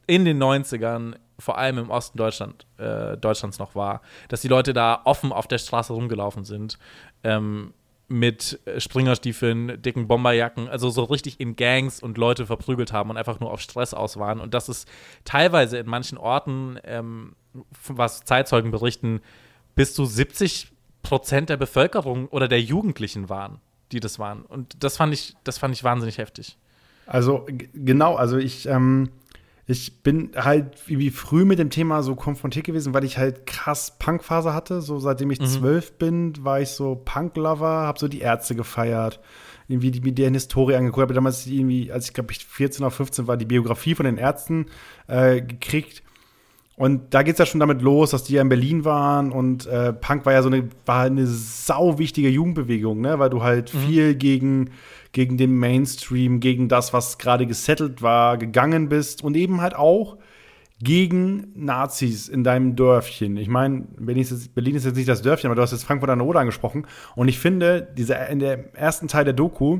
in 0.07 0.26
den 0.26 0.41
90ern, 0.41 1.15
vor 1.38 1.57
allem 1.57 1.78
im 1.78 1.89
Osten 1.89 2.17
Deutschland, 2.17 2.65
äh, 2.78 3.15
Deutschlands 3.17 3.59
noch 3.59 3.76
war. 3.76 4.01
Dass 4.28 4.41
die 4.41 4.47
Leute 4.47 4.74
da 4.74 5.01
offen 5.05 5.32
auf 5.32 5.47
der 5.47 5.59
Straße 5.59 5.93
rumgelaufen 5.93 6.45
sind. 6.45 6.80
Ähm, 7.24 7.74
mit 8.10 8.60
äh, 8.66 8.80
Springerstiefeln, 8.80 9.82
dicken 9.82 10.07
Bomberjacken, 10.07 10.68
also 10.68 10.89
so 10.89 11.03
richtig 11.03 11.39
in 11.39 11.55
Gangs 11.55 12.01
und 12.01 12.18
Leute 12.18 12.45
verprügelt 12.45 12.91
haben 12.91 13.10
und 13.12 13.18
einfach 13.18 13.39
nur 13.39 13.51
auf 13.51 13.62
Stress 13.62 13.93
aus 13.93 14.18
waren. 14.18 14.39
Und 14.39 14.53
das 14.53 14.68
ist 14.68 14.88
teilweise 15.24 15.78
in 15.78 15.88
manchen 15.88 16.18
Orten, 16.18 16.80
ähm, 16.84 17.36
was 17.88 18.26
Zeitzeugen 18.26 18.72
berichten, 18.72 19.22
bis 19.76 19.93
zu 19.93 20.05
70 20.05 20.72
Prozent 21.03 21.49
der 21.49 21.57
Bevölkerung 21.57 22.28
oder 22.28 22.47
der 22.47 22.62
Jugendlichen 22.62 23.30
waren, 23.30 23.60
die 23.91 23.99
das 23.99 24.20
waren. 24.20 24.41
Und 24.41 24.84
das 24.84 24.97
fand 24.97 25.14
ich, 25.14 25.36
das 25.43 25.57
fand 25.57 25.74
ich 25.76 25.84
wahnsinnig 25.84 26.18
heftig. 26.18 26.57
Also 27.05 27.47
genau, 27.74 28.16
also 28.16 28.38
ich, 28.38 28.68
ähm, 28.68 29.10
ich 29.72 30.01
bin 30.01 30.32
halt 30.36 30.88
wie 30.88 31.11
früh 31.11 31.45
mit 31.45 31.59
dem 31.59 31.70
Thema 31.70 32.01
so 32.01 32.15
konfrontiert 32.15 32.65
gewesen, 32.65 32.95
weil 32.95 33.03
ich 33.03 33.20
halt 33.20 33.45
krass 33.45 33.99
Punkphase 33.99 34.51
hatte. 34.51 34.82
So 34.82 34.97
seitdem 34.97 35.30
ich 35.30 35.39
zwölf 35.41 35.93
bin, 35.99 36.34
war 36.43 36.59
ich 36.59 36.70
so 36.70 36.95
Punk-Lover, 36.95 37.67
habe 37.67 37.99
so 37.99 38.07
die 38.07 38.22
Ärzte 38.22 38.55
gefeiert, 38.55 39.20
irgendwie 39.67 39.91
die, 39.91 40.01
mir 40.01 40.11
deren 40.11 40.34
Historie 40.34 40.74
angeguckt, 40.74 41.03
habe 41.03 41.13
damals 41.13 41.45
irgendwie, 41.45 41.91
als 41.91 42.07
ich 42.07 42.15
glaube 42.15 42.32
ich 42.32 42.47
14 42.47 42.84
oder 42.84 42.89
15 42.89 43.28
war, 43.28 43.38
die 43.38 43.45
Biografie 43.45 43.93
von 43.93 44.07
den 44.07 44.17
Ärzten 44.17 44.65
äh, 45.05 45.39
gekriegt. 45.39 46.01
Und 46.80 47.13
da 47.13 47.23
geht's 47.23 47.39
ja 47.39 47.45
schon 47.45 47.59
damit 47.59 47.82
los, 47.82 48.11
dass 48.11 48.23
die 48.23 48.36
ja 48.36 48.41
in 48.41 48.47
Berlin 48.47 48.86
waren 48.86 49.34
und 49.34 49.67
äh, 49.67 49.91
Punk 49.91 50.25
war 50.25 50.32
ja 50.32 50.41
so 50.41 50.47
eine, 50.47 50.69
war 50.86 51.03
eine 51.03 51.27
sau 51.27 51.99
wichtige 51.99 52.30
Jugendbewegung, 52.30 53.01
ne? 53.01 53.19
Weil 53.19 53.30
du 53.30 53.43
halt 53.43 53.69
viel 53.69 54.15
gegen, 54.15 54.69
gegen 55.11 55.36
den 55.36 55.59
Mainstream, 55.59 56.39
gegen 56.39 56.69
das, 56.69 56.93
was 56.93 57.17
gerade 57.17 57.45
gesettelt 57.45 58.01
war, 58.01 58.38
gegangen 58.38 58.88
bist 58.88 59.25
und 59.25 59.36
eben 59.36 59.59
halt 59.59 59.75
auch 59.75 60.19
gegen 60.82 61.51
Nazis 61.53 62.30
in 62.30 62.45
deinem 62.45 62.77
Dörfchen. 62.77 63.36
Ich 63.36 63.49
meine, 63.49 63.82
Berlin 63.97 64.21
ist, 64.21 64.32
jetzt, 64.32 64.55
Berlin 64.55 64.75
ist 64.75 64.86
jetzt 64.86 64.95
nicht 64.95 65.09
das 65.09 65.21
Dörfchen, 65.21 65.49
aber 65.49 65.55
du 65.57 65.61
hast 65.61 65.73
jetzt 65.73 65.84
Frankfurt 65.84 66.09
an 66.09 66.19
der 66.19 66.27
Oder 66.30 66.39
angesprochen. 66.39 66.88
Und 67.13 67.27
ich 67.27 67.39
finde, 67.39 67.89
dieser, 67.97 68.30
in 68.30 68.39
der 68.39 68.73
ersten 68.73 69.09
Teil 69.09 69.25
der 69.25 69.34
Doku, 69.34 69.80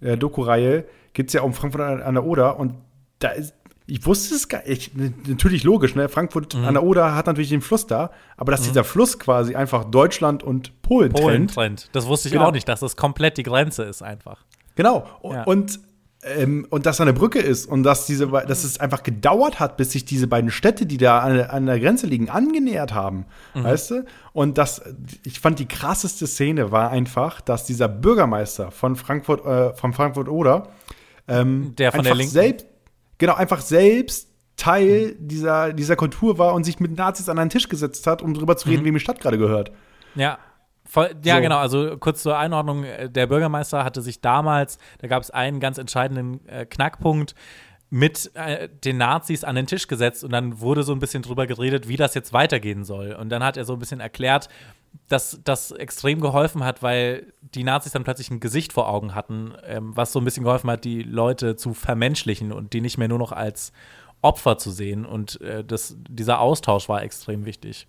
äh, 0.00 0.16
Doku-Reihe, 0.16 0.84
geht 1.14 1.26
es 1.26 1.32
ja 1.32 1.42
um 1.42 1.52
Frankfurt 1.52 1.82
an 1.82 2.00
an 2.00 2.14
der 2.14 2.24
Oder 2.24 2.60
und 2.60 2.74
da 3.18 3.30
ist, 3.30 3.54
ich 3.86 4.06
wusste 4.06 4.34
es 4.34 4.48
gar 4.48 4.62
nicht, 4.66 4.92
natürlich 5.28 5.64
logisch, 5.64 5.94
ne? 5.94 6.08
Frankfurt 6.08 6.54
an 6.54 6.74
der 6.74 6.82
Oder 6.82 7.14
hat 7.14 7.26
natürlich 7.26 7.50
den 7.50 7.60
Fluss 7.62 7.86
da, 7.86 8.10
aber 8.36 8.52
dass 8.52 8.62
dieser 8.62 8.84
Fluss 8.84 9.18
quasi 9.18 9.54
einfach 9.54 9.84
Deutschland 9.84 10.42
und 10.42 10.80
Polen, 10.82 11.12
Polen 11.12 11.48
trennt. 11.48 11.54
trennt. 11.54 11.88
Das 11.92 12.06
wusste 12.06 12.28
ich 12.28 12.32
Genau. 12.34 12.46
auch 12.46 12.52
nicht, 12.52 12.68
dass 12.68 12.80
das 12.80 12.96
komplett 12.96 13.36
die 13.38 13.42
Grenze 13.42 13.82
ist 13.84 14.02
einfach. 14.02 14.44
Genau. 14.76 15.06
Ja. 15.24 15.42
Und 15.44 15.80
ähm, 16.24 16.68
und 16.70 16.86
dass 16.86 16.98
da 16.98 17.02
eine 17.02 17.12
Brücke 17.12 17.40
ist 17.40 17.66
und 17.66 17.82
dass, 17.82 18.06
diese, 18.06 18.28
dass 18.28 18.62
es 18.62 18.78
einfach 18.78 19.02
gedauert 19.02 19.58
hat, 19.58 19.76
bis 19.76 19.90
sich 19.90 20.04
diese 20.04 20.28
beiden 20.28 20.52
Städte, 20.52 20.86
die 20.86 20.96
da 20.96 21.18
an, 21.18 21.40
an 21.40 21.66
der 21.66 21.80
Grenze 21.80 22.06
liegen, 22.06 22.30
angenähert 22.30 22.94
haben. 22.94 23.26
Weißt 23.54 23.90
du? 23.90 24.04
Und 24.32 24.56
das, 24.56 24.82
ich 25.24 25.40
fand 25.40 25.58
die 25.58 25.66
krasseste 25.66 26.28
Szene 26.28 26.70
war 26.70 26.90
einfach, 26.92 27.40
dass 27.40 27.64
dieser 27.66 27.88
Bürgermeister 27.88 28.70
von 28.70 28.94
Frankfurt, 28.94 29.44
äh, 29.44 29.74
von 29.74 29.92
Frankfurt 29.94 30.28
Oder, 30.28 30.68
ähm, 31.26 31.74
Der 31.76 31.90
von 31.90 32.04
der 32.04 32.14
Linken? 32.14 32.32
selbst, 32.32 32.66
genau, 33.22 33.34
einfach 33.34 33.60
selbst 33.60 34.28
Teil 34.56 35.14
dieser, 35.20 35.72
dieser 35.72 35.94
Kultur 35.94 36.38
war 36.38 36.54
und 36.54 36.64
sich 36.64 36.80
mit 36.80 36.96
Nazis 36.96 37.28
an 37.28 37.38
einen 37.38 37.50
Tisch 37.50 37.68
gesetzt 37.68 38.04
hat, 38.08 38.20
um 38.20 38.34
darüber 38.34 38.56
zu 38.56 38.68
reden, 38.68 38.84
wem 38.84 38.94
die 38.94 39.00
Stadt 39.00 39.20
gerade 39.20 39.38
gehört. 39.38 39.70
Ja. 40.16 40.38
Voll, 40.84 41.14
ja, 41.22 41.36
So. 41.36 41.40
genau. 41.42 41.58
Also 41.58 41.96
kurz 41.98 42.24
zur 42.24 42.36
Einordnung: 42.36 42.82
äh, 42.82 43.08
Der 43.08 43.28
Bürgermeister 43.28 43.84
hatte 43.84 44.02
sich 44.02 44.20
damals, 44.20 44.78
da 44.98 45.06
gab 45.06 45.22
es 45.22 45.30
einen 45.30 45.60
ganz 45.60 45.78
entscheidenden 45.78 46.46
äh, 46.48 46.66
Knackpunkt, 46.66 47.36
mit 47.90 48.32
äh, 48.34 48.68
den 48.68 48.96
Nazis 48.96 49.44
an 49.44 49.54
den 49.54 49.66
Tisch 49.68 49.86
gesetzt 49.86 50.24
und 50.24 50.32
dann 50.32 50.60
wurde 50.60 50.82
so 50.82 50.92
ein 50.92 50.98
bisschen 50.98 51.22
drüber 51.22 51.46
geredet, 51.46 51.86
wie 51.86 51.96
das 51.96 52.14
jetzt 52.14 52.32
weitergehen 52.32 52.82
soll. 52.82 53.12
Und 53.12 53.28
dann 53.28 53.44
hat 53.44 53.56
er 53.56 53.64
so 53.64 53.74
ein 53.74 53.78
bisschen 53.78 54.00
erklärt, 54.00 54.48
dass 55.08 55.40
das 55.44 55.72
extrem 55.72 56.20
geholfen 56.20 56.64
hat, 56.64 56.82
weil 56.82 57.32
die 57.40 57.64
Nazis 57.64 57.92
dann 57.92 58.04
plötzlich 58.04 58.30
ein 58.30 58.40
Gesicht 58.40 58.72
vor 58.72 58.88
Augen 58.88 59.14
hatten, 59.14 59.54
ähm, 59.64 59.96
was 59.96 60.12
so 60.12 60.20
ein 60.20 60.24
bisschen 60.24 60.44
geholfen 60.44 60.70
hat, 60.70 60.84
die 60.84 61.02
Leute 61.02 61.56
zu 61.56 61.74
vermenschlichen 61.74 62.52
und 62.52 62.72
die 62.72 62.80
nicht 62.80 62.98
mehr 62.98 63.08
nur 63.08 63.18
noch 63.18 63.32
als 63.32 63.72
Opfer 64.22 64.56
zu 64.56 64.70
sehen. 64.70 65.04
Und 65.04 65.40
äh, 65.40 65.64
das, 65.64 65.96
dieser 66.08 66.40
Austausch 66.40 66.88
war 66.88 67.02
extrem 67.02 67.44
wichtig. 67.44 67.86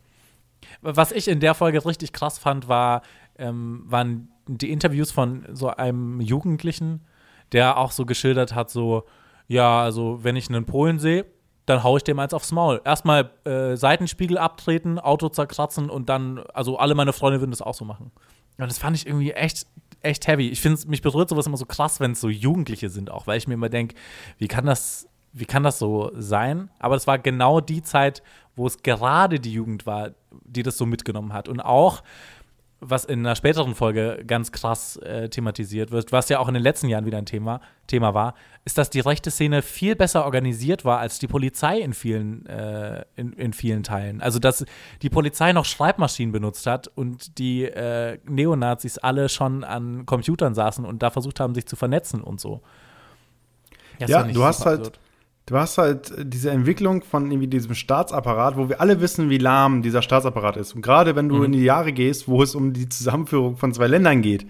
Was 0.81 1.11
ich 1.11 1.27
in 1.27 1.39
der 1.39 1.53
Folge 1.53 1.85
richtig 1.85 2.13
krass 2.13 2.37
fand, 2.39 2.67
war, 2.67 3.01
ähm, 3.37 3.83
waren 3.85 4.29
die 4.47 4.71
Interviews 4.71 5.11
von 5.11 5.45
so 5.51 5.69
einem 5.69 6.19
Jugendlichen, 6.19 7.05
der 7.51 7.77
auch 7.77 7.91
so 7.91 8.05
geschildert 8.05 8.55
hat, 8.55 8.69
so, 8.69 9.03
ja, 9.47 9.81
also 9.81 10.23
wenn 10.23 10.35
ich 10.35 10.49
einen 10.49 10.65
Polen 10.65 10.99
sehe, 10.99 11.25
dann 11.65 11.83
hau 11.83 11.97
ich 11.97 12.03
dem 12.03 12.19
eins 12.19 12.33
aufs 12.33 12.51
Maul. 12.51 12.81
Erstmal 12.83 13.31
äh, 13.45 13.75
Seitenspiegel 13.75 14.37
abtreten, 14.37 14.99
Auto 14.99 15.29
zerkratzen 15.29 15.89
und 15.89 16.09
dann, 16.09 16.39
also 16.53 16.77
alle 16.77 16.95
meine 16.95 17.13
Freunde 17.13 17.39
würden 17.39 17.51
das 17.51 17.61
auch 17.61 17.73
so 17.73 17.85
machen. 17.85 18.11
Und 18.57 18.67
das 18.67 18.77
fand 18.77 18.95
ich 18.95 19.07
irgendwie 19.07 19.31
echt, 19.31 19.65
echt 20.01 20.27
heavy. 20.27 20.49
Ich 20.49 20.61
finde 20.61 20.87
mich 20.87 21.01
berührt 21.01 21.29
sowas 21.29 21.47
immer 21.47 21.57
so 21.57 21.65
krass, 21.65 21.99
wenn 21.99 22.11
es 22.11 22.21
so 22.21 22.29
Jugendliche 22.29 22.89
sind 22.89 23.09
auch, 23.09 23.27
weil 23.27 23.37
ich 23.37 23.47
mir 23.47 23.55
immer 23.55 23.69
denke, 23.69 23.95
wie 24.37 24.47
kann 24.47 24.65
das, 24.65 25.07
wie 25.31 25.45
kann 25.45 25.63
das 25.63 25.79
so 25.79 26.11
sein? 26.15 26.69
Aber 26.79 26.95
es 26.95 27.07
war 27.07 27.17
genau 27.17 27.61
die 27.61 27.81
Zeit, 27.81 28.21
wo 28.55 28.67
es 28.67 28.83
gerade 28.83 29.39
die 29.39 29.53
Jugend 29.53 29.85
war, 29.85 30.11
die 30.45 30.63
das 30.63 30.77
so 30.77 30.85
mitgenommen 30.85 31.33
hat. 31.33 31.47
Und 31.47 31.61
auch, 31.61 32.03
was 32.89 33.05
in 33.05 33.19
einer 33.19 33.35
späteren 33.35 33.75
Folge 33.75 34.23
ganz 34.27 34.51
krass 34.51 34.97
äh, 34.97 35.29
thematisiert 35.29 35.91
wird, 35.91 36.11
was 36.11 36.29
ja 36.29 36.39
auch 36.39 36.47
in 36.47 36.53
den 36.53 36.63
letzten 36.63 36.87
Jahren 36.89 37.05
wieder 37.05 37.17
ein 37.17 37.25
Thema, 37.25 37.61
Thema 37.87 38.13
war, 38.13 38.35
ist, 38.65 38.77
dass 38.77 38.89
die 38.89 38.99
rechte 38.99 39.31
Szene 39.31 39.61
viel 39.61 39.95
besser 39.95 40.25
organisiert 40.25 40.85
war 40.85 40.99
als 40.99 41.19
die 41.19 41.27
Polizei 41.27 41.79
in 41.79 41.93
vielen, 41.93 42.45
äh, 42.45 43.03
in, 43.15 43.33
in 43.33 43.53
vielen 43.53 43.83
Teilen. 43.83 44.21
Also, 44.21 44.39
dass 44.39 44.65
die 45.01 45.09
Polizei 45.09 45.53
noch 45.53 45.65
Schreibmaschinen 45.65 46.31
benutzt 46.31 46.65
hat 46.67 46.87
und 46.87 47.37
die 47.39 47.63
äh, 47.65 48.19
Neonazis 48.25 48.97
alle 48.97 49.29
schon 49.29 49.63
an 49.63 50.05
Computern 50.05 50.53
saßen 50.53 50.85
und 50.85 51.03
da 51.03 51.09
versucht 51.09 51.39
haben, 51.39 51.55
sich 51.55 51.65
zu 51.65 51.75
vernetzen 51.75 52.21
und 52.21 52.39
so. 52.39 52.61
Das 53.99 54.09
Ja, 54.09 54.23
du 54.23 54.43
hast 54.43 54.65
halt- 54.65 54.79
absurd. 54.79 54.99
Du 55.45 55.57
hast 55.57 55.77
halt 55.77 56.13
diese 56.23 56.51
Entwicklung 56.51 57.03
von 57.03 57.29
irgendwie 57.29 57.47
diesem 57.47 57.75
Staatsapparat, 57.75 58.55
wo 58.55 58.69
wir 58.69 58.79
alle 58.79 59.01
wissen, 59.01 59.29
wie 59.29 59.37
lahm 59.39 59.81
dieser 59.81 60.01
Staatsapparat 60.01 60.55
ist. 60.55 60.73
Und 60.73 60.81
gerade 60.81 61.15
wenn 61.17 61.27
du 61.27 61.35
Mhm. 61.37 61.43
in 61.45 61.51
die 61.51 61.63
Jahre 61.63 61.91
gehst, 61.91 62.27
wo 62.29 62.41
es 62.41 62.55
um 62.55 62.71
die 62.71 62.87
Zusammenführung 62.87 63.57
von 63.57 63.73
zwei 63.73 63.87
Ländern 63.87 64.21
geht, 64.21 64.45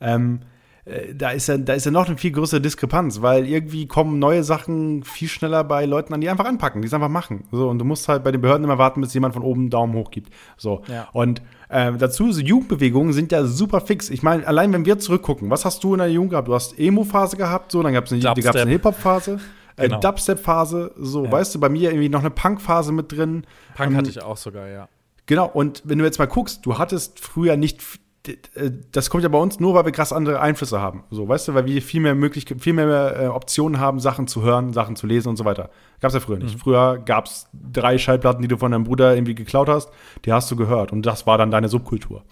ähm, 0.00 0.40
äh, 0.84 1.14
da 1.14 1.30
ist 1.30 1.46
ja, 1.46 1.58
da 1.58 1.74
ist 1.74 1.86
ja 1.86 1.92
noch 1.92 2.08
eine 2.08 2.16
viel 2.16 2.32
größere 2.32 2.60
Diskrepanz, 2.60 3.22
weil 3.22 3.46
irgendwie 3.46 3.86
kommen 3.86 4.18
neue 4.18 4.42
Sachen 4.42 5.04
viel 5.04 5.28
schneller 5.28 5.62
bei 5.62 5.84
Leuten 5.86 6.12
an, 6.12 6.20
die 6.20 6.28
einfach 6.28 6.44
anpacken, 6.46 6.82
die 6.82 6.88
es 6.88 6.94
einfach 6.94 7.08
machen. 7.08 7.44
So, 7.52 7.68
und 7.68 7.78
du 7.78 7.84
musst 7.84 8.08
halt 8.08 8.24
bei 8.24 8.32
den 8.32 8.40
Behörden 8.40 8.64
immer 8.64 8.78
warten, 8.78 9.00
bis 9.00 9.14
jemand 9.14 9.34
von 9.34 9.44
oben 9.44 9.60
einen 9.60 9.70
Daumen 9.70 9.94
hoch 9.94 10.10
gibt. 10.10 10.32
So. 10.56 10.82
Ja. 10.88 11.08
Und 11.12 11.40
äh, 11.68 11.92
dazu, 11.92 12.32
so 12.32 12.40
Jugendbewegungen 12.40 13.12
sind 13.12 13.30
ja 13.30 13.44
super 13.44 13.80
fix. 13.80 14.10
Ich 14.10 14.24
meine, 14.24 14.44
allein 14.44 14.72
wenn 14.72 14.84
wir 14.84 14.98
zurückgucken, 14.98 15.50
was 15.50 15.64
hast 15.64 15.84
du 15.84 15.92
in 15.94 15.98
der 15.98 16.10
Jugend 16.10 16.30
gehabt? 16.30 16.48
Du 16.48 16.54
hast 16.54 16.76
Emo-Phase 16.76 17.36
gehabt, 17.36 17.70
so, 17.70 17.80
dann 17.80 17.92
gab 17.92 18.06
es 18.06 18.12
eine 18.12 18.70
Hip-Hop-Phase. 18.70 19.38
Äh, 19.82 19.88
Genau. 19.88 20.00
Dubstep-Phase, 20.00 20.92
so, 20.96 21.30
weißt 21.30 21.54
du, 21.54 21.60
bei 21.60 21.68
mir 21.68 21.90
irgendwie 21.90 22.08
noch 22.08 22.20
eine 22.20 22.30
Punk-Phase 22.30 22.92
mit 22.92 23.12
drin. 23.12 23.44
Punk 23.76 23.90
Ähm, 23.90 23.96
hatte 23.96 24.10
ich 24.10 24.22
auch 24.22 24.36
sogar, 24.36 24.68
ja. 24.68 24.88
Genau, 25.26 25.46
und 25.48 25.82
wenn 25.84 25.98
du 25.98 26.04
jetzt 26.04 26.18
mal 26.18 26.26
guckst, 26.26 26.64
du 26.66 26.78
hattest 26.78 27.20
früher 27.20 27.56
nicht, 27.56 27.80
äh, 28.26 28.70
das 28.92 29.08
kommt 29.10 29.22
ja 29.22 29.28
bei 29.28 29.38
uns 29.38 29.60
nur, 29.60 29.74
weil 29.74 29.84
wir 29.84 29.92
krass 29.92 30.12
andere 30.12 30.40
Einflüsse 30.40 30.80
haben. 30.80 31.04
So, 31.10 31.28
weißt 31.28 31.48
du, 31.48 31.54
weil 31.54 31.64
wir 31.66 31.80
viel 31.82 32.00
mehr 32.00 32.14
Möglichkeiten, 32.14 32.60
viel 32.60 32.72
mehr 32.72 33.20
äh, 33.20 33.26
Optionen 33.28 33.78
haben, 33.80 34.00
Sachen 34.00 34.26
zu 34.26 34.42
hören, 34.42 34.72
Sachen 34.72 34.96
zu 34.96 35.06
lesen 35.06 35.28
und 35.28 35.36
so 35.36 35.44
weiter. 35.44 35.70
Gab's 36.00 36.14
ja 36.14 36.20
früher 36.20 36.36
Mhm. 36.38 36.42
nicht. 36.44 36.58
Früher 36.60 36.98
gab's 36.98 37.48
drei 37.52 37.98
Schallplatten, 37.98 38.42
die 38.42 38.48
du 38.48 38.56
von 38.56 38.72
deinem 38.72 38.84
Bruder 38.84 39.14
irgendwie 39.14 39.34
geklaut 39.34 39.68
hast, 39.68 39.90
die 40.24 40.32
hast 40.32 40.50
du 40.50 40.56
gehört 40.56 40.92
und 40.92 41.06
das 41.06 41.26
war 41.26 41.38
dann 41.38 41.50
deine 41.50 41.68
Subkultur. 41.68 42.24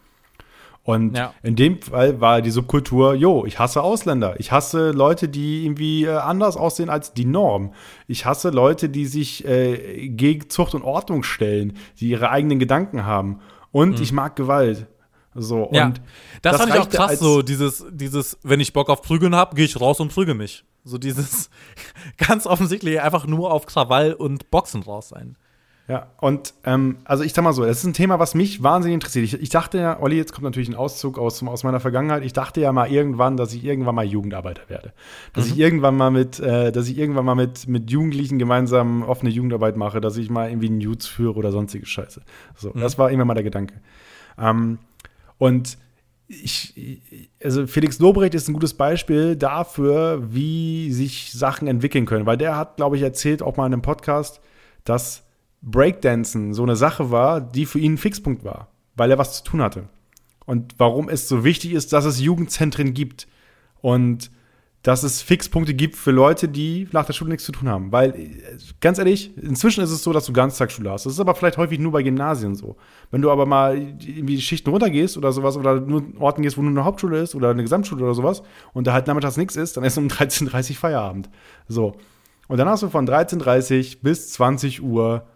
Und 0.83 1.17
Ja. 1.17 1.35
in 1.43 1.57
dem 1.57 1.81
Fall 1.83 2.21
war 2.21 2.41
die 2.43 2.51
Subkultur, 2.51 3.15
jo, 3.15 3.45
ich 3.45 3.59
hasse 3.59 3.83
Ausländer. 3.83 4.35
Ich 4.39 4.51
hasse 4.51 4.91
Leute, 4.93 5.29
die 5.29 5.65
irgendwie 5.65 6.05
äh, 6.05 6.17
anders 6.17 6.57
aussehen 6.57 6.89
als 6.89 7.13
die 7.13 7.27
Norm. 7.27 7.75
Ich 8.07 8.25
hasse 8.25 8.49
Leute, 8.51 8.89
die 8.89 9.07
sich 9.07 9.45
äh, 9.47 10.09
gegen 10.09 10.49
Zucht 10.49 10.75
und 10.75 10.83
Ordnung 10.83 11.23
stellen, 11.23 11.75
die 12.01 12.09
ihre 12.09 12.31
eigenen 12.31 12.59
Gedanken 12.59 13.05
haben. 13.05 13.41
Und 13.73 14.01
ich 14.01 14.13
mag 14.13 14.37
Gewalt. 14.37 14.87
So, 15.35 15.69
Mhm. 15.71 15.75
Ja, 15.75 15.85
und 15.87 16.01
das, 16.43 16.57
fand 16.57 16.75
ich 16.75 16.81
auch 16.81 16.89
krass, 16.89 17.21
so 17.21 17.43
dieses, 17.43 17.85
dieses, 17.93 18.37
wenn 18.43 18.59
ich 18.59 18.73
Bock 18.73 18.89
auf 18.91 19.03
Prügeln 19.03 19.37
habe, 19.37 19.55
gehe 19.55 19.65
ich 19.67 19.81
raus 19.81 20.01
und 20.01 20.13
prügel 20.13 20.35
mich. 20.35 20.65
So 20.83 20.99
dieses 20.99 21.51
ganz 22.17 22.47
offensichtlich 22.47 23.01
einfach 23.01 23.27
nur 23.27 23.53
auf 23.53 23.67
Krawall 23.67 24.15
und 24.15 24.51
Boxen 24.51 24.83
raus 24.83 25.11
sein. 25.11 25.37
Ja, 25.91 26.07
und 26.21 26.55
ähm, 26.63 26.99
also 27.03 27.25
ich 27.25 27.33
sag 27.33 27.43
mal 27.43 27.53
so, 27.53 27.65
das 27.65 27.79
ist 27.79 27.85
ein 27.85 27.95
Thema, 27.95 28.21
was 28.21 28.37
mich 28.37 28.63
wahnsinnig 28.63 28.95
interessiert. 28.95 29.25
Ich, 29.25 29.35
ich 29.35 29.49
dachte 29.49 29.79
ja, 29.79 30.01
Olli, 30.01 30.15
jetzt 30.15 30.33
kommt 30.33 30.45
natürlich 30.45 30.69
ein 30.69 30.77
Auszug 30.77 31.19
aus, 31.19 31.43
aus 31.43 31.65
meiner 31.65 31.81
Vergangenheit. 31.81 32.25
Ich 32.25 32.33
dachte 32.33 32.61
ja 32.61 32.73
mal 32.73 32.89
irgendwann, 32.89 33.37
dass 33.37 33.53
ich 33.53 33.65
irgendwann 33.65 33.97
mal 33.97 34.05
Jugendarbeiter 34.05 34.63
werde. 34.69 34.93
Dass 35.33 35.49
ich 35.49 35.59
irgendwann 35.59 35.97
mal 35.97 36.13
mit, 36.13 36.39
äh, 36.39 36.71
dass 36.71 36.87
ich 36.89 36.97
irgendwann 36.97 37.25
mal 37.25 37.35
mit, 37.35 37.67
mit 37.67 37.91
Jugendlichen 37.91 38.39
gemeinsam 38.39 39.03
offene 39.03 39.33
Jugendarbeit 39.33 39.77
mache, 39.77 40.01
dass 40.01 40.17
ich 40.17 40.31
mal 40.31 40.49
irgendwie 40.49 40.71
Nudes 40.71 41.09
führe 41.09 41.35
oder 41.35 41.51
sonstige 41.51 41.85
Scheiße. 41.85 42.23
So, 42.55 42.71
das 42.71 42.97
war 42.97 43.11
irgendwann 43.11 43.27
mal 43.27 43.35
der 43.35 43.43
Gedanke. 43.43 43.75
Ähm, 44.39 44.79
und 45.39 45.77
ich, 46.29 47.03
also 47.43 47.67
Felix 47.67 47.99
Lobrecht 47.99 48.37
ist 48.37 48.47
ein 48.47 48.53
gutes 48.53 48.75
Beispiel 48.75 49.35
dafür, 49.35 50.23
wie 50.33 50.93
sich 50.93 51.33
Sachen 51.33 51.67
entwickeln 51.67 52.07
können, 52.07 52.27
weil 52.27 52.37
der 52.37 52.57
hat, 52.57 52.77
glaube 52.77 52.95
ich, 52.95 53.03
erzählt, 53.03 53.43
auch 53.43 53.57
mal 53.57 53.67
in 53.67 53.73
einem 53.73 53.83
Podcast, 53.83 54.41
dass 54.85 55.25
Breakdancen 55.63 56.55
so 56.55 56.63
eine 56.63 56.77
Sache 56.77 57.11
war, 57.11 57.41
die 57.41 57.67
für 57.67 57.79
ihn 57.79 57.95
ein 57.95 57.99
Fixpunkt 57.99 58.45
war, 58.45 58.69
weil 58.97 59.11
er 59.11 59.19
was 59.19 59.39
zu 59.39 59.45
tun 59.45 59.63
hatte. 59.63 59.89
Und 60.47 60.75
warum 60.79 61.09
es 61.09 61.29
so 61.29 61.45
wichtig 61.45 61.73
ist, 61.73 61.93
dass 61.93 62.05
es 62.05 62.21
Jugendzentren 62.21 62.95
gibt 62.95 63.29
und 63.81 64.31
dass 64.83 65.03
es 65.03 65.21
Fixpunkte 65.21 65.75
gibt 65.75 65.95
für 65.97 66.11
Leute, 66.11 66.49
die 66.49 66.89
nach 66.93 67.05
der 67.05 67.13
Schule 67.13 67.31
nichts 67.31 67.45
zu 67.45 67.53
tun 67.53 67.69
haben. 67.69 67.93
Weil, 67.93 68.15
ganz 68.81 68.99
ehrlich, 68.99 69.37
inzwischen 69.37 69.85
ist 69.85 69.91
es 69.91 70.03
so, 70.03 70.13
dass 70.13 70.25
du 70.25 70.33
Ganztagsschule 70.33 70.91
hast. 70.91 71.05
Das 71.05 71.13
ist 71.13 71.21
aber 71.21 71.35
vielleicht 71.35 71.59
häufig 71.59 71.79
nur 71.79 71.93
bei 71.93 72.03
Gymnasien 72.03 72.55
so. 72.55 72.77
Wenn 73.11 73.21
du 73.21 73.31
aber 73.31 73.45
mal 73.45 73.77
irgendwie 73.77 74.37
die 74.37 74.43
Schichten 74.43 74.71
runtergehst 74.71 75.19
oder 75.19 75.33
sowas 75.33 75.59
oder 75.59 75.79
nur 75.81 76.05
Orten 76.19 76.41
gehst, 76.41 76.57
wo 76.57 76.63
nur 76.63 76.71
eine 76.71 76.85
Hauptschule 76.85 77.21
ist 77.21 77.35
oder 77.35 77.51
eine 77.51 77.63
Gesamtschule 77.63 78.03
oder 78.03 78.15
sowas 78.15 78.43
und 78.73 78.87
da 78.87 78.95
halt 78.95 79.07
nachmittags 79.07 79.37
nichts 79.37 79.57
ist, 79.57 79.77
dann 79.77 79.85
ist 79.85 79.99
um 79.99 80.07
13.30 80.09 80.71
Uhr 80.71 80.77
Feierabend. 80.77 81.29
So. 81.69 81.97
Und 82.49 82.57
dann 82.57 82.69
hast 82.69 82.83
du 82.83 82.89
von 82.89 83.07
13.30 83.07 83.97
Uhr 83.97 84.03
bis 84.03 84.33
20 84.33 84.83
Uhr 84.83 85.27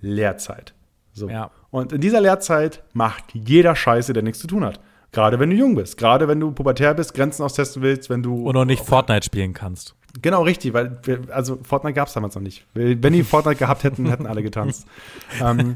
Lehrzeit. 0.00 0.74
So. 1.12 1.28
Ja. 1.28 1.50
Und 1.70 1.92
in 1.92 2.00
dieser 2.00 2.20
Lehrzeit 2.20 2.82
macht 2.92 3.24
jeder 3.32 3.76
Scheiße, 3.76 4.12
der 4.12 4.22
nichts 4.22 4.40
zu 4.40 4.46
tun 4.46 4.64
hat. 4.64 4.80
Gerade 5.12 5.40
wenn 5.40 5.50
du 5.50 5.56
jung 5.56 5.74
bist, 5.74 5.96
gerade 5.96 6.28
wenn 6.28 6.38
du 6.38 6.52
pubertär 6.52 6.94
bist, 6.94 7.14
Grenzen 7.14 7.42
austesten 7.42 7.82
willst, 7.82 8.10
wenn 8.10 8.22
du. 8.22 8.46
Und 8.46 8.54
noch 8.54 8.64
nicht 8.64 8.84
Fortnite 8.84 9.24
spielen 9.24 9.52
kannst. 9.52 9.96
Genau, 10.22 10.42
richtig, 10.42 10.72
weil, 10.72 10.98
wir, 11.04 11.20
also 11.30 11.58
Fortnite 11.62 11.94
gab 11.94 12.08
es 12.08 12.14
damals 12.14 12.34
noch 12.34 12.42
nicht. 12.42 12.64
Wenn 12.74 13.12
die 13.12 13.22
Fortnite 13.22 13.58
gehabt 13.58 13.84
hätten, 13.84 14.08
hätten 14.08 14.26
alle 14.26 14.42
getanzt. 14.42 14.86
ähm, 15.40 15.74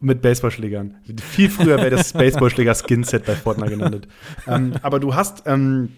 mit 0.00 0.20
Baseballschlägern. 0.20 0.96
Viel 1.22 1.48
früher 1.48 1.76
wäre 1.78 1.90
das 1.90 2.12
Baseballschläger-Skinset 2.12 3.24
bei 3.24 3.34
Fortnite 3.34 3.70
genannt. 3.70 4.08
ähm, 4.46 4.74
aber 4.82 5.00
du 5.00 5.14
hast, 5.14 5.44
ähm, 5.46 5.90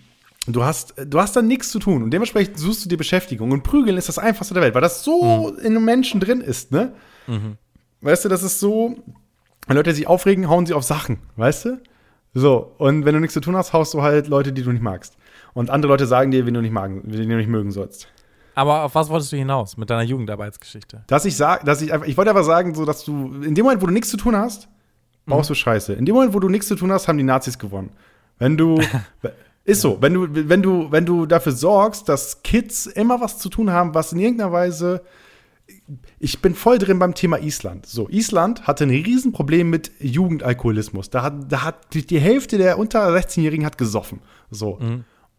du 0.46 0.64
hast, 0.64 0.94
du 1.06 1.18
hast 1.18 1.36
dann 1.36 1.46
nichts 1.46 1.70
zu 1.70 1.78
tun 1.78 2.02
und 2.02 2.10
dementsprechend 2.10 2.58
suchst 2.58 2.84
du 2.84 2.88
dir 2.88 2.96
Beschäftigung. 2.96 3.50
Und 3.52 3.62
Prügeln 3.62 3.96
ist 3.96 4.08
das 4.08 4.18
einfachste 4.18 4.54
der 4.54 4.62
Welt, 4.62 4.74
weil 4.74 4.82
das 4.82 5.02
so 5.02 5.54
in 5.58 5.76
einem 5.76 5.84
Menschen 5.84 6.20
drin 6.20 6.40
ist, 6.40 6.70
ne? 6.72 6.92
Weißt 8.00 8.24
du, 8.24 8.28
das 8.28 8.42
ist 8.42 8.60
so, 8.60 8.96
wenn 9.66 9.76
Leute 9.76 9.94
sich 9.94 10.06
aufregen, 10.06 10.48
hauen 10.48 10.66
sie 10.66 10.74
auf 10.74 10.84
Sachen, 10.84 11.18
weißt 11.36 11.64
du? 11.64 11.80
So, 12.34 12.74
und 12.78 13.04
wenn 13.04 13.14
du 13.14 13.20
nichts 13.20 13.34
zu 13.34 13.40
tun 13.40 13.56
hast, 13.56 13.72
haust 13.72 13.94
du 13.94 14.02
halt 14.02 14.28
Leute, 14.28 14.52
die 14.52 14.62
du 14.62 14.72
nicht 14.72 14.82
magst. 14.82 15.16
Und 15.54 15.70
andere 15.70 15.92
Leute 15.92 16.06
sagen 16.06 16.32
dir, 16.32 16.44
wen 16.46 16.54
du 16.54 16.60
nicht, 16.60 16.72
magen, 16.72 17.02
wen 17.04 17.28
du 17.28 17.36
nicht 17.36 17.48
mögen 17.48 17.70
sollst. 17.70 18.08
Aber 18.56 18.82
auf 18.82 18.94
was 18.94 19.08
wolltest 19.08 19.32
du 19.32 19.36
hinaus 19.36 19.76
mit 19.76 19.88
deiner 19.88 20.02
Jugendarbeitsgeschichte? 20.02 21.04
Dass 21.06 21.24
ich 21.24 21.36
sag, 21.36 21.64
dass 21.64 21.80
ich 21.80 21.92
einfach, 21.92 22.06
ich 22.06 22.16
wollte 22.16 22.30
einfach 22.30 22.44
sagen, 22.44 22.74
so, 22.74 22.84
dass 22.84 23.04
du, 23.04 23.42
in 23.42 23.54
dem 23.54 23.64
Moment, 23.64 23.82
wo 23.82 23.86
du 23.86 23.92
nichts 23.92 24.10
zu 24.10 24.16
tun 24.16 24.36
hast, 24.36 24.68
baust 25.26 25.50
du 25.50 25.54
Scheiße. 25.54 25.94
In 25.94 26.04
dem 26.04 26.14
Moment, 26.14 26.34
wo 26.34 26.40
du 26.40 26.48
nichts 26.48 26.68
zu 26.68 26.76
tun 26.76 26.92
hast, 26.92 27.08
haben 27.08 27.18
die 27.18 27.24
Nazis 27.24 27.58
gewonnen. 27.58 27.90
Wenn 28.38 28.56
du, 28.56 28.80
Ist 29.64 29.80
so. 29.80 29.98
Wenn 30.00 30.14
du, 30.14 30.28
wenn, 30.30 30.62
du, 30.62 30.92
wenn 30.92 31.06
du 31.06 31.26
dafür 31.26 31.52
sorgst, 31.52 32.08
dass 32.08 32.42
Kids 32.42 32.86
immer 32.86 33.20
was 33.20 33.38
zu 33.38 33.48
tun 33.48 33.70
haben, 33.70 33.94
was 33.94 34.12
in 34.12 34.18
irgendeiner 34.18 34.52
Weise. 34.52 35.02
Ich 36.18 36.42
bin 36.42 36.54
voll 36.54 36.78
drin 36.78 36.98
beim 36.98 37.14
Thema 37.14 37.38
Island. 37.38 37.86
So, 37.86 38.08
Island 38.10 38.66
hatte 38.66 38.84
ein 38.84 38.90
Riesenproblem 38.90 39.70
mit 39.70 39.92
Jugendalkoholismus. 39.98 41.08
Da 41.08 41.22
hat, 41.22 41.50
da 41.50 41.62
hat 41.62 41.94
die, 41.94 42.06
die 42.06 42.20
Hälfte 42.20 42.58
der 42.58 42.78
unter 42.78 43.08
16-Jährigen 43.08 43.64
hat 43.64 43.78
gesoffen. 43.78 44.20
So. 44.50 44.78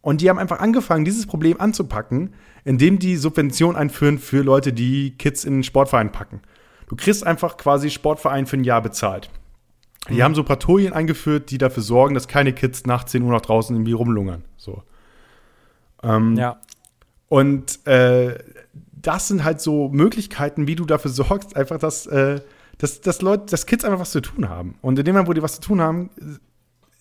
Und 0.01 0.21
die 0.21 0.29
haben 0.29 0.39
einfach 0.39 0.59
angefangen, 0.59 1.05
dieses 1.05 1.27
Problem 1.27 1.59
anzupacken, 1.59 2.33
indem 2.63 2.97
die 2.99 3.17
Subventionen 3.17 3.75
einführen 3.75 4.17
für 4.17 4.43
Leute, 4.43 4.73
die 4.73 5.17
Kids 5.17 5.45
in 5.45 5.53
einen 5.53 5.63
Sportverein 5.63 6.11
packen. 6.11 6.41
Du 6.87 6.95
kriegst 6.95 7.25
einfach 7.25 7.57
quasi 7.57 7.89
Sportverein 7.89 8.45
für 8.45 8.57
ein 8.57 8.63
Jahr 8.63 8.81
bezahlt. 8.81 9.29
Die 10.09 10.23
haben 10.23 10.35
so 10.35 10.43
Patrouillen 10.43 10.93
eingeführt, 10.93 11.49
die 11.51 11.57
dafür 11.57 11.81
sorgen, 11.81 12.13
dass 12.13 12.27
keine 12.27 12.53
Kids 12.53 12.85
nach 12.85 13.05
10 13.05 13.23
Uhr 13.23 13.31
noch 13.31 13.41
draußen 13.41 13.75
irgendwie 13.75 13.93
rumlungern. 13.93 14.43
So. 14.57 14.83
Ähm, 16.03 16.35
Ja. 16.35 16.59
Und 17.27 17.85
äh, 17.87 18.37
das 18.93 19.27
sind 19.27 19.43
halt 19.43 19.61
so 19.61 19.89
Möglichkeiten, 19.89 20.67
wie 20.67 20.75
du 20.75 20.85
dafür 20.85 21.11
sorgst, 21.11 21.55
einfach, 21.55 21.79
dass, 21.79 22.05
äh, 22.05 22.41
dass, 22.77 23.01
dass 23.01 23.21
Leute, 23.21 23.45
dass 23.49 23.65
Kids 23.65 23.83
einfach 23.83 23.99
was 23.99 24.11
zu 24.11 24.21
tun 24.21 24.49
haben. 24.49 24.75
Und 24.81 24.99
in 24.99 25.05
dem 25.05 25.13
Moment, 25.15 25.29
wo 25.29 25.33
die 25.33 25.41
was 25.41 25.55
zu 25.55 25.61
tun 25.61 25.81
haben, 25.81 26.09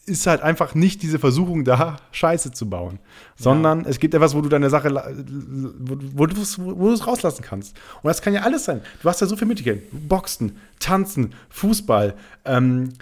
ist 0.06 0.26
halt 0.26 0.42
einfach 0.42 0.74
nicht 0.74 1.02
diese 1.02 1.18
Versuchung 1.18 1.64
da, 1.64 1.96
Scheiße 2.12 2.52
zu 2.52 2.68
bauen. 2.68 2.98
Sondern 3.36 3.84
es 3.86 3.98
gibt 3.98 4.14
etwas, 4.14 4.34
wo 4.34 4.40
du 4.40 4.48
deine 4.48 4.70
Sache, 4.70 4.90
wo, 4.90 6.26
du 6.26 6.92
es 6.92 7.06
rauslassen 7.06 7.42
kannst. 7.42 7.76
Und 8.02 8.08
das 8.08 8.20
kann 8.22 8.34
ja 8.34 8.42
alles 8.42 8.64
sein. 8.64 8.80
Du 9.02 9.08
hast 9.08 9.20
ja 9.20 9.26
so 9.26 9.36
viel 9.36 9.48
Möglichkeiten. 9.48 9.82
Boxen, 10.08 10.56
Tanzen, 10.78 11.34
Fußball, 11.48 12.14
ähm, 12.44 12.92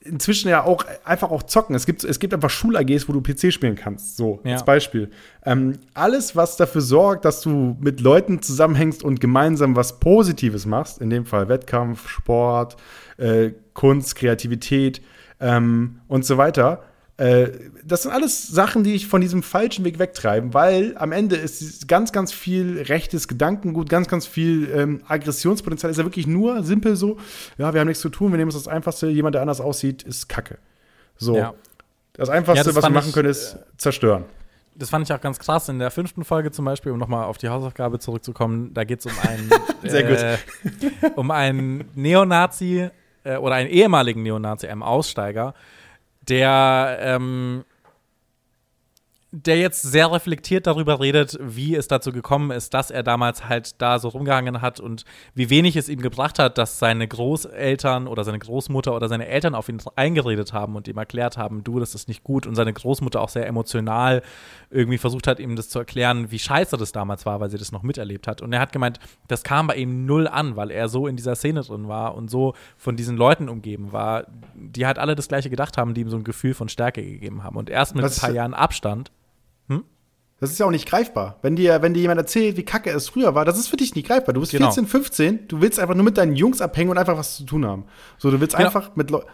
inzwischen 0.00 0.48
ja 0.48 0.64
auch 0.64 0.84
einfach 1.04 1.30
auch 1.30 1.44
zocken. 1.44 1.74
Es 1.74 1.86
gibt, 1.86 2.04
es 2.04 2.18
gibt 2.18 2.34
einfach 2.34 2.50
Schul-AGs, 2.50 3.08
wo 3.08 3.12
du 3.12 3.22
PC 3.22 3.52
spielen 3.52 3.76
kannst. 3.76 4.16
So, 4.16 4.40
Ja. 4.44 4.54
als 4.54 4.64
Beispiel. 4.64 5.10
Ähm, 5.44 5.78
alles, 5.94 6.36
was 6.36 6.56
dafür 6.56 6.82
sorgt, 6.82 7.24
dass 7.24 7.40
du 7.40 7.76
mit 7.80 8.00
Leuten 8.00 8.42
zusammenhängst 8.42 9.02
und 9.02 9.20
gemeinsam 9.20 9.76
was 9.76 9.98
Positives 9.98 10.66
machst, 10.66 10.98
in 11.00 11.10
dem 11.10 11.24
Fall 11.24 11.48
Wettkampf, 11.48 12.08
Sport, 12.08 12.76
äh, 13.16 13.52
Kunst, 13.72 14.16
Kreativität 14.16 15.00
ähm, 15.42 16.00
und 16.08 16.24
so 16.24 16.38
weiter. 16.38 16.82
Äh, 17.18 17.50
das 17.84 18.02
sind 18.02 18.12
alles 18.12 18.48
Sachen, 18.48 18.84
die 18.84 18.94
ich 18.94 19.06
von 19.06 19.20
diesem 19.20 19.42
falschen 19.42 19.84
Weg 19.84 19.98
wegtreiben, 19.98 20.54
weil 20.54 20.96
am 20.96 21.12
Ende 21.12 21.36
ist 21.36 21.86
ganz, 21.86 22.10
ganz 22.12 22.32
viel 22.32 22.80
rechtes 22.82 23.28
Gedankengut, 23.28 23.90
ganz, 23.90 24.08
ganz 24.08 24.26
viel 24.26 24.70
ähm, 24.74 25.02
Aggressionspotenzial. 25.06 25.90
Ist 25.90 25.98
ja 25.98 26.04
wirklich 26.04 26.26
nur 26.26 26.62
simpel 26.62 26.96
so, 26.96 27.18
ja, 27.58 27.74
wir 27.74 27.80
haben 27.80 27.88
nichts 27.88 28.00
zu 28.00 28.08
tun, 28.08 28.32
wir 28.32 28.38
nehmen 28.38 28.50
uns 28.50 28.62
das 28.62 28.66
Einfachste, 28.68 29.08
jemand, 29.08 29.34
der 29.34 29.42
anders 29.42 29.60
aussieht, 29.60 30.02
ist 30.04 30.28
Kacke. 30.28 30.58
So. 31.18 31.36
Ja. 31.36 31.54
Das 32.14 32.28
Einfachste, 32.28 32.60
Ja, 32.60 32.64
das 32.64 32.74
was 32.76 32.84
wir 32.84 32.90
machen 32.90 33.08
ich, 33.08 33.14
können, 33.14 33.28
ist 33.28 33.58
zerstören. 33.76 34.24
Das 34.74 34.88
fand 34.88 35.06
ich 35.06 35.12
auch 35.12 35.20
ganz 35.20 35.38
krass. 35.38 35.68
In 35.68 35.78
der 35.78 35.90
fünften 35.90 36.24
Folge 36.24 36.50
zum 36.50 36.64
Beispiel, 36.64 36.92
um 36.92 36.98
nochmal 36.98 37.24
auf 37.24 37.36
die 37.36 37.50
Hausaufgabe 37.50 37.98
zurückzukommen, 37.98 38.72
da 38.72 38.84
geht 38.84 39.00
es 39.00 39.06
um 39.06 39.12
einen, 39.28 39.50
Sehr 39.82 40.02
gut. 40.02 40.18
äh, 40.18 41.10
um 41.14 41.30
einen 41.30 41.84
Neonazi 41.94 42.90
äh, 43.24 43.36
oder 43.36 43.56
einen 43.56 43.70
ehemaligen 43.70 44.22
Neonazi, 44.22 44.68
einen 44.68 44.82
Aussteiger, 44.82 45.54
der 46.22 46.98
ähm, 47.00 47.64
der 49.34 49.58
jetzt 49.58 49.80
sehr 49.80 50.12
reflektiert 50.12 50.66
darüber 50.66 51.00
redet, 51.00 51.38
wie 51.40 51.74
es 51.74 51.88
dazu 51.88 52.12
gekommen 52.12 52.50
ist, 52.50 52.74
dass 52.74 52.90
er 52.90 53.02
damals 53.02 53.48
halt 53.48 53.80
da 53.80 53.98
so 53.98 54.08
rumgehangen 54.08 54.60
hat 54.60 54.78
und 54.78 55.06
wie 55.34 55.48
wenig 55.48 55.74
es 55.76 55.88
ihm 55.88 56.02
gebracht 56.02 56.38
hat, 56.38 56.58
dass 56.58 56.78
seine 56.78 57.08
Großeltern 57.08 58.08
oder 58.08 58.24
seine 58.24 58.38
Großmutter 58.38 58.94
oder 58.94 59.08
seine 59.08 59.26
Eltern 59.26 59.54
auf 59.54 59.70
ihn 59.70 59.78
eingeredet 59.96 60.52
haben 60.52 60.76
und 60.76 60.86
ihm 60.86 60.98
erklärt 60.98 61.38
haben, 61.38 61.64
du, 61.64 61.80
das 61.80 61.94
ist 61.94 62.08
nicht 62.08 62.24
gut 62.24 62.46
und 62.46 62.56
seine 62.56 62.74
Großmutter 62.74 63.22
auch 63.22 63.30
sehr 63.30 63.46
emotional 63.46 64.20
irgendwie 64.68 64.98
versucht 64.98 65.26
hat, 65.26 65.40
ihm 65.40 65.56
das 65.56 65.70
zu 65.70 65.78
erklären, 65.78 66.30
wie 66.30 66.38
scheiße 66.38 66.76
das 66.76 66.92
damals 66.92 67.24
war, 67.24 67.40
weil 67.40 67.48
sie 67.48 67.58
das 67.58 67.72
noch 67.72 67.82
miterlebt 67.82 68.28
hat. 68.28 68.42
Und 68.42 68.52
er 68.52 68.60
hat 68.60 68.72
gemeint, 68.72 68.98
das 69.28 69.44
kam 69.44 69.66
bei 69.66 69.76
ihm 69.76 70.04
null 70.04 70.28
an, 70.28 70.56
weil 70.56 70.70
er 70.70 70.90
so 70.90 71.06
in 71.06 71.16
dieser 71.16 71.36
Szene 71.36 71.62
drin 71.62 71.88
war 71.88 72.14
und 72.16 72.30
so 72.30 72.52
von 72.76 72.96
diesen 72.96 73.16
Leuten 73.16 73.48
umgeben 73.48 73.92
war, 73.92 74.26
die 74.54 74.84
halt 74.84 74.98
alle 74.98 75.16
das 75.16 75.28
Gleiche 75.28 75.48
gedacht 75.48 75.78
haben, 75.78 75.94
die 75.94 76.02
ihm 76.02 76.10
so 76.10 76.18
ein 76.18 76.24
Gefühl 76.24 76.52
von 76.52 76.68
Stärke 76.68 77.02
gegeben 77.02 77.44
haben. 77.44 77.56
Und 77.56 77.70
erst 77.70 77.94
mit 77.94 78.04
Das 78.04 78.18
ein 78.18 78.20
paar 78.20 78.34
Jahren 78.34 78.52
Abstand 78.52 79.10
Das 80.42 80.50
ist 80.50 80.58
ja 80.58 80.66
auch 80.66 80.72
nicht 80.72 80.88
greifbar. 80.88 81.36
Wenn 81.40 81.54
dir, 81.54 81.82
wenn 81.82 81.94
dir 81.94 82.00
jemand 82.00 82.18
erzählt, 82.18 82.56
wie 82.56 82.64
kacke 82.64 82.90
es 82.90 83.08
früher 83.08 83.32
war, 83.36 83.44
das 83.44 83.56
ist 83.60 83.68
für 83.68 83.76
dich 83.76 83.94
nicht 83.94 84.08
greifbar. 84.08 84.34
Du 84.34 84.40
bist 84.40 84.50
Genau. 84.50 84.66
14, 84.72 84.88
15, 84.88 85.46
du 85.46 85.60
willst 85.60 85.78
einfach 85.78 85.94
nur 85.94 86.02
mit 86.04 86.18
deinen 86.18 86.34
Jungs 86.34 86.60
abhängen 86.60 86.90
und 86.90 86.98
einfach 86.98 87.16
was 87.16 87.36
zu 87.36 87.44
tun 87.44 87.64
haben. 87.64 87.84
So, 88.18 88.28
du 88.28 88.40
willst 88.40 88.56
Genau. 88.56 88.66
einfach 88.66 88.96
mit 88.96 89.10
Leuten. 89.12 89.28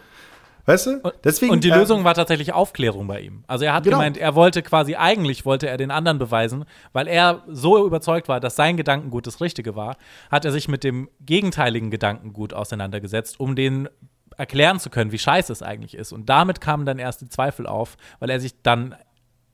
Weißt 0.67 0.85
du? 0.85 1.01
Deswegen, 1.23 1.51
Und 1.51 1.63
die 1.63 1.69
ähm, 1.69 1.79
Lösung 1.79 2.03
war 2.03 2.13
tatsächlich 2.13 2.53
Aufklärung 2.53 3.07
bei 3.07 3.21
ihm. 3.21 3.43
Also 3.47 3.65
er 3.65 3.73
hat 3.73 3.85
Genau. 3.85 3.97
gemeint, 3.97 4.17
er 4.17 4.35
wollte 4.35 4.61
quasi, 4.61 4.97
eigentlich 4.97 5.45
wollte 5.45 5.67
er 5.67 5.77
den 5.77 5.89
anderen 5.89 6.19
beweisen, 6.19 6.65
weil 6.93 7.07
er 7.07 7.41
so 7.47 7.83
überzeugt 7.87 8.27
war, 8.27 8.39
dass 8.39 8.55
sein 8.55 8.77
Gedankengut 8.77 9.25
das 9.25 9.41
Richtige 9.41 9.75
war, 9.75 9.97
hat 10.29 10.45
er 10.45 10.51
sich 10.51 10.67
mit 10.67 10.83
dem 10.83 11.09
gegenteiligen 11.21 11.89
Gedankengut 11.89 12.53
auseinandergesetzt, 12.53 13.39
um 13.39 13.55
den 13.55 13.89
erklären 14.37 14.79
zu 14.79 14.91
können, 14.91 15.11
wie 15.11 15.17
scheiße 15.17 15.51
es 15.51 15.63
eigentlich 15.63 15.95
ist. 15.95 16.11
Und 16.11 16.29
damit 16.29 16.61
kamen 16.61 16.85
dann 16.85 16.99
erst 16.99 17.21
die 17.21 17.29
Zweifel 17.29 17.65
auf, 17.65 17.97
weil 18.19 18.29
er 18.29 18.39
sich 18.39 18.61
dann 18.61 18.93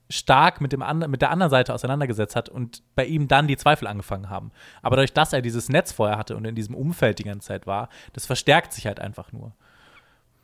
stark 0.09 0.61
mit, 0.61 0.71
dem 0.71 0.81
and 0.81 1.07
mit 1.07 1.21
der 1.21 1.31
anderen 1.31 1.49
Seite 1.49 1.73
auseinandergesetzt 1.73 2.35
hat 2.35 2.47
und 2.49 2.83
bei 2.95 3.05
ihm 3.05 3.27
dann 3.27 3.47
die 3.47 3.57
Zweifel 3.57 3.87
angefangen 3.87 4.29
haben. 4.29 4.51
Aber 4.81 4.95
dadurch, 4.97 5.13
dass 5.13 5.33
er 5.33 5.41
dieses 5.41 5.69
Netz 5.69 5.91
vorher 5.91 6.17
hatte 6.17 6.35
und 6.35 6.45
in 6.45 6.55
diesem 6.55 6.75
Umfeld 6.75 7.19
die 7.19 7.23
ganze 7.23 7.47
Zeit 7.47 7.65
war, 7.65 7.89
das 8.13 8.25
verstärkt 8.25 8.73
sich 8.73 8.85
halt 8.85 8.99
einfach 8.99 9.31
nur. 9.31 9.53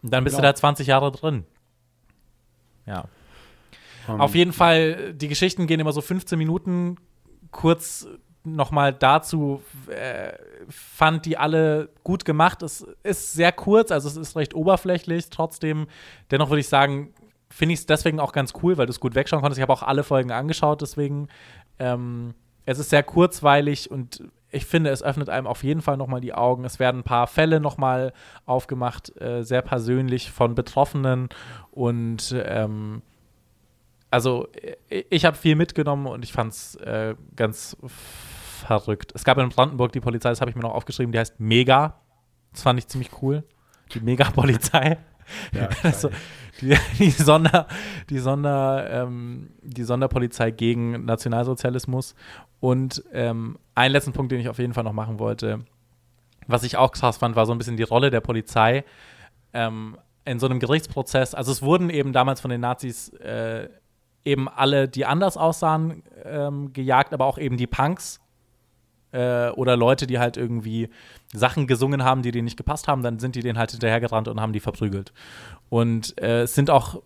Und 0.02 0.12
dann 0.12 0.24
bist 0.24 0.36
du 0.36 0.42
Genau. 0.42 0.52
da 0.52 0.56
20 0.56 0.88
Jahre 0.88 1.12
drin. 1.12 1.46
Ja. 2.86 3.06
Ähm, 4.10 4.20
Auf 4.20 4.34
jeden 4.36 4.54
Fall, 4.54 5.14
die 5.14 5.28
Geschichten 5.28 5.68
gehen 5.68 5.80
immer 5.80 5.94
so 5.94 6.02
15 6.02 6.38
Minuten. 6.40 6.98
Kurz 7.52 8.08
nochmal 8.44 8.94
dazu, 8.94 9.62
äh, 9.88 10.34
fand 10.70 11.26
die 11.28 11.38
alle 11.38 11.90
gut 12.04 12.26
gemacht. 12.26 12.64
Es 12.64 12.84
ist 13.04 13.34
sehr 13.34 13.52
kurz, 13.52 13.92
also 13.92 14.10
es 14.10 14.18
ist 14.18 14.36
recht 14.36 14.56
oberflächlich. 14.56 15.30
Trotzdem, 15.30 15.86
dennoch 16.32 16.50
würde 16.50 16.62
ich 16.62 16.68
sagen, 16.68 17.14
finde 17.52 17.74
ich 17.74 17.82
es 17.82 17.86
deswegen 17.86 18.20
auch 18.20 18.34
ganz 18.34 18.54
cool, 18.64 18.78
weil 18.78 18.88
du 18.88 18.92
es 18.92 19.00
gut 19.00 19.16
wegschauen 19.16 19.42
konntest. 19.42 19.60
Ich 19.60 19.62
habe 19.62 19.74
auch 19.74 19.84
alle 19.84 20.04
Folgen 20.04 20.32
angeschaut, 20.32 20.82
deswegen. 20.82 21.28
Ähm, 21.80 22.34
es 22.66 22.80
ist 22.80 22.90
sehr 22.92 23.04
kurzweilig 23.04 23.90
und 23.90 24.24
ich 24.52 24.66
finde, 24.66 24.92
es 24.92 25.02
öffnet 25.02 25.30
einem 25.30 25.48
auf 25.48 25.64
jeden 25.64 25.82
Fall 25.82 25.98
nochmal 25.98 26.22
die 26.22 26.34
Augen. 26.34 26.64
Es 26.66 26.80
werden 26.80 27.02
ein 27.02 27.04
paar 27.04 27.28
Fälle 27.28 27.60
nochmal 27.60 28.14
aufgemacht, 28.46 29.20
äh, 29.20 29.44
sehr 29.44 29.62
persönlich 29.62 30.32
von 30.32 30.56
Betroffenen 30.56 31.30
und 31.72 32.36
ähm, 32.46 33.02
also 34.12 34.48
ich, 34.90 35.06
ich 35.10 35.26
habe 35.26 35.38
viel 35.38 35.56
mitgenommen 35.56 36.06
und 36.06 36.24
ich 36.24 36.34
fand 36.34 36.54
es 36.54 36.76
äh, 36.76 37.16
ganz 37.36 37.78
verrückt. 37.88 39.14
Es 39.16 39.24
gab 39.24 39.38
in 39.38 39.50
Brandenburg 39.50 39.94
die 39.94 40.02
Polizei, 40.02 40.30
das 40.30 40.42
habe 40.42 40.52
ich 40.52 40.56
mir 40.56 40.64
noch 40.64 40.74
aufgeschrieben, 40.74 41.12
die 41.12 41.20
heißt 41.20 41.40
Mega. 41.40 42.00
Das 42.52 42.64
fand 42.64 42.78
ich 42.78 42.88
ziemlich 42.88 43.10
cool. 43.22 43.44
Die 43.94 44.02
Mega-Polizei. 44.02 44.98
Ja, 45.54 45.70
Also, 45.84 46.10
die, 46.62 46.76
die, 47.00 47.10
Sonder, 47.10 47.68
die, 48.10 48.20
Sonder, 48.20 48.90
ähm, 48.90 49.50
die 49.62 49.84
Sonderpolizei 49.84 50.52
gegen 50.52 51.06
Nationalsozialismus. 51.06 52.16
Und 52.60 53.04
ähm, 53.14 53.58
einen 53.76 53.94
letzten 53.94 54.14
Punkt, 54.14 54.32
den 54.32 54.40
ich 54.40 54.50
auf 54.50 54.60
jeden 54.60 54.74
Fall 54.74 54.84
noch 54.84 54.94
machen 54.94 55.20
wollte, 55.20 55.66
was 56.48 56.64
ich 56.64 56.78
auch 56.78 56.92
krass 56.92 57.18
fand, 57.18 57.36
war 57.36 57.46
so 57.46 57.52
ein 57.54 57.58
bisschen 57.58 57.78
die 57.78 57.84
Rolle 57.84 58.10
der 58.12 58.22
Polizei 58.22 58.84
ähm, 59.54 59.98
in 60.26 60.40
so 60.40 60.46
einem 60.48 60.60
Gerichtsprozess. 60.60 61.34
Also 61.34 61.52
es 61.52 61.62
wurden 61.62 61.90
eben 61.90 62.14
damals 62.14 62.42
von 62.42 62.52
den 62.52 62.62
Nazis 62.62 63.10
äh, 63.10 63.70
eben 64.24 64.48
alle, 64.48 64.88
die 64.88 65.06
anders 65.06 65.38
aussahen, 65.38 66.04
ähm, 66.24 66.74
gejagt, 66.74 67.14
aber 67.14 67.26
auch 67.26 67.38
eben 67.38 67.58
die 67.58 67.68
Punks 67.68 68.20
äh, 69.12 69.50
oder 69.50 69.76
Leute, 69.76 70.08
die 70.08 70.20
halt 70.20 70.38
irgendwie 70.38 70.90
Sachen 71.34 71.68
gesungen 71.68 72.04
haben, 72.04 72.22
die 72.22 72.32
denen 72.32 72.46
nicht 72.46 72.58
gepasst 72.58 72.88
haben, 72.88 73.04
dann 73.04 73.20
sind 73.20 73.36
die 73.36 73.42
denen 73.42 73.58
halt 73.58 73.72
hinterhergerannt 73.72 74.28
und 74.28 74.42
haben 74.42 74.54
die 74.54 74.60
verprügelt. 74.60 75.14
Und 75.70 76.20
äh, 76.22 76.44
es 76.44 76.56
sind 76.56 76.70
auch 76.70 77.02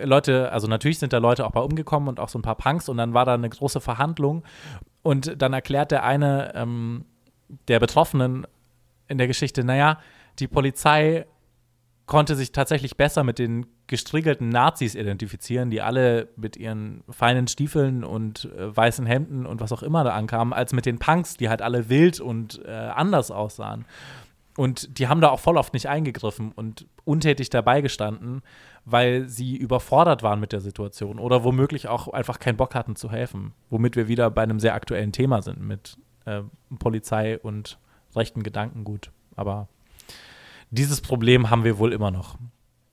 Leute, 0.00 0.50
also 0.52 0.66
natürlich 0.66 0.98
sind 0.98 1.12
da 1.12 1.18
Leute 1.18 1.46
auch 1.46 1.52
bei 1.52 1.60
umgekommen 1.60 2.08
und 2.08 2.20
auch 2.20 2.28
so 2.28 2.38
ein 2.38 2.42
paar 2.42 2.56
Punks 2.56 2.88
und 2.88 2.96
dann 2.96 3.14
war 3.14 3.24
da 3.24 3.34
eine 3.34 3.48
große 3.48 3.80
Verhandlung 3.80 4.44
und 5.02 5.40
dann 5.40 5.52
erklärt 5.52 5.90
der 5.90 6.04
eine 6.04 6.54
ähm, 6.54 7.04
der 7.68 7.80
Betroffenen 7.80 8.46
in 9.08 9.18
der 9.18 9.26
Geschichte, 9.26 9.64
naja, 9.64 9.98
die 10.38 10.48
Polizei 10.48 11.26
konnte 12.06 12.36
sich 12.36 12.52
tatsächlich 12.52 12.96
besser 12.96 13.24
mit 13.24 13.38
den 13.38 13.66
gestriegelten 13.88 14.50
Nazis 14.50 14.94
identifizieren, 14.94 15.70
die 15.70 15.80
alle 15.80 16.28
mit 16.36 16.56
ihren 16.56 17.02
feinen 17.10 17.48
Stiefeln 17.48 18.04
und 18.04 18.44
äh, 18.56 18.76
weißen 18.76 19.06
Hemden 19.06 19.46
und 19.46 19.60
was 19.60 19.72
auch 19.72 19.82
immer 19.82 20.04
da 20.04 20.10
ankamen, 20.10 20.52
als 20.52 20.72
mit 20.72 20.86
den 20.86 20.98
Punks, 20.98 21.36
die 21.36 21.48
halt 21.48 21.62
alle 21.62 21.88
wild 21.88 22.20
und 22.20 22.62
äh, 22.64 22.70
anders 22.70 23.30
aussahen. 23.30 23.86
Und 24.56 24.98
die 24.98 25.08
haben 25.08 25.20
da 25.20 25.30
auch 25.30 25.40
voll 25.40 25.56
oft 25.56 25.72
nicht 25.72 25.88
eingegriffen 25.88 26.52
und 26.52 26.86
untätig 27.04 27.48
dabei 27.48 27.80
gestanden, 27.80 28.42
weil 28.84 29.28
sie 29.28 29.56
überfordert 29.56 30.22
waren 30.22 30.40
mit 30.40 30.52
der 30.52 30.60
Situation 30.60 31.18
oder 31.18 31.44
womöglich 31.44 31.88
auch 31.88 32.08
einfach 32.08 32.38
keinen 32.40 32.56
Bock 32.56 32.74
hatten 32.74 32.96
zu 32.96 33.10
helfen. 33.10 33.52
Womit 33.70 33.96
wir 33.96 34.08
wieder 34.08 34.30
bei 34.30 34.42
einem 34.42 34.60
sehr 34.60 34.74
aktuellen 34.74 35.12
Thema 35.12 35.42
sind 35.42 35.60
mit 35.60 35.96
äh, 36.24 36.42
Polizei 36.78 37.38
und 37.38 37.78
rechten 38.14 38.42
Gedankengut. 38.42 39.12
Aber 39.36 39.68
dieses 40.70 41.00
Problem 41.00 41.50
haben 41.50 41.64
wir 41.64 41.78
wohl 41.78 41.92
immer 41.92 42.10
noch. 42.10 42.36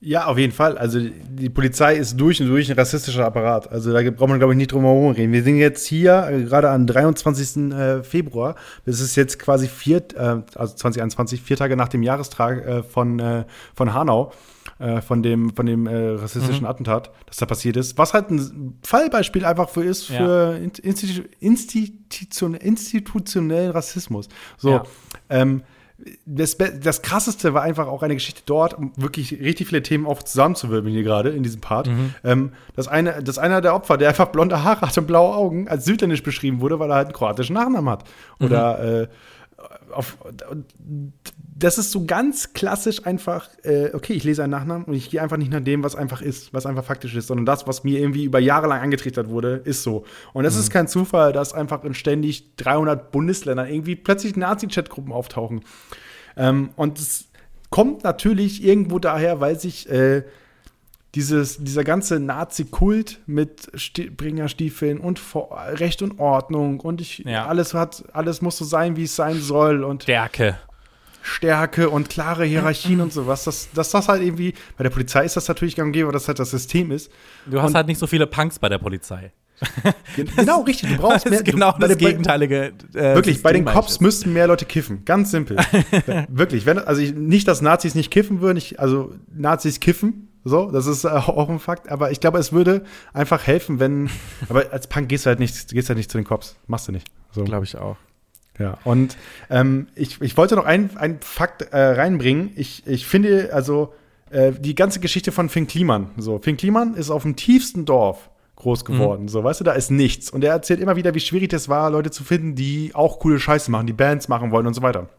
Ja, 0.06 0.28
auf 0.28 0.38
jeden 0.38 0.54
Fall. 0.54 0.78
Also 0.78 1.00
die 1.00 1.50
Polizei 1.50 1.96
ist 1.96 2.16
durch 2.18 2.40
und 2.40 2.48
durch 2.48 2.70
ein 2.70 2.78
rassistischer 2.78 3.26
Apparat. 3.26 3.72
Also 3.72 3.92
da 3.92 4.08
braucht 4.12 4.30
man, 4.30 4.38
glaube 4.38 4.54
ich, 4.54 4.58
nicht 4.58 4.72
drum 4.72 4.84
herum 4.84 5.10
reden. 5.12 5.34
Wir 5.34 5.42
sind 5.42 5.58
jetzt 5.58 5.84
hier 5.88 6.28
äh, 6.30 6.44
gerade 6.44 6.70
am 6.70 6.86
23. 6.86 7.72
Äh, 7.74 8.04
Februar. 8.04 8.54
Das 8.86 9.00
ist 9.00 9.16
jetzt 9.16 9.40
quasi 9.40 9.68
vier, 9.68 10.04
äh, 10.16 10.44
also 10.54 10.76
2021, 10.76 11.42
vier 11.42 11.58
Tage 11.58 11.76
nach 11.76 11.88
dem 11.88 12.04
Jahrestag 12.04 12.64
äh, 12.68 12.84
von, 12.84 13.18
äh, 13.18 13.46
von 13.74 13.96
Hanau, 13.96 14.32
äh, 14.78 15.02
von 15.02 15.24
dem, 15.24 15.56
von 15.56 15.66
dem 15.66 15.88
rassistischen 15.88 16.68
Attentat, 16.68 17.10
das 17.26 17.38
da 17.38 17.48
passiert 17.48 17.76
ist. 17.76 17.98
Was 17.98 18.14
halt 18.14 18.30
ein 18.30 18.78
Fallbeispiel 18.84 19.44
einfach 19.44 19.70
für 19.70 19.84
ist 19.84 20.04
für 20.04 20.56
Ja. 20.56 20.70
Institu 20.84 21.24
Institution, 21.40 22.54
institutionellen 22.54 23.72
Rassismus. 23.72 24.30
So. 24.58 24.70
Ja. 24.70 24.84
Ähm, 25.32 25.64
das, 26.26 26.58
das 26.58 27.02
krasseste 27.02 27.54
war 27.54 27.62
einfach 27.62 27.88
auch 27.88 28.04
eine 28.04 28.16
Geschichte 28.16 28.42
dort, 28.46 28.74
um 28.74 28.92
wirklich 28.98 29.32
richtig 29.40 29.68
viele 29.68 29.82
Themen 29.82 30.06
auch 30.06 30.22
zusammenzuwirbeln 30.22 30.94
hier 30.94 31.04
gerade 31.04 31.30
in 31.30 31.42
diesem 31.42 31.62
Part. 31.62 31.88
Ähm, 32.24 32.52
dass, 32.76 32.88
eine, 32.88 33.24
dass 33.24 33.38
einer 33.38 33.62
der 33.62 33.74
Opfer, 33.74 33.98
der 33.98 34.10
einfach 34.10 34.28
blonde 34.28 34.64
Haare 34.64 34.82
hat 34.82 34.98
und 34.98 35.08
blaue 35.08 35.34
Augen, 35.36 35.68
als 35.70 35.86
südländisch 35.86 36.24
beschrieben 36.24 36.60
wurde, 36.60 36.80
weil 36.80 36.90
er 36.92 36.96
halt 36.96 37.08
einen 37.08 37.16
kroatischen 37.16 37.54
Nachnamen 37.54 37.90
hat. 37.90 38.04
Oder 38.40 39.02
äh, 39.04 39.08
auf, 39.92 40.18
das 41.58 41.78
ist 41.78 41.92
so 41.92 42.06
ganz 42.06 42.54
klassisch 42.54 43.06
einfach, 43.06 43.50
äh, 43.64 43.92
okay, 43.94 44.14
ich 44.14 44.24
lese 44.24 44.44
einen 44.44 44.52
Nachnamen 44.52 44.86
und 44.86 44.94
ich 44.94 45.10
gehe 45.10 45.22
einfach 45.22 45.38
nicht 45.38 45.52
nach 45.52 45.62
dem, 45.62 45.84
was 45.84 45.96
einfach 45.96 46.22
ist, 46.22 46.54
was 46.54 46.66
einfach 46.66 46.84
faktisch 46.84 47.16
ist, 47.16 47.28
sondern 47.28 47.46
das, 47.46 47.68
was 47.68 47.84
mir 47.84 48.00
irgendwie 48.00 48.26
über 48.26 48.40
Jahre 48.40 48.68
lang 48.68 48.82
angetrichtert 48.82 49.30
wurde, 49.30 49.62
ist 49.64 49.84
so. 49.84 50.06
Und 50.34 50.46
es 50.46 50.56
ist 50.56 50.70
kein 50.70 50.88
Zufall, 50.88 51.32
dass 51.34 51.54
einfach 51.54 51.84
in 51.84 51.94
ständig 51.94 52.56
300 52.58 53.12
Bundesländern 53.12 53.68
irgendwie 53.70 53.96
plötzlich 53.96 54.36
Nazi-Chat-Gruppen 54.36 55.14
auftauchen. 55.14 55.62
Ähm, 56.36 56.72
und 56.76 57.00
es 57.00 57.30
kommt 57.70 58.04
natürlich 58.04 58.64
irgendwo 58.64 59.00
daher, 59.00 59.40
weil 59.40 59.60
sich 59.60 59.90
äh, 59.90 60.24
dieses, 61.16 61.58
dieser 61.64 61.84
ganze 61.84 62.20
Nazi-Kult 62.20 63.22
mit 63.26 63.70
Sti 63.76 64.10
Bringerstiefeln 64.10 65.00
und 65.00 65.18
Vor 65.20 65.58
Recht 65.74 66.02
und 66.02 66.20
Ordnung 66.20 66.80
und 66.82 67.02
ich, 67.02 67.20
Ja. 67.20 67.46
alles 67.48 67.74
hat, 67.74 68.04
alles 68.14 68.42
muss 68.42 68.58
so 68.58 68.66
sein, 68.66 68.96
wie 68.98 69.04
es 69.04 69.16
sein 69.16 69.40
soll 69.40 69.84
und 69.84 70.04
Stärke. 70.04 70.58
Stärke 71.22 71.90
und 71.90 72.10
klare 72.10 72.46
Hierarchien 72.46 73.02
und 73.02 73.12
sowas, 73.12 73.46
dass, 73.46 73.70
dass 73.74 73.90
das 73.90 74.08
halt 74.08 74.22
irgendwie, 74.22 74.54
bei 74.78 74.84
der 74.84 74.92
Polizei 74.92 75.26
ist 75.26 75.36
das 75.36 75.48
natürlich 75.48 75.76
gang 75.76 75.88
und 75.88 75.94
gäbe, 75.94 76.08
weil 76.08 76.14
das 76.14 76.28
halt 76.28 76.38
das 76.38 76.52
System 76.52 76.92
ist. 76.92 77.10
Du 77.48 77.60
hast 77.62 77.70
Und- 77.70 77.76
halt 77.76 77.88
nicht 77.88 77.98
so 78.00 78.06
viele 78.06 78.28
Punks 78.28 78.60
bei 78.60 78.70
der 78.70 78.78
Polizei. 78.78 79.32
Gen- 80.16 80.30
Genau, 80.36 80.62
richtig, 80.64 80.90
du 80.92 80.98
brauchst 80.98 81.26
mehr. 81.30 81.42
genau 81.42 81.72
du, 81.72 81.80
das 81.80 81.88
der- 81.98 82.10
gegenteilige. 82.10 82.74
Äh, 82.94 83.16
Wirklich, 83.16 83.42
bei 83.42 83.54
den 83.54 83.64
Cops 83.66 83.94
eigentlich. 83.94 84.02
müssten 84.02 84.34
mehr 84.34 84.46
Leute 84.48 84.66
kiffen. 84.66 85.04
Ganz 85.06 85.32
simpel. 85.32 85.58
Wirklich. 86.30 86.66
Wenn, 86.66 86.78
also 86.78 87.02
ich, 87.02 87.16
nicht, 87.16 87.48
dass 87.48 87.62
Nazis 87.62 87.96
nicht 87.96 88.12
kiffen 88.12 88.42
würden. 88.42 88.58
Ich, 88.58 88.80
also 88.80 89.16
Nazis 89.34 89.80
kiffen. 89.80 90.28
So, 90.46 90.72
das 90.72 90.86
ist 90.86 91.04
äh, 91.04 91.08
auch 91.10 91.50
ein 91.50 91.60
Fakt. 91.60 91.90
Aber 91.90 92.12
ich 92.12 92.22
glaube, 92.22 92.38
es 92.38 92.54
würde 92.54 92.86
einfach 93.12 93.46
helfen, 93.46 93.80
wenn. 93.80 94.10
Aber 94.50 94.72
als 94.72 94.88
Punk 94.88 95.10
gehst 95.10 95.26
du 95.26 95.30
halt 95.30 95.40
nicht, 95.40 95.68
gehst 95.70 95.90
halt 95.90 95.98
nicht 95.98 96.10
zu 96.10 96.18
den 96.18 96.26
Cops. 96.26 96.56
Machst 96.68 96.88
du 96.88 96.94
nicht. 96.94 97.08
So. 97.32 97.44
Glaube 97.44 97.66
ich 97.66 97.78
auch. 97.78 97.98
Ja, 98.58 98.78
und 98.86 99.18
ähm, 99.50 99.88
ich, 99.96 100.22
ich 100.22 100.38
wollte 100.38 100.56
noch 100.56 100.64
einen, 100.64 101.20
Fakt 101.20 101.74
äh, 101.74 101.78
reinbringen. 101.78 102.52
Ich, 102.56 102.88
ich 102.88 103.06
finde, 103.06 103.50
also 103.52 103.94
äh, 104.30 104.54
die 104.54 104.76
ganze 104.76 105.02
Geschichte 105.02 105.34
von 105.34 105.50
Finn 105.50 105.68
Kliman. 105.68 106.12
So, 106.16 106.40
Finn 106.40 106.56
Kliman 106.56 106.94
ist 106.94 107.10
auf 107.10 107.24
dem 107.24 107.36
tiefsten 107.36 107.84
Dorf 107.84 108.30
groß 108.56 108.86
geworden. 108.86 109.28
So, 109.28 109.44
weißt 109.44 109.60
du, 109.60 109.66
da 109.66 109.74
ist 109.74 109.92
nichts. 109.92 110.30
Und 110.30 110.44
er 110.44 110.54
erzählt 110.54 110.80
immer 110.80 110.96
wieder, 110.96 111.14
wie 111.14 111.20
schwierig 111.20 111.50
das 111.50 111.68
war, 111.68 111.90
Leute 111.90 112.12
zu 112.12 112.24
finden, 112.24 112.56
die 112.56 112.92
auch 112.94 113.20
coole 113.20 113.40
Scheiße 113.40 113.70
machen, 113.70 113.88
die 113.88 113.94
Bands 113.94 114.30
machen 114.30 114.52
wollen 114.52 114.68
und 114.68 114.74
so 114.74 114.82
weiter. 114.82 115.10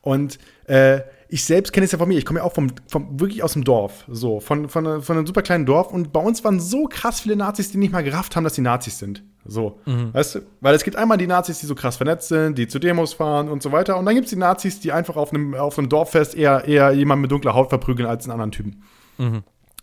Und 0.00 0.38
äh, 0.66 1.02
ich 1.34 1.44
selbst 1.44 1.72
kenne 1.72 1.84
es 1.84 1.90
ja 1.90 1.98
von 1.98 2.06
mir. 2.06 2.16
Ich 2.16 2.24
komme 2.24 2.38
ja 2.38 2.44
auch 2.44 2.52
vom, 2.52 2.68
vom 2.86 3.18
wirklich 3.18 3.42
aus 3.42 3.54
dem 3.54 3.64
Dorf, 3.64 4.04
so 4.06 4.38
von, 4.38 4.68
von, 4.68 5.02
von 5.02 5.16
einem 5.16 5.26
super 5.26 5.42
kleinen 5.42 5.66
Dorf. 5.66 5.92
Und 5.92 6.12
bei 6.12 6.20
uns 6.20 6.44
waren 6.44 6.60
so 6.60 6.86
krass 6.86 7.18
viele 7.18 7.34
Nazis, 7.34 7.72
die 7.72 7.78
nicht 7.78 7.92
mal 7.92 8.04
gerafft 8.04 8.36
haben, 8.36 8.44
dass 8.44 8.52
die 8.52 8.60
Nazis 8.60 9.00
sind. 9.00 9.24
So, 9.44 9.80
weißt 9.84 10.36
du? 10.36 10.40
Weil 10.60 10.76
es 10.76 10.84
gibt 10.84 10.96
einmal 10.96 11.18
die 11.18 11.26
Nazis, 11.26 11.58
die 11.58 11.66
so 11.66 11.74
krass 11.74 11.96
vernetzt 11.96 12.28
sind, 12.28 12.56
die 12.56 12.68
zu 12.68 12.78
Demos 12.78 13.14
fahren 13.14 13.48
und 13.48 13.64
so 13.64 13.72
weiter. 13.72 13.98
Und 13.98 14.06
dann 14.06 14.14
gibt 14.14 14.26
es 14.26 14.30
die 14.30 14.38
Nazis, 14.38 14.78
die 14.78 14.92
einfach 14.92 15.16
auf 15.16 15.32
einem, 15.32 15.54
auf 15.54 15.76
einem 15.76 15.88
Dorffest 15.88 16.36
eher, 16.36 16.66
eher 16.66 16.92
jemanden 16.92 17.22
mit 17.22 17.32
dunkler 17.32 17.54
Haut 17.54 17.68
verprügeln 17.68 18.08
als 18.08 18.26
einen 18.26 18.32
anderen 18.40 18.52
Typen. 18.52 18.84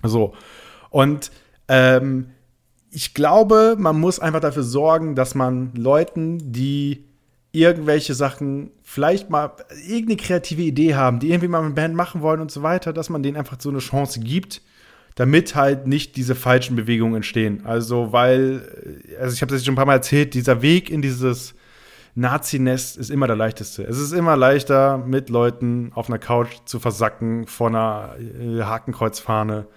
So. 0.03 0.33
Und 0.89 1.31
ähm, 1.67 2.29
ich 2.91 3.13
glaube, 3.13 3.75
man 3.77 3.99
muss 3.99 4.19
einfach 4.19 4.39
dafür 4.39 4.63
sorgen, 4.63 5.15
dass 5.15 5.35
man 5.35 5.73
Leuten, 5.75 6.53
die 6.53 7.11
irgendwelche 7.51 8.13
Sachen 8.13 8.71
vielleicht 8.91 9.29
mal 9.29 9.53
irgendeine 9.87 10.17
kreative 10.17 10.63
Idee 10.63 10.95
haben, 10.95 11.19
die 11.19 11.29
irgendwie 11.29 11.47
mal 11.47 11.63
eine 11.63 11.69
Band 11.69 11.95
machen 11.95 12.19
wollen 12.21 12.41
und 12.41 12.51
so 12.51 12.61
weiter, 12.61 12.91
dass 12.91 13.09
man 13.09 13.23
denen 13.23 13.37
einfach 13.37 13.55
so 13.57 13.69
eine 13.69 13.79
Chance 13.79 14.19
gibt, 14.19 14.61
damit 15.15 15.55
halt 15.55 15.87
nicht 15.87 16.17
diese 16.17 16.35
falschen 16.35 16.75
Bewegungen 16.75 17.15
entstehen. 17.15 17.65
Also, 17.65 18.11
weil, 18.11 19.07
also 19.17 19.33
ich 19.33 19.41
habe 19.41 19.53
das 19.53 19.63
schon 19.63 19.75
ein 19.75 19.77
paar 19.77 19.85
Mal 19.85 19.93
erzählt, 19.93 20.33
dieser 20.33 20.61
Weg 20.61 20.89
in 20.89 21.01
dieses 21.01 21.55
Nazi-Nest 22.15 22.97
ist 22.97 23.09
immer 23.09 23.27
der 23.27 23.37
leichteste. 23.37 23.83
Es 23.83 23.97
ist 23.97 24.11
immer 24.11 24.35
leichter, 24.35 24.97
mit 24.97 25.29
Leuten 25.29 25.93
auf 25.95 26.09
einer 26.09 26.19
Couch 26.19 26.49
zu 26.65 26.81
versacken 26.81 27.47
vor 27.47 27.69
einer 27.69 28.17
äh, 28.19 28.61
Hakenkreuzfahne. 28.61 29.67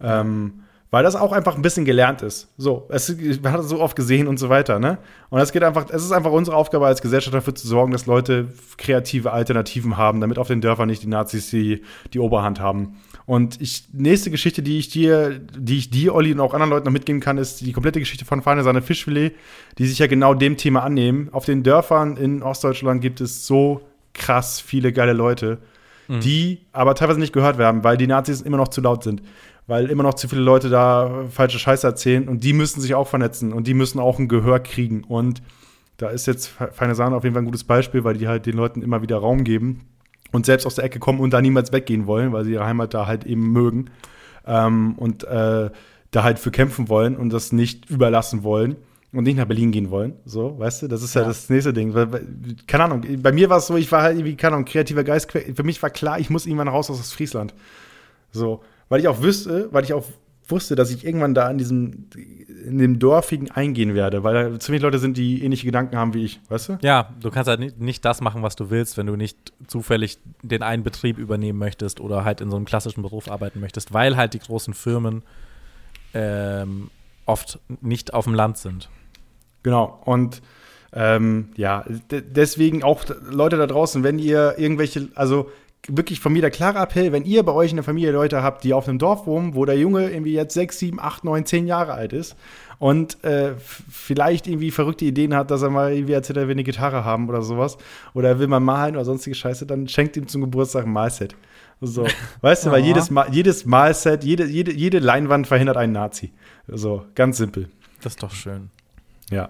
Ähm, 0.00 0.62
weil 0.92 1.02
das 1.02 1.16
auch 1.16 1.32
einfach 1.32 1.56
ein 1.56 1.62
bisschen 1.62 1.86
gelernt 1.86 2.20
ist. 2.20 2.52
So, 2.58 2.86
es, 2.90 3.16
man 3.42 3.52
hat 3.52 3.60
es 3.60 3.68
so 3.70 3.80
oft 3.80 3.96
gesehen 3.96 4.28
und 4.28 4.36
so 4.38 4.50
weiter, 4.50 4.78
ne? 4.78 4.98
Und 5.30 5.40
es 5.40 5.50
geht 5.50 5.64
einfach, 5.64 5.86
es 5.88 6.04
ist 6.04 6.12
einfach 6.12 6.30
unsere 6.30 6.54
Aufgabe 6.54 6.86
als 6.86 7.00
Gesellschaft 7.00 7.34
dafür 7.34 7.54
zu 7.54 7.66
sorgen, 7.66 7.92
dass 7.92 8.04
Leute 8.04 8.48
kreative 8.76 9.32
Alternativen 9.32 9.96
haben, 9.96 10.20
damit 10.20 10.38
auf 10.38 10.48
den 10.48 10.60
Dörfern 10.60 10.88
nicht 10.88 11.02
die 11.02 11.08
Nazis 11.08 11.48
die, 11.48 11.80
die 12.12 12.18
Oberhand 12.18 12.60
haben. 12.60 13.00
Und 13.24 13.58
ich, 13.62 13.88
nächste 13.94 14.30
Geschichte, 14.30 14.62
die 14.62 14.78
ich 14.78 14.90
dir, 14.90 15.38
die 15.38 15.78
ich 15.78 15.88
dir, 15.88 16.14
Olli, 16.14 16.30
und 16.32 16.40
auch 16.40 16.52
anderen 16.52 16.70
Leuten 16.70 16.84
noch 16.84 16.92
mitgeben 16.92 17.22
kann, 17.22 17.38
ist 17.38 17.62
die 17.62 17.72
komplette 17.72 17.98
Geschichte 17.98 18.26
von 18.26 18.42
Feine 18.42 18.62
Sahne 18.62 18.82
Fischfilet, 18.82 19.32
die 19.78 19.86
sich 19.86 19.98
ja 19.98 20.06
genau 20.08 20.34
dem 20.34 20.58
Thema 20.58 20.82
annehmen. 20.82 21.30
Auf 21.32 21.46
den 21.46 21.62
Dörfern 21.62 22.18
in 22.18 22.42
Ostdeutschland 22.42 23.00
gibt 23.00 23.22
es 23.22 23.46
so 23.46 23.80
krass 24.12 24.60
viele 24.60 24.92
geile 24.92 25.14
Leute, 25.14 25.56
die 26.08 26.66
aber 26.72 26.94
teilweise 26.94 27.20
nicht 27.20 27.32
gehört 27.32 27.56
werden, 27.56 27.82
weil 27.84 27.96
die 27.96 28.06
Nazis 28.06 28.42
immer 28.42 28.58
noch 28.58 28.68
zu 28.68 28.82
laut 28.82 29.02
sind. 29.02 29.22
Weil 29.66 29.90
immer 29.90 30.02
noch 30.02 30.14
zu 30.14 30.28
viele 30.28 30.42
Leute 30.42 30.68
da 30.68 31.24
falsche 31.30 31.58
Scheiße 31.58 31.86
erzählen 31.86 32.28
und 32.28 32.42
die 32.44 32.52
müssen 32.52 32.80
sich 32.80 32.94
auch 32.94 33.06
vernetzen 33.08 33.52
und 33.52 33.66
die 33.66 33.74
müssen 33.74 34.00
auch 34.00 34.18
ein 34.18 34.28
Gehör 34.28 34.58
kriegen. 34.60 35.04
Und 35.04 35.40
da 35.98 36.10
ist 36.10 36.26
jetzt 36.26 36.48
Feine 36.72 36.94
Sahne 36.94 37.14
auf 37.16 37.22
jeden 37.22 37.34
Fall 37.34 37.42
ein 37.42 37.46
gutes 37.46 37.64
Beispiel, 37.64 38.02
weil 38.04 38.14
die 38.16 38.26
halt 38.28 38.46
den 38.46 38.56
Leuten 38.56 38.82
immer 38.82 39.02
wieder 39.02 39.18
Raum 39.18 39.44
geben 39.44 39.86
und 40.32 40.46
selbst 40.46 40.66
aus 40.66 40.74
der 40.74 40.84
Ecke 40.84 40.98
kommen 40.98 41.20
und 41.20 41.32
da 41.32 41.40
niemals 41.40 41.72
weggehen 41.72 42.06
wollen, 42.06 42.32
weil 42.32 42.44
sie 42.44 42.52
ihre 42.52 42.66
Heimat 42.66 42.92
da 42.92 43.06
halt 43.06 43.24
eben 43.24 43.52
mögen 43.52 43.86
ähm, 44.46 44.94
und 44.96 45.22
äh, 45.24 45.70
da 46.10 46.22
halt 46.24 46.38
für 46.40 46.50
kämpfen 46.50 46.88
wollen 46.88 47.16
und 47.16 47.32
das 47.32 47.52
nicht 47.52 47.88
überlassen 47.88 48.42
wollen 48.42 48.76
und 49.12 49.24
nicht 49.24 49.36
nach 49.36 49.46
Berlin 49.46 49.70
gehen 49.70 49.90
wollen. 49.90 50.14
So, 50.24 50.58
weißt 50.58 50.82
du, 50.82 50.88
das 50.88 51.02
ist 51.02 51.14
ja, 51.14 51.20
Ja. 51.22 51.28
das 51.28 51.48
nächste 51.50 51.72
Ding. 51.72 51.94
Keine 52.66 52.84
Ahnung, 52.84 53.04
bei 53.18 53.30
mir 53.30 53.48
war 53.48 53.58
es 53.58 53.68
so, 53.68 53.76
ich 53.76 53.92
war 53.92 54.02
halt 54.02 54.16
irgendwie, 54.16 54.36
keine 54.36 54.56
Ahnung, 54.56 54.64
kreativer 54.64 55.04
Geist. 55.04 55.30
Für 55.30 55.62
mich 55.62 55.80
war 55.82 55.90
klar, 55.90 56.18
ich 56.18 56.30
muss 56.30 56.46
irgendwann 56.46 56.68
raus 56.68 56.90
aus 56.90 57.12
Friesland. 57.12 57.54
So, 58.32 58.62
weil 58.92 59.00
ich 59.00 59.08
auch 59.08 59.22
wüsste, 59.22 59.68
weil 59.72 59.84
ich 59.84 59.94
auch 59.94 60.04
wusste, 60.48 60.74
dass 60.74 60.90
ich 60.90 61.02
irgendwann 61.06 61.32
da 61.32 61.50
in 61.50 61.56
diesem, 61.56 62.10
in 62.66 62.76
dem 62.78 62.98
Dorfigen 62.98 63.50
eingehen 63.50 63.94
werde, 63.94 64.22
weil 64.22 64.34
da 64.34 64.60
ziemlich 64.60 64.82
Leute 64.82 64.98
sind, 64.98 65.16
die 65.16 65.42
ähnliche 65.42 65.64
Gedanken 65.64 65.96
haben 65.96 66.12
wie 66.12 66.26
ich, 66.26 66.40
weißt 66.50 66.68
du? 66.68 66.78
Ja, 66.82 67.08
du 67.18 67.30
kannst 67.30 67.48
halt 67.48 67.60
nicht, 67.60 67.80
nicht 67.80 68.04
das 68.04 68.20
machen, 68.20 68.42
was 68.42 68.54
du 68.54 68.68
willst, 68.68 68.98
wenn 68.98 69.06
du 69.06 69.16
nicht 69.16 69.54
zufällig 69.66 70.18
den 70.42 70.62
einen 70.62 70.82
Betrieb 70.82 71.16
übernehmen 71.16 71.58
möchtest 71.58 72.00
oder 72.00 72.26
halt 72.26 72.42
in 72.42 72.50
so 72.50 72.56
einem 72.56 72.66
klassischen 72.66 73.00
Beruf 73.00 73.30
arbeiten 73.30 73.60
möchtest, 73.60 73.94
weil 73.94 74.18
halt 74.18 74.34
die 74.34 74.40
großen 74.40 74.74
Firmen 74.74 75.22
ähm, 76.12 76.90
oft 77.24 77.60
nicht 77.80 78.12
auf 78.12 78.24
dem 78.26 78.34
Land 78.34 78.58
sind. 78.58 78.90
Genau. 79.62 80.02
Und 80.04 80.42
ähm, 80.92 81.48
ja, 81.56 81.86
de- 82.10 82.20
deswegen 82.20 82.82
auch 82.82 83.04
Leute 83.30 83.56
da 83.56 83.66
draußen, 83.66 84.04
wenn 84.04 84.18
ihr 84.18 84.56
irgendwelche, 84.58 85.08
also 85.14 85.50
wirklich 85.88 86.20
von 86.20 86.32
mir 86.32 86.42
der 86.42 86.50
klare 86.50 86.78
Appell, 86.78 87.12
wenn 87.12 87.24
ihr 87.24 87.42
bei 87.42 87.52
euch 87.52 87.70
in 87.70 87.76
der 87.76 87.84
Familie 87.84 88.12
Leute 88.12 88.42
habt, 88.42 88.62
die 88.62 88.72
auf 88.72 88.88
einem 88.88 88.98
Dorf 88.98 89.26
wohnen, 89.26 89.54
wo 89.54 89.64
der 89.64 89.76
Junge 89.76 90.10
irgendwie 90.10 90.32
jetzt 90.32 90.54
sechs, 90.54 90.78
sieben, 90.78 91.00
acht, 91.00 91.24
neun, 91.24 91.44
zehn 91.44 91.66
Jahre 91.66 91.94
alt 91.94 92.12
ist 92.12 92.36
und 92.78 93.22
äh, 93.24 93.54
vielleicht 93.56 94.46
irgendwie 94.46 94.70
verrückte 94.70 95.04
Ideen 95.04 95.34
hat, 95.34 95.50
dass 95.50 95.62
er 95.62 95.70
mal 95.70 95.92
irgendwie 95.92 96.12
erzählt, 96.12 96.36
er 96.36 96.46
will 96.46 96.54
eine 96.54 96.64
Gitarre 96.64 97.04
haben 97.04 97.28
oder 97.28 97.42
sowas 97.42 97.78
oder 98.14 98.28
er 98.28 98.38
will 98.38 98.46
mal 98.46 98.60
malen 98.60 98.94
oder 98.94 99.04
sonstige 99.04 99.34
Scheiße, 99.34 99.66
dann 99.66 99.88
schenkt 99.88 100.16
ihm 100.16 100.28
zum 100.28 100.42
Geburtstag 100.42 100.86
ein 100.86 100.92
Malset. 100.92 101.34
So, 101.80 102.06
weißt 102.42 102.66
du, 102.66 102.70
weil 102.70 102.84
jedes, 102.84 103.10
Ma 103.10 103.26
jedes 103.28 103.66
Malset, 103.66 104.22
jede, 104.22 104.44
jede, 104.46 104.72
jede 104.72 105.00
Leinwand 105.00 105.48
verhindert 105.48 105.76
einen 105.76 105.92
Nazi. 105.92 106.32
So, 106.68 107.04
ganz 107.16 107.38
simpel. 107.38 107.68
Das 108.02 108.12
ist 108.12 108.22
doch 108.22 108.30
schön. 108.30 108.70
Ja. 109.30 109.48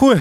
Cool. 0.00 0.20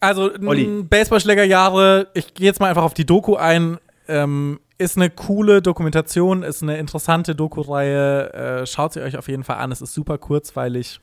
Also 0.00 0.30
Baseballschlägerjahre, 0.38 2.08
ich 2.14 2.34
gehe 2.34 2.46
jetzt 2.46 2.60
mal 2.60 2.68
einfach 2.68 2.82
auf 2.82 2.94
die 2.94 3.06
Doku 3.06 3.36
ein. 3.36 3.78
Ähm, 4.08 4.60
ist 4.78 4.96
eine 4.96 5.10
coole 5.10 5.60
Dokumentation, 5.60 6.42
ist 6.42 6.62
eine 6.62 6.78
interessante 6.78 7.34
Doku-Reihe. 7.34 8.32
Äh, 8.32 8.66
schaut 8.66 8.94
sie 8.94 9.02
euch 9.02 9.18
auf 9.18 9.28
jeden 9.28 9.44
Fall 9.44 9.58
an. 9.58 9.70
Es 9.70 9.82
ist 9.82 9.92
super 9.92 10.16
kurzweilig. 10.16 11.00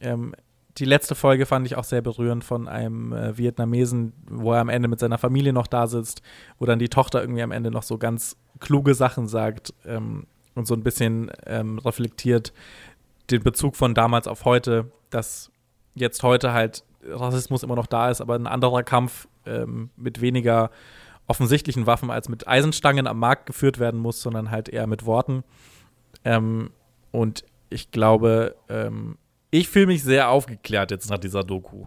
Ähm, 0.00 0.34
die 0.76 0.84
letzte 0.84 1.14
Folge 1.14 1.46
fand 1.46 1.66
ich 1.66 1.76
auch 1.76 1.84
sehr 1.84 2.02
berührend 2.02 2.44
von 2.44 2.68
einem 2.68 3.12
äh, 3.12 3.38
Vietnamesen, 3.38 4.12
wo 4.28 4.52
er 4.52 4.60
am 4.60 4.68
Ende 4.68 4.88
mit 4.88 5.00
seiner 5.00 5.18
Familie 5.18 5.52
noch 5.52 5.66
da 5.66 5.86
sitzt, 5.86 6.20
wo 6.58 6.66
dann 6.66 6.78
die 6.78 6.88
Tochter 6.88 7.22
irgendwie 7.22 7.42
am 7.42 7.52
Ende 7.52 7.70
noch 7.70 7.82
so 7.82 7.96
ganz 7.96 8.36
kluge 8.60 8.94
Sachen 8.94 9.26
sagt 9.26 9.72
ähm, 9.86 10.26
und 10.54 10.66
so 10.66 10.74
ein 10.74 10.82
bisschen 10.82 11.30
ähm, 11.46 11.78
reflektiert 11.78 12.52
den 13.30 13.42
Bezug 13.42 13.76
von 13.76 13.94
damals 13.94 14.26
auf 14.26 14.44
heute, 14.44 14.90
dass 15.10 15.50
jetzt 15.94 16.22
heute 16.22 16.52
halt 16.52 16.84
Rassismus 17.08 17.62
immer 17.62 17.76
noch 17.76 17.86
da 17.86 18.10
ist, 18.10 18.20
aber 18.20 18.34
ein 18.34 18.46
anderer 18.46 18.82
Kampf 18.82 19.28
ähm, 19.46 19.90
mit 19.96 20.20
weniger 20.20 20.70
offensichtlichen 21.26 21.86
Waffen 21.86 22.10
als 22.10 22.28
mit 22.28 22.46
Eisenstangen 22.46 23.06
am 23.06 23.18
Markt 23.18 23.46
geführt 23.46 23.78
werden 23.78 24.00
muss, 24.00 24.20
sondern 24.20 24.50
halt 24.50 24.68
eher 24.68 24.86
mit 24.86 25.06
Worten. 25.06 25.42
Ähm, 26.24 26.70
und 27.12 27.44
ich 27.70 27.90
glaube, 27.90 28.56
ähm, 28.68 29.16
ich 29.50 29.68
fühle 29.68 29.86
mich 29.86 30.02
sehr 30.02 30.28
aufgeklärt 30.30 30.90
jetzt 30.90 31.10
nach 31.10 31.18
dieser 31.18 31.44
Doku. 31.44 31.86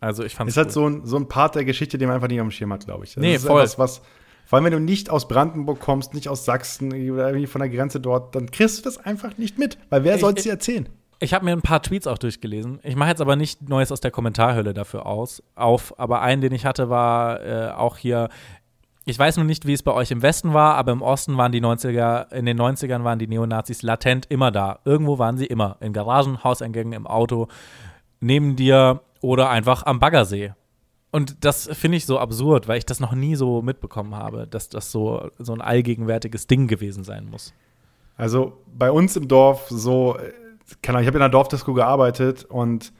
Also 0.00 0.22
ich 0.24 0.34
fand 0.34 0.48
Ist 0.50 0.56
halt 0.56 0.72
so 0.72 0.88
ein, 0.88 1.04
so 1.06 1.16
ein 1.16 1.28
Part 1.28 1.54
der 1.54 1.64
Geschichte, 1.64 1.98
den 1.98 2.08
man 2.08 2.16
einfach 2.16 2.28
nicht 2.28 2.40
am 2.40 2.50
Schirm 2.50 2.72
hat, 2.72 2.84
glaube 2.84 3.04
ich. 3.04 3.14
Das 3.14 3.22
Nee, 3.22 3.34
ist 3.34 3.46
voll. 3.46 3.60
Etwas, 3.60 3.78
was, 3.78 4.02
vor 4.44 4.56
allem, 4.56 4.64
wenn 4.66 4.72
du 4.72 4.80
nicht 4.80 5.10
aus 5.10 5.28
Brandenburg 5.28 5.80
kommst, 5.80 6.14
nicht 6.14 6.28
aus 6.28 6.44
Sachsen 6.44 6.92
oder 7.10 7.28
irgendwie 7.28 7.46
von 7.46 7.60
der 7.60 7.68
Grenze 7.68 8.00
dort, 8.00 8.34
dann 8.34 8.50
kriegst 8.50 8.78
du 8.78 8.82
das 8.82 8.98
einfach 8.98 9.36
nicht 9.38 9.58
mit. 9.58 9.78
Weil 9.90 10.04
wer 10.04 10.18
soll 10.18 10.34
es 10.34 10.44
dir 10.44 10.52
erzählen? 10.52 10.88
Ich 11.20 11.34
habe 11.34 11.44
mir 11.44 11.52
ein 11.52 11.62
paar 11.62 11.82
Tweets 11.82 12.06
auch 12.06 12.18
durchgelesen. 12.18 12.78
Ich 12.84 12.94
mache 12.94 13.10
jetzt 13.10 13.20
aber 13.20 13.34
nicht 13.34 13.68
Neues 13.68 13.90
aus 13.90 14.00
der 14.00 14.12
Kommentarhölle 14.12 14.72
dafür 14.72 15.06
aus, 15.06 15.42
auf. 15.56 15.98
Aber 15.98 16.22
einen, 16.22 16.42
den 16.42 16.52
ich 16.52 16.64
hatte, 16.64 16.90
war 16.90 17.44
äh, 17.44 17.70
auch 17.70 17.96
hier. 17.96 18.28
Ich 19.04 19.18
weiß 19.18 19.36
nur 19.36 19.46
nicht, 19.46 19.66
wie 19.66 19.72
es 19.72 19.82
bei 19.82 19.92
euch 19.92 20.10
im 20.10 20.22
Westen 20.22 20.52
war, 20.52 20.76
aber 20.76 20.92
im 20.92 21.02
Osten 21.02 21.36
waren 21.36 21.50
die 21.50 21.62
90er, 21.62 22.32
in 22.32 22.44
den 22.44 22.60
90ern 22.60 23.04
waren 23.04 23.18
die 23.18 23.26
Neonazis 23.26 23.82
latent 23.82 24.26
immer 24.26 24.50
da. 24.50 24.80
Irgendwo 24.84 25.18
waren 25.18 25.38
sie 25.38 25.46
immer. 25.46 25.76
In 25.80 25.92
Garagen, 25.92 26.44
Hauseingängen, 26.44 26.92
im 26.92 27.06
Auto, 27.06 27.48
neben 28.20 28.54
dir 28.54 29.00
oder 29.20 29.50
einfach 29.50 29.86
am 29.86 29.98
Baggersee. 29.98 30.52
Und 31.10 31.44
das 31.44 31.68
finde 31.72 31.96
ich 31.96 32.06
so 32.06 32.18
absurd, 32.18 32.68
weil 32.68 32.78
ich 32.78 32.86
das 32.86 33.00
noch 33.00 33.12
nie 33.12 33.34
so 33.34 33.62
mitbekommen 33.62 34.14
habe, 34.14 34.46
dass 34.46 34.68
das 34.68 34.92
so, 34.92 35.30
so 35.38 35.54
ein 35.54 35.62
allgegenwärtiges 35.62 36.46
Ding 36.46 36.68
gewesen 36.68 37.02
sein 37.02 37.26
muss. 37.30 37.54
Also 38.16 38.58
bei 38.76 38.90
uns 38.90 39.16
im 39.16 39.26
Dorf 39.26 39.68
so, 39.70 40.18
keine 40.82 40.98
Ahnung, 40.98 41.02
ich 41.02 41.08
habe 41.08 41.18
in 41.18 41.22
einer 41.22 41.30
Dorfdisco 41.30 41.74
gearbeitet 41.74 42.44
und 42.44 42.92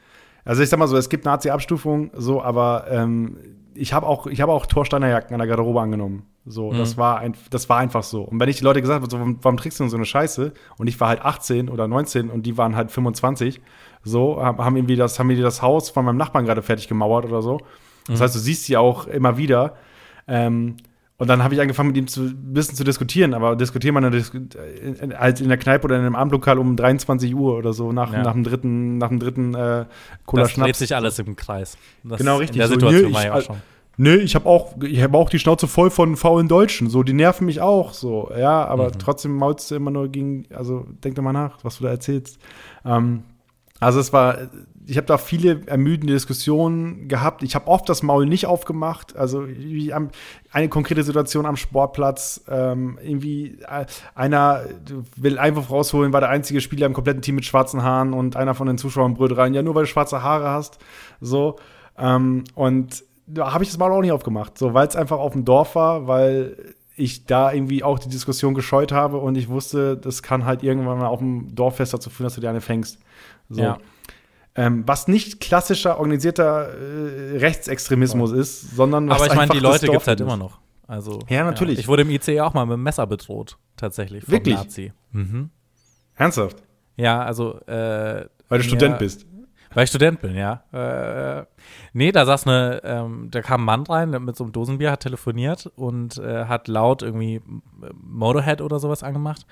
also 0.45 0.63
ich 0.63 0.69
sag 0.69 0.79
mal 0.79 0.89
so, 0.89 0.97
es 0.97 1.09
gibt 1.09 1.25
Nazi-Abstufungen, 1.25 2.11
so, 2.15 2.43
aber 2.43 2.87
ähm, 2.91 3.37
ich 3.75 3.93
habe 3.93 4.07
auch, 4.07 4.27
ich 4.27 4.41
habe 4.41 4.53
auch 4.53 4.67
Torsteiner 4.67 5.09
Jacken 5.09 5.35
an 5.35 5.39
der 5.39 5.47
Garderobe 5.47 5.81
angenommen. 5.81 6.25
So, 6.47 6.73
das 6.73 6.97
war 6.97 7.19
ein, 7.19 7.35
das 7.51 7.69
war 7.69 7.77
einfach 7.79 8.03
so. 8.03 8.23
Und 8.23 8.41
wenn 8.41 8.49
ich 8.49 8.57
die 8.57 8.65
Leute 8.65 8.81
gesagt 8.81 9.03
habe, 9.03 9.11
so, 9.11 9.19
warum, 9.43 9.57
trägst 9.59 9.79
du 9.79 9.85
denn 9.85 9.91
so 9.91 9.97
eine 9.97 10.07
Scheiße? 10.07 10.53
Und 10.79 10.87
ich 10.87 10.99
war 10.99 11.09
halt 11.09 11.23
18 11.23 11.69
oder 11.69 11.87
19 11.87 12.31
und 12.31 12.47
die 12.47 12.57
waren 12.57 12.75
halt 12.75 12.91
25, 12.91 13.61
so, 14.03 14.43
haben 14.43 14.77
irgendwie 14.77 14.97
das, 14.97 15.19
haben 15.19 15.29
die 15.29 15.41
das 15.41 15.61
Haus 15.61 15.91
von 15.91 16.07
meinem 16.07 16.17
Nachbarn 16.17 16.47
gerade 16.47 16.63
fertig 16.63 16.89
gemauert 16.89 17.27
oder 17.27 17.43
so. 17.43 17.61
Das 18.07 18.23
heißt, 18.23 18.35
du 18.35 18.39
siehst 18.39 18.65
sie 18.65 18.79
auch 18.79 19.07
immer 19.07 19.37
wieder. 19.37 19.75
Ähm, 20.27 20.77
und 21.19 21.29
dann 21.29 21.43
habe 21.43 21.53
ich 21.55 21.61
angefangen, 21.61 21.89
mit 21.89 21.97
ihm 21.97 22.07
zu 22.07 22.23
ein 22.23 22.55
bisschen 22.55 22.77
zu 22.77 22.85
diskutieren, 22.85 23.35
aber 23.35 23.57
diskutieren 23.57 23.95
wir 23.95 24.01
dann 24.01 24.13
in, 24.15 25.19
halt 25.19 25.41
in 25.41 25.49
der 25.49 25.59
Kneipe 25.59 25.85
oder 25.85 25.97
in 25.97 26.03
einem 26.03 26.15
Abendlokal 26.17 26.59
um 26.59 26.77
23 26.77 27.35
Uhr 27.35 27.57
oder 27.57 27.73
so 27.73 27.93
nach, 27.93 28.13
Ja. 28.13 28.23
nach 28.23 28.33
dem 28.33 28.45
dritten, 28.45 28.99
nach 28.99 29.09
dem 29.09 29.19
dritten 29.19 29.55
äh, 29.55 29.85
Cola 30.27 30.43
Das 30.45 30.53
dreht 30.55 30.65
Schnaps. 30.65 30.79
sich 30.79 30.95
alles 30.95 31.19
im 31.19 31.35
Kreis. 31.37 31.77
Das 32.05 32.19
Genau, 32.19 32.37
richtig. 32.39 32.57
In 32.57 32.61
der 32.61 32.69
So, 32.69 32.75
Situation 32.75 33.11
nö, 33.11 33.15
war 33.17 33.25
ich- 33.25 33.31
auch 33.33 33.43
schon. 33.43 33.57
Nö, 34.01 34.15
ich 34.15 34.37
habe 34.37 34.47
auch, 34.47 34.77
ich 34.81 35.03
habe 35.03 35.19
auch 35.19 35.29
die 35.29 35.41
Schnauze 35.41 35.67
voll 35.67 35.91
von 35.91 36.17
faulen 36.17 36.47
Deutschen. 36.47 36.89
So, 36.89 37.03
die 37.03 37.13
nerven 37.15 37.47
mich 37.47 37.61
auch. 37.61 37.93
So, 37.93 38.31
ja, 38.39 38.65
aber 38.65 38.91
Mhm. 38.91 38.99
trotzdem 39.01 39.33
maulst 39.35 39.73
du 39.73 39.75
immer 39.75 39.91
nur 39.91 40.07
gegen, 40.09 40.45
also 40.55 40.87
denk 41.03 41.17
doch 41.17 41.23
mal 41.25 41.33
nach, 41.33 41.59
was 41.65 41.79
du 41.79 41.83
da 41.85 41.91
erzählst. 41.91 42.39
Ähm, 42.85 43.25
also 43.81 43.99
es 43.99 44.13
war, 44.13 44.39
ich 44.89 44.97
habe 44.97 45.07
da 45.07 45.19
viele 45.19 45.67
ermüdende 45.67 46.15
Diskussionen 46.15 47.09
gehabt. 47.09 47.43
Ich 47.43 47.55
habe 47.55 47.69
oft 47.69 47.87
das 47.91 48.03
Maul 48.03 48.25
nicht 48.25 48.47
aufgemacht. 48.47 49.15
Also 49.17 49.47
eine 50.51 50.69
konkrete 50.71 51.03
Situation 51.03 51.45
am 51.45 51.57
Sportplatz. 51.57 52.43
Ähm, 52.49 52.99
irgendwie 53.03 53.59
äh, 53.69 53.85
einer 54.15 54.65
will 55.15 55.39
Einwurf 55.39 55.71
rausholen, 55.71 56.15
war 56.15 56.21
der 56.21 56.31
einzige 56.31 56.63
Spieler 56.63 56.87
im 56.87 56.95
kompletten 56.95 57.21
Team 57.21 57.35
mit 57.35 57.45
schwarzen 57.45 57.83
Haaren 57.83 58.15
und 58.15 58.37
einer 58.37 58.55
von 58.55 58.67
den 58.67 58.79
Zuschauern 58.79 59.13
brüllt 59.13 59.37
rein, 59.37 59.53
ja 59.53 59.63
nur 59.63 59.75
weil 59.75 59.83
du 59.83 59.89
schwarze 59.89 60.23
Haare 60.23 60.49
hast. 60.49 60.79
So 61.21 61.57
ähm, 61.99 62.45
und 62.55 63.05
da 63.27 63.53
habe 63.53 63.65
ich 63.65 63.69
das 63.69 63.79
Maul 63.79 63.93
auch 63.93 64.01
nicht 64.01 64.13
aufgemacht, 64.13 64.57
so 64.57 64.73
weil 64.73 64.89
es 64.89 64.97
einfach 64.97 65.19
auf 65.19 65.35
dem 65.35 65.45
Dorf 65.45 65.75
war, 65.75 66.07
weil 66.07 66.57
ich 66.97 67.27
da 67.27 67.53
irgendwie 67.53 67.85
auch 67.85 67.99
die 67.99 68.09
Diskussion 68.09 68.55
gescheut 68.55 68.91
habe 68.91 69.19
und 69.19 69.37
ich 69.37 69.51
wusste, 69.51 69.99
das 69.99 70.23
kann 70.23 70.47
halt 70.47 70.63
irgendwann 70.63 70.99
mal 70.99 71.09
auf 71.09 71.19
dem 71.19 71.55
Dorffest 71.55 71.93
dazu 71.93 72.09
führen, 72.09 72.25
dass 72.25 72.37
du 72.37 72.41
dir 72.41 72.49
eine 72.49 72.63
fängst. 72.63 72.99
So. 73.51 73.61
Ja. 73.61 73.79
Ähm, 74.59 74.83
was 74.87 75.07
nicht 75.07 75.39
klassischer 75.39 76.01
organisierter 76.01 76.75
äh, 76.75 77.39
Rechtsextremismus 77.39 78.33
ist, 78.33 78.75
sondern 78.75 79.09
was 79.09 79.19
Aber 79.19 79.31
ich 79.31 79.37
meine, 79.37 79.53
die 79.53 79.61
Leute 79.61 79.87
gibt 79.87 80.03
es 80.03 80.09
halt 80.09 80.21
immer 80.21 80.37
noch. 80.37 80.59
Also, 80.89 81.21
Ja, 81.29 81.45
natürlich. 81.45 81.79
Ich 81.79 81.87
wurde 81.87 82.03
im 82.03 82.11
ICE 82.11 82.41
auch 82.41 82.55
mal 82.55 82.67
mit 82.67 82.75
dem 82.75 82.83
Messer 82.83 83.07
bedroht, 83.07 83.57
tatsächlich. 83.77 84.25
Vom 84.25 84.33
Wirklich? 84.33 84.57
Nazi. 84.57 84.93
Mhm. 85.13 85.51
Ernsthaft? 86.17 86.57
Ja, 86.97 87.23
also. 87.23 87.61
Äh, 87.67 88.27
Weil 88.49 88.59
du 88.59 88.65
Student 88.65 88.99
bist. 88.99 89.27
Weil 89.75 89.85
ich 89.85 89.91
Student 89.91 90.21
bin, 90.23 90.35
ja. 90.35 90.65
Äh, 90.73 91.45
nee, 91.93 92.11
da 92.11 92.27
saß 92.27 92.49
eine, 92.49 92.81
ähm, 92.83 93.29
da 93.31 93.43
kam 93.43 93.61
ein 93.61 93.65
Mann 93.65 93.83
rein 93.85 94.11
mit 94.25 94.35
so 94.35 94.43
einem 94.43 94.53
Dosenbier, 94.53 94.91
hat 94.91 95.01
telefoniert 95.01 95.71
und 95.77 96.19
äh, 96.19 96.47
hat 96.47 96.67
laut 96.67 97.03
irgendwie 97.03 97.43
Motorhead 97.93 98.61
oder 98.61 98.81
sowas 98.81 99.05
angemacht. 99.05 99.47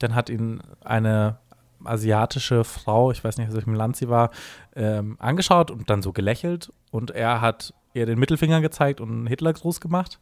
Dann 0.00 0.16
hat 0.16 0.30
ihn 0.30 0.62
eine 0.80 1.38
asiatische 1.84 2.64
Frau, 2.64 3.10
ich 3.10 3.22
weiß 3.22 3.38
nicht, 3.38 3.48
aus 3.48 3.54
welchem 3.54 3.74
Land 3.74 3.96
sie 3.96 4.08
war, 4.08 4.30
ähm, 4.76 5.16
angeschaut 5.18 5.70
und 5.70 5.88
dann 5.90 6.02
so 6.02 6.12
gelächelt 6.12 6.72
und 6.90 7.10
er 7.10 7.40
hat 7.40 7.74
ihr 7.94 8.06
den 8.06 8.18
Mittelfinger 8.18 8.60
gezeigt 8.60 9.00
und 9.00 9.10
einen 9.10 9.26
Hitlergruß 9.26 9.80
gemacht. 9.80 10.18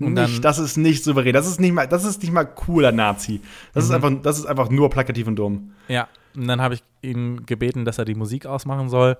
Und 0.00 0.16
dann, 0.16 0.28
nicht, 0.30 0.44
das 0.44 0.58
ist 0.58 0.76
nicht 0.76 1.04
souverän. 1.04 1.32
Das 1.32 1.46
ist 1.46 1.60
nicht 1.60 1.72
mal, 1.72 1.86
das 1.86 2.04
ist 2.04 2.20
nicht 2.20 2.32
mal 2.32 2.44
cooler 2.44 2.90
Nazi. 2.90 3.40
Das 3.72 3.84
ist 3.84 3.90
Mhm. 3.90 3.94
einfach, 3.96 4.12
das 4.22 4.38
ist 4.38 4.46
einfach 4.46 4.68
nur 4.68 4.90
plakativ 4.90 5.28
und 5.28 5.36
dumm. 5.36 5.72
Ja, 5.86 6.08
und 6.34 6.48
dann 6.48 6.60
habe 6.60 6.74
ich 6.74 6.82
ihn 7.00 7.46
gebeten, 7.46 7.84
dass 7.84 7.98
er 7.98 8.04
die 8.04 8.16
Musik 8.16 8.44
ausmachen 8.46 8.88
soll. 8.88 9.16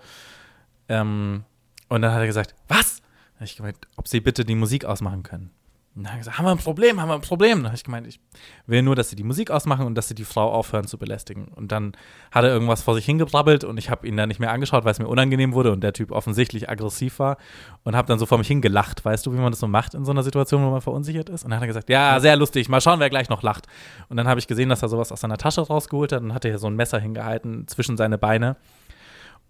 Ähm, 0.88 1.44
und 1.88 2.02
dann 2.02 2.12
hat 2.12 2.20
er 2.20 2.26
gesagt, 2.26 2.54
was? 2.66 2.98
Dann 2.98 3.36
habe 3.36 3.44
ich 3.44 3.56
gemeint, 3.56 3.78
ob 3.96 4.08
sie 4.08 4.20
bitte 4.20 4.44
die 4.44 4.56
Musik 4.56 4.84
ausmachen 4.84 5.22
können. 5.22 5.50
Und 5.96 6.02
dann 6.02 6.12
hat 6.12 6.16
er 6.16 6.18
gesagt, 6.18 6.38
haben 6.38 6.44
wir 6.44 6.50
ein 6.50 6.58
Problem, 6.58 7.00
haben 7.00 7.08
wir 7.08 7.14
ein 7.14 7.20
Problem. 7.20 7.58
Dann 7.58 7.66
habe 7.66 7.76
ich 7.76 7.84
gemeint, 7.84 8.08
ich 8.08 8.18
will 8.66 8.82
nur, 8.82 8.96
dass 8.96 9.10
sie 9.10 9.16
die 9.16 9.22
Musik 9.22 9.52
ausmachen 9.52 9.86
und 9.86 9.94
dass 9.94 10.08
sie 10.08 10.16
die 10.16 10.24
Frau 10.24 10.50
aufhören 10.50 10.88
zu 10.88 10.98
belästigen. 10.98 11.46
Und 11.46 11.70
dann 11.70 11.92
hat 12.32 12.44
er 12.44 12.50
irgendwas 12.50 12.82
vor 12.82 12.96
sich 12.96 13.04
hingebrabbelt 13.04 13.62
und 13.62 13.78
ich 13.78 13.90
habe 13.90 14.06
ihn 14.08 14.16
dann 14.16 14.28
nicht 14.28 14.40
mehr 14.40 14.50
angeschaut, 14.50 14.84
weil 14.84 14.90
es 14.90 14.98
mir 14.98 15.06
unangenehm 15.06 15.52
wurde 15.52 15.70
und 15.70 15.82
der 15.82 15.92
Typ 15.92 16.10
offensichtlich 16.10 16.68
aggressiv 16.68 17.20
war 17.20 17.36
und 17.84 17.94
habe 17.94 18.08
dann 18.08 18.18
so 18.18 18.26
vor 18.26 18.38
mich 18.38 18.48
hingelacht. 18.48 19.04
Weißt 19.04 19.24
du, 19.24 19.32
wie 19.32 19.36
man 19.36 19.52
das 19.52 19.60
so 19.60 19.68
macht 19.68 19.94
in 19.94 20.04
so 20.04 20.10
einer 20.10 20.24
Situation, 20.24 20.64
wo 20.64 20.70
man 20.70 20.80
verunsichert 20.80 21.28
ist? 21.28 21.44
Und 21.44 21.50
dann 21.50 21.58
hat 21.58 21.64
er 21.64 21.68
gesagt, 21.68 21.88
ja, 21.88 22.18
sehr 22.18 22.34
lustig, 22.34 22.68
mal 22.68 22.80
schauen, 22.80 22.98
wer 22.98 23.10
gleich 23.10 23.28
noch 23.28 23.42
lacht. 23.42 23.66
Und 24.08 24.16
dann 24.16 24.26
habe 24.26 24.40
ich 24.40 24.48
gesehen, 24.48 24.68
dass 24.68 24.82
er 24.82 24.88
sowas 24.88 25.12
aus 25.12 25.20
seiner 25.20 25.38
Tasche 25.38 25.60
rausgeholt 25.60 26.12
hat 26.12 26.22
und 26.22 26.34
hatte 26.34 26.48
hier 26.48 26.58
so 26.58 26.66
ein 26.66 26.74
Messer 26.74 26.98
hingehalten 26.98 27.68
zwischen 27.68 27.96
seine 27.96 28.18
Beine. 28.18 28.56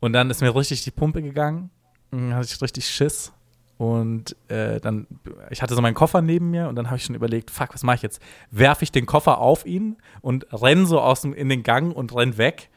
Und 0.00 0.12
dann 0.12 0.28
ist 0.28 0.42
mir 0.42 0.54
richtig 0.54 0.84
die 0.84 0.90
Pumpe 0.90 1.22
gegangen. 1.22 1.70
Dann 2.10 2.34
hatte 2.34 2.46
ich 2.46 2.60
richtig 2.60 2.86
Schiss. 2.86 3.32
Und 3.76 4.36
äh, 4.48 4.80
dann, 4.80 5.06
ich 5.50 5.62
hatte 5.62 5.74
so 5.74 5.82
meinen 5.82 5.94
Koffer 5.94 6.22
neben 6.22 6.50
mir 6.50 6.68
und 6.68 6.76
dann 6.76 6.86
habe 6.86 6.96
ich 6.96 7.04
schon 7.04 7.16
überlegt, 7.16 7.50
fuck, 7.50 7.74
was 7.74 7.82
mache 7.82 7.96
ich 7.96 8.02
jetzt? 8.02 8.22
Werfe 8.50 8.84
ich 8.84 8.92
den 8.92 9.06
Koffer 9.06 9.38
auf 9.38 9.66
ihn 9.66 9.96
und 10.20 10.46
renn 10.52 10.86
so 10.86 11.00
aus 11.00 11.22
dem, 11.22 11.34
in 11.34 11.48
den 11.48 11.64
Gang 11.64 11.94
und 11.94 12.14
renn 12.14 12.38
weg. 12.38 12.70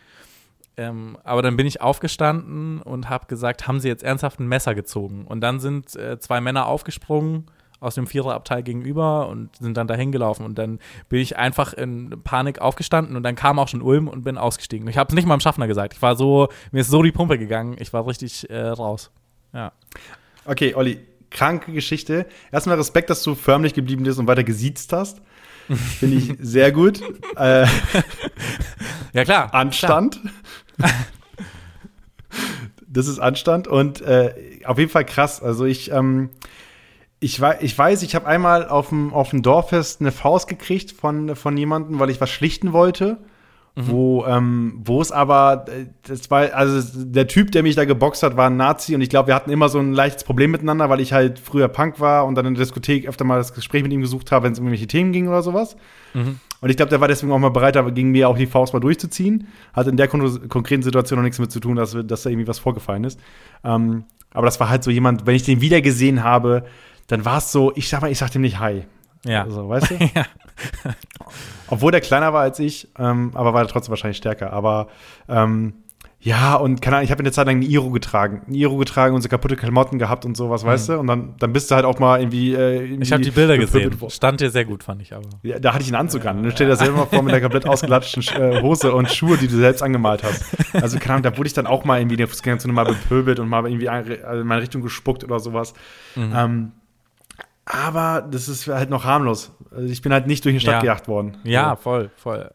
Ähm, 0.76 1.18
aber 1.24 1.42
dann 1.42 1.58
bin 1.58 1.66
ich 1.66 1.82
aufgestanden 1.82 2.82
und 2.82 3.10
habe 3.10 3.26
gesagt, 3.28 3.68
haben 3.68 3.80
Sie 3.80 3.88
jetzt 3.88 4.04
ernsthaft 4.04 4.40
ein 4.40 4.48
Messer 4.48 4.76
gezogen? 4.76 5.26
Und 5.26 5.42
dann 5.42 5.60
sind 5.60 5.96
äh, 5.96 6.20
zwei 6.20 6.42
Männer 6.42 6.68
aufgesprungen 6.68 7.46
aus 7.80 7.96
dem 7.96 8.08
Viererabteil 8.08 8.64
gegenüber 8.64 9.28
und 9.28 9.56
sind 9.56 9.78
dann 9.78 9.88
dahin 9.88 10.12
gelaufen. 10.12 10.46
Und 10.46 10.58
dann 10.58 10.80
bin 11.10 11.20
ich 11.20 11.38
einfach 11.38 11.74
in 11.74 12.22
Panik 12.24 12.60
aufgestanden 12.60 13.16
und 13.16 13.24
dann 13.24 13.36
kam 13.36 13.60
auch 13.60 13.68
schon 13.68 13.82
Ulm 13.82 14.08
und 14.08 14.24
bin 14.24 14.38
ausgestiegen. 14.38 14.88
Ich 14.88 14.98
habe 14.98 15.10
es 15.10 15.16
nicht 15.16 15.28
mal 15.28 15.38
dem 15.38 15.42
Schaffner 15.42 15.68
gesagt. 15.68 15.94
Ich 15.94 16.02
war 16.02 16.16
so, 16.16 16.50
mir 16.72 16.82
ist 16.82 16.90
so 16.90 17.04
die 17.04 17.12
Pumpe 17.12 17.38
gegangen. 17.38 17.76
Ich 17.80 17.94
war 17.94 18.06
richtig 18.08 18.50
äh, 18.50 18.68
raus. 18.68 19.12
Ja. 19.54 19.72
Okay, 20.48 20.74
Olli, 20.76 21.00
kranke 21.30 21.74
Geschichte. 21.74 22.26
Erstmal 22.52 22.78
Respekt, 22.78 23.10
dass 23.10 23.22
du 23.22 23.36
förmlich 23.36 23.74
geblieben 23.74 24.04
bist 24.04 24.18
und 24.18 24.28
weiter 24.28 24.46
gesiezt 24.46 24.94
hast. 24.94 25.22
Finde 26.00 26.18
ich 26.18 26.34
sehr 26.40 26.72
gut. 26.72 27.02
äh, 27.36 27.68
Ja, 29.14 29.24
klar. 29.26 29.54
Anstand. 29.54 30.22
das 32.88 33.08
ist 33.08 33.20
Anstand 33.20 33.68
und 33.68 34.02
äh, 34.02 34.34
auf 34.66 34.78
jeden 34.78 34.92
Fall 34.92 35.06
krass. 35.06 35.42
Also 35.42 35.66
ich, 35.66 35.92
ähm, 35.92 36.30
ich, 37.20 37.42
wei 37.42 37.58
ich 37.62 37.78
weiß, 37.78 38.04
ich 38.04 38.16
habe 38.16 38.28
einmal 38.28 38.68
auf 38.70 38.90
dem, 38.90 39.14
auf 39.14 39.32
dem 39.32 39.42
Dorffest 39.42 40.00
eine 40.00 40.12
Faust 40.12 40.48
gekriegt 40.48 40.92
von, 40.92 41.36
von 41.36 41.58
jemandem, 41.58 42.00
weil 42.00 42.10
ich 42.10 42.22
was 42.22 42.30
schlichten 42.30 42.74
wollte. 42.74 43.18
Wo, 43.86 44.26
ähm, 44.26 44.82
wo 44.84 45.02
es 45.02 45.12
aber, 45.12 45.66
äh, 45.68 45.86
das 46.08 46.32
war, 46.32 46.52
also 46.54 47.06
der 47.06 47.28
Typ, 47.28 47.52
der 47.52 47.62
mich 47.62 47.76
da 47.76 47.86
geboxt 47.86 48.24
hat, 48.24 48.36
war 48.36 48.50
ein 48.50 48.58
Nazi 48.58 48.96
und 48.96 49.02
ich 49.02 49.10
glaube, 49.10 49.28
wir 49.28 49.36
hatten 49.36 49.52
immer 49.52 49.70
so 49.70 49.78
ein 49.78 49.94
leichtes 49.94 50.24
Problem 50.24 50.50
miteinander, 50.50 50.90
weil 50.90 51.00
ich 51.00 51.14
halt 51.14 51.38
früher 51.38 51.68
Punk 51.68 52.00
war 52.00 52.26
und 52.26 52.36
dann 52.36 52.48
in 52.48 52.56
der 52.56 52.64
Diskothek 52.64 53.08
öfter 53.08 53.24
mal 53.24 53.38
das 53.38 53.54
Gespräch 53.54 53.84
mit 53.84 53.94
ihm 53.94 54.02
gesucht 54.02 54.32
habe, 54.32 54.46
wenn 54.46 54.54
es 54.54 54.60
um 54.60 54.66
irgendwelche 54.66 54.88
Themen 54.88 55.12
ging 55.12 55.28
oder 55.28 55.44
sowas. 55.44 55.78
Und 56.60 56.70
ich 56.70 56.78
glaube, 56.78 56.90
der 56.90 57.02
war 57.02 57.08
deswegen 57.08 57.32
auch 57.32 57.38
mal 57.38 57.50
bereit, 57.50 57.78
aber 57.78 57.92
gegen 57.92 58.12
mir 58.12 58.30
auch 58.30 58.38
die 58.38 58.48
Faust 58.48 58.74
mal 58.74 58.80
durchzuziehen. 58.80 59.48
Hat 59.74 59.88
in 59.88 59.98
der 59.98 60.08
kon 60.08 60.50
konkreten 60.50 60.82
Situation 60.82 61.18
noch 61.18 61.24
nichts 61.24 61.38
damit 61.38 61.52
zu 61.52 61.60
tun, 61.60 61.76
dass, 61.76 61.96
dass 62.06 62.24
da 62.24 62.30
irgendwie 62.30 62.48
was 62.48 62.60
vorgefallen 62.60 63.04
ist. 63.04 63.20
Ähm, 63.64 64.06
aber 64.32 64.46
das 64.46 64.60
war 64.60 64.70
halt 64.70 64.84
so 64.84 64.90
jemand, 64.90 65.26
wenn 65.28 65.36
ich 65.36 65.44
den 65.44 65.62
wieder 65.62 65.82
gesehen 65.82 66.24
habe, 66.24 66.66
dann 67.08 67.26
war 67.26 67.38
es 67.38 67.52
so, 67.52 67.72
ich 67.76 67.90
sag 67.90 68.02
mal, 68.02 68.12
ich 68.12 68.18
sag 68.18 68.32
dem 68.32 68.42
nicht 68.42 68.60
Hi. 68.60 68.86
Ja. 69.26 69.44
Also, 69.44 69.70
weißt 69.70 69.92
du? 69.92 69.96
Ja. 70.16 70.26
Obwohl 71.68 71.92
der 71.92 72.02
kleiner 72.02 72.34
war 72.34 72.42
als 72.42 72.60
ich, 72.60 72.88
ähm, 72.98 73.32
aber 73.34 73.54
war 73.54 73.62
er 73.62 73.68
trotzdem 73.68 73.92
wahrscheinlich 73.92 74.18
stärker. 74.18 74.54
Aber 74.54 74.88
ähm, 75.28 75.74
ja, 76.20 76.56
und 76.56 76.82
keine 76.82 76.98
Ahnung, 76.98 77.06
ich 77.06 77.12
habe 77.12 77.20
eine 77.20 77.32
Zeit 77.32 77.46
lang 77.46 77.60
ein 77.60 77.62
Iro 77.62 77.92
getragen. 77.92 78.42
Ein 78.48 78.56
Iro 78.56 78.76
getragen 78.78 79.14
und 79.14 79.22
so 79.22 79.30
kaputte 79.30 79.56
Klamotten 79.56 80.00
gehabt 80.00 80.26
und 80.26 80.36
sowas, 80.36 80.66
weißt 80.66 80.90
du? 80.90 81.00
Und 81.00 81.06
dann, 81.08 81.36
dann 81.38 81.54
bist 81.54 81.70
du 81.70 81.76
halt 81.76 81.86
auch 81.86 82.00
mal 82.00 82.20
irgendwie. 82.20 82.54
Äh, 82.54 82.76
irgendwie 82.76 82.96
Mhm. 82.98 83.02
Ich 83.04 83.12
habe 83.12 83.24
die 83.24 83.32
Bilder 83.32 83.58
gesehen. 83.58 83.96
Stand 84.10 84.42
dir 84.42 84.50
sehr 84.50 84.66
gut, 84.66 84.84
fand 84.84 85.02
ich 85.04 85.14
aber. 85.14 85.30
Ja, 85.44 85.60
da 85.60 85.74
hatte 85.74 85.84
ich 85.84 85.90
einen 85.90 86.02
Anzug 86.02 86.26
an. 86.26 86.42
Dann 86.42 86.52
steht 86.52 86.68
er 86.68 86.76
selber 86.76 86.98
mal 86.98 87.06
vor 87.06 87.22
mit 87.22 87.34
der 87.34 87.42
komplett 87.42 87.68
ausgelatschten 87.68 88.24
äh, 88.36 88.62
Hose 88.62 88.94
und 88.94 89.12
Schuhe, 89.12 89.38
die 89.38 89.48
du 89.48 89.56
selbst 89.56 89.84
angemalt 89.84 90.24
hast. 90.24 90.44
Also, 90.74 90.98
keine 90.98 91.14
Ahnung, 91.14 91.24
da 91.24 91.38
wurde 91.38 91.48
ich 91.48 91.54
dann 91.54 91.68
auch 91.68 91.86
mal 91.86 92.00
irgendwie 92.00 92.16
in 92.16 92.20
der 92.20 92.28
Fußgängerzone 92.28 92.74
mal 92.74 92.86
bepöbelt 92.86 93.40
und 93.40 93.48
mal 93.48 93.66
irgendwie 93.66 93.88
also 93.88 94.42
in 94.42 94.48
meine 94.48 94.62
Richtung 94.62 94.82
gespuckt 94.82 95.24
oder 95.24 95.40
sowas. 95.40 95.74
Mhm. 96.16 96.34
Ähm, 96.36 96.72
aber 97.70 98.22
das 98.22 98.48
ist 98.48 98.68
halt 98.68 98.90
noch 98.90 99.04
harmlos. 99.04 99.52
Also 99.72 99.92
ich 99.92 100.02
bin 100.02 100.14
halt 100.14 100.28
nicht 100.28 100.44
durch 100.46 100.56
die 100.56 100.60
Stadt 100.60 100.76
Ja. 100.76 100.80
gejagt 100.82 101.08
worden. 101.08 101.38
Ja, 101.44 101.72
So. 101.76 101.82
voll, 101.84 102.12
voll. 102.16 102.52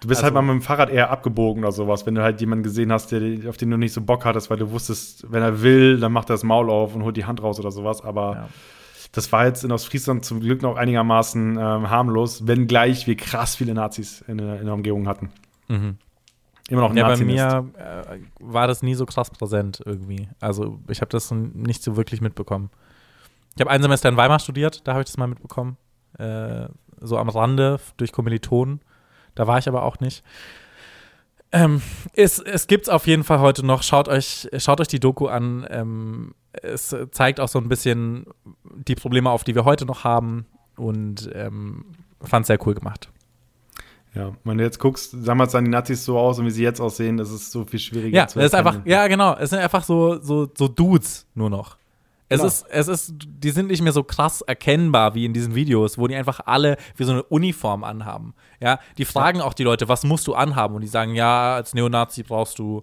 Du 0.00 0.08
bist 0.08 0.18
Also- 0.18 0.24
halt 0.24 0.34
mal 0.34 0.42
mit 0.42 0.60
dem 0.60 0.62
Fahrrad 0.62 0.90
eher 0.90 1.10
abgebogen 1.10 1.62
oder 1.62 1.72
sowas, 1.72 2.06
wenn 2.06 2.14
du 2.14 2.22
halt 2.22 2.40
jemanden 2.40 2.64
gesehen 2.64 2.90
hast, 2.92 3.12
der, 3.12 3.48
auf 3.48 3.56
den 3.56 3.70
du 3.70 3.76
nicht 3.76 3.92
so 3.92 4.00
Bock 4.00 4.24
hattest, 4.24 4.50
weil 4.50 4.56
du 4.58 4.70
wusstest, 4.70 5.30
wenn 5.30 5.42
er 5.42 5.62
will, 5.62 6.00
dann 6.00 6.12
macht 6.12 6.28
er 6.30 6.34
das 6.34 6.42
Maul 6.44 6.70
auf 6.70 6.94
und 6.94 7.02
holt 7.04 7.16
die 7.16 7.24
Hand 7.24 7.42
raus 7.42 7.58
oder 7.60 7.70
sowas. 7.70 8.02
Aber 8.02 8.34
Ja. 8.34 8.48
das 9.12 9.30
war 9.32 9.46
jetzt 9.46 9.62
in 9.64 9.70
Ostfriesland 9.72 10.24
zum 10.24 10.40
Glück 10.40 10.62
noch 10.62 10.76
einigermaßen 10.76 11.52
ähm, 11.56 11.90
harmlos, 11.90 12.46
wenngleich 12.46 13.06
wir 13.06 13.16
krass 13.16 13.54
viele 13.56 13.74
Nazis 13.74 14.22
in, 14.26 14.38
der- 14.38 14.58
in 14.60 14.64
der 14.66 14.74
Umgebung 14.74 15.06
hatten. 15.06 15.30
Mhm. 15.68 15.96
Immer 16.68 16.82
noch 16.82 16.90
ein 16.90 16.96
Ja, 16.96 17.04
bei 17.04 17.10
Nazi-Nest. 17.10 17.46
mir 17.76 17.80
äh, 17.80 18.18
war 18.40 18.66
das 18.66 18.82
nie 18.82 18.94
so 18.94 19.04
krass 19.06 19.30
präsent 19.30 19.82
irgendwie. 19.84 20.28
Also 20.40 20.78
ich 20.88 21.00
habe 21.00 21.10
das 21.10 21.30
nicht 21.32 21.82
so 21.82 21.96
wirklich 21.96 22.20
mitbekommen. 22.20 22.70
Ich 23.54 23.60
habe 23.60 23.70
ein 23.70 23.82
Semester 23.82 24.08
in 24.08 24.16
Weimar 24.16 24.38
studiert, 24.38 24.86
da 24.86 24.92
habe 24.92 25.02
ich 25.02 25.06
das 25.06 25.16
mal 25.16 25.26
mitbekommen. 25.26 25.76
Äh, 26.18 26.68
so 27.00 27.18
am 27.18 27.28
Rande 27.28 27.80
durch 27.96 28.12
Kommilitonen. 28.12 28.80
Da 29.34 29.46
war 29.46 29.58
ich 29.58 29.68
aber 29.68 29.82
auch 29.82 30.00
nicht. 30.00 30.22
Ähm, 31.50 31.82
es 32.14 32.38
es 32.38 32.66
gibt 32.66 32.84
es 32.84 32.88
auf 32.88 33.06
jeden 33.06 33.24
Fall 33.24 33.40
heute 33.40 33.64
noch. 33.64 33.82
Schaut 33.82 34.08
euch, 34.08 34.48
schaut 34.56 34.80
euch 34.80 34.88
die 34.88 35.00
Doku 35.00 35.26
an. 35.26 35.66
Ähm, 35.68 36.34
es 36.52 36.96
zeigt 37.10 37.40
auch 37.40 37.48
so 37.48 37.58
ein 37.58 37.68
bisschen 37.68 38.26
die 38.74 38.94
Probleme 38.94 39.30
auf, 39.30 39.44
die 39.44 39.54
wir 39.54 39.64
heute 39.64 39.84
noch 39.84 40.04
haben. 40.04 40.46
Und 40.76 41.30
ähm, 41.34 41.84
fand 42.22 42.44
es 42.44 42.46
sehr 42.46 42.66
cool 42.66 42.74
gemacht. 42.74 43.10
Ja, 44.14 44.32
wenn 44.44 44.58
du 44.58 44.64
jetzt 44.64 44.78
guckst, 44.78 45.14
damals 45.24 45.52
sahen 45.52 45.64
die 45.64 45.70
Nazis 45.70 46.04
so 46.04 46.18
aus 46.18 46.38
und 46.38 46.46
wie 46.46 46.50
sie 46.50 46.62
jetzt 46.62 46.80
aussehen, 46.80 47.16
das 47.16 47.30
ist 47.30 47.50
so 47.50 47.64
viel 47.64 47.78
schwieriger 47.78 48.14
Ja, 48.14 48.26
zu 48.26 48.38
es 48.40 48.46
ist 48.46 48.54
einfach, 48.54 48.84
ja, 48.84 49.06
genau. 49.06 49.34
Es 49.36 49.50
sind 49.50 49.60
einfach 49.60 49.84
so, 49.84 50.20
so, 50.20 50.48
so 50.56 50.68
Dudes 50.68 51.26
nur 51.34 51.48
noch. 51.48 51.76
Es 52.32 52.38
Genau. 52.40 52.46
ist, 52.48 52.66
es 52.70 52.88
ist, 52.88 53.14
die 53.26 53.50
sind 53.50 53.68
nicht 53.68 53.82
mehr 53.82 53.92
so 53.92 54.02
krass 54.04 54.40
erkennbar 54.42 55.14
wie 55.14 55.24
in 55.24 55.32
diesen 55.32 55.54
Videos, 55.54 55.98
wo 55.98 56.06
die 56.06 56.14
einfach 56.16 56.40
alle 56.46 56.76
wie 56.96 57.04
so 57.04 57.12
eine 57.12 57.22
Uniform 57.24 57.84
anhaben. 57.84 58.34
Ja, 58.60 58.78
die 58.98 59.04
fragen 59.04 59.40
auch 59.40 59.54
die 59.54 59.64
Leute, 59.64 59.88
was 59.88 60.04
musst 60.04 60.26
du 60.26 60.34
anhaben? 60.34 60.74
Und 60.74 60.80
die 60.82 60.88
sagen, 60.88 61.14
ja, 61.14 61.54
als 61.54 61.74
Neonazi 61.74 62.22
brauchst 62.22 62.58
du 62.58 62.82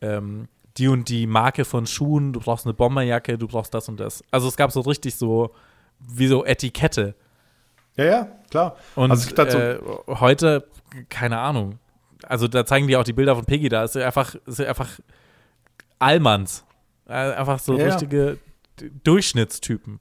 ähm, 0.00 0.48
die 0.76 0.88
und 0.88 1.08
die 1.08 1.26
Marke 1.26 1.64
von 1.64 1.86
Schuhen, 1.86 2.32
du 2.32 2.40
brauchst 2.40 2.64
eine 2.66 2.74
Bomberjacke, 2.74 3.36
du 3.38 3.46
brauchst 3.48 3.74
das 3.74 3.88
und 3.88 3.98
das. 4.00 4.22
Also 4.30 4.48
es 4.48 4.56
gab 4.56 4.70
so 4.72 4.80
richtig 4.80 5.16
so, 5.16 5.50
wie 5.98 6.26
so 6.28 6.44
Etikette. 6.44 7.14
Ja, 7.96 8.04
ja, 8.04 8.28
klar. 8.50 8.76
Und 8.94 9.10
also, 9.10 9.28
so, 9.34 9.42
äh, 9.42 9.78
heute, 10.08 10.66
keine 11.08 11.38
Ahnung. 11.38 11.78
Also 12.24 12.48
da 12.48 12.64
zeigen 12.64 12.86
die 12.86 12.96
auch 12.96 13.04
die 13.04 13.12
Bilder 13.12 13.34
von 13.34 13.44
Peggy 13.44 13.68
da. 13.68 13.82
Es 13.82 13.96
ist 13.96 14.02
einfach, 14.02 14.34
es 14.46 14.58
ist 14.58 14.66
einfach 14.66 14.88
Allmanns. 15.98 16.64
Äh, 17.08 17.12
Einfach 17.34 17.58
so 17.58 17.72
Ja, 17.76 17.78
ja. 17.80 17.84
richtige 17.92 18.36
D- 18.36 18.38
Durchschnittstypen. 19.04 20.00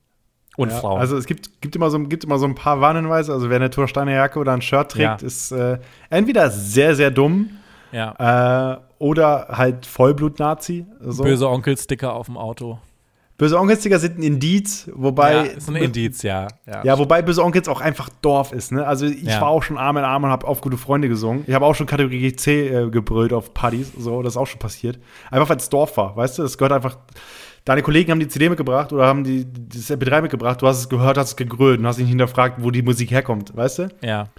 Und 0.58 0.70
Ja, 0.70 0.76
Frauen. 0.78 1.00
Also 1.00 1.16
es 1.18 1.26
gibt, 1.26 1.62
gibt, 1.62 1.76
immer 1.76 1.90
so, 1.90 2.00
gibt 2.00 2.24
immer 2.26 2.38
so 2.38 2.46
ein 2.46 2.56
paar 2.56 2.82
Warnhinweise. 2.82 3.32
Also 3.32 3.50
wer 3.50 3.56
eine 3.58 3.70
Tursteiner 3.70 4.12
Jacke 4.12 4.40
oder 4.40 4.52
ein 4.54 4.62
Shirt 4.62 4.92
trägt, 4.92 5.22
Ja. 5.22 5.28
ist 5.28 5.52
äh, 5.52 5.80
entweder 6.10 6.50
sehr, 6.50 6.96
sehr 6.96 7.12
dumm 7.12 7.50
ja. 7.92 8.74
äh, 8.74 8.80
oder 8.98 9.48
halt 9.52 9.86
Vollblut-Nazi. 9.86 10.86
So. 11.02 11.24
Böse 11.24 11.48
Onkel-Sticker 11.50 12.14
auf 12.14 12.26
dem 12.26 12.38
Auto. 12.38 12.80
Böse 13.38 13.58
Onkelsticker 13.58 14.00
sind 14.00 14.20
ein 14.20 14.24
Indiz, 14.24 14.92
wobei. 14.94 15.32
ja, 15.34 15.42
ist 15.44 15.70
ein 15.70 15.78
Indiz, 15.78 16.24
ja. 16.24 16.48
Ja, 16.68 16.84
Ja, 16.84 17.00
wobei 17.00 17.22
Böse 17.22 17.42
Onkels 17.42 17.70
auch 17.70 17.80
einfach 17.80 18.10
Dorf 18.22 18.52
ist, 18.52 18.74
ne? 18.74 18.86
Also 18.86 19.06
ich 19.06 19.24
Ja. 19.24 19.40
war 19.40 19.48
auch 19.48 19.64
schon 19.64 19.78
Arm 19.78 19.96
in 19.96 20.04
Arm 20.04 20.26
und 20.26 20.30
habe 20.30 20.46
auf 20.46 20.60
gute 20.60 20.76
Freunde 20.76 21.08
gesungen. 21.08 21.46
Ich 21.48 21.54
habe 21.54 21.66
auch 21.66 21.74
schon 21.74 21.88
Kategorie 21.88 22.36
C 22.36 22.68
äh, 22.68 22.90
gebrüllt 22.90 23.32
auf 23.32 23.54
Partys, 23.54 23.94
so, 23.98 24.22
das 24.24 24.34
ist 24.34 24.38
auch 24.38 24.46
schon 24.46 24.60
passiert. 24.60 25.00
Einfach 25.32 25.48
weil 25.48 25.56
es 25.56 25.70
Dorf 25.70 25.96
war, 25.96 26.18
weißt 26.18 26.38
du? 26.38 26.42
Das 26.44 26.58
gehört 26.58 26.74
einfach. 26.74 26.98
Deine 27.66 27.82
Kollegen 27.82 28.12
haben 28.12 28.20
die 28.20 28.28
CD 28.28 28.50
mitgebracht 28.50 28.92
oder 28.94 29.06
haben 29.06 29.24
die 29.24 29.46
das 29.52 29.92
MP3 29.92 30.22
mitgebracht, 30.22 30.62
du 30.62 30.68
hast 30.68 30.80
es 30.80 30.90
gehört, 30.90 31.18
hast 31.18 31.30
es 31.30 31.36
gegrölt 31.36 31.80
und 31.80 31.88
hast 31.88 31.98
nicht 31.98 32.10
hinterfragt, 32.10 32.64
wo 32.64 32.72
die 32.72 32.82
Musik 32.82 33.12
herkommt, 33.12 33.56
weißt 33.56 33.80
du? 33.80 33.88
ja. 34.02 34.30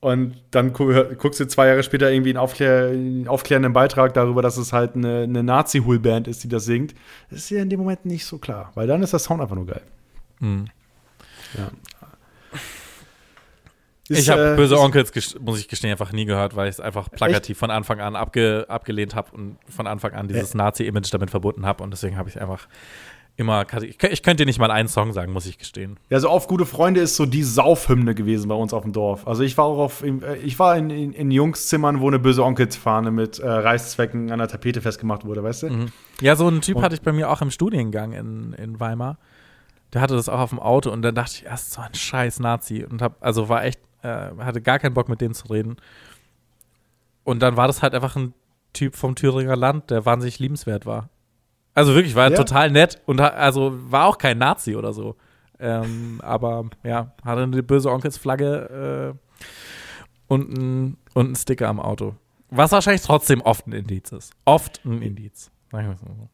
Und 0.00 0.34
dann 0.50 0.72
guckst 0.72 1.38
du 1.38 1.46
zwei 1.46 1.68
Jahre 1.68 1.84
später 1.84 2.10
irgendwie 2.10 2.30
einen, 2.30 2.38
Aufklär 2.38 2.88
einen 2.88 3.28
aufklärenden 3.28 3.72
Beitrag 3.72 4.12
darüber, 4.14 4.42
dass 4.42 4.56
es 4.56 4.72
halt 4.72 4.96
eine, 4.96 5.22
eine 5.22 5.44
Nazi-Hul-Band 5.44 6.26
ist, 6.26 6.42
die 6.42 6.48
das 6.48 6.64
singt. 6.64 6.92
Das 7.30 7.38
ist 7.38 7.50
ja 7.50 7.62
in 7.62 7.70
dem 7.70 7.78
Moment 7.78 8.04
nicht 8.04 8.26
so 8.26 8.38
klar, 8.38 8.72
weil 8.74 8.88
dann 8.88 9.00
ist 9.04 9.12
der 9.12 9.20
Sound 9.20 9.40
einfach 9.40 9.54
nur 9.54 9.66
geil. 9.66 9.82
Hm. 10.40 10.64
Ja. 11.56 11.70
Ich 14.08 14.18
Ist, 14.18 14.28
habe 14.30 14.54
äh, 14.54 14.56
Böse 14.56 14.74
ist- 14.74 14.80
Onkels, 14.80 15.38
muss 15.40 15.60
ich 15.60 15.68
gestehen, 15.68 15.90
einfach 15.92 16.12
nie 16.12 16.24
gehört, 16.24 16.56
weil 16.56 16.68
ich 16.68 16.74
es 16.74 16.80
einfach 16.80 17.08
plakativ 17.10 17.56
von 17.58 17.70
Anfang 17.70 18.00
an 18.00 18.16
abge 18.16 18.66
abgelehnt 18.68 19.14
habe 19.14 19.30
und 19.32 19.56
von 19.68 19.86
Anfang 19.86 20.12
an 20.12 20.28
dieses 20.28 20.54
Nazi-Image 20.54 21.12
damit 21.12 21.30
verbunden 21.30 21.64
habe. 21.66 21.82
Und 21.84 21.92
deswegen 21.92 22.16
habe 22.16 22.28
ich 22.28 22.40
einfach 22.40 22.66
immer. 23.36 23.62
Ich, 23.62 23.96
kö- 23.96 24.08
ich 24.10 24.22
könnte 24.24 24.42
dir 24.42 24.46
nicht 24.46 24.58
mal 24.58 24.70
einen 24.72 24.88
Song 24.88 25.12
sagen, 25.12 25.32
muss 25.32 25.46
ich 25.46 25.56
gestehen. 25.56 25.98
Ja, 26.10 26.18
so 26.20 26.28
auf 26.28 26.48
gute 26.48 26.66
Freunde 26.66 27.00
ist 27.00 27.14
so 27.16 27.24
die 27.26 27.44
Saufhymne 27.44 28.14
gewesen 28.14 28.48
bei 28.48 28.54
uns 28.56 28.74
auf 28.74 28.82
dem 28.82 28.92
Dorf. 28.92 29.26
Also 29.26 29.44
ich 29.44 29.56
war 29.56 29.64
auch 29.66 29.78
auf, 29.78 30.02
äh, 30.02 30.34
ich 30.42 30.58
war 30.58 30.76
in, 30.76 30.90
in, 30.90 31.12
in 31.12 31.30
Jungszimmern, 31.30 32.00
wo 32.00 32.08
eine 32.08 32.18
böse 32.18 32.44
Onkelsfahne 32.44 33.10
mit 33.12 33.38
äh, 33.38 33.48
Reißzwecken 33.48 34.32
an 34.32 34.38
der 34.40 34.48
Tapete 34.48 34.80
festgemacht 34.82 35.24
wurde, 35.24 35.42
weißt 35.44 35.62
du? 35.62 35.86
Ja, 36.20 36.34
so 36.36 36.48
einen 36.48 36.60
Typ 36.60 36.76
Und- 36.78 36.82
hatte 36.82 36.96
ich 36.96 37.02
bei 37.02 37.12
mir 37.12 37.30
auch 37.30 37.40
im 37.40 37.50
Studiengang 37.52 38.12
in, 38.12 38.52
in 38.54 38.80
Weimar. 38.80 39.16
Der 39.94 40.00
hatte 40.00 40.14
das 40.14 40.28
auch 40.28 40.40
auf 40.40 40.50
dem 40.50 40.58
Auto 40.58 40.90
und 40.90 41.02
dann 41.02 41.14
dachte 41.14 41.32
ich, 41.36 41.44
erst 41.46 41.72
so 41.72 41.80
ein 41.82 41.94
scheiß 41.94 42.40
Nazi 42.40 42.84
und 42.88 43.00
hab, 43.02 43.16
also 43.24 43.48
war 43.48 43.64
echt, 43.64 43.78
äh, 44.02 44.30
hatte 44.38 44.60
gar 44.62 44.78
keinen 44.78 44.94
Bock 44.94 45.08
mit 45.08 45.20
dem 45.20 45.34
zu 45.34 45.46
reden. 45.48 45.76
Und 47.24 47.40
dann 47.40 47.56
war 47.56 47.66
das 47.66 47.82
halt 47.82 47.94
einfach 47.94 48.16
ein 48.16 48.34
Typ 48.72 48.96
vom 48.96 49.14
Thüringer 49.14 49.56
Land, 49.56 49.90
der 49.90 50.04
wahnsinnig 50.06 50.38
liebenswert 50.38 50.86
war. 50.86 51.08
Also 51.74 51.94
wirklich, 51.94 52.14
war 52.14 52.30
Ja. 52.30 52.36
total 52.36 52.70
nett 52.70 53.00
und 53.06 53.20
also 53.20 53.72
war 53.90 54.06
auch 54.06 54.18
kein 54.18 54.38
Nazi 54.38 54.76
oder 54.76 54.92
so. 54.92 55.16
Ähm, 55.58 56.20
aber 56.22 56.64
ja, 56.82 57.12
hatte 57.24 57.42
eine 57.42 57.62
böse 57.62 57.90
Onkelsflagge 57.90 59.14
äh, 59.14 59.44
und 60.26 60.50
ein, 60.56 60.96
und 61.14 61.32
ein 61.32 61.36
Sticker 61.36 61.68
am 61.68 61.78
Auto. 61.80 62.14
Was 62.50 62.72
wahrscheinlich 62.72 63.02
trotzdem 63.02 63.40
oft 63.40 63.66
ein 63.66 63.72
Indiz 63.72 64.12
ist. 64.12 64.32
Oft 64.44 64.84
ein 64.84 65.00
Indiz. 65.00 65.50
Sagen 65.70 65.86
wir 65.88 65.94
es 65.94 66.02
mal 66.02 66.14
so. 66.16 66.28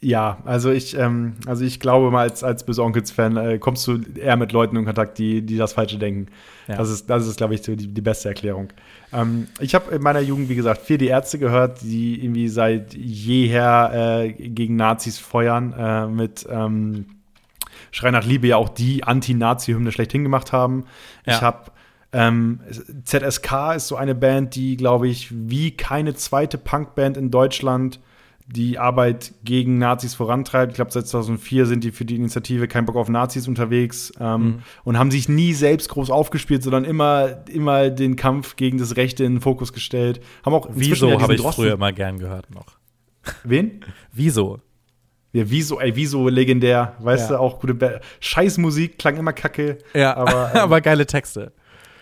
Ja, 0.00 0.38
also 0.44 0.70
ich, 0.70 0.96
ähm, 0.96 1.34
also 1.46 1.64
ich 1.64 1.80
glaube 1.80 2.12
mal, 2.12 2.20
als, 2.20 2.44
als 2.44 2.64
böse 2.64 2.84
Onkels-Fan 2.84 3.36
äh, 3.36 3.58
kommst 3.58 3.84
du 3.88 4.00
eher 4.14 4.36
mit 4.36 4.52
Leuten 4.52 4.76
in 4.76 4.84
Kontakt, 4.84 5.18
die, 5.18 5.42
die 5.42 5.56
das 5.56 5.72
Falsche 5.72 5.98
denken. 5.98 6.28
Ja. 6.68 6.76
Das 6.76 6.88
ist, 6.88 7.10
das 7.10 7.26
ist, 7.26 7.36
glaube 7.36 7.54
ich, 7.54 7.62
die, 7.62 7.76
die 7.76 8.00
beste 8.00 8.28
Erklärung. 8.28 8.68
Ähm, 9.12 9.48
ich 9.58 9.74
habe 9.74 9.92
in 9.92 10.02
meiner 10.02 10.20
Jugend, 10.20 10.48
wie 10.48 10.54
gesagt, 10.54 10.82
viel 10.82 10.98
die 10.98 11.08
Ärzte 11.08 11.40
gehört, 11.40 11.82
die 11.82 12.22
irgendwie 12.22 12.48
seit 12.48 12.94
jeher 12.94 14.20
äh, 14.22 14.32
gegen 14.32 14.76
Nazis 14.76 15.18
feuern, 15.18 15.74
äh, 15.76 16.06
mit 16.06 16.46
ähm, 16.48 17.06
Schrei 17.90 18.12
nach 18.12 18.24
Liebe 18.24 18.46
ja 18.46 18.56
auch 18.56 18.68
die 18.68 19.02
Anti-Nazi-Hymne 19.02 19.90
schlechthin 19.90 20.22
gemacht 20.22 20.52
haben. 20.52 20.84
Ja. 21.26 21.34
Ich 21.34 21.42
habe 21.42 21.72
ähm, 22.12 22.60
ZSK 23.04 23.74
ist 23.76 23.88
so 23.88 23.96
eine 23.96 24.14
Band, 24.14 24.54
die, 24.54 24.76
glaube 24.76 25.08
ich, 25.08 25.28
wie 25.32 25.72
keine 25.72 26.14
zweite 26.14 26.56
Punkband 26.56 27.16
in 27.16 27.30
Deutschland 27.30 27.98
die 28.50 28.78
Arbeit 28.78 29.34
gegen 29.44 29.76
Nazis 29.76 30.14
vorantreibt. 30.14 30.72
Ich 30.72 30.76
glaube, 30.76 30.90
seit 30.90 31.06
2004 31.06 31.66
sind 31.66 31.84
die 31.84 31.92
für 31.92 32.06
die 32.06 32.16
Initiative 32.16 32.66
Kein 32.66 32.86
Bock 32.86 32.96
auf 32.96 33.08
Nazis 33.10 33.46
unterwegs 33.46 34.10
ähm, 34.18 34.40
Mhm. 34.42 34.58
und 34.84 34.98
haben 34.98 35.10
sich 35.10 35.28
nie 35.28 35.52
selbst 35.52 35.90
groß 35.90 36.08
aufgespielt, 36.10 36.62
sondern 36.62 36.84
immer, 36.84 37.44
immer 37.50 37.90
den 37.90 38.16
Kampf 38.16 38.56
gegen 38.56 38.78
das 38.78 38.96
Rechte 38.96 39.24
in 39.24 39.34
den 39.34 39.40
Fokus 39.42 39.72
gestellt. 39.74 40.20
Haben 40.46 40.54
auch 40.54 40.68
Wieso 40.72 41.10
ja 41.10 41.20
habe 41.20 41.34
ich 41.34 41.42
Drosten- 41.42 41.62
früher 41.64 41.76
mal 41.76 41.92
gern 41.92 42.18
gehört 42.18 42.50
noch. 42.54 42.78
Wen? 43.44 43.80
Wieso? 44.12 44.60
Ja, 45.34 45.44
Wieso, 45.50 45.78
ey, 45.78 45.94
Wieso 45.94 46.26
legendär, 46.28 46.94
weißt 47.00 47.30
Ja. 47.30 47.36
du, 47.36 47.42
auch 47.42 47.60
gute 47.60 47.74
Ba- 47.74 48.00
Scheißmusik, 48.20 48.98
klang 48.98 49.18
immer 49.18 49.34
kacke. 49.34 49.76
Ja, 49.92 50.16
Aber, 50.16 50.50
aber, 50.54 50.76
ähm, 50.78 50.82
geile 50.82 51.04
Texte. 51.06 51.52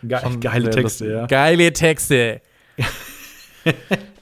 Ge 0.05 0.17
Schon 0.21 0.39
geile 0.39 0.71
Texte, 0.71 1.11
ja. 1.11 1.27
Geile 1.27 1.73
Texte. 1.73 2.41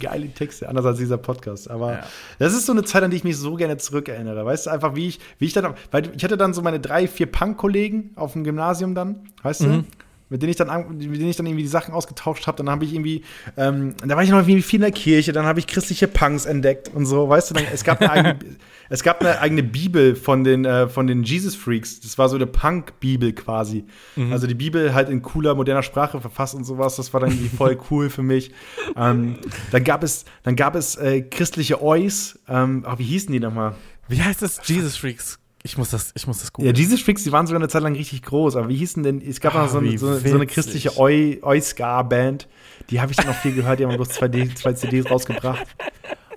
Geile 0.00 0.28
Texte, 0.32 0.68
anders 0.68 0.84
als 0.84 0.98
dieser 0.98 1.18
Podcast. 1.18 1.70
Aber 1.70 1.92
Ja. 1.92 2.02
das 2.38 2.52
ist 2.54 2.66
so 2.66 2.72
eine 2.72 2.84
Zeit, 2.84 3.02
an 3.02 3.10
die 3.10 3.16
ich 3.16 3.24
mich 3.24 3.36
so 3.36 3.54
gerne 3.54 3.76
zurückerinnere. 3.76 4.44
Weißt 4.44 4.66
du, 4.66 4.70
einfach 4.70 4.94
wie 4.94 5.08
ich, 5.08 5.20
wie 5.38 5.46
ich 5.46 5.52
dann, 5.52 5.74
weil 5.90 6.10
ich 6.16 6.24
hatte 6.24 6.36
dann 6.36 6.54
so 6.54 6.62
meine 6.62 6.80
drei, 6.80 7.08
vier 7.08 7.26
Punk-Kollegen 7.26 8.10
auf 8.16 8.32
dem 8.34 8.44
Gymnasium 8.44 8.94
dann, 8.94 9.20
weißt 9.42 9.62
Mhm. 9.62 9.84
Mit 10.30 10.42
denen 10.42 10.50
ich 10.50 10.56
dann, 10.56 10.68
an- 10.70 10.88
mit 10.98 11.02
denen 11.20 11.28
ich 11.30 11.36
dann 11.36 11.46
irgendwie 11.46 11.62
die 11.62 11.68
Sachen 11.68 11.94
ausgetauscht 11.94 12.46
habe. 12.46 12.56
Dann 12.58 12.68
habe 12.70 12.84
ich 12.84 12.92
irgendwie, 12.94 13.22
ähm, 13.56 13.94
da 14.06 14.16
war 14.16 14.22
ich 14.22 14.30
noch 14.30 14.38
irgendwie 14.38 14.62
viel 14.62 14.78
in 14.78 14.82
der 14.82 14.92
Kirche, 14.92 15.32
dann 15.32 15.46
habe 15.46 15.58
ich 15.60 15.66
christliche 15.66 16.08
Punks 16.08 16.44
entdeckt 16.46 16.90
und 16.94 17.06
so, 17.06 17.28
weißt 17.28 17.50
du, 17.50 17.54
dann, 17.54 17.64
es 17.72 17.84
gab 17.84 18.00
eine 18.00 18.10
eigene, 18.10 18.38
es 18.90 19.02
gab 19.02 19.20
eine 19.20 19.40
eigene 19.40 19.62
Bibel 19.62 20.16
von 20.16 20.44
den, 20.44 20.64
äh, 20.64 20.88
von 20.88 21.06
den 21.06 21.22
Jesus 21.22 21.54
Freaks. 21.54 22.00
Das 22.00 22.18
war 22.18 22.28
so 22.28 22.36
eine 22.36 22.46
Punk-Bibel 22.46 23.32
quasi. 23.32 23.84
Also 24.30 24.46
die 24.46 24.54
Bibel 24.54 24.94
halt 24.94 25.08
in 25.08 25.22
cooler, 25.22 25.54
moderner 25.54 25.82
Sprache 25.82 26.20
verfasst 26.20 26.54
und 26.54 26.64
sowas. 26.64 26.96
Das 26.96 27.12
war 27.12 27.20
dann 27.20 27.30
irgendwie 27.30 27.54
voll 27.56 27.78
cool 27.90 28.10
für 28.10 28.22
mich. 28.22 28.50
Ähm, 28.96 29.36
dann 29.70 29.84
gab 29.84 30.02
es, 30.02 30.24
dann 30.42 30.56
gab 30.56 30.74
es 30.74 30.96
äh, 30.96 31.22
christliche 31.22 31.82
Ois. 31.82 32.38
Ähm, 32.48 32.84
oh, 32.88 32.94
wie 32.98 33.04
hießen 33.04 33.32
die 33.32 33.40
nochmal? 33.40 33.74
Wie 34.08 34.22
heißt 34.22 34.42
das? 34.42 34.60
Jesus 34.66 34.96
Freaks. 34.96 35.38
Ich 35.68 35.76
muss 35.76 35.90
das, 35.90 36.12
ich 36.14 36.26
muss 36.26 36.38
das 36.38 36.46
Ja, 36.46 36.52
googeln. 36.54 36.74
Jesus 36.74 37.02
Freaks, 37.02 37.24
die 37.24 37.30
waren 37.32 37.46
sogar 37.46 37.60
eine 37.60 37.68
Zeit 37.68 37.82
lang 37.82 37.94
richtig 37.94 38.22
groß, 38.22 38.56
aber 38.56 38.68
wie 38.70 38.76
hießen 38.76 39.02
denn, 39.02 39.20
es 39.20 39.38
gab 39.38 39.54
Ah, 39.54 39.64
noch 39.64 39.68
so, 39.68 39.78
eine- 39.78 39.98
so, 39.98 40.08
eine- 40.08 40.46
christliche 40.46 40.96
Oi- 40.98 41.40
Oi-Ska-Band, 41.42 42.48
die 42.88 43.00
habe 43.02 43.10
ich 43.12 43.18
dann 43.18 43.26
noch 43.26 43.34
viel 43.34 43.54
gehört, 43.54 43.78
die 43.78 43.84
haben 43.84 43.94
bloß 43.94 44.08
zwei, 44.08 44.28
D, 44.28 44.48
zwei 44.54 44.72
CDs 44.72 45.10
rausgebracht 45.10 45.66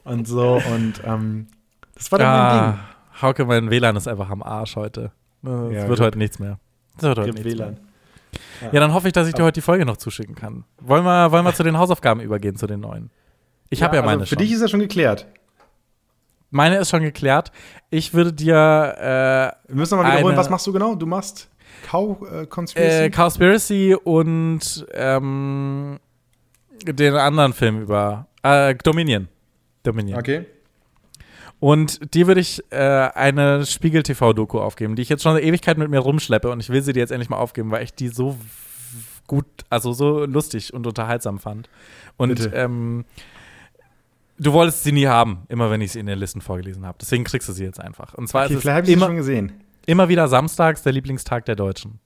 und 0.04 0.28
so 0.28 0.62
und 0.76 0.96
ähm, 1.06 1.48
das 1.96 2.12
war 2.12 2.20
dann 2.20 2.28
mein 2.28 2.74
Ah, 2.74 2.80
Hauke, 3.22 3.46
mein 3.46 3.70
WLAN 3.70 3.96
ist 3.96 4.08
einfach 4.10 4.30
am 4.30 4.44
Arsch 4.44 4.76
heute. 4.76 5.12
Es 5.44 5.50
Ja, 5.50 5.70
wird 5.70 5.88
gut. 5.88 6.00
heute 6.02 6.18
nichts 6.18 6.38
mehr. 6.40 6.60
Es 6.98 7.04
wird 7.04 7.18
heute 7.18 7.32
Ding. 7.32 7.44
nichts 7.44 7.58
WLAN. 7.58 7.78
Mehr. 8.60 8.74
Ja, 8.74 8.80
dann 8.82 8.94
hoffe 8.94 9.08
ich, 9.08 9.14
dass 9.14 9.28
ich 9.30 9.34
dir 9.34 9.44
heute 9.44 9.56
die 9.56 9.62
Folge 9.62 9.86
noch 9.86 9.98
zuschicken 9.98 10.36
kann. 10.36 10.66
Wollen 10.82 11.04
wir, 11.06 11.32
wollen 11.32 11.46
wir 11.46 11.54
zu 11.54 11.64
den 11.64 11.78
Hausaufgaben 11.78 12.20
übergehen, 12.20 12.56
zu 12.58 12.68
den 12.68 12.82
neuen? 12.82 13.10
Ich 13.70 13.82
habe 13.82 13.96
ja 13.96 14.02
meine 14.02 14.22
also 14.22 14.26
Für 14.26 14.30
schon. 14.36 14.38
dich 14.40 14.52
ist 14.52 14.62
das 14.62 14.70
schon 14.72 14.82
geklärt. 14.82 15.26
Meine 16.52 16.78
ist 16.78 16.90
schon 16.90 17.02
geklärt. 17.02 17.52
Ich 17.90 18.14
würde 18.14 18.32
dir 18.32 19.56
Wir 19.68 19.76
müssen 19.76 19.98
noch 19.98 20.04
mal 20.04 20.12
wiederholen, 20.12 20.38
was 20.38 20.50
machst 20.50 20.68
du 20.68 20.74
genau? 20.74 20.96
Du 20.96 21.06
machst 21.06 21.50
Cow 21.84 22.18
äh, 22.22 22.42
äh, 22.42 22.46
Conspiracy? 22.46 23.04
äh, 23.06 23.10
Cowspiracy 23.10 23.96
und 23.96 24.86
ähm, 24.94 26.00
den 26.84 27.16
anderen 27.16 27.54
Film 27.54 27.82
über 27.82 28.28
äh, 28.44 28.76
Dominion. 28.76 29.28
Dominion. 29.84 30.20
okay. 30.20 30.46
Und 31.60 32.16
die 32.16 32.26
würde 32.26 32.42
ich 32.42 32.64
äh, 32.72 32.78
eine 32.78 33.68
Spiegel-TV-Doku 33.68 34.60
aufgeben, 34.60 34.96
die 34.96 35.04
ich 35.04 35.10
jetzt 35.10 35.22
schon 35.22 35.34
eine 35.34 35.42
Ewigkeit 35.42 35.78
mit 35.78 35.92
mir 35.92 36.00
rumschleppe 36.00 36.50
und 36.50 36.60
ich 36.60 36.70
will 36.70 36.82
sie 36.82 36.92
dir 36.92 37.02
jetzt 37.02 37.12
endlich 37.12 37.30
mal 37.30 37.38
aufgeben, 37.38 37.70
weil 37.70 37.84
ich 37.84 37.94
die 37.94 38.08
so 38.08 38.36
gut, 39.28 39.46
also 39.70 39.94
so 39.94 40.26
lustig 40.26 40.74
und 40.74 40.88
unterhaltsam 40.88 41.38
fand. 41.38 41.70
Und 42.18 42.50
ähm, 42.56 43.06
du 44.42 44.54
wolltest 44.54 44.84
sie 44.84 44.92
nie 44.92 45.08
haben, 45.08 45.44
immer 45.48 45.70
wenn 45.70 45.82
ich 45.82 45.94
sie 45.94 46.00
in 46.00 46.08
den 46.08 46.18
Listen 46.18 46.42
vorgelesen 46.42 46.86
habe. 46.86 46.98
Deswegen 47.00 47.24
kriegst 47.24 47.48
du 47.48 47.54
sie 47.54 47.64
jetzt 47.64 47.80
einfach. 47.80 48.14
Und 48.16 48.28
zwar 48.28 48.46
okay 48.46 48.56
ist 48.56 48.62
vielleicht 48.62 48.76
habe 48.76 48.86
ich 48.86 48.88
sie 48.88 48.94
immer, 48.94 49.06
schon 49.06 49.16
gesehen. 49.16 49.64
immer 49.86 50.10
wieder 50.10 50.28
samstags 50.28 50.82
der 50.82 50.94
Lieblingstag 50.94 51.46
der 51.46 51.56
Deutschen. 51.56 52.00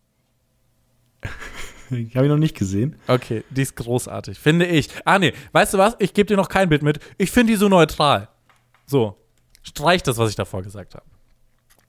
Habe 1.90 2.02
ich 2.02 2.14
noch 2.14 2.38
nicht 2.38 2.57
gesehen. 2.57 2.98
Okay, 3.07 3.44
die 3.49 3.62
ist 3.62 3.76
großartig, 3.76 4.38
finde 4.38 4.66
ich. 4.66 4.90
Ah, 5.06 5.18
nee, 5.18 5.34
weißt 5.53 5.74
du 5.74 5.78
was? 5.78 5.95
Ich 5.99 6.14
gebe 6.14 6.28
dir 6.28 6.38
noch 6.38 6.49
kein 6.49 6.70
Bild 6.70 6.84
mit. 6.84 6.99
Ich 7.18 7.32
finde 7.32 7.53
die 7.53 7.57
so 7.57 7.70
neutral. 7.70 8.28
So, 8.86 9.18
streich 9.64 10.03
das, 10.03 10.18
was 10.18 10.30
ich 10.30 10.36
davor 10.36 10.62
gesagt 10.62 10.94
habe. 10.94 11.06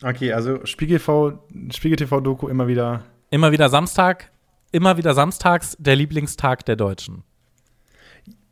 Okay, 0.02 0.32
also 0.32 0.64
Spiegel 0.64 0.98
TV, 0.98 1.42
Spiegel 1.70 1.96
TV 1.96 2.20
Doku 2.20 2.48
immer 2.48 2.68
wieder. 2.68 3.02
Immer 3.30 3.50
wieder 3.50 3.68
Samstag, 3.68 4.30
immer 4.70 4.96
wieder 4.96 5.14
samstags 5.14 5.76
der 5.80 5.96
Lieblingstag 5.96 6.64
der 6.66 6.76
Deutschen. 6.76 7.24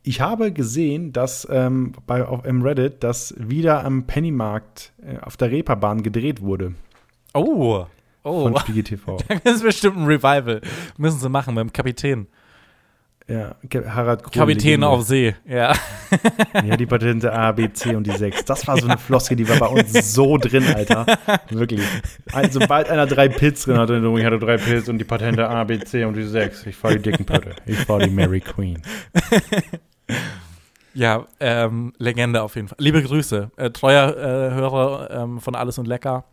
Ich 0.07 0.21
habe 0.21 0.51
gesehen, 0.53 1.13
dass 1.13 1.47
ähm, 1.49 1.93
bei 2.05 2.23
auf, 2.23 2.45
im 2.45 2.61
Reddit, 2.61 3.03
dass 3.03 3.33
wieder 3.39 3.83
am 3.83 4.05
Pennymarkt 4.05 4.93
äh, 5.03 5.17
auf 5.19 5.35
der 5.35 5.49
Reeperbahn 5.49 6.03
gedreht 6.03 6.41
wurde 6.41 6.75
Oh, 7.33 7.85
oh. 8.23 8.43
von 8.43 8.57
Spiegel 8.59 8.83
TV. 8.83 9.17
Das 9.43 9.55
ist 9.55 9.63
bestimmt 9.63 9.97
ein 9.97 10.05
Revival. 10.05 10.61
Müssen 10.97 11.19
sie 11.19 11.27
machen 11.29 11.55
mit 11.55 11.63
dem 11.63 11.73
Kapitän. 11.73 12.27
ja, 13.27 13.55
Harald 13.87 14.21
Krone, 14.21 14.35
Kapitän 14.35 14.83
auf 14.83 15.01
See, 15.01 15.33
ja. 15.47 15.73
Ja, 16.53 16.77
die 16.77 16.85
Patente 16.85 17.33
A, 17.33 17.51
B, 17.51 17.73
C 17.73 17.95
und 17.95 18.05
die 18.05 18.11
6. 18.15 18.45
Das 18.45 18.67
war 18.67 18.77
so 18.77 18.85
eine 18.87 18.99
Floske, 18.99 19.35
die 19.35 19.49
war 19.49 19.57
bei 19.57 19.67
uns 19.67 20.13
so 20.13 20.37
drin, 20.37 20.63
Alter. 20.73 21.07
Wirklich. 21.49 21.81
Also, 22.31 22.59
sobald 22.59 22.89
einer 22.89 23.07
drei 23.07 23.27
Pilz 23.27 23.63
drin 23.63 23.79
hatte, 23.79 23.97
ich 23.97 24.25
hatte 24.25 24.37
drei 24.37 24.57
Pilz 24.57 24.87
und 24.87 24.99
die 24.99 25.03
Patente 25.03 25.49
A, 25.49 25.63
B, 25.63 25.79
C 25.79 26.05
und 26.05 26.15
die 26.15 26.23
6. 26.23 26.67
Ich 26.67 26.75
fahr 26.75 26.91
die 26.91 26.99
dicken 26.99 27.25
Pötte. 27.25 27.55
Ich 27.65 27.79
fahr 27.79 27.97
die 27.99 28.11
Mary 28.11 28.41
Queen. 28.41 28.83
Ja, 30.93 31.25
ähm, 31.39 31.93
Legende 31.97 32.41
auf 32.41 32.55
jeden 32.55 32.67
Fall. 32.69 32.77
Liebe 32.79 33.03
Grüße. 33.03 33.51
Äh, 33.57 33.71
treuer 33.71 34.15
äh, 34.15 34.53
Hörer 34.53 35.09
ähm, 35.11 35.41
von 35.41 35.55
Alles 35.55 35.77
und 35.77 35.87
Lecker. 35.87 36.23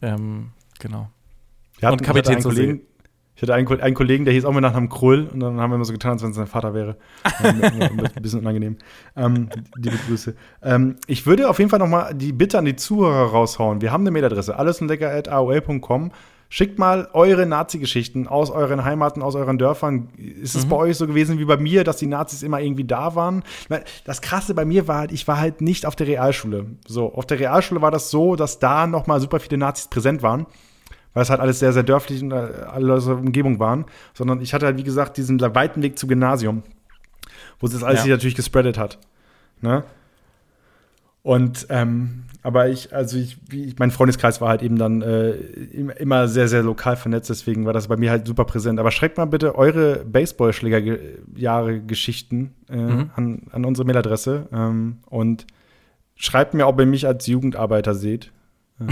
Ähm, 0.00 0.50
genau. 0.78 1.10
Wir 1.78 1.88
hatten- 1.88 1.98
Und 1.98 2.02
Kapitän 2.06 2.38
ich 2.38 2.38
hatte 2.38 2.42
zur 2.42 2.50
einen 2.52 2.56
Kollegen, 2.58 2.80
ich 3.34 3.42
hatte 3.42 3.54
einen, 3.54 3.80
einen 3.82 3.94
Kollegen, 3.94 4.24
der 4.24 4.32
hieß 4.34 4.44
auch 4.46 4.52
mit 4.52 4.62
Nachnamen 4.62 4.88
Krull 4.88 5.28
und 5.32 5.40
dann 5.40 5.60
haben 5.60 5.70
wir 5.70 5.76
immer 5.76 5.84
so 5.84 5.92
getan, 5.92 6.12
als 6.12 6.22
wenn 6.22 6.30
es 6.30 6.36
sein 6.36 6.46
Vater 6.46 6.72
wäre. 6.74 6.96
Ähm, 7.44 7.60
ein 8.14 8.22
bisschen 8.22 8.40
unangenehm. 8.40 8.76
Ähm, 9.16 9.48
liebe 9.76 9.96
Grüße. 10.06 10.34
Ähm, 10.62 10.96
ich 11.06 11.26
würde 11.26 11.50
auf 11.50 11.58
jeden 11.58 11.70
Fall 11.70 11.78
noch 11.78 11.88
mal 11.88 12.14
die 12.14 12.32
Bitte 12.32 12.58
an 12.58 12.64
die 12.64 12.76
Zuhörer 12.76 13.30
raushauen. 13.30 13.80
Wir 13.82 13.92
haben 13.92 14.02
eine 14.02 14.10
Mailadresse, 14.10 14.56
allesundlecker.aol.com. 14.56 16.12
Schickt 16.54 16.78
mal 16.78 17.08
eure 17.14 17.46
Nazi-Geschichten 17.46 18.28
aus 18.28 18.50
euren 18.50 18.84
Heimaten, 18.84 19.22
aus 19.22 19.36
euren 19.36 19.56
Dörfern. 19.56 20.10
Ist 20.18 20.54
es 20.54 20.66
bei 20.66 20.76
euch 20.76 20.98
so 20.98 21.06
gewesen 21.06 21.38
wie 21.38 21.46
bei 21.46 21.56
mir, 21.56 21.82
dass 21.82 21.96
die 21.96 22.06
Nazis 22.06 22.42
immer 22.42 22.60
irgendwie 22.60 22.84
da 22.84 23.14
waren? 23.14 23.42
Weil 23.70 23.84
Das 24.04 24.20
Krasse 24.20 24.52
bei 24.52 24.66
mir 24.66 24.86
war 24.86 24.98
halt, 24.98 25.12
ich 25.12 25.26
war 25.26 25.40
halt 25.40 25.62
nicht 25.62 25.86
auf 25.86 25.96
der 25.96 26.08
Realschule. 26.08 26.66
So, 26.86 27.14
auf 27.14 27.24
der 27.24 27.38
Realschule 27.40 27.80
war 27.80 27.90
das 27.90 28.10
so, 28.10 28.36
dass 28.36 28.58
da 28.58 28.86
noch 28.86 29.06
mal 29.06 29.18
super 29.18 29.40
viele 29.40 29.56
Nazis 29.56 29.88
präsent 29.88 30.22
waren 30.22 30.44
weil 31.14 31.22
es 31.22 31.30
halt 31.30 31.40
alles 31.40 31.58
sehr, 31.58 31.72
sehr 31.72 31.82
dörflich 31.82 32.22
und 32.22 32.32
äh, 32.32 32.34
alle 32.34 32.94
aus 32.94 33.04
der 33.06 33.16
Umgebung 33.16 33.58
waren, 33.58 33.84
sondern 34.14 34.40
ich 34.42 34.52
hatte 34.54 34.64
halt, 34.66 34.76
wie 34.78 34.82
gesagt, 34.82 35.16
diesen 35.16 35.40
weiten 35.40 35.82
Weg 35.82 35.98
zum 35.98 36.08
Gymnasium, 36.08 36.62
wo 37.60 37.66
sich 37.66 37.78
das 37.78 37.84
alles 37.86 38.00
Ja. 38.00 38.02
sich 38.04 38.10
natürlich 38.12 38.34
gespreadet 38.34 38.78
hat. 38.78 38.98
Ne? 39.60 39.84
Und, 41.22 41.66
ähm, 41.68 42.24
aber 42.42 42.68
ich, 42.68 42.92
also 42.94 43.16
ich, 43.18 43.36
ich- 43.52 43.78
mein 43.78 43.90
Freundeskreis 43.90 44.40
war 44.40 44.48
halt 44.48 44.62
eben 44.62 44.76
dann 44.76 45.00
äh, 45.02 45.30
im- 45.30 45.90
immer 45.90 46.26
sehr, 46.28 46.48
sehr 46.48 46.62
lokal 46.62 46.96
vernetzt, 46.96 47.30
deswegen 47.30 47.64
war 47.66 47.72
das 47.72 47.88
bei 47.88 47.96
mir 47.96 48.10
halt 48.10 48.26
super 48.26 48.44
präsent. 48.44 48.78
Aber 48.80 48.90
schreibt 48.90 49.16
mal 49.18 49.26
bitte 49.26 49.54
eure 49.56 50.04
Baseballschlägerjahre-Geschichten 51.32 52.54
äh, 52.68 52.76
Mhm. 52.76 53.10
an, 53.16 53.42
an 53.52 53.64
unsere 53.64 53.86
Mailadresse 53.86 54.48
ähm, 54.52 54.98
und 55.06 55.46
schreibt 56.14 56.54
mir, 56.54 56.66
ob 56.66 56.78
ihr 56.80 56.86
mich 56.86 57.06
als 57.06 57.26
Jugendarbeiter 57.26 57.94
seht. 57.94 58.30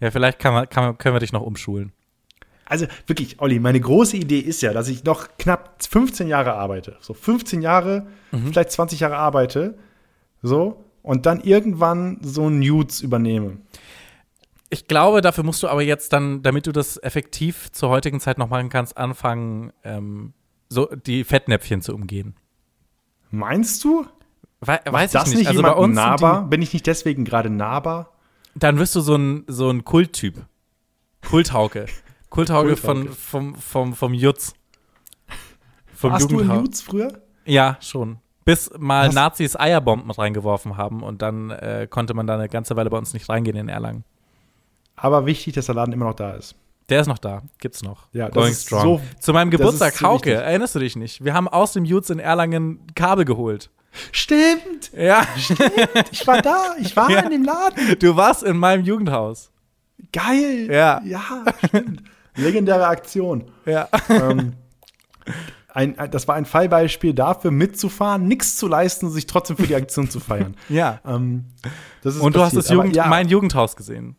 Ja, 0.00 0.10
vielleicht 0.10 0.38
kann 0.38 0.52
man, 0.54 0.68
kann 0.68 0.84
man, 0.84 0.98
können 0.98 1.14
wir 1.14 1.20
dich 1.20 1.32
noch 1.32 1.42
umschulen. 1.42 1.92
Also 2.66 2.86
wirklich, 3.06 3.40
Olli, 3.40 3.58
meine 3.60 3.80
große 3.80 4.16
Idee 4.16 4.40
ist 4.40 4.60
ja, 4.60 4.72
dass 4.72 4.88
ich 4.88 5.04
noch 5.04 5.28
knapp 5.38 5.76
15 5.88 6.26
Jahre 6.28 6.54
arbeite. 6.54 6.96
So 7.00 7.14
15 7.14 7.62
Jahre, 7.62 8.06
vielleicht 8.32 8.72
20 8.72 9.00
Jahre 9.00 9.16
arbeite. 9.16 9.74
So. 10.42 10.84
Und 11.06 11.24
dann 11.24 11.40
irgendwann 11.40 12.18
so 12.20 12.50
Nudes 12.50 13.00
übernehme. 13.00 13.58
Ich 14.70 14.88
glaube, 14.88 15.20
dafür 15.20 15.44
musst 15.44 15.62
du 15.62 15.68
aber 15.68 15.82
jetzt 15.82 16.12
dann, 16.12 16.42
damit 16.42 16.66
du 16.66 16.72
das 16.72 17.00
effektiv 17.00 17.70
zur 17.70 17.90
heutigen 17.90 18.18
Zeit 18.18 18.38
noch 18.38 18.48
machen 18.48 18.70
kannst, 18.70 18.96
anfangen, 18.96 19.72
ähm, 19.84 20.32
so 20.68 20.86
die 20.86 21.22
Fettnäpfchen 21.22 21.80
zu 21.80 21.94
umgehen. 21.94 22.34
Meinst 23.30 23.84
du? 23.84 24.04
We 24.60 24.80
weiß 24.84 25.12
das 25.12 25.28
ich 25.28 25.34
nicht. 25.34 25.38
nicht 25.38 25.48
Also 25.50 25.62
bei 25.62 25.74
uns 25.74 25.94
nahbar? 25.94 26.48
Bin 26.48 26.60
ich 26.60 26.72
nicht 26.72 26.88
deswegen 26.88 27.24
gerade 27.24 27.50
nahbar? 27.50 28.10
die, 28.54 28.58
dann 28.58 28.80
wirst 28.80 28.96
du 28.96 29.00
so 29.00 29.14
ein, 29.14 29.44
so 29.46 29.70
ein 29.70 29.84
Kulttyp. 29.84 30.44
Kulthauke. 31.24 31.86
Kulthauke 32.30 32.76
von, 32.76 32.96
Kulthauke. 32.96 33.16
vom, 33.16 33.54
vom, 33.54 33.94
vom 33.94 34.12
Jutz. 34.12 34.54
Vom 35.94 36.10
Warst 36.10 36.32
du. 36.32 36.42
Nudes 36.42 36.82
früher? 36.82 37.22
Ja, 37.44 37.78
schon. 37.80 38.18
Bis 38.46 38.70
mal 38.78 39.08
Was? 39.08 39.14
Nazis 39.14 39.56
Eierbomben 39.56 40.10
reingeworfen 40.10 40.78
haben 40.78 41.02
und 41.02 41.20
dann 41.20 41.50
äh, 41.50 41.86
konnte 41.90 42.14
man 42.14 42.26
da 42.26 42.34
eine 42.34 42.48
ganze 42.48 42.74
Weile 42.76 42.88
bei 42.88 42.96
uns 42.96 43.12
nicht 43.12 43.28
reingehen 43.28 43.56
in 43.58 43.68
Erlangen. 43.68 44.04
Aber 44.96 45.26
wichtig, 45.26 45.52
dass 45.54 45.66
der 45.66 45.74
Laden 45.74 45.92
immer 45.92 46.06
noch 46.06 46.14
da 46.14 46.30
ist. 46.30 46.54
Der 46.88 47.00
ist 47.00 47.08
noch 47.08 47.18
da, 47.18 47.42
gibt's 47.58 47.82
noch. 47.82 48.06
Ja, 48.12 48.26
das 48.26 48.34
Going 48.34 48.52
ist 48.52 48.66
strong. 48.66 48.82
so- 48.82 49.00
Zu 49.20 49.32
meinem 49.34 49.50
Geburtstag, 49.50 50.00
Hauke, 50.00 50.30
wichtig. 50.30 50.44
erinnerst 50.44 50.74
du 50.74 50.78
dich 50.78 50.94
nicht? 50.96 51.22
Wir 51.24 51.34
haben 51.34 51.48
aus 51.48 51.72
dem 51.72 51.84
Jutz 51.84 52.08
in 52.08 52.18
Erlangen 52.20 52.80
Kabel 52.94 53.24
geholt. 53.26 53.68
Stimmt! 54.12 54.92
Ja, 54.96 55.26
Ich 56.12 56.26
war 56.26 56.40
da, 56.42 56.74
ich 56.78 56.94
war 56.96 57.10
Ja. 57.10 57.20
in 57.20 57.30
dem 57.30 57.44
Laden. 57.44 57.98
du 57.98 58.14
warst 58.16 58.42
in 58.44 58.56
meinem 58.56 58.84
Jugendhaus. 58.84 59.50
Geil! 60.12 60.68
Ja. 60.70 61.00
Ja, 61.04 61.22
stimmt. 61.66 62.02
Legendäre 62.36 62.86
Aktion. 62.86 63.50
Ja. 63.64 63.88
ähm, 64.08 64.52
ein, 65.76 65.94
das 66.10 66.26
war 66.26 66.34
ein 66.34 66.46
Fallbeispiel 66.46 67.12
dafür, 67.14 67.50
mitzufahren, 67.50 68.26
nichts 68.26 68.56
zu 68.56 68.66
leisten, 68.66 69.10
sich 69.10 69.26
trotzdem 69.26 69.56
für 69.56 69.66
die 69.66 69.74
Aktion 69.76 70.08
zu 70.10 70.18
feiern. 70.20 70.56
Ja. 70.68 71.00
Ähm, 71.06 71.44
das 72.02 72.16
ist 72.16 72.22
Und 72.22 72.34
du 72.34 72.40
hast 72.40 72.56
das 72.56 72.68
Jugend, 72.70 72.96
ja, 72.96 73.06
mein 73.06 73.28
Jugendhaus 73.28 73.76
gesehen. 73.76 74.16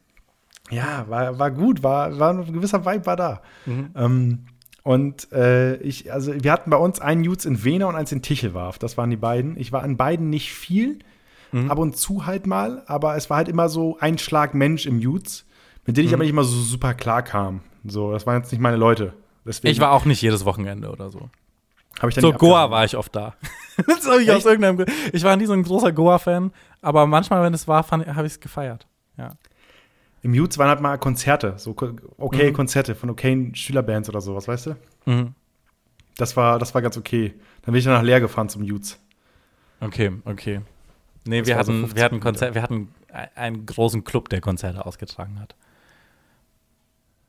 Ja, 0.69 1.05
war, 1.07 1.39
war 1.39 1.51
gut, 1.51 1.81
war, 1.83 2.17
war 2.19 2.33
ein 2.33 2.53
gewisser 2.53 2.85
Vibe 2.85 3.05
war 3.05 3.15
da. 3.15 3.41
Mhm. 3.65 3.89
Ähm, 3.95 4.39
und 4.83 5.31
äh, 5.33 5.75
ich, 5.77 6.13
also 6.13 6.31
wir 6.41 6.51
hatten 6.51 6.69
bei 6.69 6.77
uns 6.77 6.99
einen 7.01 7.23
Jutes 7.23 7.45
in 7.45 7.63
Wena 7.63 7.87
und 7.87 7.95
eins 7.95 8.11
in 8.11 8.21
Tichelwarf. 8.21 8.77
Das 8.79 8.97
waren 8.97 9.09
die 9.09 9.17
beiden. 9.17 9.57
Ich 9.59 9.71
war 9.71 9.83
an 9.83 9.97
beiden 9.97 10.29
nicht 10.29 10.53
viel, 10.53 10.99
Mhm. 11.53 11.71
ab 11.71 11.77
und 11.79 11.95
zu 11.95 12.25
halt 12.25 12.45
mal, 12.45 12.83
aber 12.87 13.15
es 13.15 13.29
war 13.29 13.37
halt 13.37 13.47
immer 13.47 13.69
so 13.69 13.97
ein 14.01 14.17
Schlag 14.17 14.53
Mensch 14.53 14.85
im 14.85 14.99
Jutes, 14.99 15.45
mit 15.85 15.95
denen 15.95 16.05
ich 16.05 16.11
Mhm. 16.11 16.15
aber 16.15 16.23
nicht 16.23 16.31
immer 16.31 16.43
so 16.43 16.59
super 16.61 16.93
klar 16.93 17.23
kam. 17.23 17.61
So, 17.85 18.11
das 18.11 18.27
waren 18.27 18.41
jetzt 18.41 18.51
nicht 18.51 18.59
meine 18.59 18.75
Leute. 18.75 19.13
Deswegen 19.45 19.71
Ich 19.71 19.79
war 19.79 19.93
auch 19.93 20.03
nicht 20.03 20.21
jedes 20.21 20.43
Wochenende 20.43 20.89
oder 20.91 21.09
so. 21.09 21.29
Hab 22.01 22.09
ich 22.09 22.15
dann 22.15 22.21
So, 22.21 22.33
Goa 22.33 22.69
war 22.71 22.85
ich 22.85 22.95
oft 22.95 23.15
da. 23.15 23.35
ich 24.21 24.31
aus 24.31 24.45
irgendeinem. 24.45 24.85
Ich 25.13 25.23
war 25.23 25.35
nie 25.35 25.45
so 25.45 25.53
ein 25.53 25.63
großer 25.63 25.91
Goa-Fan, 25.91 26.51
aber 26.81 27.05
manchmal, 27.07 27.43
wenn 27.43 27.53
es 27.53 27.67
war, 27.67 27.85
habe 27.89 28.03
ich 28.27 28.33
es 28.33 28.39
gefeiert. 28.39 28.87
Ja. 29.17 29.31
Im 30.23 30.33
Jutz 30.33 30.57
waren 30.57 30.67
halt 30.69 30.81
mal 30.81 30.97
Konzerte, 30.97 31.53
so 31.57 31.75
okay 32.17 32.49
Mhm. 32.49 32.53
Konzerte 32.53 32.95
von 32.95 33.09
okayen 33.09 33.53
Schülerbands 33.55 34.09
oder 34.09 34.19
sowas, 34.21 34.47
weißt 34.47 34.65
du? 34.67 34.75
Mhm. 35.05 35.33
Das 36.17 36.35
war, 36.35 36.57
das 36.59 36.73
war 36.73 36.81
ganz 36.81 36.97
okay. 36.97 37.35
Dann 37.61 37.71
bin 37.73 37.75
ich 37.79 37.85
dann 37.85 37.93
nach 37.93 38.01
Leer 38.03 38.19
gefahren 38.19 38.49
zum 38.49 38.63
Jutz. 38.63 38.99
Okay, 39.79 40.11
okay. 40.25 40.61
Nee, 41.25 41.39
Das 41.39 41.47
wir 41.47 41.53
so 41.55 41.59
hatten, 41.59 41.79
15 41.79 41.95
wir 41.97 42.03
hatten 42.03 42.15
Meter. 42.15 42.23
Konzert, 42.23 42.55
wir 42.55 42.61
hatten 42.63 42.93
ein- 43.13 43.29
einen 43.35 43.65
großen 43.67 44.03
Club, 44.03 44.29
der 44.29 44.41
Konzerte 44.41 44.85
ausgetragen 44.85 45.39
hat. 45.39 45.55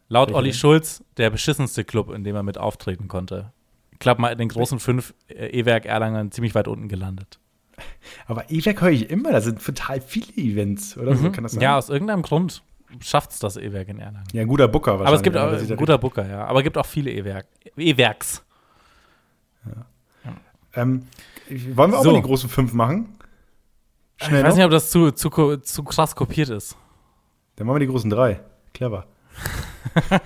Laut 0.09 0.33
Olli? 0.33 0.55
Schulz 0.55 1.05
der 1.19 1.29
beschissenste 1.31 1.85
Club, 1.85 2.11
in 2.11 2.25
dem 2.25 2.35
er 2.35 2.43
mit 2.43 2.57
auftreten 2.57 3.09
konnte. 3.09 3.53
Ich 3.99 4.01
glaube 4.01 4.21
mal 4.21 4.29
in 4.31 4.39
den 4.39 4.49
großen 4.49 4.79
fünf 4.79 5.13
äh, 5.29 5.49
E-Werk 5.59 5.85
Erlangen 5.85 6.31
ziemlich 6.31 6.55
weit 6.55 6.69
unten 6.69 6.87
gelandet. 6.87 7.41
Aber 8.29 8.49
E-Werk 8.49 8.81
höre 8.81 8.91
ich 8.91 9.11
immer, 9.11 9.33
da 9.33 9.41
sind 9.41 9.65
total 9.65 10.01
viele 10.01 10.33
Events, 10.37 10.97
oder 10.97 11.17
so, 11.17 11.33
kann 11.33 11.43
das 11.43 11.53
sein? 11.53 11.59
Mhm. 11.59 11.63
Ja, 11.65 11.79
aus 11.79 11.89
irgendeinem 11.89 12.23
Grund 12.23 12.63
schafft 13.01 13.33
es 13.33 13.41
das 13.41 13.57
E-Werk 13.57 13.89
in 13.89 13.99
Erlangen. 13.99 14.29
Ja, 14.33 14.43
ein 14.43 14.49
guter 14.49 14.69
Booker 14.69 15.01
wahrscheinlich. 15.01 15.09
Aber 15.09 15.17
es 15.17 15.23
gibt 15.23 15.37
ja, 15.37 15.49
auch 15.49 15.71
ein 15.73 15.77
guter 15.77 15.99
Booker, 15.99 16.29
ja. 16.29 16.45
Aber 16.47 16.61
es 16.61 16.65
gibt 16.65 16.79
auch 16.79 16.87
viele 16.87 17.11
E-Werk. 17.11 17.47
E-Werks. 17.77 18.45
Ähm, 20.75 21.07
wollen 21.75 21.91
wir 21.91 21.99
auch 21.99 22.05
So. 22.05 22.13
mal 22.13 22.21
die 22.21 22.27
großen 22.27 22.49
fünf 22.49 22.73
machen? 22.73 23.17
Schnell 24.23 24.41
ich 24.41 24.47
weiß 24.47 24.51
noch? 24.51 24.57
nicht, 24.59 24.65
ob 24.67 24.71
das 24.71 24.91
zu, 24.91 25.11
zu, 25.11 25.57
zu 25.57 25.83
krass 25.83 26.15
kopiert 26.15 26.51
ist. 26.51 26.77
Dann 27.57 27.67
machen 27.67 27.77
wir 27.77 27.81
die 27.81 27.93
großen 27.93 28.11
drei. 28.11 28.41
Clever. 28.75 29.07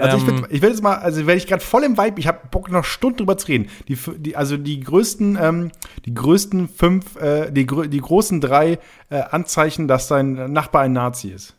Also 0.00 0.16
ich, 0.16 0.22
Ähm, 0.28 0.40
würd, 0.40 0.52
ich 0.52 0.62
will 0.62 0.70
jetzt 0.70 0.82
mal, 0.82 0.96
also 0.96 1.26
wenn 1.26 1.36
ich 1.36 1.46
gerade 1.46 1.62
voll 1.62 1.84
im 1.84 1.96
Vibe, 1.98 2.18
ich 2.20 2.26
habe 2.26 2.40
Bock 2.50 2.70
noch 2.70 2.84
Stunden 2.84 3.18
drüber 3.18 3.36
zu 3.36 3.48
reden. 3.48 3.68
Die, 3.88 3.96
die, 4.18 4.36
also 4.36 4.56
die 4.56 4.80
größten, 4.80 5.38
ähm, 5.40 5.70
die 6.06 6.14
größten 6.14 6.68
fünf, 6.68 7.16
äh, 7.16 7.50
die, 7.50 7.66
die 7.66 8.00
großen 8.00 8.40
drei 8.40 8.78
äh, 9.10 9.20
Anzeichen, 9.20 9.88
dass 9.88 10.08
dein 10.08 10.52
Nachbar 10.52 10.82
ein 10.82 10.92
Nazi 10.92 11.28
ist. 11.28 11.54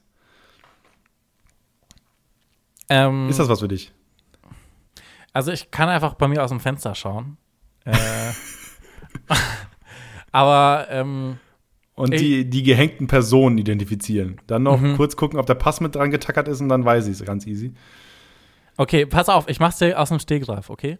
ähm, 2.90 3.30
Ist 3.30 3.40
das 3.40 3.50
was 3.50 3.60
für 3.60 3.68
dich? 3.68 3.92
Also 5.34 5.52
ich 5.52 5.72
kann 5.72 5.88
einfach 5.90 6.16
bei 6.16 6.28
mir 6.28 6.44
aus 6.44 6.50
dem 6.50 6.60
Fenster 6.60 6.94
schauen. 6.96 7.38
äh, 7.86 7.94
aber 10.32 10.88
ähm, 10.90 11.38
Und 11.96 12.12
die, 12.14 12.50
die 12.50 12.64
gehängten 12.64 13.08
Personen 13.08 13.58
identifizieren. 13.58 14.42
Dann 14.48 14.64
noch 14.64 14.80
Mhm. 14.80 14.96
kurz 14.98 15.16
gucken, 15.16 15.40
ob 15.40 15.46
der 15.46 15.56
Pass 15.56 15.80
mit 15.82 15.96
dran 15.96 16.12
getackert 16.12 16.48
ist 16.48 16.62
und 16.62 16.70
dann 16.70 16.84
weiß 16.86 17.08
ich 17.08 17.14
es 17.20 17.26
ganz 17.26 17.46
easy. 17.48 17.74
Okay, 18.82 19.06
pass 19.06 19.30
auf, 19.30 19.48
ich 19.48 19.60
mach's 19.60 19.78
dir 19.78 20.00
aus 20.00 20.10
dem 20.10 20.20
Stegreif, 20.20 20.70
okay? 20.70 20.98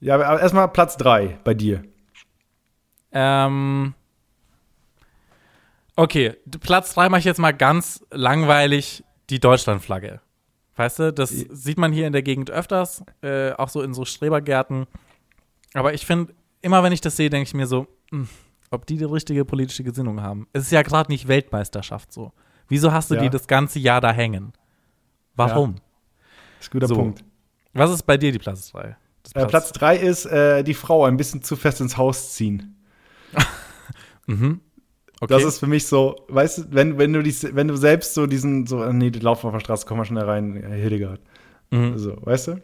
Ja, 0.00 0.14
aber 0.14 0.40
erstmal 0.40 0.68
Platz 0.68 0.96
drei 0.96 1.38
bei 1.44 1.54
dir. 1.54 1.82
Ähm, 3.12 3.94
okay, 5.96 6.36
Platz 6.60 6.94
3 6.94 7.08
mache 7.08 7.20
ich 7.20 7.24
jetzt 7.24 7.38
mal 7.38 7.52
ganz 7.52 8.04
langweilig 8.10 9.04
die 9.30 9.40
Deutschlandflagge. 9.40 10.20
Weißt 10.76 10.98
du, 10.98 11.12
das 11.12 11.30
sieht 11.30 11.78
man 11.78 11.92
hier 11.92 12.06
in 12.06 12.12
der 12.12 12.22
Gegend 12.22 12.50
öfters, 12.50 13.02
äh, 13.22 13.52
auch 13.52 13.70
so 13.70 13.80
in 13.80 13.94
so 13.94 14.04
Strebergärten. 14.04 14.86
Aber 15.72 15.94
ich 15.94 16.04
finde, 16.04 16.34
immer 16.60 16.82
wenn 16.82 16.92
ich 16.92 17.00
das 17.00 17.16
sehe, 17.16 17.30
denke 17.30 17.48
ich 17.48 17.54
mir 17.54 17.66
so, 17.66 17.86
hm, 18.10 18.28
ob 18.70 18.84
die 18.86 18.98
die 18.98 19.04
richtige 19.04 19.46
politische 19.46 19.84
Gesinnung 19.84 20.20
haben. 20.20 20.46
Es 20.52 20.64
ist 20.64 20.72
ja 20.72 20.82
gerade 20.82 21.10
nicht 21.10 21.28
Weltmeisterschaft 21.28 22.12
so. 22.12 22.32
Wieso 22.68 22.92
hast 22.92 23.10
du 23.10 23.14
Ja. 23.14 23.22
die 23.22 23.30
das 23.30 23.46
ganze 23.46 23.78
Jahr 23.78 24.02
da 24.02 24.12
hängen? 24.12 24.52
Warum? 25.34 25.76
Das 26.58 26.66
ist 26.66 26.68
ein 26.68 26.72
guter 26.72 26.88
So. 26.88 26.94
Punkt. 26.94 27.24
Was 27.72 27.90
ist 27.90 28.02
bei 28.04 28.16
dir 28.16 28.32
die 28.32 28.38
Platz 28.38 28.70
3? 28.72 28.96
Äh, 29.34 29.46
Platz 29.46 29.72
drei 29.72 29.96
ist 29.96 30.24
äh, 30.26 30.62
die 30.62 30.74
Frau 30.74 31.04
ein 31.04 31.16
bisschen 31.16 31.42
zu 31.42 31.56
fest 31.56 31.80
ins 31.80 31.96
Haus 31.96 32.32
ziehen. 32.34 32.76
Mhm. 34.28 34.60
Okay. 35.20 35.32
Das 35.32 35.44
ist 35.44 35.60
für 35.60 35.68
mich 35.68 35.86
so, 35.86 36.16
weißt 36.26 36.58
du, 36.58 36.62
wenn, 36.70 36.98
wenn, 36.98 37.12
du 37.12 37.22
dies, 37.22 37.46
wenn 37.54 37.68
du 37.68 37.76
selbst 37.76 38.12
so 38.12 38.26
diesen, 38.26 38.66
so, 38.66 38.82
äh, 38.82 38.92
nee, 38.92 39.10
die 39.10 39.20
laufen 39.20 39.46
auf 39.46 39.52
der 39.52 39.60
Straße, 39.60 39.86
komm 39.86 39.98
mal 39.98 40.04
schnell 40.04 40.24
rein, 40.24 40.60
Hildegard. 40.68 41.20
Mhm. 41.70 41.96
So, 41.96 42.16
weißt 42.20 42.48
du? 42.48 42.60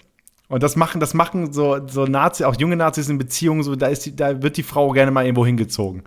Und 0.49 0.63
das 0.65 0.75
machen, 0.75 1.01
das 1.01 1.15
machen 1.15 1.53
so, 1.53 1.87
so 1.87 2.05
Nazi, 2.05 2.45
auch 2.45 2.57
junge 2.59 2.75
Nazis 2.75 3.09
in 3.09 3.17
Beziehungen, 3.17 3.63
so, 3.63 3.77
da, 3.77 3.87
ist 3.87 4.07
die, 4.07 4.17
da 4.17 4.43
wird 4.43 4.57
die 4.57 4.65
Frau 4.65 4.91
gerne 4.91 5.13
mal 5.13 5.25
irgendwo 5.25 5.47
hingezogen. 5.47 6.03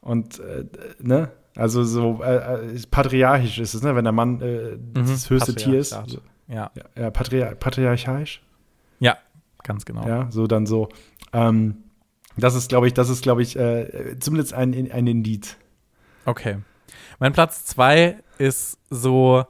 Und, 0.00 0.38
äh, 0.38 0.64
ne? 1.00 1.32
Also 1.56 1.82
so 1.84 2.20
äh, 2.22 2.36
äh, 2.36 2.80
patriarchisch 2.90 3.58
ist 3.58 3.74
es, 3.74 3.82
ne? 3.82 3.96
Wenn 3.96 4.04
der 4.04 4.12
Mann 4.12 4.40
äh, 4.40 4.78
das 4.92 5.28
höchste 5.30 5.54
Tier 5.54 5.80
ist. 5.80 5.92
Ja. 5.92 6.04
Ja, 6.48 6.70
ja 6.96 7.10
patria 7.10 7.54
patriarchalisch. 7.54 8.42
ja, 9.00 9.16
ganz 9.62 9.84
genau. 9.84 10.06
Ja, 10.06 10.30
so 10.30 10.46
dann 10.46 10.66
so. 10.66 10.88
Ähm, 11.32 11.76
das 12.36 12.54
ist, 12.54 12.68
glaube 12.68 12.86
ich, 12.86 12.94
das 12.94 13.08
ist, 13.08 13.22
glaube 13.22 13.42
ich, 13.42 13.56
äh, 13.56 14.18
zumindest 14.20 14.52
ein, 14.52 14.74
ein 14.90 15.06
Indiz. 15.06 15.56
Okay. 16.26 16.58
Mein 17.18 17.32
Platz 17.32 17.64
zwei 17.64 18.18
ist 18.38 18.78
so 18.90 19.44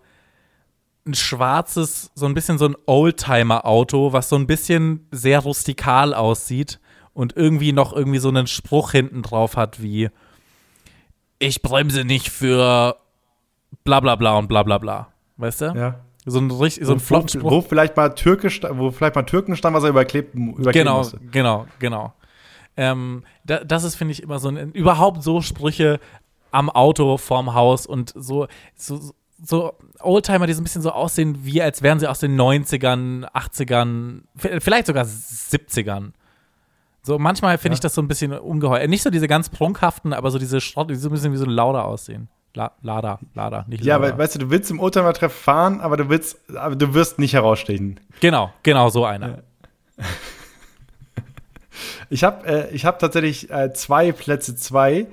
ein 1.06 1.14
schwarzes, 1.14 2.10
so 2.14 2.26
ein 2.26 2.34
bisschen 2.34 2.58
so 2.58 2.66
ein 2.68 2.76
Oldtimer-Auto, 2.86 4.12
was 4.12 4.28
so 4.28 4.36
ein 4.36 4.46
bisschen 4.46 5.06
sehr 5.10 5.40
rustikal 5.40 6.14
aussieht 6.14 6.80
und 7.12 7.36
irgendwie 7.36 7.72
noch 7.72 7.92
irgendwie 7.92 8.18
so 8.18 8.28
einen 8.28 8.46
Spruch 8.46 8.92
hinten 8.92 9.22
drauf 9.22 9.56
hat 9.56 9.82
wie 9.82 10.10
Ich 11.38 11.62
bremse 11.62 12.04
nicht 12.04 12.30
für 12.30 12.96
bla 13.84 14.00
bla 14.00 14.16
bla 14.16 14.36
und 14.36 14.48
bla 14.48 14.62
bla 14.62 14.78
bla. 14.78 15.08
Weißt 15.36 15.60
du? 15.60 15.64
Ja. 15.76 16.00
So 16.28 16.38
ein, 16.40 16.50
richtig, 16.50 16.84
so 16.84 16.92
ein 16.92 16.96
wo, 16.98 17.04
flotten 17.04 17.28
Spruch. 17.28 17.50
wo 17.52 17.60
vielleicht 17.62 17.96
mal 17.96 18.08
Türkisch, 18.14 18.60
wo 18.68 18.90
vielleicht 18.90 19.14
mal 19.14 19.22
Türken 19.22 19.54
stand, 19.56 19.76
was 19.76 19.84
er 19.84 19.90
überklebt, 19.90 20.34
überkleben 20.34 20.72
genau, 20.72 20.98
musste. 20.98 21.18
genau, 21.30 21.66
genau. 21.78 22.12
Ähm, 22.76 23.22
da, 23.44 23.62
das 23.64 23.84
ist, 23.84 23.94
finde 23.94 24.12
ich, 24.12 24.22
immer 24.22 24.38
so 24.40 24.48
ein, 24.48 24.72
überhaupt 24.72 25.22
so 25.22 25.40
Sprüche 25.40 26.00
am 26.50 26.68
Auto 26.68 27.16
vorm 27.16 27.54
Haus 27.54 27.86
und 27.86 28.12
so, 28.16 28.48
so, 28.74 29.00
so 29.42 29.72
Oldtimer, 30.00 30.46
die 30.46 30.52
so 30.52 30.60
ein 30.60 30.64
bisschen 30.64 30.82
so 30.82 30.90
aussehen, 30.90 31.38
wie 31.44 31.62
als 31.62 31.80
wären 31.82 32.00
sie 32.00 32.08
aus 32.08 32.18
den 32.18 32.36
90ern, 32.38 33.24
80ern, 33.32 34.22
v- 34.36 34.60
vielleicht 34.60 34.86
sogar 34.88 35.04
70ern. 35.04 36.10
So, 37.02 37.18
manchmal 37.20 37.56
finde 37.58 37.74
Ja. 37.74 37.74
ich 37.74 37.80
das 37.80 37.94
so 37.94 38.02
ein 38.02 38.08
bisschen 38.08 38.32
ungeheuer. 38.32 38.86
Nicht 38.88 39.02
so 39.04 39.10
diese 39.10 39.28
ganz 39.28 39.48
prunkhaften, 39.48 40.12
aber 40.12 40.30
so 40.32 40.38
diese 40.38 40.60
Schrott, 40.60 40.90
die 40.90 40.96
so 40.96 41.08
ein 41.08 41.12
bisschen 41.12 41.32
wie 41.32 41.36
so 41.36 41.44
ein 41.44 41.50
Lauda 41.50 41.82
aussehen. 41.82 42.28
La 42.56 42.72
Lada, 42.80 43.18
Lada, 43.34 43.66
nicht 43.68 43.84
Ja, 43.84 43.96
Lauda. 43.96 44.08
aber 44.14 44.18
weißt 44.18 44.34
du, 44.36 44.38
du 44.38 44.50
willst 44.50 44.70
im 44.70 44.80
Oldtimer-Treff 44.80 45.32
fahren, 45.32 45.80
aber 45.82 45.96
du 45.98 46.08
willst, 46.08 46.38
aber 46.56 46.74
du 46.74 46.94
wirst 46.94 47.18
nicht 47.18 47.34
herausstechen. 47.34 48.00
Genau, 48.20 48.50
genau 48.62 48.88
so 48.88 49.04
einer. 49.04 49.42
Ich 52.08 52.24
habe 52.24 52.46
äh, 52.46 52.74
ich 52.74 52.84
hab 52.86 52.98
tatsächlich 52.98 53.50
äh, 53.50 53.72
zwei 53.74 54.12
Plätze 54.12 54.56
zwei. 54.56 55.06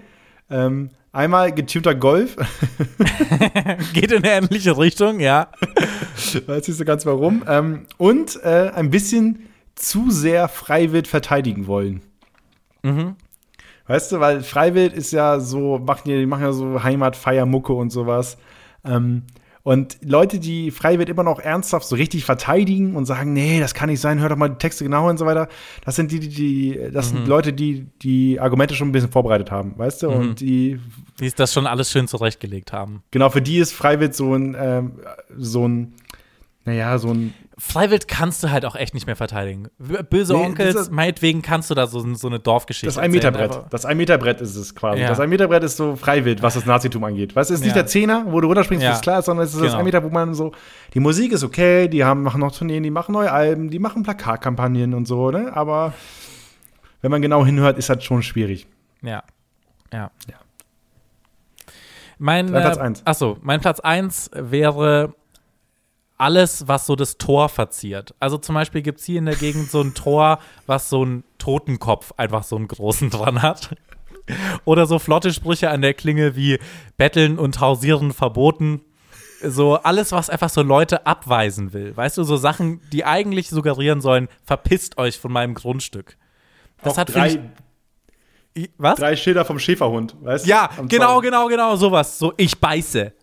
Ähm, 0.49 0.91
einmal 1.11 1.51
getunter 1.51 1.95
Golf. 1.95 2.37
Geht 3.93 4.11
in 4.11 4.23
eine 4.23 4.31
ähnliche 4.31 4.77
Richtung, 4.77 5.19
ja. 5.19 5.49
Weiß 6.45 6.67
nicht 6.67 6.77
so 6.77 6.85
ganz 6.85 7.05
warum. 7.05 7.43
Ähm, 7.47 7.87
und 7.97 8.41
äh, 8.43 8.71
ein 8.73 8.89
bisschen 8.91 9.49
zu 9.75 10.11
sehr 10.11 10.47
Freiwild 10.47 11.07
verteidigen 11.07 11.67
wollen. 11.67 12.01
Mhm. 12.83 13.15
Weißt 13.87 14.11
du, 14.11 14.19
weil 14.19 14.41
Freiwild 14.41 14.93
ist 14.93 15.11
ja 15.11 15.39
so, 15.39 15.77
machen 15.77 16.03
die, 16.05 16.17
die 16.17 16.25
machen 16.25 16.43
ja 16.43 16.53
so 16.53 16.83
Heimatfeiermucke 16.83 17.73
und 17.73 17.89
sowas. 17.91 18.37
Ähm, 18.85 19.23
und 19.63 19.97
Leute, 20.03 20.39
die 20.39 20.71
Freiwild 20.71 21.07
immer 21.07 21.23
noch 21.23 21.39
ernsthaft 21.39 21.87
so 21.87 21.95
richtig 21.95 22.25
verteidigen 22.25 22.97
und 22.97 23.05
sagen, 23.05 23.31
nee, 23.31 23.61
das 23.61 23.73
kann 23.73 23.89
nicht 23.89 24.01
sein, 24.01 24.19
hör 24.19 24.27
doch 24.27 24.35
mal 24.35 24.49
die 24.49 24.57
Texte 24.57 24.83
genau 24.83 25.09
und 25.09 25.17
so 25.17 25.25
weiter, 25.25 25.47
das 25.85 25.95
sind 25.95 26.11
die, 26.11 26.19
die, 26.19 26.27
die 26.27 26.79
das 26.91 27.09
sind 27.09 27.27
Leute, 27.29 27.53
die 27.53 27.87
die 28.01 28.41
Argumente 28.41 28.75
schon 28.75 28.89
ein 28.89 28.91
bisschen 28.91 29.11
vorbereitet 29.11 29.51
haben, 29.51 29.77
weißt 29.77 30.03
du? 30.03 30.09
Und 30.09 30.41
die, 30.41 30.81
Die 31.21 31.31
das 31.31 31.53
schon 31.53 31.65
alles 31.65 31.89
schön 31.91 32.09
zurechtgelegt 32.09 32.73
haben. 32.73 33.03
genau, 33.11 33.29
für 33.29 33.41
die 33.41 33.57
ist 33.57 33.71
Freiwild 33.71 34.13
so 34.13 34.33
ein, 34.35 34.53
ähm, 34.59 34.99
so 35.37 35.65
ein, 35.65 35.93
naja, 36.65 36.97
so 36.97 37.13
ein 37.13 37.33
Freiwild 37.65 38.09
kannst 38.09 38.43
du 38.43 38.51
halt 38.51 38.65
auch 38.65 38.75
echt 38.75 38.93
nicht 38.93 39.07
mehr 39.07 39.15
verteidigen. 39.15 39.69
Böse 40.09 40.33
Nee, 40.33 40.45
Onkels, 40.45 40.75
das 40.75 40.91
meinetwegen 40.91 41.41
kannst 41.41 41.69
du 41.71 41.75
da 41.75 41.87
so, 41.87 42.13
so 42.13 42.27
eine 42.27 42.37
Dorfgeschichte 42.39 42.87
Das 42.87 42.97
Ein-Meter-Brett. 42.97 43.61
Das 43.69 43.85
Ein-Meter-Brett 43.85 44.41
ist 44.41 44.55
es 44.57 44.75
quasi. 44.75 44.99
Ja. 45.01 45.07
Das 45.07 45.19
Ein-Meter-Brett 45.21 45.63
ist 45.63 45.77
so 45.77 45.95
Freiwild, 45.95 46.41
was 46.43 46.55
das 46.55 46.65
Nazitum 46.65 47.03
angeht. 47.05 47.35
Weißt 47.35 47.49
du, 47.49 47.53
es 47.53 47.61
ist 47.61 47.65
nicht 47.65 47.75
Ja. 47.75 47.81
der 47.83 47.87
Zehner, 47.87 48.25
wo 48.27 48.41
du 48.41 48.47
runterspringst, 48.47 48.83
Ja. 48.83 48.89
das 48.89 48.97
ist 48.99 49.03
klar, 49.03 49.21
sondern 49.21 49.45
es 49.45 49.53
ist 49.53 49.61
das 49.61 49.67
Genau. 49.67 49.79
Ein-Meter, 49.79 50.03
wo 50.03 50.09
man 50.09 50.33
so, 50.33 50.51
die 50.93 50.99
Musik 50.99 51.31
ist 51.31 51.43
okay, 51.43 51.87
die 51.87 52.03
haben, 52.03 52.21
machen 52.21 52.41
noch 52.41 52.51
Tourneen, 52.51 52.83
die 52.83 52.91
machen 52.91 53.13
neue 53.13 53.31
Alben, 53.31 53.69
die 53.69 53.79
machen 53.79 54.03
Plakatkampagnen 54.03 54.93
und 54.93 55.07
so, 55.07 55.31
ne? 55.31 55.55
Aber 55.55 55.93
wenn 57.01 57.11
man 57.11 57.21
genau 57.21 57.45
hinhört, 57.45 57.77
ist 57.77 57.89
das 57.89 58.03
schon 58.03 58.23
schwierig. 58.23 58.67
Ja. 59.01 59.23
Ja. 59.93 60.11
Ja. 60.29 60.35
Mein 62.19 62.47
Platz 62.47 62.77
äh, 62.77 62.81
eins. 62.81 63.01
Achso, 63.05 63.37
mein 63.41 63.61
Platz 63.61 63.79
1 63.79 64.31
wäre 64.33 65.15
alles, 66.23 66.67
was 66.69 66.85
so 66.85 66.95
das 66.95 67.17
Tor 67.17 67.49
verziert. 67.49 68.15
Also 68.19 68.37
zum 68.37 68.55
Beispiel 68.55 68.81
gibt 68.81 68.99
es 68.99 69.05
hier 69.05 69.19
in 69.19 69.25
der 69.25 69.35
Gegend 69.35 69.69
so 69.69 69.81
ein 69.81 69.93
Tor, 69.93 70.39
was 70.65 70.89
so 70.89 71.01
einen 71.01 71.25
Totenkopf 71.37 72.13
einfach 72.15 72.43
so 72.43 72.55
einen 72.55 72.69
großen 72.69 73.09
dran 73.09 73.41
hat. 73.41 73.75
Oder 74.63 74.85
so 74.85 74.99
flotte 74.99 75.33
Sprüche 75.33 75.69
an 75.69 75.81
der 75.81 75.93
Klinge 75.93 76.37
wie 76.37 76.59
Betteln 76.95 77.37
und 77.37 77.59
Hausieren 77.59 78.13
verboten. 78.13 78.79
so 79.43 79.75
alles, 79.75 80.11
was 80.11 80.29
einfach 80.29 80.49
so 80.49 80.61
Leute 80.61 81.05
abweisen 81.05 81.73
will. 81.73 81.95
Weißt 81.95 82.17
du, 82.17 82.23
so 82.23 82.37
Sachen, 82.37 82.79
die 82.91 83.03
eigentlich 83.05 83.49
suggerieren 83.49 84.01
sollen, 84.01 84.29
verpisst 84.43 84.97
euch 84.97 85.19
von 85.19 85.31
meinem 85.31 85.53
Grundstück. 85.53 86.17
Das 86.81 86.93
Auch 86.93 86.97
hat 86.99 87.13
drei, 87.13 87.39
ich, 88.53 88.69
was? 88.77 88.99
drei 88.99 89.15
Schilder 89.15 89.45
vom 89.45 89.59
Schäferhund, 89.59 90.15
weißt 90.21 90.45
du? 90.45 90.49
Ja, 90.49 90.69
genau, 90.87 91.19
genau, 91.19 91.47
genau, 91.47 91.75
sowas. 91.75 92.17
So, 92.17 92.33
ich 92.37 92.59
beiße. 92.59 93.13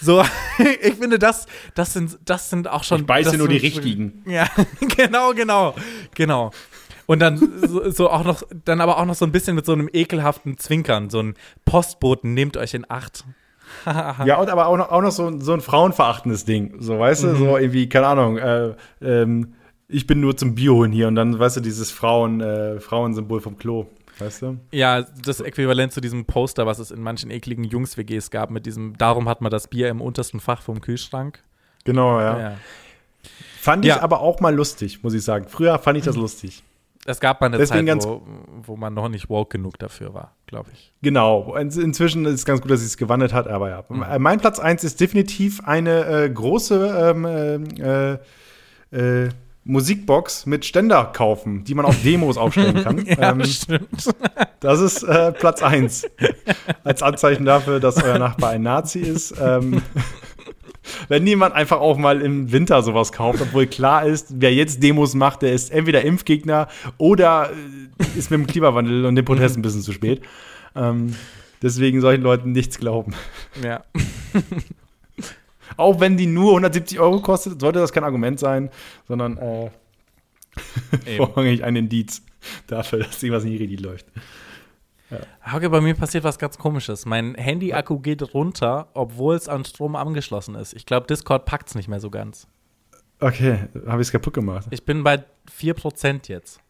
So, 0.00 0.22
ich 0.82 0.94
finde, 0.94 1.18
das, 1.18 1.46
das, 1.74 1.92
sind, 1.92 2.18
das 2.24 2.50
sind 2.50 2.68
auch 2.68 2.84
schon. 2.84 3.00
Ich 3.02 3.06
beiße 3.06 3.30
das 3.30 3.38
nur 3.38 3.48
die 3.48 3.56
richtigen. 3.58 4.22
Ja, 4.26 4.46
genau, 4.96 5.32
genau, 5.34 5.74
genau. 6.14 6.50
Und 7.06 7.20
dann 7.20 7.36
so, 7.66 7.90
so 7.90 8.10
auch 8.10 8.24
noch, 8.24 8.42
dann 8.64 8.80
aber 8.80 8.96
auch 8.98 9.04
noch 9.04 9.14
so 9.14 9.26
ein 9.26 9.32
bisschen 9.32 9.54
mit 9.56 9.66
so 9.66 9.72
einem 9.72 9.90
ekelhaften 9.92 10.56
Zwinkern, 10.56 11.10
so 11.10 11.20
ein 11.22 11.34
Postboten, 11.66 12.32
nehmt 12.34 12.56
euch 12.56 12.74
in 12.74 12.86
Acht. 12.88 13.24
Ja, 14.24 14.36
und 14.40 14.48
aber 14.50 14.66
auch 14.68 14.76
noch, 14.76 14.90
auch 14.90 15.00
noch 15.02 15.10
so, 15.10 15.26
ein- 15.26 15.40
so 15.40 15.52
ein 15.52 15.60
frauenverachtendes 15.60 16.44
Ding. 16.44 16.76
So, 16.80 16.98
weißt 16.98 17.24
Mhm. 17.24 17.28
du, 17.30 17.36
so 17.36 17.58
irgendwie, 17.58 17.88
keine 17.88 18.06
Ahnung, 18.06 18.38
äh, 18.38 18.74
ähm, 19.02 19.54
ich 19.88 20.06
bin 20.06 20.20
nur 20.20 20.36
zum 20.36 20.54
Bioholen 20.54 20.92
hier 20.92 21.08
und 21.08 21.14
dann, 21.16 21.38
weißt 21.38 21.56
du, 21.56 21.60
dieses 21.60 21.90
Frauen, 21.90 22.40
äh, 22.40 22.78
Frauensymbol 22.80 23.40
vom 23.40 23.56
Klo. 23.58 23.86
Weißt 24.18 24.42
du? 24.42 24.58
Ja, 24.70 25.02
das 25.02 25.40
Äquivalent 25.40 25.92
zu 25.92 26.00
diesem 26.00 26.24
Poster, 26.24 26.66
was 26.66 26.78
es 26.78 26.90
in 26.90 27.02
manchen 27.02 27.30
ekligen 27.30 27.64
Jungs-WGs 27.64 28.30
gab, 28.30 28.50
mit 28.50 28.66
diesem, 28.66 28.96
darum 28.96 29.28
hat 29.28 29.40
man 29.40 29.50
das 29.50 29.68
Bier 29.68 29.88
im 29.88 30.00
untersten 30.00 30.40
Fach 30.40 30.62
vom 30.62 30.80
Kühlschrank. 30.80 31.42
Genau, 31.84 32.20
ja. 32.20 32.38
Ja. 32.38 32.56
Fand 33.60 33.84
ich 33.84 33.88
Ja. 33.90 34.02
aber 34.02 34.20
auch 34.20 34.40
mal 34.40 34.54
lustig, 34.54 35.02
muss 35.02 35.14
ich 35.14 35.24
sagen. 35.24 35.46
Früher 35.48 35.78
fand 35.78 35.98
ich 35.98 36.04
das 36.04 36.16
lustig. 36.16 36.62
Es 37.06 37.20
gab 37.20 37.40
mal 37.40 37.48
eine 37.48 37.58
Deswegen 37.58 37.86
Zeit, 38.00 38.08
wo, 38.08 38.22
wo 38.62 38.76
man 38.76 38.94
noch 38.94 39.08
nicht 39.08 39.28
woke 39.28 39.58
genug 39.58 39.78
dafür 39.78 40.14
war, 40.14 40.34
glaube 40.46 40.70
ich. 40.72 40.92
Genau. 41.02 41.54
In, 41.56 41.68
inzwischen 41.70 42.24
ist 42.24 42.34
es 42.34 42.44
ganz 42.46 42.62
gut, 42.62 42.70
dass 42.70 42.80
sie 42.80 42.86
es 42.86 42.96
gewandelt 42.96 43.34
hat, 43.34 43.46
aber 43.46 43.68
ja. 43.68 43.84
Äh, 44.14 44.18
Mein 44.18 44.40
Platz 44.40 44.58
1 44.58 44.84
ist 44.84 45.00
definitiv 45.00 45.60
eine 45.64 46.04
äh, 46.06 46.30
große 46.30 47.12
ähm, 47.14 47.66
äh, 47.76 48.14
äh, 49.24 49.28
Musikbox 49.64 50.44
mit 50.46 50.64
Ständer 50.64 51.06
kaufen, 51.06 51.64
die 51.64 51.74
man 51.74 51.86
auf 51.86 52.02
Demos 52.02 52.36
aufstellen 52.36 52.82
kann. 52.82 52.94
Ja, 53.06 53.30
ähm, 53.30 53.44
stimmt. 53.44 53.88
das 54.60 54.80
ist 54.80 55.02
äh, 55.02 55.32
Platz 55.32 55.62
1. 55.62 56.06
Als 56.84 57.02
Anzeichen 57.02 57.44
dafür, 57.44 57.80
dass 57.80 58.02
euer 58.02 58.18
Nachbar 58.18 58.50
ein 58.50 58.62
Nazi 58.62 59.00
ist. 59.00 59.34
Ähm, 59.40 59.82
wenn 61.08 61.24
niemand 61.24 61.54
einfach 61.54 61.80
auch 61.80 61.96
mal 61.96 62.20
im 62.20 62.52
Winter 62.52 62.82
sowas 62.82 63.12
kauft, 63.12 63.40
obwohl 63.40 63.66
klar 63.66 64.04
ist, 64.06 64.34
wer 64.40 64.52
jetzt 64.52 64.82
Demos 64.82 65.14
macht, 65.14 65.42
der 65.42 65.52
ist 65.52 65.70
entweder 65.70 66.02
Impfgegner 66.02 66.68
oder 66.98 67.50
äh, 67.50 68.18
ist 68.18 68.30
mit 68.30 68.40
dem 68.40 68.46
Klimawandel 68.46 69.06
und 69.06 69.16
dem 69.16 69.24
Protest 69.24 69.56
ein 69.56 69.62
bisschen 69.62 69.82
zu 69.82 69.92
spät. 69.92 70.22
Ähm, 70.76 71.14
deswegen 71.62 72.00
solchen 72.00 72.22
Leuten 72.22 72.52
nichts 72.52 72.78
glauben. 72.78 73.14
Ja. 73.62 73.84
Auch 75.76 76.00
wenn 76.00 76.16
die 76.16 76.26
nur 76.26 76.50
170 76.50 77.00
Euro 77.00 77.20
kostet, 77.20 77.60
sollte 77.60 77.78
das 77.78 77.92
kein 77.92 78.04
Argument 78.04 78.38
sein, 78.38 78.70
sondern 79.06 79.38
äh, 79.38 79.70
Eben. 81.06 81.16
vorrangig 81.16 81.64
ein 81.64 81.76
Indiz 81.76 82.22
dafür, 82.66 83.00
dass 83.00 83.22
irgendwas 83.22 83.44
nicht 83.44 83.60
richtig 83.60 83.80
läuft. 83.80 84.06
Hauke, 85.46 85.70
bei 85.70 85.80
mir 85.80 85.94
passiert 85.94 86.24
was 86.24 86.38
ganz 86.38 86.58
komisches. 86.58 87.06
Mein 87.06 87.34
Handy-Akku 87.34 88.00
geht 88.00 88.34
runter, 88.34 88.88
obwohl 88.94 89.36
es 89.36 89.48
an 89.48 89.64
Strom 89.64 89.96
angeschlossen 89.96 90.54
ist. 90.54 90.74
Ich 90.74 90.86
glaube, 90.86 91.06
Discord 91.06 91.44
packt 91.44 91.68
es 91.68 91.74
nicht 91.74 91.88
mehr 91.88 92.00
so 92.00 92.10
ganz. 92.10 92.48
Okay, 93.20 93.58
habe 93.86 94.02
ich 94.02 94.08
es 94.08 94.12
kaputt 94.12 94.34
gemacht. 94.34 94.66
Ich 94.70 94.84
bin 94.84 95.04
bei 95.04 95.22
4% 95.56 96.28
jetzt. 96.28 96.60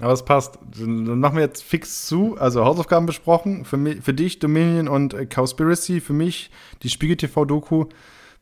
Aber 0.00 0.12
es 0.12 0.24
passt. 0.24 0.58
Dann 0.78 1.20
machen 1.20 1.36
wir 1.36 1.44
jetzt 1.44 1.62
fix 1.62 2.06
zu. 2.06 2.36
Also 2.38 2.64
Hausaufgaben 2.64 3.06
besprochen. 3.06 3.64
Für, 3.64 3.76
mich, 3.76 4.02
für 4.02 4.12
dich 4.12 4.38
Dominion 4.40 4.88
und 4.88 5.14
äh, 5.14 5.26
Cowspiracy. 5.26 6.00
Für 6.00 6.12
mich 6.12 6.50
die 6.82 6.90
Spiegel 6.90 7.16
TV-Doku. 7.16 7.86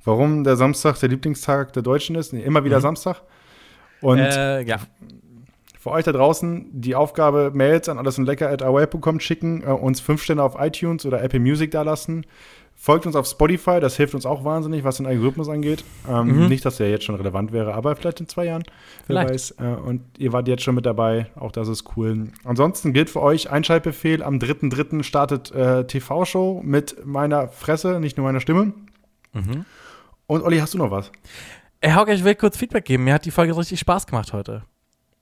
Warum 0.05 0.45
der 0.45 0.57
Samstag 0.57 0.99
der 0.99 1.11
Lieblingstag 1.11 1.73
der 1.75 1.83
Deutschen 1.83 2.17
ist. 2.17 2.33
Nee, 2.33 2.43
immer 2.43 2.65
wieder 2.65 2.81
Samstag. 2.81 3.23
Und 4.01 4.19
Äh, 4.19 4.63
ja. 4.63 4.79
für 5.79 5.91
euch 5.91 6.05
da 6.05 6.13
draußen 6.13 6.69
die 6.73 6.95
Aufgabe, 6.95 7.53
Mails 7.55 7.89
an 7.89 7.99
alles 7.99 8.19
und 8.19 8.25
lecker 8.25 8.51
at 8.51 8.63
away.com 8.63 9.21
schicken, 9.21 9.63
äh, 9.63 9.67
uns 9.67 10.01
fünf 10.01 10.23
Sterne 10.23 10.43
auf 10.43 10.57
iTunes 10.59 11.07
oder 11.07 11.23
Apple 11.23 11.39
Music 11.39 11.71
da 11.71 11.83
lassen. 11.83 12.25
Folgt 12.85 13.07
uns 13.07 13.15
auf 13.15 13.29
Spotify, 13.29 13.79
das 13.79 13.97
hilft 13.97 14.13
uns 14.17 14.27
auch 14.27 14.43
wahnsinnig, 14.45 14.83
was 14.83 14.97
den 14.97 15.07
Algorithmus 15.07 15.49
angeht. 15.49 15.85
Ähm, 16.11 16.49
Nicht, 16.49 16.65
dass 16.65 16.79
der 16.79 16.91
jetzt 16.91 17.05
schon 17.05 17.15
relevant 17.15 17.53
wäre, 17.53 17.75
aber 17.75 17.95
vielleicht 17.95 18.19
in 18.19 18.27
zwei 18.27 18.47
Jahren. 18.47 18.65
Wer 19.07 19.23
Vielleicht. 19.25 19.31
weiß. 19.31 19.51
Äh, 19.61 19.81
und 19.87 20.01
ihr 20.19 20.33
wart 20.33 20.49
jetzt 20.49 20.65
schon 20.65 20.75
mit 20.75 20.85
dabei, 20.85 21.29
auch 21.37 21.53
das 21.53 21.69
ist 21.69 21.97
cool. 21.97 22.31
Ansonsten 22.43 22.93
gilt 22.93 23.09
für 23.09 23.23
euch 23.23 23.51
Einschaltbefehl. 23.53 24.21
Am 24.25 24.39
3.3. 24.39 25.05
startet 25.05 25.53
äh, 25.53 25.87
TV-Show 25.87 26.61
mit 26.65 27.07
meiner 27.07 27.47
Fresse, 27.47 28.01
nicht 28.01 28.17
nur 28.17 28.27
meiner 28.27 28.41
Stimme. 28.41 28.73
Und 30.27 30.43
Olli, 30.43 30.59
hast 30.59 30.75
du 30.75 30.79
noch 30.79 30.91
was? 30.91 31.13
Ey, 31.81 31.93
Hauke, 31.93 32.13
ich 32.13 32.25
will 32.25 32.35
kurz 32.35 32.57
Feedback 32.57 32.85
geben. 32.85 33.05
Mir 33.05 33.15
hat 33.15 33.25
die 33.25 33.31
Folge 33.31 33.57
richtig 33.57 33.79
Spaß 33.79 34.09
gemacht 34.09 34.33
heute. 34.33 34.65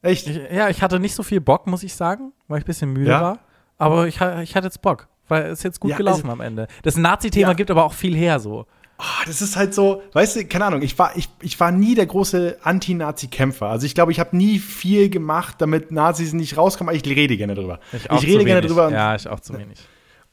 Echt? 0.00 0.26
Ich, 0.28 0.40
ja, 0.50 0.70
ich 0.70 0.82
hatte 0.82 0.98
nicht 0.98 1.14
so 1.14 1.22
viel 1.22 1.42
Bock, 1.42 1.66
muss 1.66 1.82
ich 1.82 1.94
sagen, 1.94 2.32
weil 2.48 2.58
ich 2.58 2.64
ein 2.64 2.66
bisschen 2.66 2.92
müde 2.94 3.10
Ja? 3.10 3.20
war. 3.20 3.38
Aber 3.76 4.08
ich, 4.08 4.16
ich 4.16 4.56
hatte 4.56 4.66
jetzt 4.66 4.80
Bock, 4.80 5.08
weil 5.30 5.46
es 5.46 5.62
jetzt 5.62 5.80
gut 5.80 5.92
Ja, 5.92 5.96
gelaufen 5.96 6.22
also- 6.28 6.32
am 6.32 6.40
Ende. 6.40 6.66
Das 6.82 6.96
Nazi-Thema 6.96 7.48
Ja. 7.48 7.54
gibt 7.54 7.70
aber 7.70 7.84
auch 7.84 7.92
viel 7.94 8.14
her 8.14 8.40
so. 8.40 8.66
Ah, 8.98 9.24
das 9.26 9.40
ist 9.40 9.56
halt 9.56 9.72
so, 9.72 10.02
weißt 10.12 10.36
du, 10.36 10.44
keine 10.44 10.66
Ahnung, 10.66 10.82
ich 10.82 10.98
war, 10.98 11.16
ich, 11.16 11.30
ich 11.40 11.58
war 11.58 11.72
nie 11.72 11.94
der 11.94 12.04
große 12.04 12.58
Anti-Nazi-Kämpfer. 12.62 13.66
Also 13.66 13.86
ich 13.86 13.94
glaube, 13.94 14.12
ich 14.12 14.20
habe 14.20 14.36
nie 14.36 14.58
viel 14.58 15.08
gemacht, 15.08 15.54
damit 15.58 15.90
Nazis 15.90 16.34
nicht 16.34 16.58
rauskommen, 16.58 16.90
aber 16.90 16.96
ich 16.96 17.04
rede 17.16 17.36
gerne 17.38 17.54
drüber. 17.54 17.80
Ich, 17.94 18.10
auch 18.10 18.22
rede 18.22 18.40
zu 18.40 18.44
gerne 18.44 18.60
wenig. 18.60 18.66
drüber 18.68 18.88
und, 18.88 18.92
Ja, 18.92 19.14
ich 19.14 19.26
auch 19.26 19.40
zu 19.40 19.54
wenig. 19.54 19.78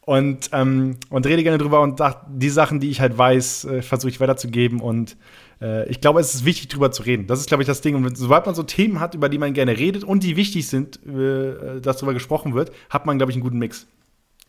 und, 0.02 0.49
ähm, 0.52 0.98
und 1.10 1.26
rede 1.26 1.44
gerne 1.44 1.57
drüber 1.57 1.80
und 1.80 2.02
die 2.30 2.49
Sachen, 2.49 2.82
die 2.82 2.90
ich 2.90 2.99
halt 2.99 3.18
weiß, 3.18 3.65
äh, 3.65 3.82
versuche 3.82 4.10
ich 4.10 4.19
weiterzugeben. 4.19 4.82
Und 4.82 5.15
äh, 5.61 5.88
ich 5.90 6.02
glaube, 6.02 6.19
es 6.19 6.36
ist 6.36 6.44
wichtig, 6.44 6.68
drüber 6.68 6.91
zu 6.91 7.03
reden. 7.03 7.26
Das 7.26 7.40
ist, 7.40 7.48
glaube 7.48 7.64
ich, 7.64 7.68
das 7.68 7.80
Ding. 7.80 7.95
Und 7.95 8.18
sobald 8.18 8.45
man 8.45 8.53
so 8.53 8.64
Themen 8.64 8.99
hat, 8.99 9.15
über 9.15 9.30
die 9.30 9.38
man 9.38 9.53
gerne 9.53 9.78
redet 9.78 10.03
und 10.03 10.24
die 10.24 10.36
wichtig 10.36 10.68
sind, 10.68 10.99
äh, 11.07 11.80
dass 11.80 11.98
darüber 11.98 12.14
gesprochen 12.14 12.53
wird, 12.53 12.72
hat 12.90 13.06
man, 13.06 13.18
glaube 13.18 13.32
ich, 13.32 13.38
einen 13.38 13.44
guten 13.44 13.60
Mix. 13.60 13.88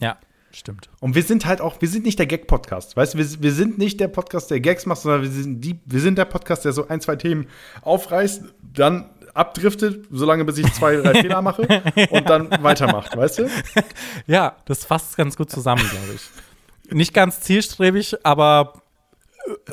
Ja, 0.01 0.17
stimmt. 0.53 0.89
Und 1.01 1.15
wir 1.15 1.23
sind 1.23 1.47
halt 1.47 1.61
auch, 1.61 1.81
wir 1.81 1.89
sind 1.89 2.05
nicht 2.05 2.19
der 2.19 2.27
Gag-Podcast. 2.27 2.97
Weißt 2.97 3.15
du, 3.15 3.19
wir, 3.19 3.43
wir 3.43 3.53
sind 3.53 3.79
nicht 3.79 4.01
der 4.01 4.09
Podcast, 4.09 4.51
der 4.51 4.61
Gags 4.61 4.87
macht, 4.87 5.03
sondern 5.03 5.23
wir 5.23 5.31
sind, 5.31 5.61
die, 5.61 5.81
wir 5.85 6.01
sind 6.01 6.19
der 6.19 6.25
Podcast, 6.25 6.65
der 6.65 6.73
so 6.73 6.89
ein, 6.89 7.01
zwei 7.01 7.17
Themen 7.17 7.47
aufreißt, 7.83 8.45
dann 8.75 9.11
abdriftet, 9.35 10.07
solange 10.11 10.45
bis 10.45 10.59
ich 10.59 10.73
zwei, 10.73 10.97
drei 10.97 11.15
Fehler 11.23 11.43
mache 11.43 11.63
und 12.11 12.29
dann 12.29 12.51
weitermacht, 12.63 13.17
weißt 13.17 13.41
du? 13.41 13.51
Ja, 14.27 14.57
das 14.65 14.85
fasst 14.85 15.17
ganz 15.17 15.37
gut 15.37 15.51
zusammen, 15.51 15.83
glaube 15.89 16.15
ich. 16.15 16.95
Nicht 16.95 17.15
ganz 17.15 17.41
zielstrebig, 17.41 18.17
aber 18.25 18.83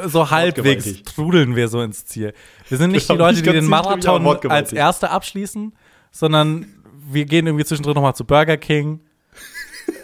so 0.05 0.29
halbwegs 0.29 1.03
trudeln 1.03 1.55
wir 1.55 1.67
so 1.67 1.81
ins 1.81 2.05
Ziel. 2.05 2.33
Wir 2.69 2.77
sind 2.77 2.91
nicht 2.91 3.09
die 3.09 3.15
Leute, 3.15 3.41
die 3.41 3.51
den 3.51 3.67
Marathon 3.67 4.25
als 4.49 4.73
Erste 4.73 5.09
abschließen, 5.09 5.73
sondern 6.11 6.67
wir 7.07 7.25
gehen 7.25 7.45
irgendwie 7.45 7.65
zwischendrin 7.65 7.95
nochmal 7.95 8.15
zu 8.15 8.25
Burger 8.25 8.57
King 8.57 9.01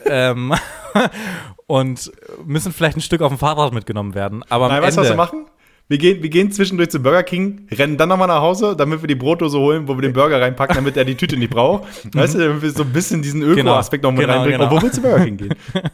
ähm, 0.06 0.54
und 1.68 2.12
müssen 2.46 2.72
vielleicht 2.74 2.98
ein 2.98 3.02
Stück 3.02 3.22
auf 3.22 3.30
dem 3.30 3.38
Fahrrad 3.38 3.74
mitgenommen 3.74 4.14
werden. 4.16 4.44
Aber 4.50 4.66
am 4.66 4.72
Nein, 4.72 4.82
weißt 4.84 4.98
du, 4.98 5.02
was 5.02 5.10
wir 5.10 5.16
machen? 5.16 5.46
Wir 5.88 5.98
gehen, 5.98 6.24
wir 6.24 6.30
gehen 6.30 6.52
zwischendurch 6.54 6.90
zu 6.90 7.02
Burger 7.02 7.24
King, 7.24 7.68
rennen 7.70 7.98
dann 7.98 8.08
nochmal 8.08 8.30
nach 8.30 8.40
Hause, 8.42 8.78
damit 8.78 9.02
wir 9.02 9.08
die 9.08 9.16
Brotdose 9.16 9.60
holen, 9.60 9.90
wo 9.90 9.98
wir 9.98 10.02
den 10.02 10.14
Burger 10.14 10.40
reinpacken, 10.40 10.76
damit 10.78 10.96
er 10.96 11.04
die 11.04 11.16
Tüte 11.16 11.36
nicht 11.36 11.50
braucht. 11.52 11.84
Weißt 12.16 12.36
du, 12.36 12.40
damit 12.40 12.62
wir 12.62 12.72
so 12.72 12.84
ein 12.84 12.94
bisschen 12.94 13.22
diesen 13.22 13.42
Öko-Aspekt 13.42 14.04
noch 14.04 14.12
mit 14.12 14.22
Genau, 14.22 14.34
reinbringen. 14.34 14.60
genau. 14.62 14.72
Obwohl 14.74 14.84
wir 14.88 14.92
zu 14.94 15.02
Burger 15.02 15.26
King 15.26 15.36
gehen. 15.36 15.54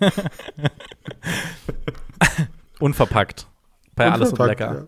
unverpackt. 2.80 3.48
Bei 3.96 4.12
alles 4.12 4.34
und 4.34 4.46
lecker. 4.46 4.74
Ja. 4.74 4.82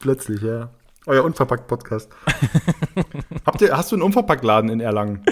Plötzlich, 0.00 0.42
ja. 0.42 0.68
Euer 1.06 1.24
Unverpackt-Podcast. 1.24 2.10
Hast 3.70 3.90
du 3.90 3.96
einen 3.96 4.02
Unverpackt-Laden 4.02 4.70
in 4.70 4.80
Erlangen? 4.80 5.24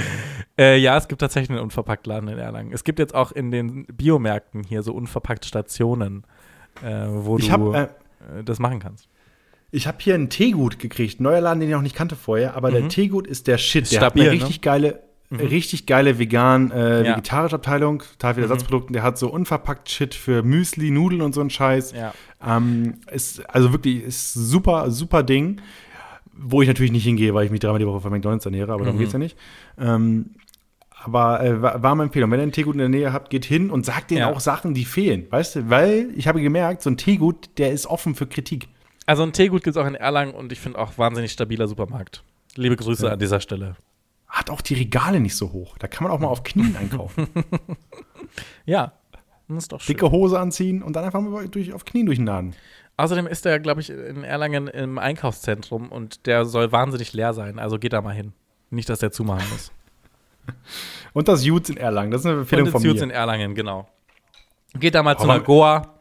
Äh, 0.61 0.77
ja, 0.77 0.97
es 0.99 1.09
gibt 1.09 1.23
tatsächlich 1.23 1.51
einen 1.51 1.61
Unverpacktladen 1.61 2.29
in 2.29 2.39
Erlangen. 2.39 2.71
Es 2.73 2.85
gibt 2.85 2.99
jetzt 2.99 3.15
auch 3.15 3.33
in 3.33 3.51
den 3.51 3.87
Biomärkten 3.87 4.63
hier 4.63 4.83
so 4.83 4.93
unverpackt 4.93 5.47
Stationen, 5.47 6.25
äh, 6.85 7.07
wo 7.09 7.39
Ich 7.39 7.47
du 7.47 7.53
habe 7.53 7.91
äh, 8.35 8.41
äh, 8.41 8.45
das 8.45 8.59
machen 8.59 8.79
kannst. 8.79 9.09
ich 9.71 9.87
hab 9.87 10.03
hier 10.03 10.15
einen 10.15 10.29
Teegut 10.29 10.79
gekriegt. 10.79 11.19
Neuer 11.21 11.41
Laden, 11.41 11.61
den 11.61 11.71
ich 11.71 11.75
noch 11.75 11.81
nicht 11.83 11.97
kannte 11.97 12.15
vorher. 12.15 12.57
Aber 12.57 12.71
der 12.71 12.89
Teegut 12.89 13.27
ist 13.27 13.47
der 13.47 13.57
Shit. 13.57 13.85
Ist 13.85 13.93
der 13.93 13.99
stabil, 14.01 14.23
hat 14.25 14.27
ne? 14.27 14.33
eine 14.33 14.41
richtig 14.43 14.61
geile, 14.61 15.01
richtig 15.33 15.87
geile 15.87 16.19
vegan, 16.19 16.71
äh, 16.73 17.05
Ja. 17.07 17.13
vegetarische 17.13 17.55
Abteilung. 17.55 18.01
Total 18.19 18.35
viele 18.35 18.45
Ersatzprodukte. 18.45 18.93
Der 18.93 19.03
hat 19.03 19.17
so 19.17 19.31
unverpackt 19.33 19.89
Shit 19.89 20.15
für 20.15 20.43
Müsli, 20.43 20.91
Nudeln 20.91 21.23
und 21.23 21.35
so 21.35 21.41
einen 21.41 21.49
Scheiß. 21.51 21.93
Ja. 21.93 22.13
Ähm, 22.47 22.97
ist, 23.11 23.49
also 23.49 23.73
wirklich, 23.73 24.03
ist 24.03 24.35
super, 24.35 24.91
super 24.91 25.23
Ding. 25.23 25.63
Wo 26.43 26.63
ich 26.63 26.69
natürlich 26.69 26.93
nicht 26.93 27.05
hingehe, 27.05 27.35
weil 27.35 27.45
ich 27.45 27.51
mich 27.51 27.61
dreimal 27.61 27.79
die 27.79 27.87
Woche 27.87 28.01
von 28.01 28.11
McDonalds 28.11 28.45
ernähre, 28.47 28.73
aber 28.73 28.85
darum 28.85 28.99
geht's 28.99 29.13
ja 29.13 29.19
nicht. 29.19 29.37
Ähm, 29.79 30.31
aber 31.05 31.43
äh, 31.43 31.63
war, 31.63 31.83
war 31.83 31.95
meine 31.95 32.09
Empfehlung. 32.09 32.31
Wenn 32.31 32.41
ihr 32.41 32.45
einen 32.45 32.53
Teegut 32.53 32.75
in 32.75 32.79
der 32.81 32.89
Nähe 32.89 33.13
habt, 33.13 33.31
geht 33.31 33.45
hin 33.45 33.71
und 33.71 33.87
sagt 33.87 34.11
denen 34.11 34.21
Ja. 34.21 34.31
auch 34.31 34.41
Sachen, 34.41 34.75
die 34.75 34.85
fehlen. 34.85 35.27
Weißt 35.31 35.57
du, 35.57 35.71
weil 35.71 36.11
ich 36.15 36.29
habe 36.29 36.41
gemerkt, 36.43 36.83
so 36.83 36.91
ein 36.91 36.97
Teegut, 36.97 37.51
der 37.59 37.73
ist 37.73 37.87
offen 37.87 38.15
für 38.15 38.27
Kritik. 38.27 38.69
Also 39.07 39.23
ein 39.23 39.33
Teegut 39.33 39.65
gibt 39.65 39.77
es 39.77 39.83
auch 39.83 39.87
in 39.87 39.95
Erlangen 39.95 40.35
und 40.35 40.53
ich 40.53 40.61
finde 40.61 40.79
auch 40.79 40.97
wahnsinnig 40.99 41.33
stabiler 41.33 41.67
Supermarkt. 41.69 42.23
Liebe 42.57 42.77
Grüße 42.77 43.11
an 43.11 43.19
dieser 43.19 43.41
Stelle. 43.41 43.77
Hat 44.29 44.51
auch 44.51 44.61
die 44.61 44.75
Regale 44.75 45.19
nicht 45.21 45.35
so 45.37 45.53
hoch. 45.53 45.77
Da 45.79 45.89
kann 45.89 46.05
man 46.05 46.13
auch 46.13 46.21
mal 46.21 46.29
auf 46.29 46.43
Knien 46.45 46.77
einkaufen. 46.77 47.27
Ja, 48.65 48.93
Das 49.49 49.65
ist 49.65 49.73
doch 49.73 49.81
schön. 49.81 49.95
Dicke 49.97 50.11
Hose 50.11 50.39
anziehen 50.39 50.83
und 50.83 50.95
dann 50.95 51.05
einfach 51.05 51.21
mal 51.21 51.49
durch, 51.49 51.73
auf 51.73 51.85
Knien 51.85 52.07
durchnaden. 52.07 52.55
Außerdem 52.97 53.27
ist 53.27 53.47
er, 53.47 53.59
glaube 53.59 53.81
ich, 53.81 53.91
in 53.91 54.25
Erlangen 54.25 54.69
im 54.69 54.99
Einkaufszentrum 54.99 55.89
und 55.91 56.27
der 56.27 56.45
soll 56.45 56.71
wahnsinnig 56.71 57.13
leer 57.13 57.33
sein. 57.35 57.59
Also 57.59 57.79
geht 57.79 57.93
da 57.93 58.03
mal 58.03 58.15
hin. 58.15 58.33
Nicht, 58.71 58.89
dass 58.89 58.99
der 59.01 59.11
zumachen 59.11 59.49
muss. 59.51 59.73
Und 61.13 61.29
das 61.29 61.45
Jutes 61.45 61.71
in 61.71 61.77
Erlangen. 61.77 62.11
Das 62.11 62.21
ist 62.23 62.27
eine 62.27 62.41
Empfehlung 62.41 62.67
und 62.67 62.73
von 62.73 62.83
das 62.83 62.87
Jutz 62.87 62.99
mir. 62.99 63.05
in 63.05 63.11
Erlangen, 63.11 63.55
genau. 63.55 63.89
Geht 64.79 64.95
da 64.95 65.03
mal 65.03 65.17
zu 65.19 65.25
einer 65.25 65.41
Goa. 65.41 65.95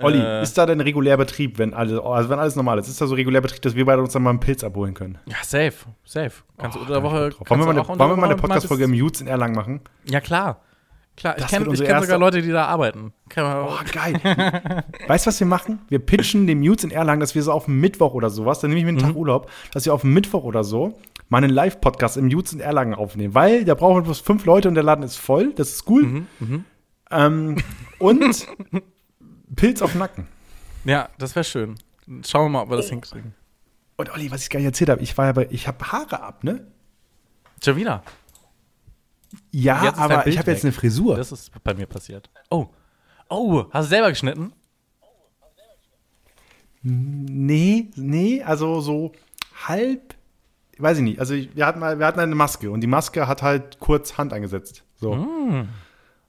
Olli, 0.00 0.20
Äh, 0.20 0.42
ist 0.42 0.56
da 0.56 0.64
denn 0.64 0.80
regulär 0.80 1.16
Betrieb, 1.16 1.58
wenn 1.58 1.74
alles, 1.74 1.98
also 1.98 2.28
wenn 2.28 2.38
alles 2.38 2.54
normal 2.54 2.78
ist? 2.78 2.86
Ist 2.88 3.00
da 3.00 3.06
so 3.06 3.16
regulär 3.16 3.40
Betrieb, 3.40 3.62
dass 3.62 3.74
wir 3.74 3.84
beide 3.84 4.00
uns 4.00 4.12
dann 4.12 4.22
mal 4.22 4.30
einen 4.30 4.38
Pilz 4.40 4.62
abholen 4.62 4.94
können? 4.94 5.18
Ja, 5.26 5.36
safe, 5.42 5.74
safe. 6.04 6.30
Kannst 6.56 6.76
du 6.76 6.80
unter 6.80 6.92
der 6.94 7.02
Woche. 7.02 7.32
Wollen 7.46 7.60
wir 7.60 8.16
mal 8.16 8.24
eine, 8.26 8.36
Podcast-Folge 8.36 8.84
im 8.84 8.94
Jutes 8.94 9.20
in 9.20 9.26
Erlangen 9.26 9.56
machen? 9.56 9.80
Ja, 10.04 10.20
klar. 10.20 10.60
Klar, 11.18 11.34
ich 11.36 11.42
Das 11.42 11.50
kenne 11.50 11.64
ich 11.64 11.70
unsere 11.70 11.88
kenn 11.88 12.00
sogar 12.02 12.18
Leute, 12.18 12.42
die 12.42 12.50
da 12.52 12.66
arbeiten. 12.66 13.12
Man 13.34 13.66
Oh, 13.66 13.76
geil. 13.92 14.84
weißt 15.08 15.26
du, 15.26 15.28
was 15.28 15.40
wir 15.40 15.48
machen? 15.48 15.80
Wir 15.88 15.98
pitchen 15.98 16.46
dem 16.46 16.62
Jutes 16.62 16.84
in 16.84 16.92
Erlangen, 16.92 17.18
dass 17.18 17.34
wir 17.34 17.42
so 17.42 17.50
auf 17.50 17.66
Mittwoch 17.66 18.14
oder 18.14 18.30
sowas, 18.30 18.60
dann 18.60 18.70
nehme 18.70 18.78
ich 18.78 18.84
mir 18.84 18.90
einen 18.90 18.98
Mhm. 18.98 19.02
Tag 19.02 19.16
Urlaub, 19.16 19.50
dass 19.72 19.84
wir 19.84 19.92
auf 19.94 20.04
Mittwoch 20.04 20.44
oder 20.44 20.62
so 20.62 20.96
mal 21.28 21.38
einen 21.38 21.50
Live-Podcast 21.50 22.16
im 22.18 22.28
Jutes 22.28 22.52
in 22.52 22.60
Erlangen 22.60 22.94
aufnehmen. 22.94 23.34
Weil 23.34 23.64
da 23.64 23.74
brauchen 23.74 23.96
wir 23.96 24.02
bloß 24.02 24.20
fünf 24.20 24.44
Leute 24.44 24.68
und 24.68 24.74
der 24.76 24.84
Laden 24.84 25.02
ist 25.02 25.16
voll. 25.16 25.52
Das 25.54 25.70
ist 25.70 25.88
cool. 25.90 26.24
Mhm, 26.38 26.64
Ähm, 27.10 27.56
und 27.98 28.46
Pilz 29.56 29.82
auf 29.82 29.92
den 29.92 29.98
Nacken. 29.98 30.28
Ja, 30.84 31.08
das 31.18 31.34
wäre 31.34 31.42
schön. 31.44 31.74
Schauen 32.24 32.44
wir 32.46 32.48
mal, 32.50 32.62
ob 32.62 32.70
wir 32.70 32.76
das 32.76 32.90
hinkriegen. 32.90 33.34
Und 33.96 34.12
Olli, 34.14 34.30
was 34.30 34.42
ich 34.44 34.50
gar 34.50 34.60
nicht 34.60 34.66
erzählt 34.66 34.90
habe, 34.90 35.02
ich 35.02 35.18
war 35.18 35.26
ja 35.26 35.32
bei, 35.32 35.48
ich 35.50 35.66
habe 35.66 35.84
Haare 35.90 36.22
ab, 36.22 36.44
ne? 36.44 36.64
Schon 37.64 37.74
wieder. 37.76 38.04
Ja, 39.62 39.94
aber 39.96 40.26
ich 40.26 40.38
habe 40.38 40.50
jetzt 40.50 40.64
eine 40.64 40.72
Frisur. 40.72 41.16
Das 41.16 41.32
ist 41.32 41.52
bei 41.64 41.74
mir 41.74 41.86
passiert. 41.86 42.30
Oh. 42.50 42.66
Oh, 43.28 43.64
hast 43.70 43.86
du 43.86 43.90
selber 43.90 44.10
geschnitten? 44.10 44.52
Nee, 46.82 47.88
nee, 47.96 48.42
also 48.42 48.80
so 48.80 49.12
halb, 49.66 50.14
weiß 50.78 50.98
ich 50.98 51.04
nicht. 51.04 51.20
Also 51.20 51.34
ich, 51.34 51.54
wir, 51.54 51.66
hatten 51.66 51.80
wir 51.80 52.06
hatten 52.06 52.20
eine 52.20 52.34
Maske 52.34 52.70
und 52.70 52.80
die 52.80 52.86
Maske 52.86 53.26
hat 53.26 53.42
halt 53.42 53.80
kurz 53.80 54.16
Hand 54.16 54.32
angesetzt. 54.32 54.84
So. 54.96 55.14
Mm. 55.14 55.68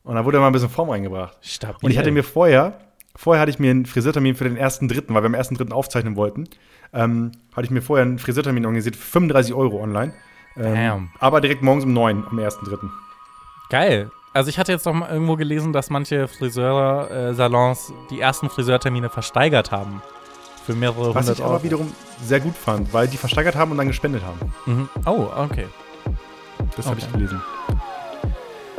Und 0.04 0.16
da 0.16 0.26
wurde 0.26 0.40
mal 0.40 0.48
ein 0.48 0.54
bisschen 0.54 0.70
Form 0.70 0.90
reingebracht. 0.90 1.38
Stabil. 1.42 1.78
Und 1.84 1.92
ich 1.92 1.98
hatte 1.98 2.12
mir 2.12 2.24
vorher, 2.24 2.80
vorher 3.16 3.42
hatte 3.42 3.52
ich 3.52 3.60
mir 3.60 3.70
einen 3.72 3.86
Friseurtermin 3.86 4.36
für 4.36 4.46
den 4.46 4.58
ersten 4.58 4.88
Dritten, 4.88 5.14
weil 5.14 5.22
wir 5.22 5.28
am 5.28 5.36
ersten 5.36 5.56
Dritten 5.56 5.72
aufzeichnen 5.72 6.16
wollten, 6.16 6.46
ähm, 6.94 7.32
hatte 7.56 7.66
ich 7.66 7.72
mir 7.72 7.84
vorher 7.84 8.06
einen 8.06 8.18
Friseurtermin 8.18 8.66
organisiert 8.66 8.96
für 8.96 9.06
35 9.06 9.54
Euro 9.54 9.82
online. 9.82 10.14
Ähm, 10.58 10.74
Damn. 10.74 11.10
aber 11.20 11.42
direkt 11.42 11.62
morgens 11.62 11.86
um 11.86 11.94
9 11.94 12.26
am 12.30 12.40
ersten 12.40 12.66
Dritten. 12.66 12.92
Geil. 13.70 14.12
Also 14.34 14.50
ich 14.50 14.60
hatte 14.60 14.72
jetzt 14.72 14.86
noch 14.86 14.94
mal 14.94 15.10
irgendwo 15.10 15.36
gelesen, 15.36 15.74
dass 15.74 15.90
manche 15.90 16.28
Friseursalons 16.28 17.94
die 18.10 18.20
ersten 18.22 18.50
Friseurtermine 18.50 19.10
versteigert 19.10 19.72
haben. 19.72 20.02
Für 20.66 20.74
mehrere 20.74 21.16
Was 21.16 21.24
hundert 21.26 21.38
ich 21.40 21.44
aber 21.44 21.54
Euro. 21.56 21.64
wiederum 21.64 21.94
sehr 22.24 22.40
gut 22.40 22.56
fand, 22.56 22.94
weil 22.94 23.08
die 23.08 23.18
versteigert 23.18 23.56
haben 23.56 23.72
und 23.72 23.78
dann 23.78 23.88
gespendet 23.88 24.22
haben. 24.24 24.40
Mhm. 24.66 24.90
Oh, 25.06 25.28
okay. 25.36 25.68
Das 26.76 26.86
habe 26.86 26.98
Okay. 26.98 27.06
ich 27.08 27.12
gelesen. 27.14 27.42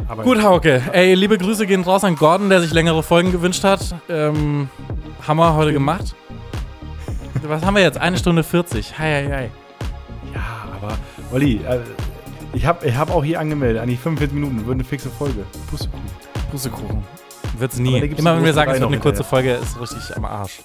Aber 0.08 0.22
Gut, 0.22 0.42
Hauke. 0.42 0.82
Ey, 0.92 1.14
liebe 1.14 1.36
Grüße 1.38 1.66
gehen 1.66 1.82
raus 1.82 2.04
an 2.04 2.16
Gordon, 2.16 2.48
der 2.48 2.60
sich 2.60 2.72
längere 2.72 3.02
Folgen 3.02 3.32
gewünscht 3.32 3.62
hat. 3.64 3.94
Ähm, 4.08 4.68
haben 5.26 5.36
wir 5.36 5.54
heute 5.54 5.72
gemacht. 5.72 6.14
Was 7.42 7.64
haben 7.64 7.74
wir 7.74 7.82
jetzt? 7.82 7.98
Eine 7.98 8.18
Stunde 8.18 8.42
40. 8.44 8.98
Hei, 8.98 9.24
hei, 9.24 9.30
hei. 9.32 9.50
Ja, 10.34 10.40
aber 10.76 10.96
Olli, 11.32 11.56
äh, 11.64 11.80
ich 12.52 12.66
habe 12.66 12.86
ich 12.86 12.96
hab 12.96 13.10
auch 13.10 13.24
hier 13.24 13.40
angemeldet, 13.40 13.82
eigentlich 13.82 14.00
45 14.00 14.34
Minuten, 14.34 14.66
wird 14.66 14.74
eine 14.74 14.84
fixe 14.84 15.10
Folge. 15.10 15.44
Pustekuchen. 15.70 16.10
Pustekuchen. 16.50 17.04
Wird's 17.58 17.78
nie. 17.78 17.98
Immer 17.98 18.36
wenn 18.36 18.44
wir 18.44 18.54
sagen, 18.54 18.72
es 18.72 18.80
wird 18.80 18.90
eine 18.90 19.00
kurze 19.00 19.24
Folge, 19.24 19.54
ist 19.54 19.80
richtig 19.80 20.16
am 20.16 20.24
Arsch. 20.24 20.60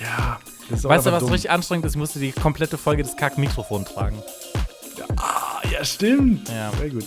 Ja, 0.00 0.38
das 0.70 0.80
ist 0.80 0.86
auch 0.86 0.90
Weißt 0.90 1.06
du, 1.06 1.12
was 1.12 1.20
dumm. 1.20 1.32
richtig 1.32 1.50
anstrengend 1.50 1.86
ist? 1.86 1.92
Ich 1.92 1.98
musste 1.98 2.18
die 2.18 2.32
komplette 2.32 2.78
Folge 2.78 3.02
des 3.02 3.16
Kack-Mikrofon 3.16 3.84
tragen. 3.84 4.16
Ah, 5.16 5.60
ja, 5.70 5.84
stimmt. 5.84 6.48
Ja. 6.48 6.70
Sehr 6.78 6.90
gut. 6.90 7.04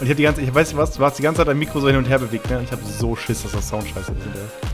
Und 0.00 0.06
ich 0.06 0.08
habe 0.08 0.14
die 0.14 0.22
ganze, 0.22 0.40
ich 0.40 0.54
weiß 0.54 0.76
was, 0.76 0.92
du 0.92 1.04
hast 1.04 1.18
die 1.18 1.22
ganze 1.22 1.38
Zeit 1.38 1.48
dein 1.48 1.58
Mikro 1.58 1.80
so 1.80 1.88
hin 1.88 1.96
und 1.96 2.08
her 2.08 2.18
bewegt, 2.18 2.50
ne? 2.50 2.58
Und 2.58 2.64
ich 2.64 2.72
habe 2.72 2.82
so 2.84 3.14
Schiss, 3.14 3.42
dass 3.42 3.52
das 3.52 3.68
Sound 3.68 3.86
scheiße 3.88 4.12
ist. 4.12 4.18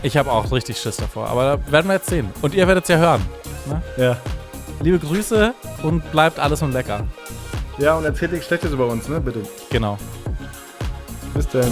Ich 0.03 0.17
habe 0.17 0.31
auch 0.31 0.51
richtig 0.51 0.77
Schiss 0.79 0.97
davor. 0.97 1.27
Aber 1.27 1.57
da 1.57 1.71
werden 1.71 1.87
wir 1.87 1.95
jetzt 1.95 2.09
sehen. 2.09 2.29
Und 2.41 2.53
ihr 2.53 2.67
werdet 2.67 2.83
es 2.85 2.89
ja 2.89 2.97
hören. 2.97 3.21
Ne? 3.67 3.81
Ja. 3.97 4.17
Liebe 4.81 4.97
Grüße 4.99 5.53
und 5.83 6.11
bleibt 6.11 6.39
alles 6.39 6.61
und 6.61 6.71
lecker. 6.71 7.05
Ja, 7.79 7.95
und 7.95 8.03
erzählt 8.03 8.33
nichts 8.33 8.47
Schlechtes 8.47 8.71
über 8.71 8.87
uns, 8.87 9.07
ne? 9.07 9.21
Bitte. 9.21 9.41
Genau. 9.69 9.97
Bis 11.33 11.47
dann. 11.47 11.71